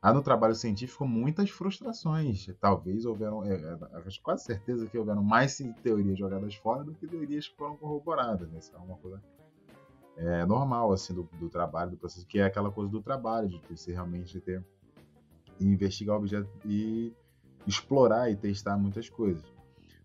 [0.00, 2.48] há no trabalho científico muitas frustrações.
[2.60, 7.48] Talvez houveram, é, é quase certeza que houveram mais teorias jogadas fora do que teorias
[7.48, 8.50] que foram corroboradas.
[8.50, 8.58] Né?
[8.58, 9.22] Isso é uma coisa
[10.16, 13.60] é, normal assim do, do, trabalho, do processo, que é aquela coisa do trabalho, de
[13.68, 14.64] você realmente ter
[15.58, 17.12] investigar o objeto e
[17.66, 19.44] explorar e testar muitas coisas.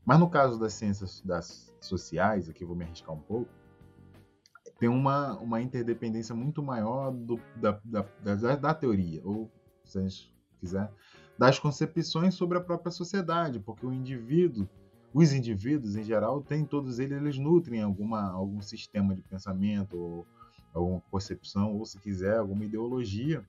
[0.05, 3.49] Mas no caso das ciências das sociais, aqui vou me arriscar um pouco,
[4.77, 9.49] tem uma, uma interdependência muito maior do, da, da, da, da, teoria, ou
[9.89, 10.91] se a gente quiser,
[11.37, 14.67] das concepções sobre a própria sociedade, porque o indivíduo,
[15.13, 20.27] os indivíduos em geral, têm todos eles, eles nutrem alguma, algum sistema de pensamento, ou
[20.73, 23.45] alguma concepção, ou se quiser, alguma ideologia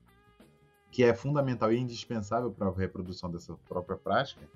[0.91, 4.49] que é fundamental e indispensável para a reprodução dessa própria prática,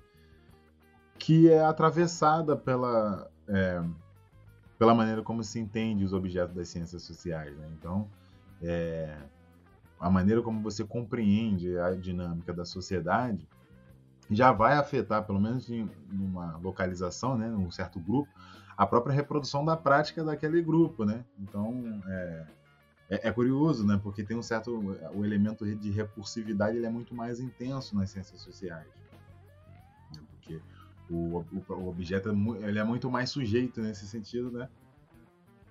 [1.19, 3.83] que é atravessada pela, é,
[4.79, 7.55] pela maneira como se entende os objetos das ciências sociais.
[7.55, 7.69] Né?
[7.77, 8.09] Então,
[8.59, 9.15] é,
[10.01, 13.47] a maneira como você compreende a dinâmica da sociedade
[14.31, 18.29] já vai afetar, pelo menos em uma localização, né, num certo grupo,
[18.75, 21.23] a própria reprodução da prática daquele grupo, né?
[21.37, 22.45] Então é,
[23.09, 23.99] é, é, curioso, né?
[24.01, 24.75] Porque tem um certo
[25.13, 28.87] o elemento de repulsividade ele é muito mais intenso nas ciências sociais,
[30.15, 30.21] né?
[30.31, 30.59] porque
[31.09, 34.67] o, o, o objeto é, ele é muito mais sujeito nesse sentido, né?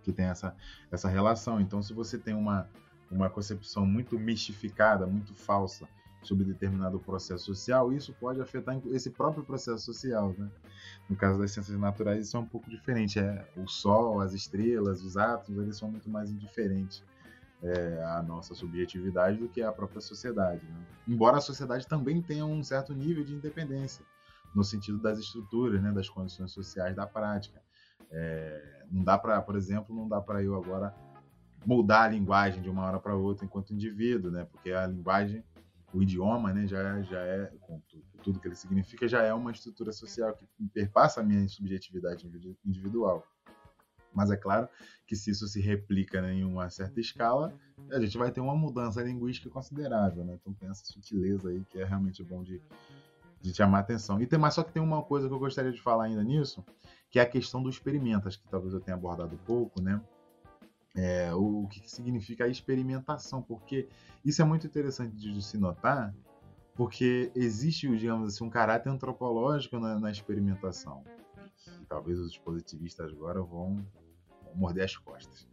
[0.05, 0.55] Que tem essa
[0.93, 1.61] essa relação.
[1.61, 2.69] Então, se você tem uma
[3.11, 5.89] uma concepção muito mistificada, muito falsa
[6.23, 10.51] sobre determinado processo social, isso pode afetar esse próprio processo social, né?
[11.09, 13.19] No caso das ciências naturais, isso é um pouco diferente.
[13.19, 17.03] É o Sol, as estrelas, os átomos, eles são muito mais indiferentes
[17.63, 20.65] é, à nossa subjetividade do que à própria sociedade.
[20.65, 20.87] Né?
[21.09, 24.05] Embora a sociedade também tenha um certo nível de independência
[24.55, 27.61] no sentido das estruturas, né, das condições sociais da prática.
[28.11, 30.95] É, não dá para, por exemplo, não dá para eu agora
[31.65, 34.45] mudar a linguagem de uma hora para outra enquanto indivíduo, né?
[34.45, 35.45] Porque a linguagem,
[35.93, 37.81] o idioma, né, já, já é, com
[38.23, 42.27] tudo que ele significa, já é uma estrutura social que perpassa a minha subjetividade
[42.65, 43.27] individual.
[44.13, 44.69] Mas é claro
[45.07, 47.55] que se isso se replica né, em uma certa escala,
[47.93, 50.37] a gente vai ter uma mudança linguística considerável, né?
[50.41, 52.61] Então tem essa sutileza aí que é realmente bom de,
[53.41, 54.21] de chamar atenção.
[54.21, 56.65] E tem mais só que tem uma coisa que eu gostaria de falar ainda nisso,
[57.09, 60.01] que é a questão do experimento, acho que talvez eu tenha abordado pouco, né?
[60.95, 63.89] É, o, que, significa a experimentação, porque
[64.25, 66.15] isso é muito interessante de, se notar,
[66.75, 71.05] porque existe, digamos assim, um caráter antropológico na, na experimentação.
[71.81, 73.85] E talvez os positivistas agora vão,
[74.55, 75.47] morder as costas.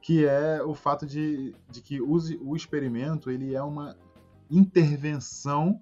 [0.00, 3.96] Que é o fato de, de que o, o experimento ele é uma
[4.50, 5.80] intervenção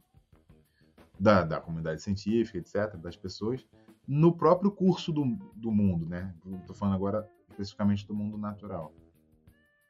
[1.19, 3.65] da, da comunidade científica, etc., das pessoas,
[4.07, 6.35] no próprio curso do, do mundo, né?
[6.61, 8.93] Estou falando agora especificamente do mundo natural.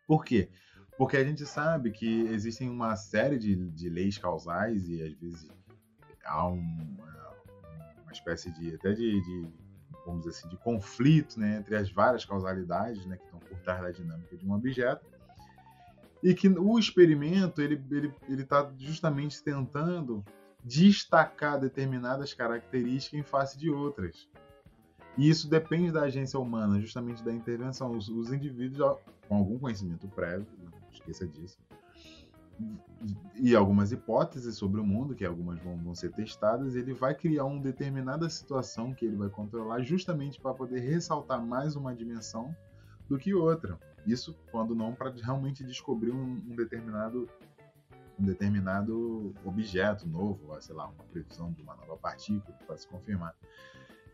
[0.07, 0.51] Por quê?
[0.99, 5.51] Porque a gente sabe que existem uma série de, de leis causais e às vezes
[6.25, 6.97] há um,
[8.03, 9.49] uma espécie de até de, de,
[10.05, 13.81] vamos dizer assim de conflito né, entre as várias causalidades né, que estão por trás
[13.81, 15.05] da dinâmica de um objeto
[16.23, 20.25] e que o experimento ele ele ele está justamente tentando
[20.63, 24.29] destacar determinadas características em face de outras
[25.17, 27.93] e isso depende da agência humana, justamente da intervenção.
[27.93, 30.47] Os, os indivíduos, com algum conhecimento prévio,
[30.93, 31.59] esqueça disso,
[33.35, 37.45] e algumas hipóteses sobre o mundo, que algumas vão, vão ser testadas, ele vai criar
[37.45, 42.55] uma determinada situação que ele vai controlar justamente para poder ressaltar mais uma dimensão
[43.09, 43.79] do que outra.
[44.07, 47.29] Isso quando não para realmente descobrir um, um, determinado
[48.19, 53.35] um determinado objeto novo, sei lá, uma previsão de uma nova partícula para se confirmar.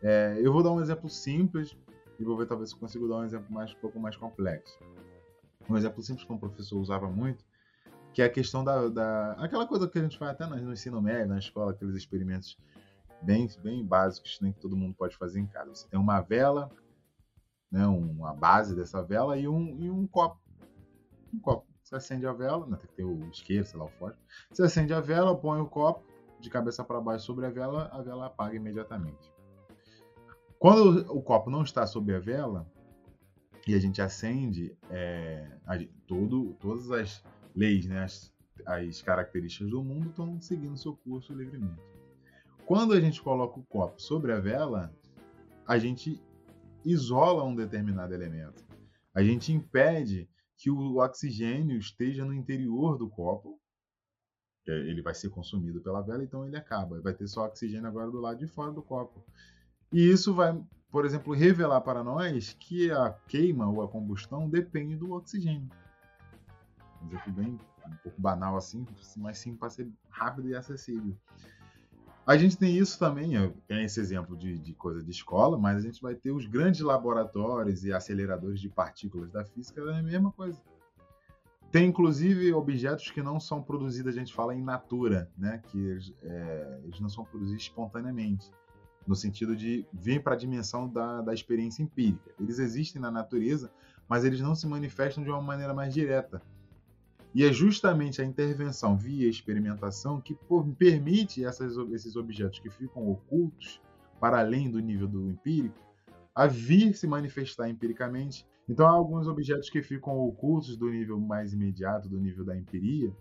[0.01, 1.75] É, eu vou dar um exemplo simples
[2.19, 4.77] e vou ver talvez se consigo dar um exemplo mais, um pouco mais complexo.
[5.69, 7.43] Um exemplo simples que um professor usava muito,
[8.13, 11.01] que é a questão da, da aquela coisa que a gente faz até no ensino
[11.01, 12.57] médio, na escola, aqueles experimentos
[13.21, 15.75] bem, bem básicos nem que todo mundo pode fazer em casa.
[15.75, 16.71] Você tem uma vela,
[17.71, 20.39] né, uma base dessa vela e um, e um copo.
[21.33, 21.67] Um copo.
[21.83, 24.19] Você acende a vela, né, tem que ter o isqueiro, sei lá, o fósforo.
[24.51, 26.03] Você acende a vela, põe o copo
[26.39, 29.31] de cabeça para baixo sobre a vela, a vela apaga imediatamente.
[30.59, 32.69] Quando o copo não está sob a vela
[33.65, 37.23] e a gente acende, é, a, todo, todas as
[37.55, 38.33] leis, né, as,
[38.65, 41.81] as características do mundo estão seguindo seu curso livremente.
[42.65, 44.93] Quando a gente coloca o copo sobre a vela,
[45.65, 46.21] a gente
[46.83, 48.67] isola um determinado elemento.
[49.15, 53.57] A gente impede que o oxigênio esteja no interior do copo.
[54.67, 57.01] Ele vai ser consumido pela vela, então ele acaba.
[57.01, 59.25] Vai ter só oxigênio agora do lado de fora do copo.
[59.91, 60.59] E isso vai,
[60.91, 65.69] por exemplo, revelar para nós que a queima ou a combustão depende do oxigênio.
[67.01, 68.85] Um exemplo bem um pouco banal assim,
[69.17, 71.15] mas sim para ser rápido e acessível.
[72.25, 73.31] A gente tem isso também,
[73.67, 76.81] tem esse exemplo de, de, coisa de escola, mas a gente vai ter os grandes
[76.81, 80.61] laboratórios e aceleradores de partículas da física, é a mesma coisa.
[81.71, 85.59] Tem inclusive objetos que não são produzidos, a gente fala em natura, né?
[85.65, 88.51] que é, eles não são produzidos espontaneamente
[89.09, 92.29] no sentido de vir para a dimensão da, da experiência empírica.
[92.39, 93.71] Eles existem na natureza,
[94.07, 96.39] mas eles não se manifestam de uma maneira mais direta.
[97.33, 100.37] E é justamente a intervenção via experimentação que
[100.77, 103.81] permite essas, esses objetos que ficam ocultos,
[104.19, 105.79] para além do nível do empírico,
[106.35, 108.45] a vir se manifestar empiricamente.
[108.69, 113.11] Então, há alguns objetos que ficam ocultos do nível mais imediato, do nível da empiria,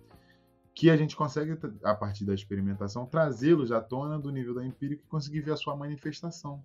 [0.78, 5.02] que a gente consegue, a partir da experimentação, trazê-los à tona do nível da empírica
[5.04, 6.64] e conseguir ver a sua manifestação.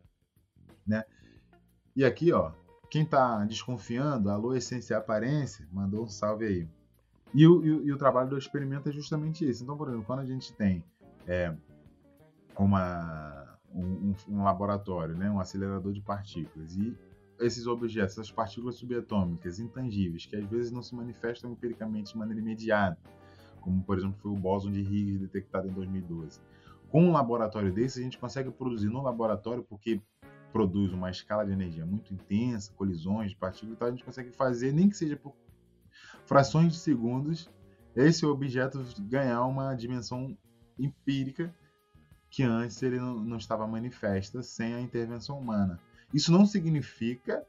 [0.86, 1.04] Né?
[1.96, 2.52] E aqui, ó,
[2.92, 6.70] quem está desconfiando, alô, essência e aparência, mandou um salve aí.
[7.34, 9.64] E o, e, e o, trabalho do experimento é justamente isso.
[9.64, 10.84] Então, por exemplo, quando a gente tem
[11.26, 11.52] é,
[12.56, 16.96] uma, um, um, laboratório, né, um acelerador de partículas, e
[17.40, 22.40] esses objetos, essas partículas subatômicas intangíveis, que às vezes não se manifestam empiricamente de maneira
[22.40, 23.02] imediata,
[23.64, 26.40] como por exemplo foi o bóson de Higgs detectado em 2012.
[26.90, 30.02] Com um laboratório desse, a gente consegue produzir no laboratório, porque
[30.52, 34.72] produz uma escala de energia muito intensa, colisões de partículas, então a gente consegue fazer,
[34.72, 35.34] nem que seja por
[36.26, 37.50] frações de segundos,
[37.96, 40.38] esse objeto ganhar uma dimensão
[40.78, 41.54] empírica
[42.30, 45.80] que antes ele não, não estava manifesta sem a intervenção humana.
[46.14, 47.46] Isso não significa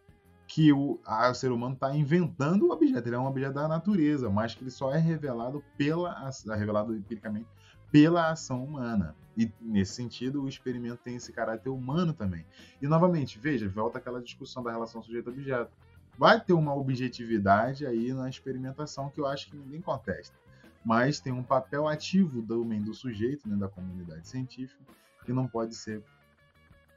[0.54, 3.66] que o, a, o ser humano está inventando o objeto, ele é um objeto da
[3.66, 7.48] natureza, mas que ele só é revelado pela revelado empiricamente
[7.90, 9.16] pela ação humana.
[9.36, 12.46] E nesse sentido, o experimento tem esse caráter humano também.
[12.80, 15.72] E novamente, veja, volta aquela discussão da relação sujeito-objeto
[16.16, 20.36] vai ter uma objetividade aí na experimentação que eu acho que ninguém contesta.
[20.84, 24.84] Mas tem um papel ativo também do sujeito, né, da comunidade científica,
[25.24, 26.00] que não pode ser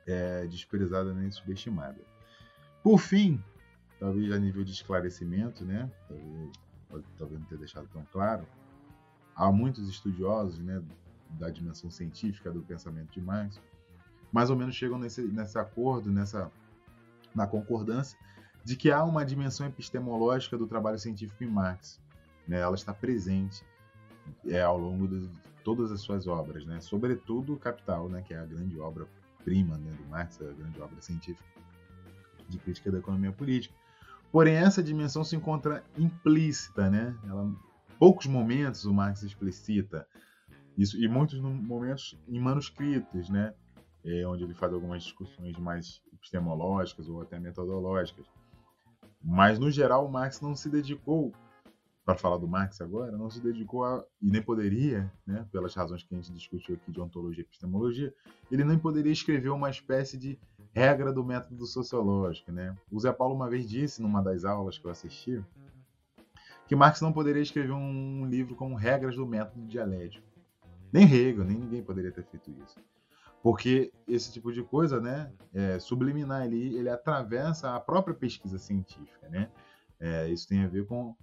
[0.05, 2.16] é, desprezada nem subestimada.
[2.87, 3.43] Por fim,
[3.99, 8.47] talvez a nível de esclarecimento, né, talvez, talvez não ter deixado tão claro,
[9.35, 10.81] há muitos estudiosos né,
[11.31, 13.59] da dimensão científica do pensamento de Marx,
[14.31, 16.49] mais ou menos chegam nesse, nesse acordo, nessa
[17.35, 18.17] na concordância
[18.63, 21.99] de que há uma dimensão epistemológica do trabalho científico em Marx.
[22.47, 22.61] Né?
[22.61, 23.65] Ela está presente
[24.45, 25.29] é, ao longo de
[25.61, 26.79] todas as suas obras, né?
[26.79, 28.21] sobretudo o Capital, né?
[28.21, 29.05] que é a grande obra
[29.43, 31.56] prima né, do Marx, a grande obra científica
[32.47, 33.75] de crítica da economia política.
[34.31, 37.17] Porém, essa dimensão se encontra implícita, né?
[37.25, 37.51] Ela,
[37.97, 40.07] poucos momentos o Marx explicita
[40.77, 43.53] isso, e muitos momentos em manuscritos, né?
[44.05, 48.25] É, onde ele faz algumas discussões mais epistemológicas ou até metodológicas.
[49.23, 51.33] Mas, no geral, o Marx não se dedicou,
[52.05, 56.03] para falar do Marx agora, não se dedicou a, e nem poderia, né, pelas razões
[56.03, 58.13] que a gente discutiu aqui de ontologia e epistemologia,
[58.49, 60.39] ele nem poderia escrever uma espécie de
[60.73, 62.51] regra do método sociológico.
[62.51, 62.75] Né?
[62.91, 65.43] O Zé Paulo uma vez disse, numa das aulas que eu assisti,
[66.67, 70.27] que Marx não poderia escrever um livro com regras do método dialético.
[70.91, 72.77] Nem Hegel, nem ninguém poderia ter feito isso
[73.41, 79.29] porque esse tipo de coisa, né, é, subliminar ali, ele atravessa a própria pesquisa científica,
[79.29, 79.49] né?
[79.99, 81.15] É, isso tem a ver com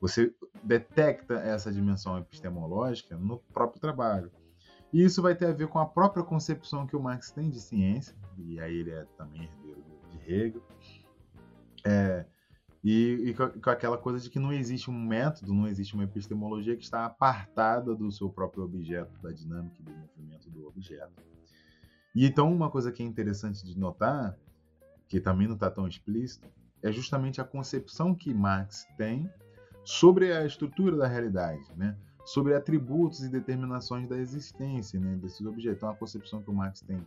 [0.00, 4.32] você detecta essa dimensão epistemológica no próprio trabalho.
[4.92, 7.60] E isso vai ter a ver com a própria concepção que o Marx tem de
[7.60, 10.62] ciência, e aí ele é também herdeiro de Hegel,
[11.84, 12.26] é,
[12.82, 16.76] e, e, com aquela coisa de que não existe um método, não existe uma epistemologia
[16.76, 21.22] que está apartada do seu próprio objeto, da dinâmica e do movimento do objeto.
[22.14, 24.36] E então uma coisa que é interessante de notar,
[25.06, 26.48] que também não está tão explícito,
[26.82, 29.30] é justamente a concepção que Marx tem
[29.84, 31.96] sobre a estrutura da realidade, né?
[32.30, 35.16] Sobre atributos e determinações da existência né?
[35.16, 35.78] desses objetos.
[35.78, 37.04] Então, a concepção que o Marx tem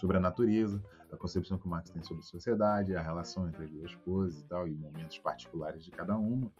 [0.00, 3.64] sobre a natureza, a concepção que o Marx tem sobre a sociedade, a relação entre
[3.64, 6.50] as duas coisas e tal, e momentos particulares de cada uma.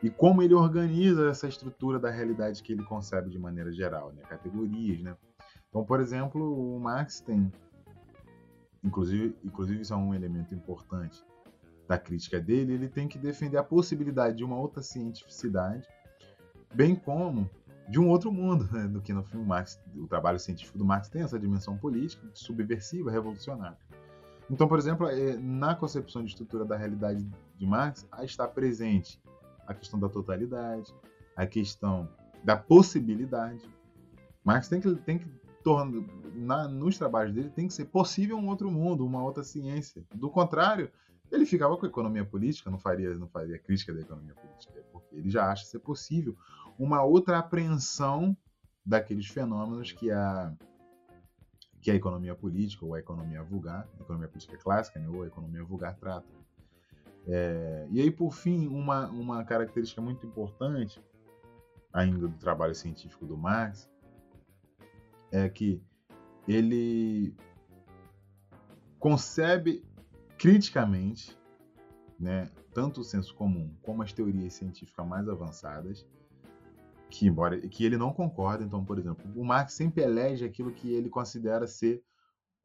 [0.00, 4.22] E como ele organiza essa estrutura da realidade que ele concebe de maneira geral, né?
[4.22, 5.16] categorias, né?
[5.68, 7.52] Então, por exemplo, o Marx tem,
[8.84, 11.20] inclusive, inclusive isso é um elemento importante
[11.88, 15.84] da crítica dele, ele tem que defender a possibilidade de uma outra cientificidade,
[16.74, 17.48] bem como
[17.88, 21.08] de um outro mundo, né, do que no filme Marx, o trabalho científico do Marx
[21.08, 23.78] tem essa dimensão política, subversiva, revolucionária.
[24.50, 29.20] Então, por exemplo, é, na concepção de estrutura da realidade de Marx, está presente
[29.66, 30.94] a questão da totalidade,
[31.36, 32.08] a questão
[32.42, 33.68] da possibilidade.
[34.44, 35.26] Marx tem que, tem que
[35.62, 36.02] torna,
[36.34, 40.02] na, nos trabalhos dele tem que ser possível um outro mundo, uma outra ciência.
[40.14, 40.90] Do contrário,
[41.30, 45.16] ele ficava com a economia política, não faria, não faria crítica da economia política, porque
[45.16, 46.36] ele já acha ser possível
[46.78, 48.36] uma outra apreensão
[48.84, 50.54] daqueles fenômenos que a
[51.80, 55.26] que a economia política ou a economia vulgar, a economia política clássica, né, ou a
[55.28, 56.26] economia vulgar trata.
[57.26, 61.00] É, e aí, por fim, uma, uma característica muito importante
[61.92, 63.88] ainda do trabalho científico do Marx
[65.30, 65.80] é que
[66.46, 67.34] ele
[68.98, 69.84] concebe
[70.38, 71.36] criticamente
[72.18, 76.06] né, tanto o senso comum como as teorias científicas mais avançadas,
[77.10, 78.64] que embora que ele não concorda.
[78.64, 82.02] Então, por exemplo, o Marx sempre elege aquilo que ele considera ser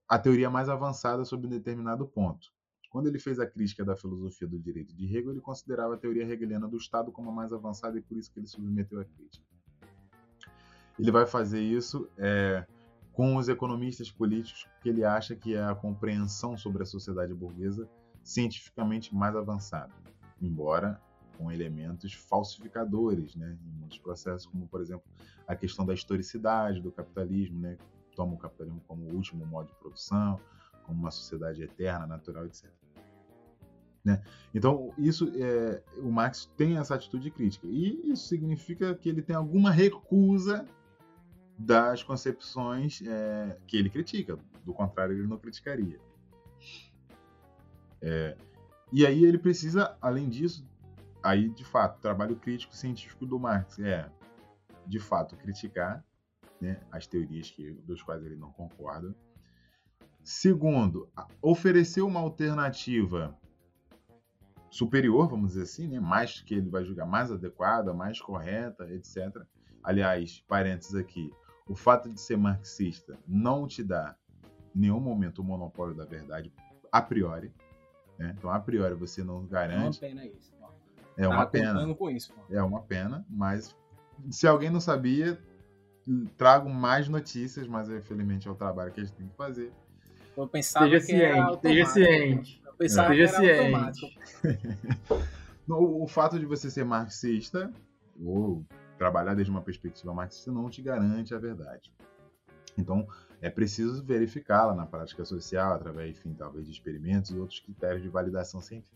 [0.08, 2.48] a teoria mais avançada sobre um determinado ponto.
[2.90, 6.32] Quando ele fez a crítica da filosofia do direito de Hegel, ele considerava a teoria
[6.32, 9.44] hegeliana do Estado como a mais avançada e por isso que ele submeteu a crítica.
[11.00, 12.68] Ele vai fazer isso é,
[13.14, 17.88] com os economistas políticos, que ele acha que é a compreensão sobre a sociedade burguesa
[18.24, 19.94] cientificamente mais avançada,
[20.42, 21.00] embora
[21.38, 25.04] com elementos falsificadores, né, em muitos processos, como por exemplo
[25.48, 27.78] a questão da historicidade do capitalismo, né,
[28.16, 30.40] toma o capitalismo como o último modo de produção,
[30.84, 32.70] como uma sociedade eterna, natural, etc.
[34.04, 34.22] Né?
[34.54, 37.66] Então, isso é, o Marx tem essa atitude crítica.
[37.68, 40.66] E isso significa que ele tem alguma recusa
[41.58, 44.38] das concepções é, que ele critica.
[44.66, 46.00] Do contrário, ele não criticaria.
[48.02, 48.38] É,
[48.92, 50.68] e aí ele precisa, além disso,
[51.22, 54.10] aí de fato, trabalho crítico científico do Marx é,
[54.86, 56.04] de fato, criticar
[56.60, 59.16] né, as teorias que, dos quais ele não concorda.
[60.24, 61.10] Segundo,
[61.42, 63.38] oferecer uma alternativa
[64.70, 69.44] superior, vamos dizer assim, né, mais que ele vai julgar mais adequada, mais correta, etc.
[69.84, 71.32] Aliás, parênteses aqui,
[71.68, 74.16] o fato de ser marxista não te dá
[74.76, 76.52] em nenhum momento o monopólio da verdade
[76.92, 77.54] a priori.
[78.18, 78.36] Né?
[78.38, 80.04] Então, a priori, você não garante.
[80.04, 80.54] É uma pena isso.
[81.16, 81.96] É uma pena.
[81.96, 83.76] Com isso, é uma pena, mas
[84.32, 85.40] se alguém não sabia,
[86.38, 89.72] trago mais notícias, mas infelizmente é o trabalho que a gente tem que fazer.
[90.36, 92.62] Eu pensava seja que ciente, seja ciente.
[92.66, 94.20] Eu pensava seja que era ciente.
[95.68, 97.72] o, o fato de você ser marxista
[98.24, 98.66] ou
[99.04, 101.92] trabalhar desde uma perspectiva marxista não te garante a verdade.
[102.78, 103.06] Então,
[103.42, 108.08] é preciso verificá-la na prática social, através, enfim, talvez de experimentos e outros critérios de
[108.08, 108.96] validação científica.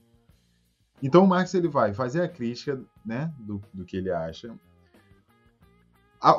[1.03, 4.57] Então, Marx ele vai fazer a crítica né, do, do que ele acha,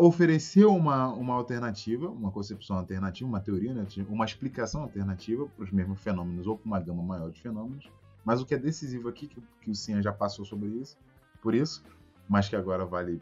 [0.00, 5.70] oferecer uma, uma alternativa, uma concepção alternativa, uma teoria, né, uma explicação alternativa para os
[5.70, 7.88] mesmos fenômenos ou para uma gama maior de fenômenos.
[8.24, 10.96] Mas o que é decisivo aqui, que, que o Cian já passou sobre isso,
[11.42, 11.84] por isso,
[12.26, 13.20] mas que agora vale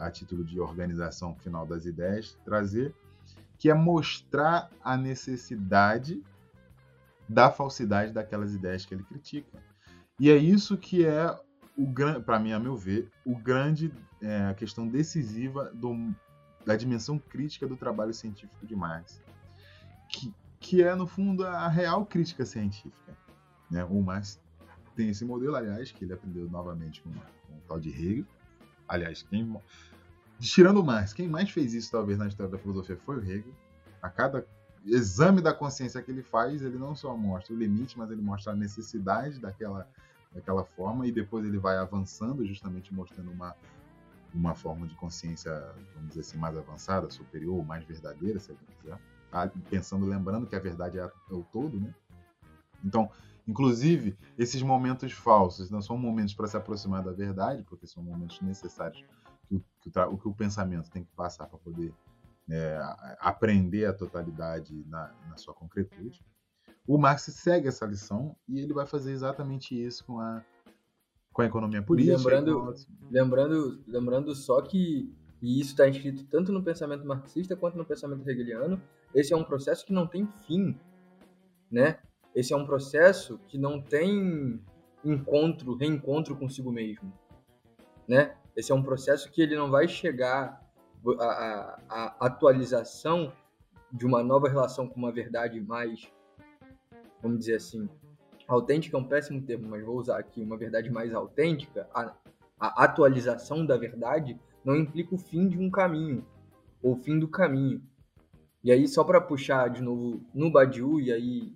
[0.00, 2.94] a título de organização final das ideias, trazer,
[3.58, 6.22] que é mostrar a necessidade
[7.28, 9.62] da falsidade daquelas ideias que ele critica.
[10.18, 11.38] E é isso que é
[11.76, 11.86] o
[12.24, 16.12] para mim, a meu ver, o grande é, a questão decisiva do,
[16.64, 19.22] da dimensão crítica do trabalho científico de Marx,
[20.08, 23.16] que, que é no fundo a real crítica científica.
[23.70, 23.84] Né?
[23.84, 24.40] O Marx
[24.94, 28.26] tem esse modelo, aliás, que ele aprendeu novamente com, com o tal de Hegel.
[28.86, 29.56] Aliás, quem,
[30.48, 33.54] tirando Marx, quem mais fez isso talvez na história da filosofia foi o Hegel.
[34.02, 34.46] A cada
[34.84, 38.52] exame da consciência que ele faz, ele não só mostra o limite, mas ele mostra
[38.52, 39.86] a necessidade daquela
[40.32, 43.54] daquela forma e depois ele vai avançando justamente mostrando uma
[44.32, 45.52] uma forma de consciência,
[45.94, 48.98] vamos dizer assim, mais avançada, superior, mais verdadeira, se alguém quiser.
[49.32, 51.92] Ah, pensando, lembrando que a verdade é, é o todo, né?
[52.84, 53.10] Então,
[53.46, 58.40] inclusive, esses momentos falsos não são momentos para se aproximar da verdade, porque são momentos
[58.40, 59.04] necessários
[59.80, 61.92] que o, o, que o pensamento tem que passar para poder
[62.50, 62.78] é,
[63.20, 66.24] aprender a totalidade na, na sua concretude.
[66.86, 70.44] O Marx segue essa lição e ele vai fazer exatamente isso com a,
[71.32, 72.16] com a economia política.
[72.16, 72.74] Lembrando,
[73.10, 78.28] lembrando, lembrando só que, e isso está escrito tanto no pensamento marxista quanto no pensamento
[78.28, 78.80] hegeliano,
[79.14, 80.76] esse é um processo que não tem fim,
[81.70, 81.98] né?
[82.34, 84.60] Esse é um processo que não tem
[85.04, 87.12] encontro, reencontro consigo mesmo,
[88.06, 88.36] né?
[88.56, 90.60] Esse é um processo que ele não vai chegar
[91.88, 93.32] a atualização
[93.92, 96.10] de uma nova relação com uma verdade mais
[97.22, 97.88] vamos dizer assim,
[98.48, 102.14] autêntica é um péssimo termo, mas vou usar aqui uma verdade mais autêntica, a,
[102.58, 106.26] a atualização da verdade não implica o fim de um caminho,
[106.82, 107.82] ou o fim do caminho.
[108.62, 111.54] E aí, só para puxar de novo no Badiou, e aí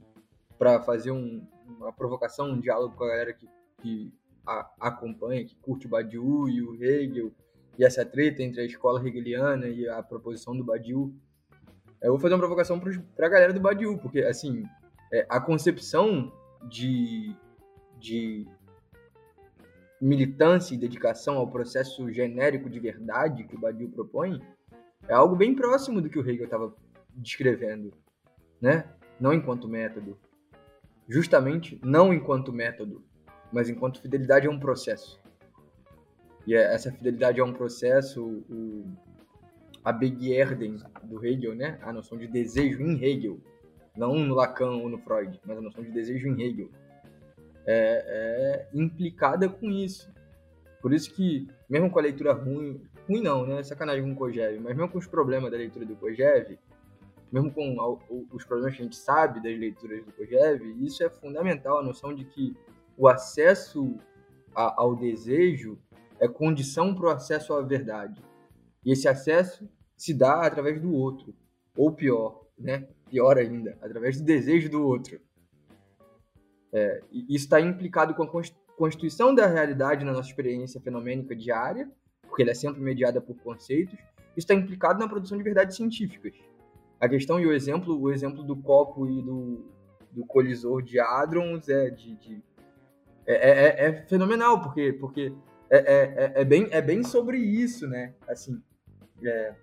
[0.59, 3.49] para fazer um, uma provocação, um diálogo com a galera que,
[3.83, 4.13] que
[4.47, 7.33] a, acompanha, que curte o Badiou e o Hegel,
[7.79, 11.13] e essa treta entre a escola hegeliana e a proposição do Badiou,
[12.01, 14.65] eu vou fazer uma provocação para a galera do Badiou, porque, assim,
[15.13, 16.33] é, a concepção
[16.69, 17.35] de,
[17.99, 18.47] de
[20.01, 24.41] militância e dedicação ao processo genérico de verdade que o Badiou propõe
[25.09, 26.75] é algo bem próximo do que o Hegel estava
[27.17, 27.93] descrevendo,
[28.61, 28.85] né?
[29.19, 30.19] Não enquanto método,
[31.09, 33.05] justamente não enquanto método,
[33.55, 35.21] mas enquanto fidelidade a um processo.
[36.45, 38.85] E é, essa fidelidade a um processo, o,
[39.85, 41.79] a Begierden do Hegel, né?
[41.81, 43.39] A noção de desejo em Hegel,
[43.97, 46.69] não no Lacan ou no Freud, mas a noção de desejo em Hegel.
[47.65, 50.13] é, é implicada com isso.
[50.83, 53.63] Por isso que, mesmo com a leitura ruim, ruim não, né?
[53.63, 56.59] Sacanagem com o Kojev, mas mesmo com os problemas da leitura do Kojev,
[57.33, 57.77] mesmo com
[58.33, 62.13] os problemas que a gente sabe das leituras do Kojev, isso é fundamental, a noção
[62.13, 62.55] de que
[62.97, 63.97] o acesso
[64.55, 65.79] a, ao desejo
[66.19, 68.23] é condição para o acesso à verdade.
[68.85, 71.35] E esse acesso se dá através do outro,
[71.77, 72.89] ou pior, né?
[73.09, 75.21] Pior ainda, através do desejo do outro.
[76.73, 78.43] É, isso está implicado com a
[78.77, 81.91] constituição da realidade na nossa experiência fenomênica diária,
[82.23, 83.95] porque ela é sempre mediada por conceitos.
[84.37, 86.35] Isso está implicado na produção de verdades científicas
[87.05, 89.65] a questão e o exemplo, o exemplo do copo e do,
[90.11, 92.43] do colisor de hadrons é de, de
[93.27, 95.33] é, é, é, é, fenomenal porque porque
[95.71, 98.15] é, é, é, é, bem é bem sobre isso, né?
[98.29, 98.63] Assim,
[99.23, 99.55] é,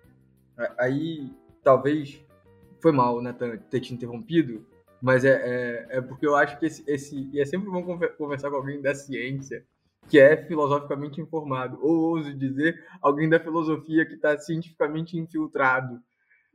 [0.78, 1.32] aí
[1.64, 2.24] talvez
[2.82, 3.34] foi mal, né,
[3.70, 4.66] ter te interrompido,
[5.02, 7.84] mas é, é, é, porque eu acho que esse, esse e é sempre bom
[8.18, 9.64] conversar com alguém da ciência
[10.10, 16.02] que é filosoficamente informado, ou ouso dizer, alguém da filosofia que está cientificamente infiltrado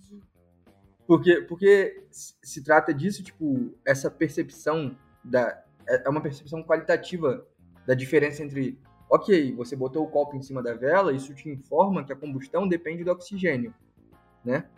[1.08, 5.64] porque, porque se trata disso, tipo, essa percepção da.
[5.88, 7.46] É, é uma percepção qualitativa
[7.86, 8.78] da diferença entre.
[9.08, 12.68] Ok, você botou o copo em cima da vela, isso te informa que a combustão
[12.68, 13.74] depende do oxigênio,
[14.44, 14.68] né?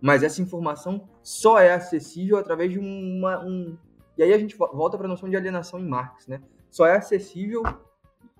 [0.00, 3.38] Mas essa informação só é acessível através de uma.
[3.46, 3.78] Um...
[4.16, 6.42] E aí a gente volta para a noção de alienação em Marx, né?
[6.68, 7.62] Só é acessível,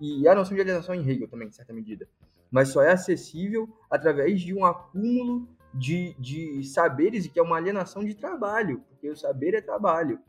[0.01, 2.09] e a noção de alienação em Hegel também, em certa medida
[2.51, 7.57] mas só é acessível através de um acúmulo de, de saberes e que é uma
[7.57, 10.21] alienação de trabalho, porque o saber é trabalho.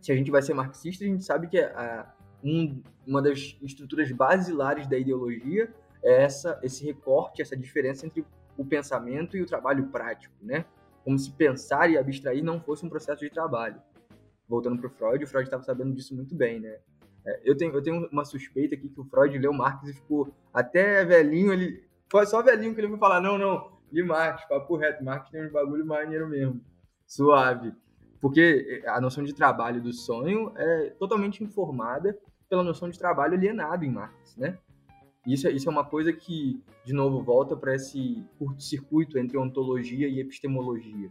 [0.00, 4.10] Se a gente vai ser marxista, a gente sabe que a, um, uma das estruturas
[4.12, 5.72] basilares da ideologia
[6.02, 8.24] é essa, esse recorte, essa diferença entre
[8.56, 10.64] o pensamento e o trabalho prático, né?
[11.04, 13.80] Como se pensar e abstrair não fosse um processo de trabalho.
[14.48, 16.78] Voltando para o Freud, o Freud estava sabendo disso muito bem, né?
[17.26, 20.32] É, eu, tenho, eu tenho uma suspeita aqui que o Freud leu Marx e ficou
[20.54, 21.84] até velhinho, ele.
[22.08, 25.46] Foi só velhinho que ele foi falar, não, não, li Marx, papo reto, Marx tem
[25.46, 26.60] um bagulho maneiro mesmo.
[27.06, 27.72] Suave.
[28.20, 33.84] Porque a noção de trabalho do sonho é totalmente informada pela noção de trabalho alienado
[33.84, 34.58] em Marx, né?
[35.26, 40.06] Isso, é, isso é uma coisa que, de novo, volta para esse curto-circuito entre ontologia
[40.06, 41.10] e epistemologia.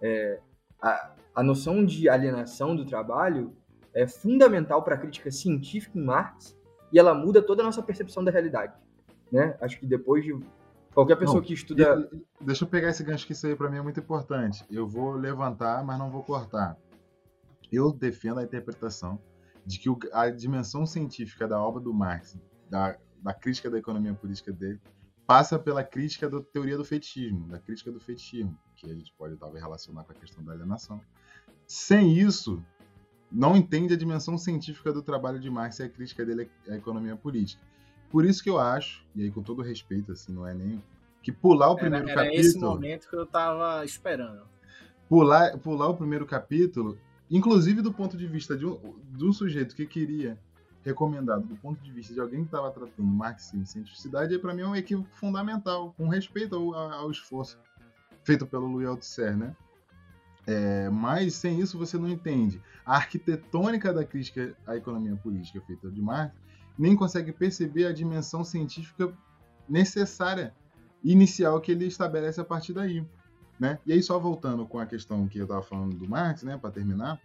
[0.00, 0.40] É,
[0.80, 3.54] a, a noção de alienação do trabalho
[3.92, 6.56] é fundamental para a crítica científica em Marx
[6.90, 8.72] e ela muda toda a nossa percepção da realidade.
[9.30, 9.56] Né?
[9.60, 10.32] Acho que depois de
[10.92, 12.10] qualquer pessoa não, que estuda.
[12.40, 14.64] Deixa eu pegar esse gancho que isso aí para mim é muito importante.
[14.70, 16.76] Eu vou levantar, mas não vou cortar.
[17.70, 19.18] Eu defendo a interpretação
[19.64, 22.38] de que a dimensão científica da obra do Marx,
[22.68, 24.80] da, da crítica da economia política dele,
[25.26, 29.36] passa pela crítica da teoria do fetichismo, da crítica do fetichismo, que a gente pode
[29.36, 31.00] talvez relacionar com a questão da alienação.
[31.66, 32.60] Sem isso,
[33.30, 37.14] não entende a dimensão científica do trabalho de Marx e a crítica dele à economia
[37.14, 37.62] política.
[38.10, 40.82] Por isso que eu acho, e aí com todo respeito, assim, não é nem
[41.22, 42.48] que pular o primeiro era, era capítulo.
[42.48, 44.42] esse momento que eu estava esperando.
[45.08, 46.98] Pular, pular o primeiro capítulo,
[47.30, 48.78] inclusive do ponto de vista de um,
[49.12, 50.38] de um sujeito que queria
[50.82, 54.62] recomendado do ponto de vista de alguém que estava tratando marxismo e cientificidade, para mim
[54.62, 57.58] é um equívoco fundamental, com respeito ao, ao esforço
[58.24, 59.54] feito pelo Louis Althusser, né?
[60.46, 65.90] É, mas sem isso você não entende a arquitetônica da crítica à economia política feita
[65.90, 66.34] de Marx,
[66.80, 69.12] nem consegue perceber a dimensão científica
[69.68, 70.54] necessária,
[71.04, 73.06] inicial que ele estabelece a partir daí.
[73.58, 73.78] Né?
[73.84, 76.70] E aí, só voltando com a questão que eu estava falando do Marx, né, para
[76.70, 77.20] terminar,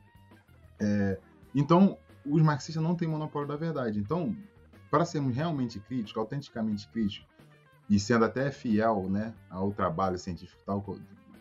[0.77, 1.17] é,
[1.55, 3.97] então os marxistas não têm monopólio da verdade.
[3.97, 4.35] Então,
[4.91, 7.25] para sermos realmente críticos, autenticamente críticos,
[7.89, 10.83] e sendo até fiel né, ao trabalho científico tal,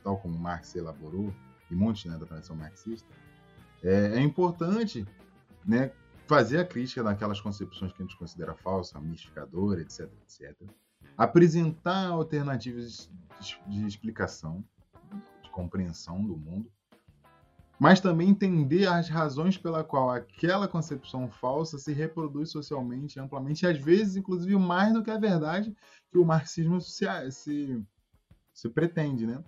[0.04, 1.34] tal como Marx elaborou,
[1.68, 3.08] e muitos né, da tradição marxista,
[3.82, 5.04] é, é importante
[5.66, 5.90] né,
[6.26, 10.56] fazer a crítica daquelas concepções que a gente considera falsa, mistificadora, etc, etc.
[11.16, 14.64] Apresentar alternativas de, de explicação,
[15.42, 16.70] de compreensão do mundo,
[17.78, 23.68] mas também entender as razões pela qual aquela concepção falsa se reproduz socialmente, amplamente, e
[23.68, 25.74] às vezes, inclusive, mais do que a verdade
[26.10, 27.84] que o marxismo se, se,
[28.52, 29.42] se pretende, né?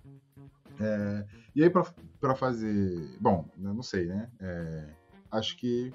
[0.79, 1.25] É,
[1.55, 3.17] e aí, para fazer.
[3.19, 4.29] Bom, eu não sei, né?
[4.39, 4.93] É,
[5.31, 5.91] acho que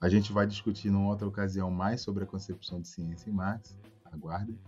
[0.00, 3.78] a gente vai discutir numa outra ocasião mais sobre a concepção de ciência em Marx.
[4.04, 4.58] Aguardem.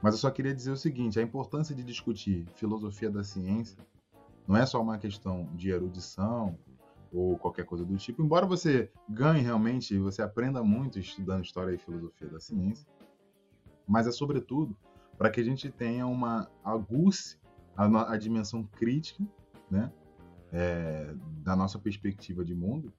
[0.00, 3.76] Mas eu só queria dizer o seguinte: a importância de discutir filosofia da ciência
[4.46, 6.58] não é só uma questão de erudição
[7.12, 8.22] ou qualquer coisa do tipo.
[8.22, 12.86] Embora você ganhe realmente, você aprenda muito estudando história e filosofia da ciência,
[13.86, 14.76] mas é sobretudo
[15.18, 17.36] para que a gente tenha uma aguce
[17.76, 19.22] a, a dimensão crítica,
[19.70, 19.92] né?
[20.52, 22.92] é, da nossa perspectiva de mundo,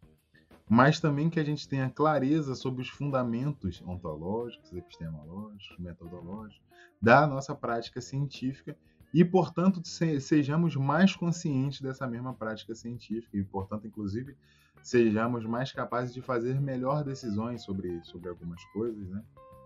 [0.71, 6.65] mas também que a gente tenha clareza sobre os fundamentos ontológicos, epistemológicos, metodológicos
[7.01, 8.77] da nossa prática científica
[9.13, 14.33] e, portanto, sejamos mais conscientes dessa mesma prática científica e, portanto, inclusive,
[14.81, 19.21] sejamos mais capazes de fazer melhor decisões sobre, sobre algumas coisas, né?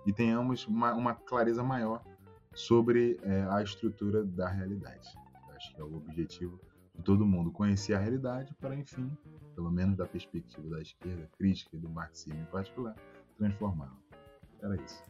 [0.08, 2.04] E tenhamos uma, uma clareza maior
[2.52, 5.08] sobre é, a estrutura da realidade.
[5.56, 6.60] Acho que é o objetivo
[6.96, 9.16] de todo mundo, conhecer a realidade para, enfim,
[9.56, 12.96] pelo menos da perspectiva da esquerda crítica e do marxismo em particular,
[13.38, 13.98] transformá-la.
[14.62, 15.04] Era isso.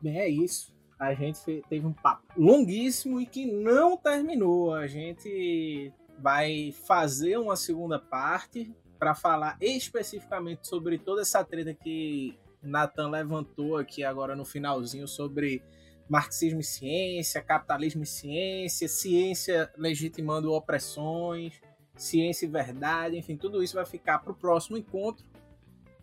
[0.00, 0.74] Bem, é isso.
[0.98, 4.72] A gente teve um papo longuíssimo e que não terminou.
[4.72, 12.38] A gente vai fazer uma segunda parte para falar especificamente sobre toda essa treta que
[12.62, 15.60] Nathan levantou aqui agora no finalzinho sobre
[16.08, 21.60] marxismo e ciência, capitalismo e ciência, ciência legitimando opressões,
[21.96, 25.24] ciência e verdade, enfim, tudo isso vai ficar para o próximo encontro,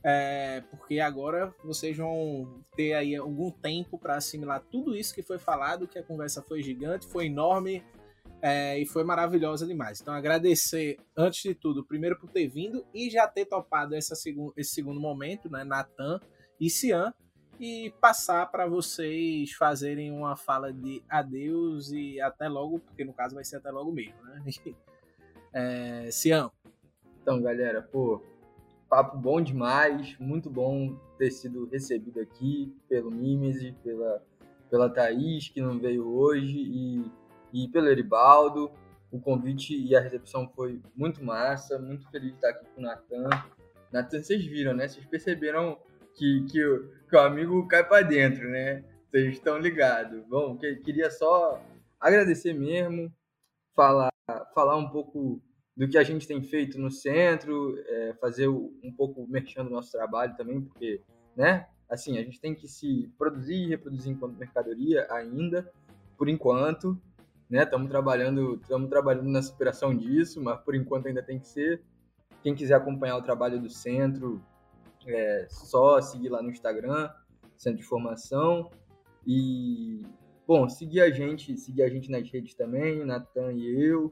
[0.04, 5.38] é, porque agora vocês vão ter aí algum tempo para assimilar tudo isso que foi
[5.38, 7.84] falado, que a conversa foi gigante, foi enorme,
[8.42, 10.00] é, e foi maravilhosa demais.
[10.02, 14.52] Então, agradecer, antes de tudo, primeiro por ter vindo e já ter topado essa segun,
[14.56, 16.20] esse segundo momento, né, Natan
[16.60, 17.14] e Cian,
[17.60, 23.36] e passar para vocês fazerem uma fala de adeus e até logo, porque no caso
[23.36, 24.42] vai ser até logo mesmo, né?
[25.54, 26.52] É, Cian.
[27.22, 28.22] Então, galera, pô,
[28.90, 34.24] papo bom demais, muito bom ter sido recebido aqui pelo Mimes, pela,
[34.70, 37.12] pela Thaís, que não veio hoje, e
[37.54, 38.72] e pelo Eribaldo.
[39.12, 42.84] O convite e a recepção foi muito massa, muito feliz de estar aqui com o
[42.84, 43.30] Natan.
[43.92, 44.88] Natan, vocês viram, né?
[44.88, 45.80] Vocês perceberam
[46.16, 46.60] que, que,
[47.10, 48.84] que o amigo cai para dentro, né?
[49.10, 50.24] Vocês estão ligados.
[50.28, 51.60] Bom, que, queria só
[52.00, 53.12] agradecer mesmo,
[53.76, 54.09] falar,
[54.54, 55.42] falar um pouco
[55.76, 59.92] do que a gente tem feito no centro, é, fazer um pouco mexendo o nosso
[59.92, 61.02] trabalho também, porque,
[61.36, 61.68] né?
[61.90, 65.72] Assim, a gente tem que se produzir e reproduzir enquanto mercadoria ainda,
[66.18, 67.00] por enquanto
[67.50, 67.64] né?
[67.64, 71.82] Estamos trabalhando, estamos trabalhando na superação disso, mas por enquanto ainda tem que ser.
[72.44, 74.42] Quem quiser acompanhar o trabalho do centro,
[75.08, 77.10] é só seguir lá no Instagram,
[77.58, 78.70] Centro de Formação.
[79.26, 80.06] E
[80.50, 84.12] bom, seguir a gente, seguir a gente nas redes também, Natan e eu.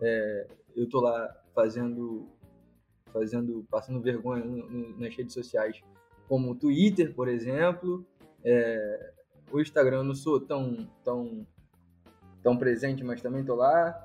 [0.00, 2.26] É, eu tô lá fazendo,
[3.12, 5.80] fazendo, passando vergonha no, no, nas redes sociais,
[6.28, 8.04] como o Twitter, por exemplo.
[8.44, 9.12] É,
[9.52, 11.46] o Instagram eu não sou tão, tão
[12.42, 14.04] tão presente, mas também estou lá.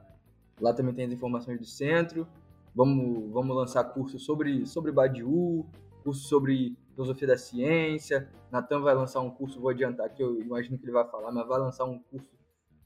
[0.61, 2.27] Lá também tem as informações do centro.
[2.75, 5.65] Vamos, vamos lançar cursos sobre, sobre Badiou,
[6.03, 8.29] curso sobre filosofia da ciência.
[8.51, 11.47] Natan vai lançar um curso, vou adiantar aqui, eu imagino que ele vai falar, mas
[11.47, 12.29] vai lançar um curso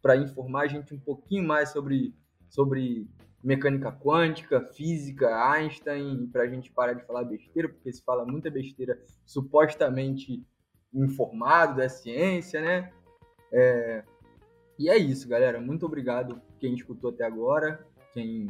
[0.02, 2.16] para informar a gente um pouquinho mais sobre,
[2.50, 3.08] sobre
[3.44, 8.50] mecânica quântica, física, Einstein, para a gente parar de falar besteira, porque se fala muita
[8.50, 10.46] besteira supostamente
[10.94, 12.92] informado da ciência, né?
[13.52, 14.04] É,
[14.80, 15.60] e é isso, galera.
[15.60, 18.48] Muito obrigado quem escutou até agora, quem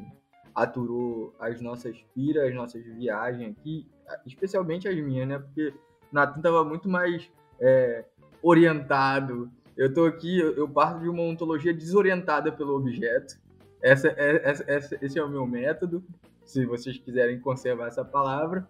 [0.58, 3.88] aturou as nossas piras, as nossas viagens aqui,
[4.26, 5.38] especialmente as minhas, né?
[5.38, 5.72] Porque
[6.12, 7.30] Natan tava muito mais
[7.60, 8.04] é,
[8.42, 9.52] orientado.
[9.78, 13.40] Eu tô aqui, eu, eu, parto de uma ontologia desorientada pelo objeto.
[13.84, 16.04] Essa, é, essa, essa, esse é o meu método,
[16.44, 18.68] se vocês quiserem conservar essa palavra.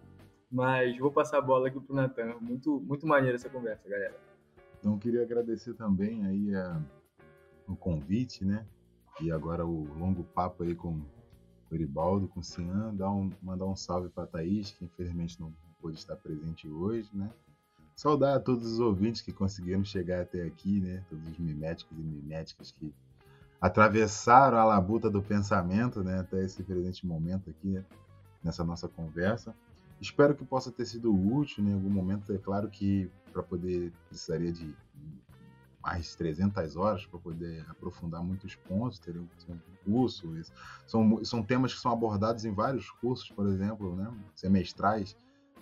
[0.52, 2.34] Mas vou passar a bola aqui pro Natan.
[2.38, 4.14] Muito, muito maneira essa conversa, galera.
[4.78, 6.82] Então, queria agradecer também aí a
[7.66, 8.66] o convite, né?
[9.20, 11.02] E agora o longo papo aí com
[11.70, 15.40] o Eribaldo, com o Cian, dar um, mandar um salve para a Thaís, que infelizmente
[15.40, 17.30] não pôde estar presente hoje, né?
[17.94, 21.04] Saudar a todos os ouvintes que conseguiram chegar até aqui, né?
[21.08, 22.94] Todos os miméticos e miméticas que
[23.60, 26.20] atravessaram a labuta do pensamento, né?
[26.20, 27.84] Até esse presente momento aqui, né?
[28.42, 29.54] nessa nossa conversa.
[30.00, 31.72] Espero que possa ter sido útil né?
[31.72, 32.32] em algum momento.
[32.32, 34.74] É claro que para poder precisaria de
[35.82, 39.28] mais de 300 horas para poder aprofundar muitos pontos, teria um
[39.84, 40.28] curso.
[40.86, 45.16] São, são temas que são abordados em vários cursos, por exemplo, né, semestrais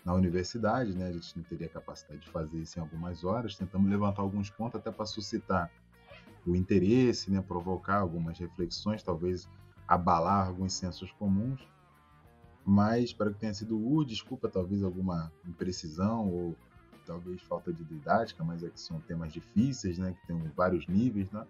[0.05, 3.57] na universidade, né, a gente não teria capacidade de fazer isso em algumas horas.
[3.57, 5.71] Tentamos levantar alguns pontos até para suscitar
[6.47, 9.49] o interesse, né, provocar algumas reflexões, talvez
[9.87, 11.61] abalar alguns sensos comuns.
[12.65, 14.15] Mas espero que tenha sido útil.
[14.15, 16.57] Desculpa, talvez alguma imprecisão ou
[17.07, 20.13] talvez falta de didática, mas é que são temas difíceis, né?
[20.13, 21.47] Que tem vários níveis, né?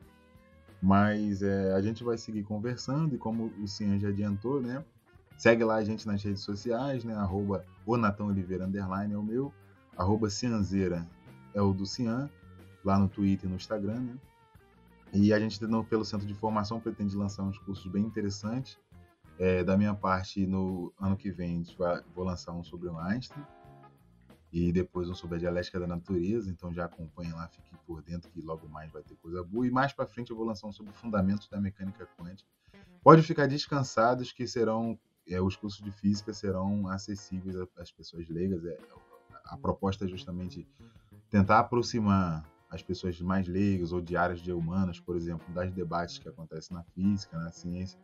[0.83, 4.85] Mas é, a gente vai seguir conversando e como o Cian já adiantou, né?
[5.39, 7.15] Segue lá a gente nas redes sociais, né?
[7.15, 9.53] Arroba o Natão Oliveira Underline é o meu.
[9.97, 11.07] Arroba Cianzeira
[11.55, 12.31] é o do Cian,
[12.85, 14.17] lá no Twitter e no Instagram, né?
[15.13, 18.79] E a gente, pelo Centro de Formação, pretende lançar uns cursos bem interessantes
[19.39, 23.45] É, da minha parte, no ano que vem, vai, vou lançar um sobre o Einstein
[24.59, 28.31] e depois um sobre a dialética da natureza, então já acompanha lá, fique por dentro
[28.31, 29.67] que logo mais vai ter coisa boa.
[29.67, 32.49] E mais para frente eu vou lançar um sobre fundamentos da mecânica quântica.
[33.03, 38.65] Pode ficar descansados que serão é, os cursos de física serão acessíveis às pessoas leigas.
[38.65, 38.79] É,
[39.45, 40.67] a proposta é justamente
[41.29, 46.17] tentar aproximar as pessoas mais leigas ou de áreas de humanas, por exemplo, das debates
[46.17, 47.99] que acontecem na física, na ciência,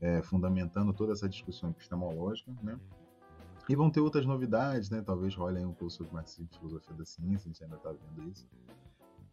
[0.00, 2.78] é, fundamentando toda essa discussão epistemológica, né?
[3.68, 5.02] E vão ter outras novidades, né?
[5.04, 7.92] Talvez role aí um curso sobre marxismo e filosofia da ciência, a gente ainda está
[7.92, 8.48] vendo isso.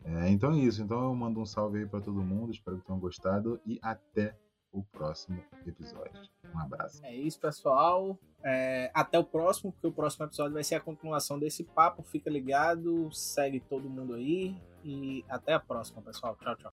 [0.04, 0.84] É, então é isso.
[0.84, 4.38] Então eu mando um salve aí para todo mundo, espero que tenham gostado e até
[4.72, 6.22] o próximo episódio.
[6.54, 7.04] Um abraço.
[7.06, 8.20] É isso, pessoal.
[8.44, 12.04] É, até o próximo, porque o próximo episódio vai ser a continuação desse papo.
[12.04, 16.36] Fica ligado, segue todo mundo aí e até a próxima, pessoal.
[16.36, 16.64] Tchau, tchau.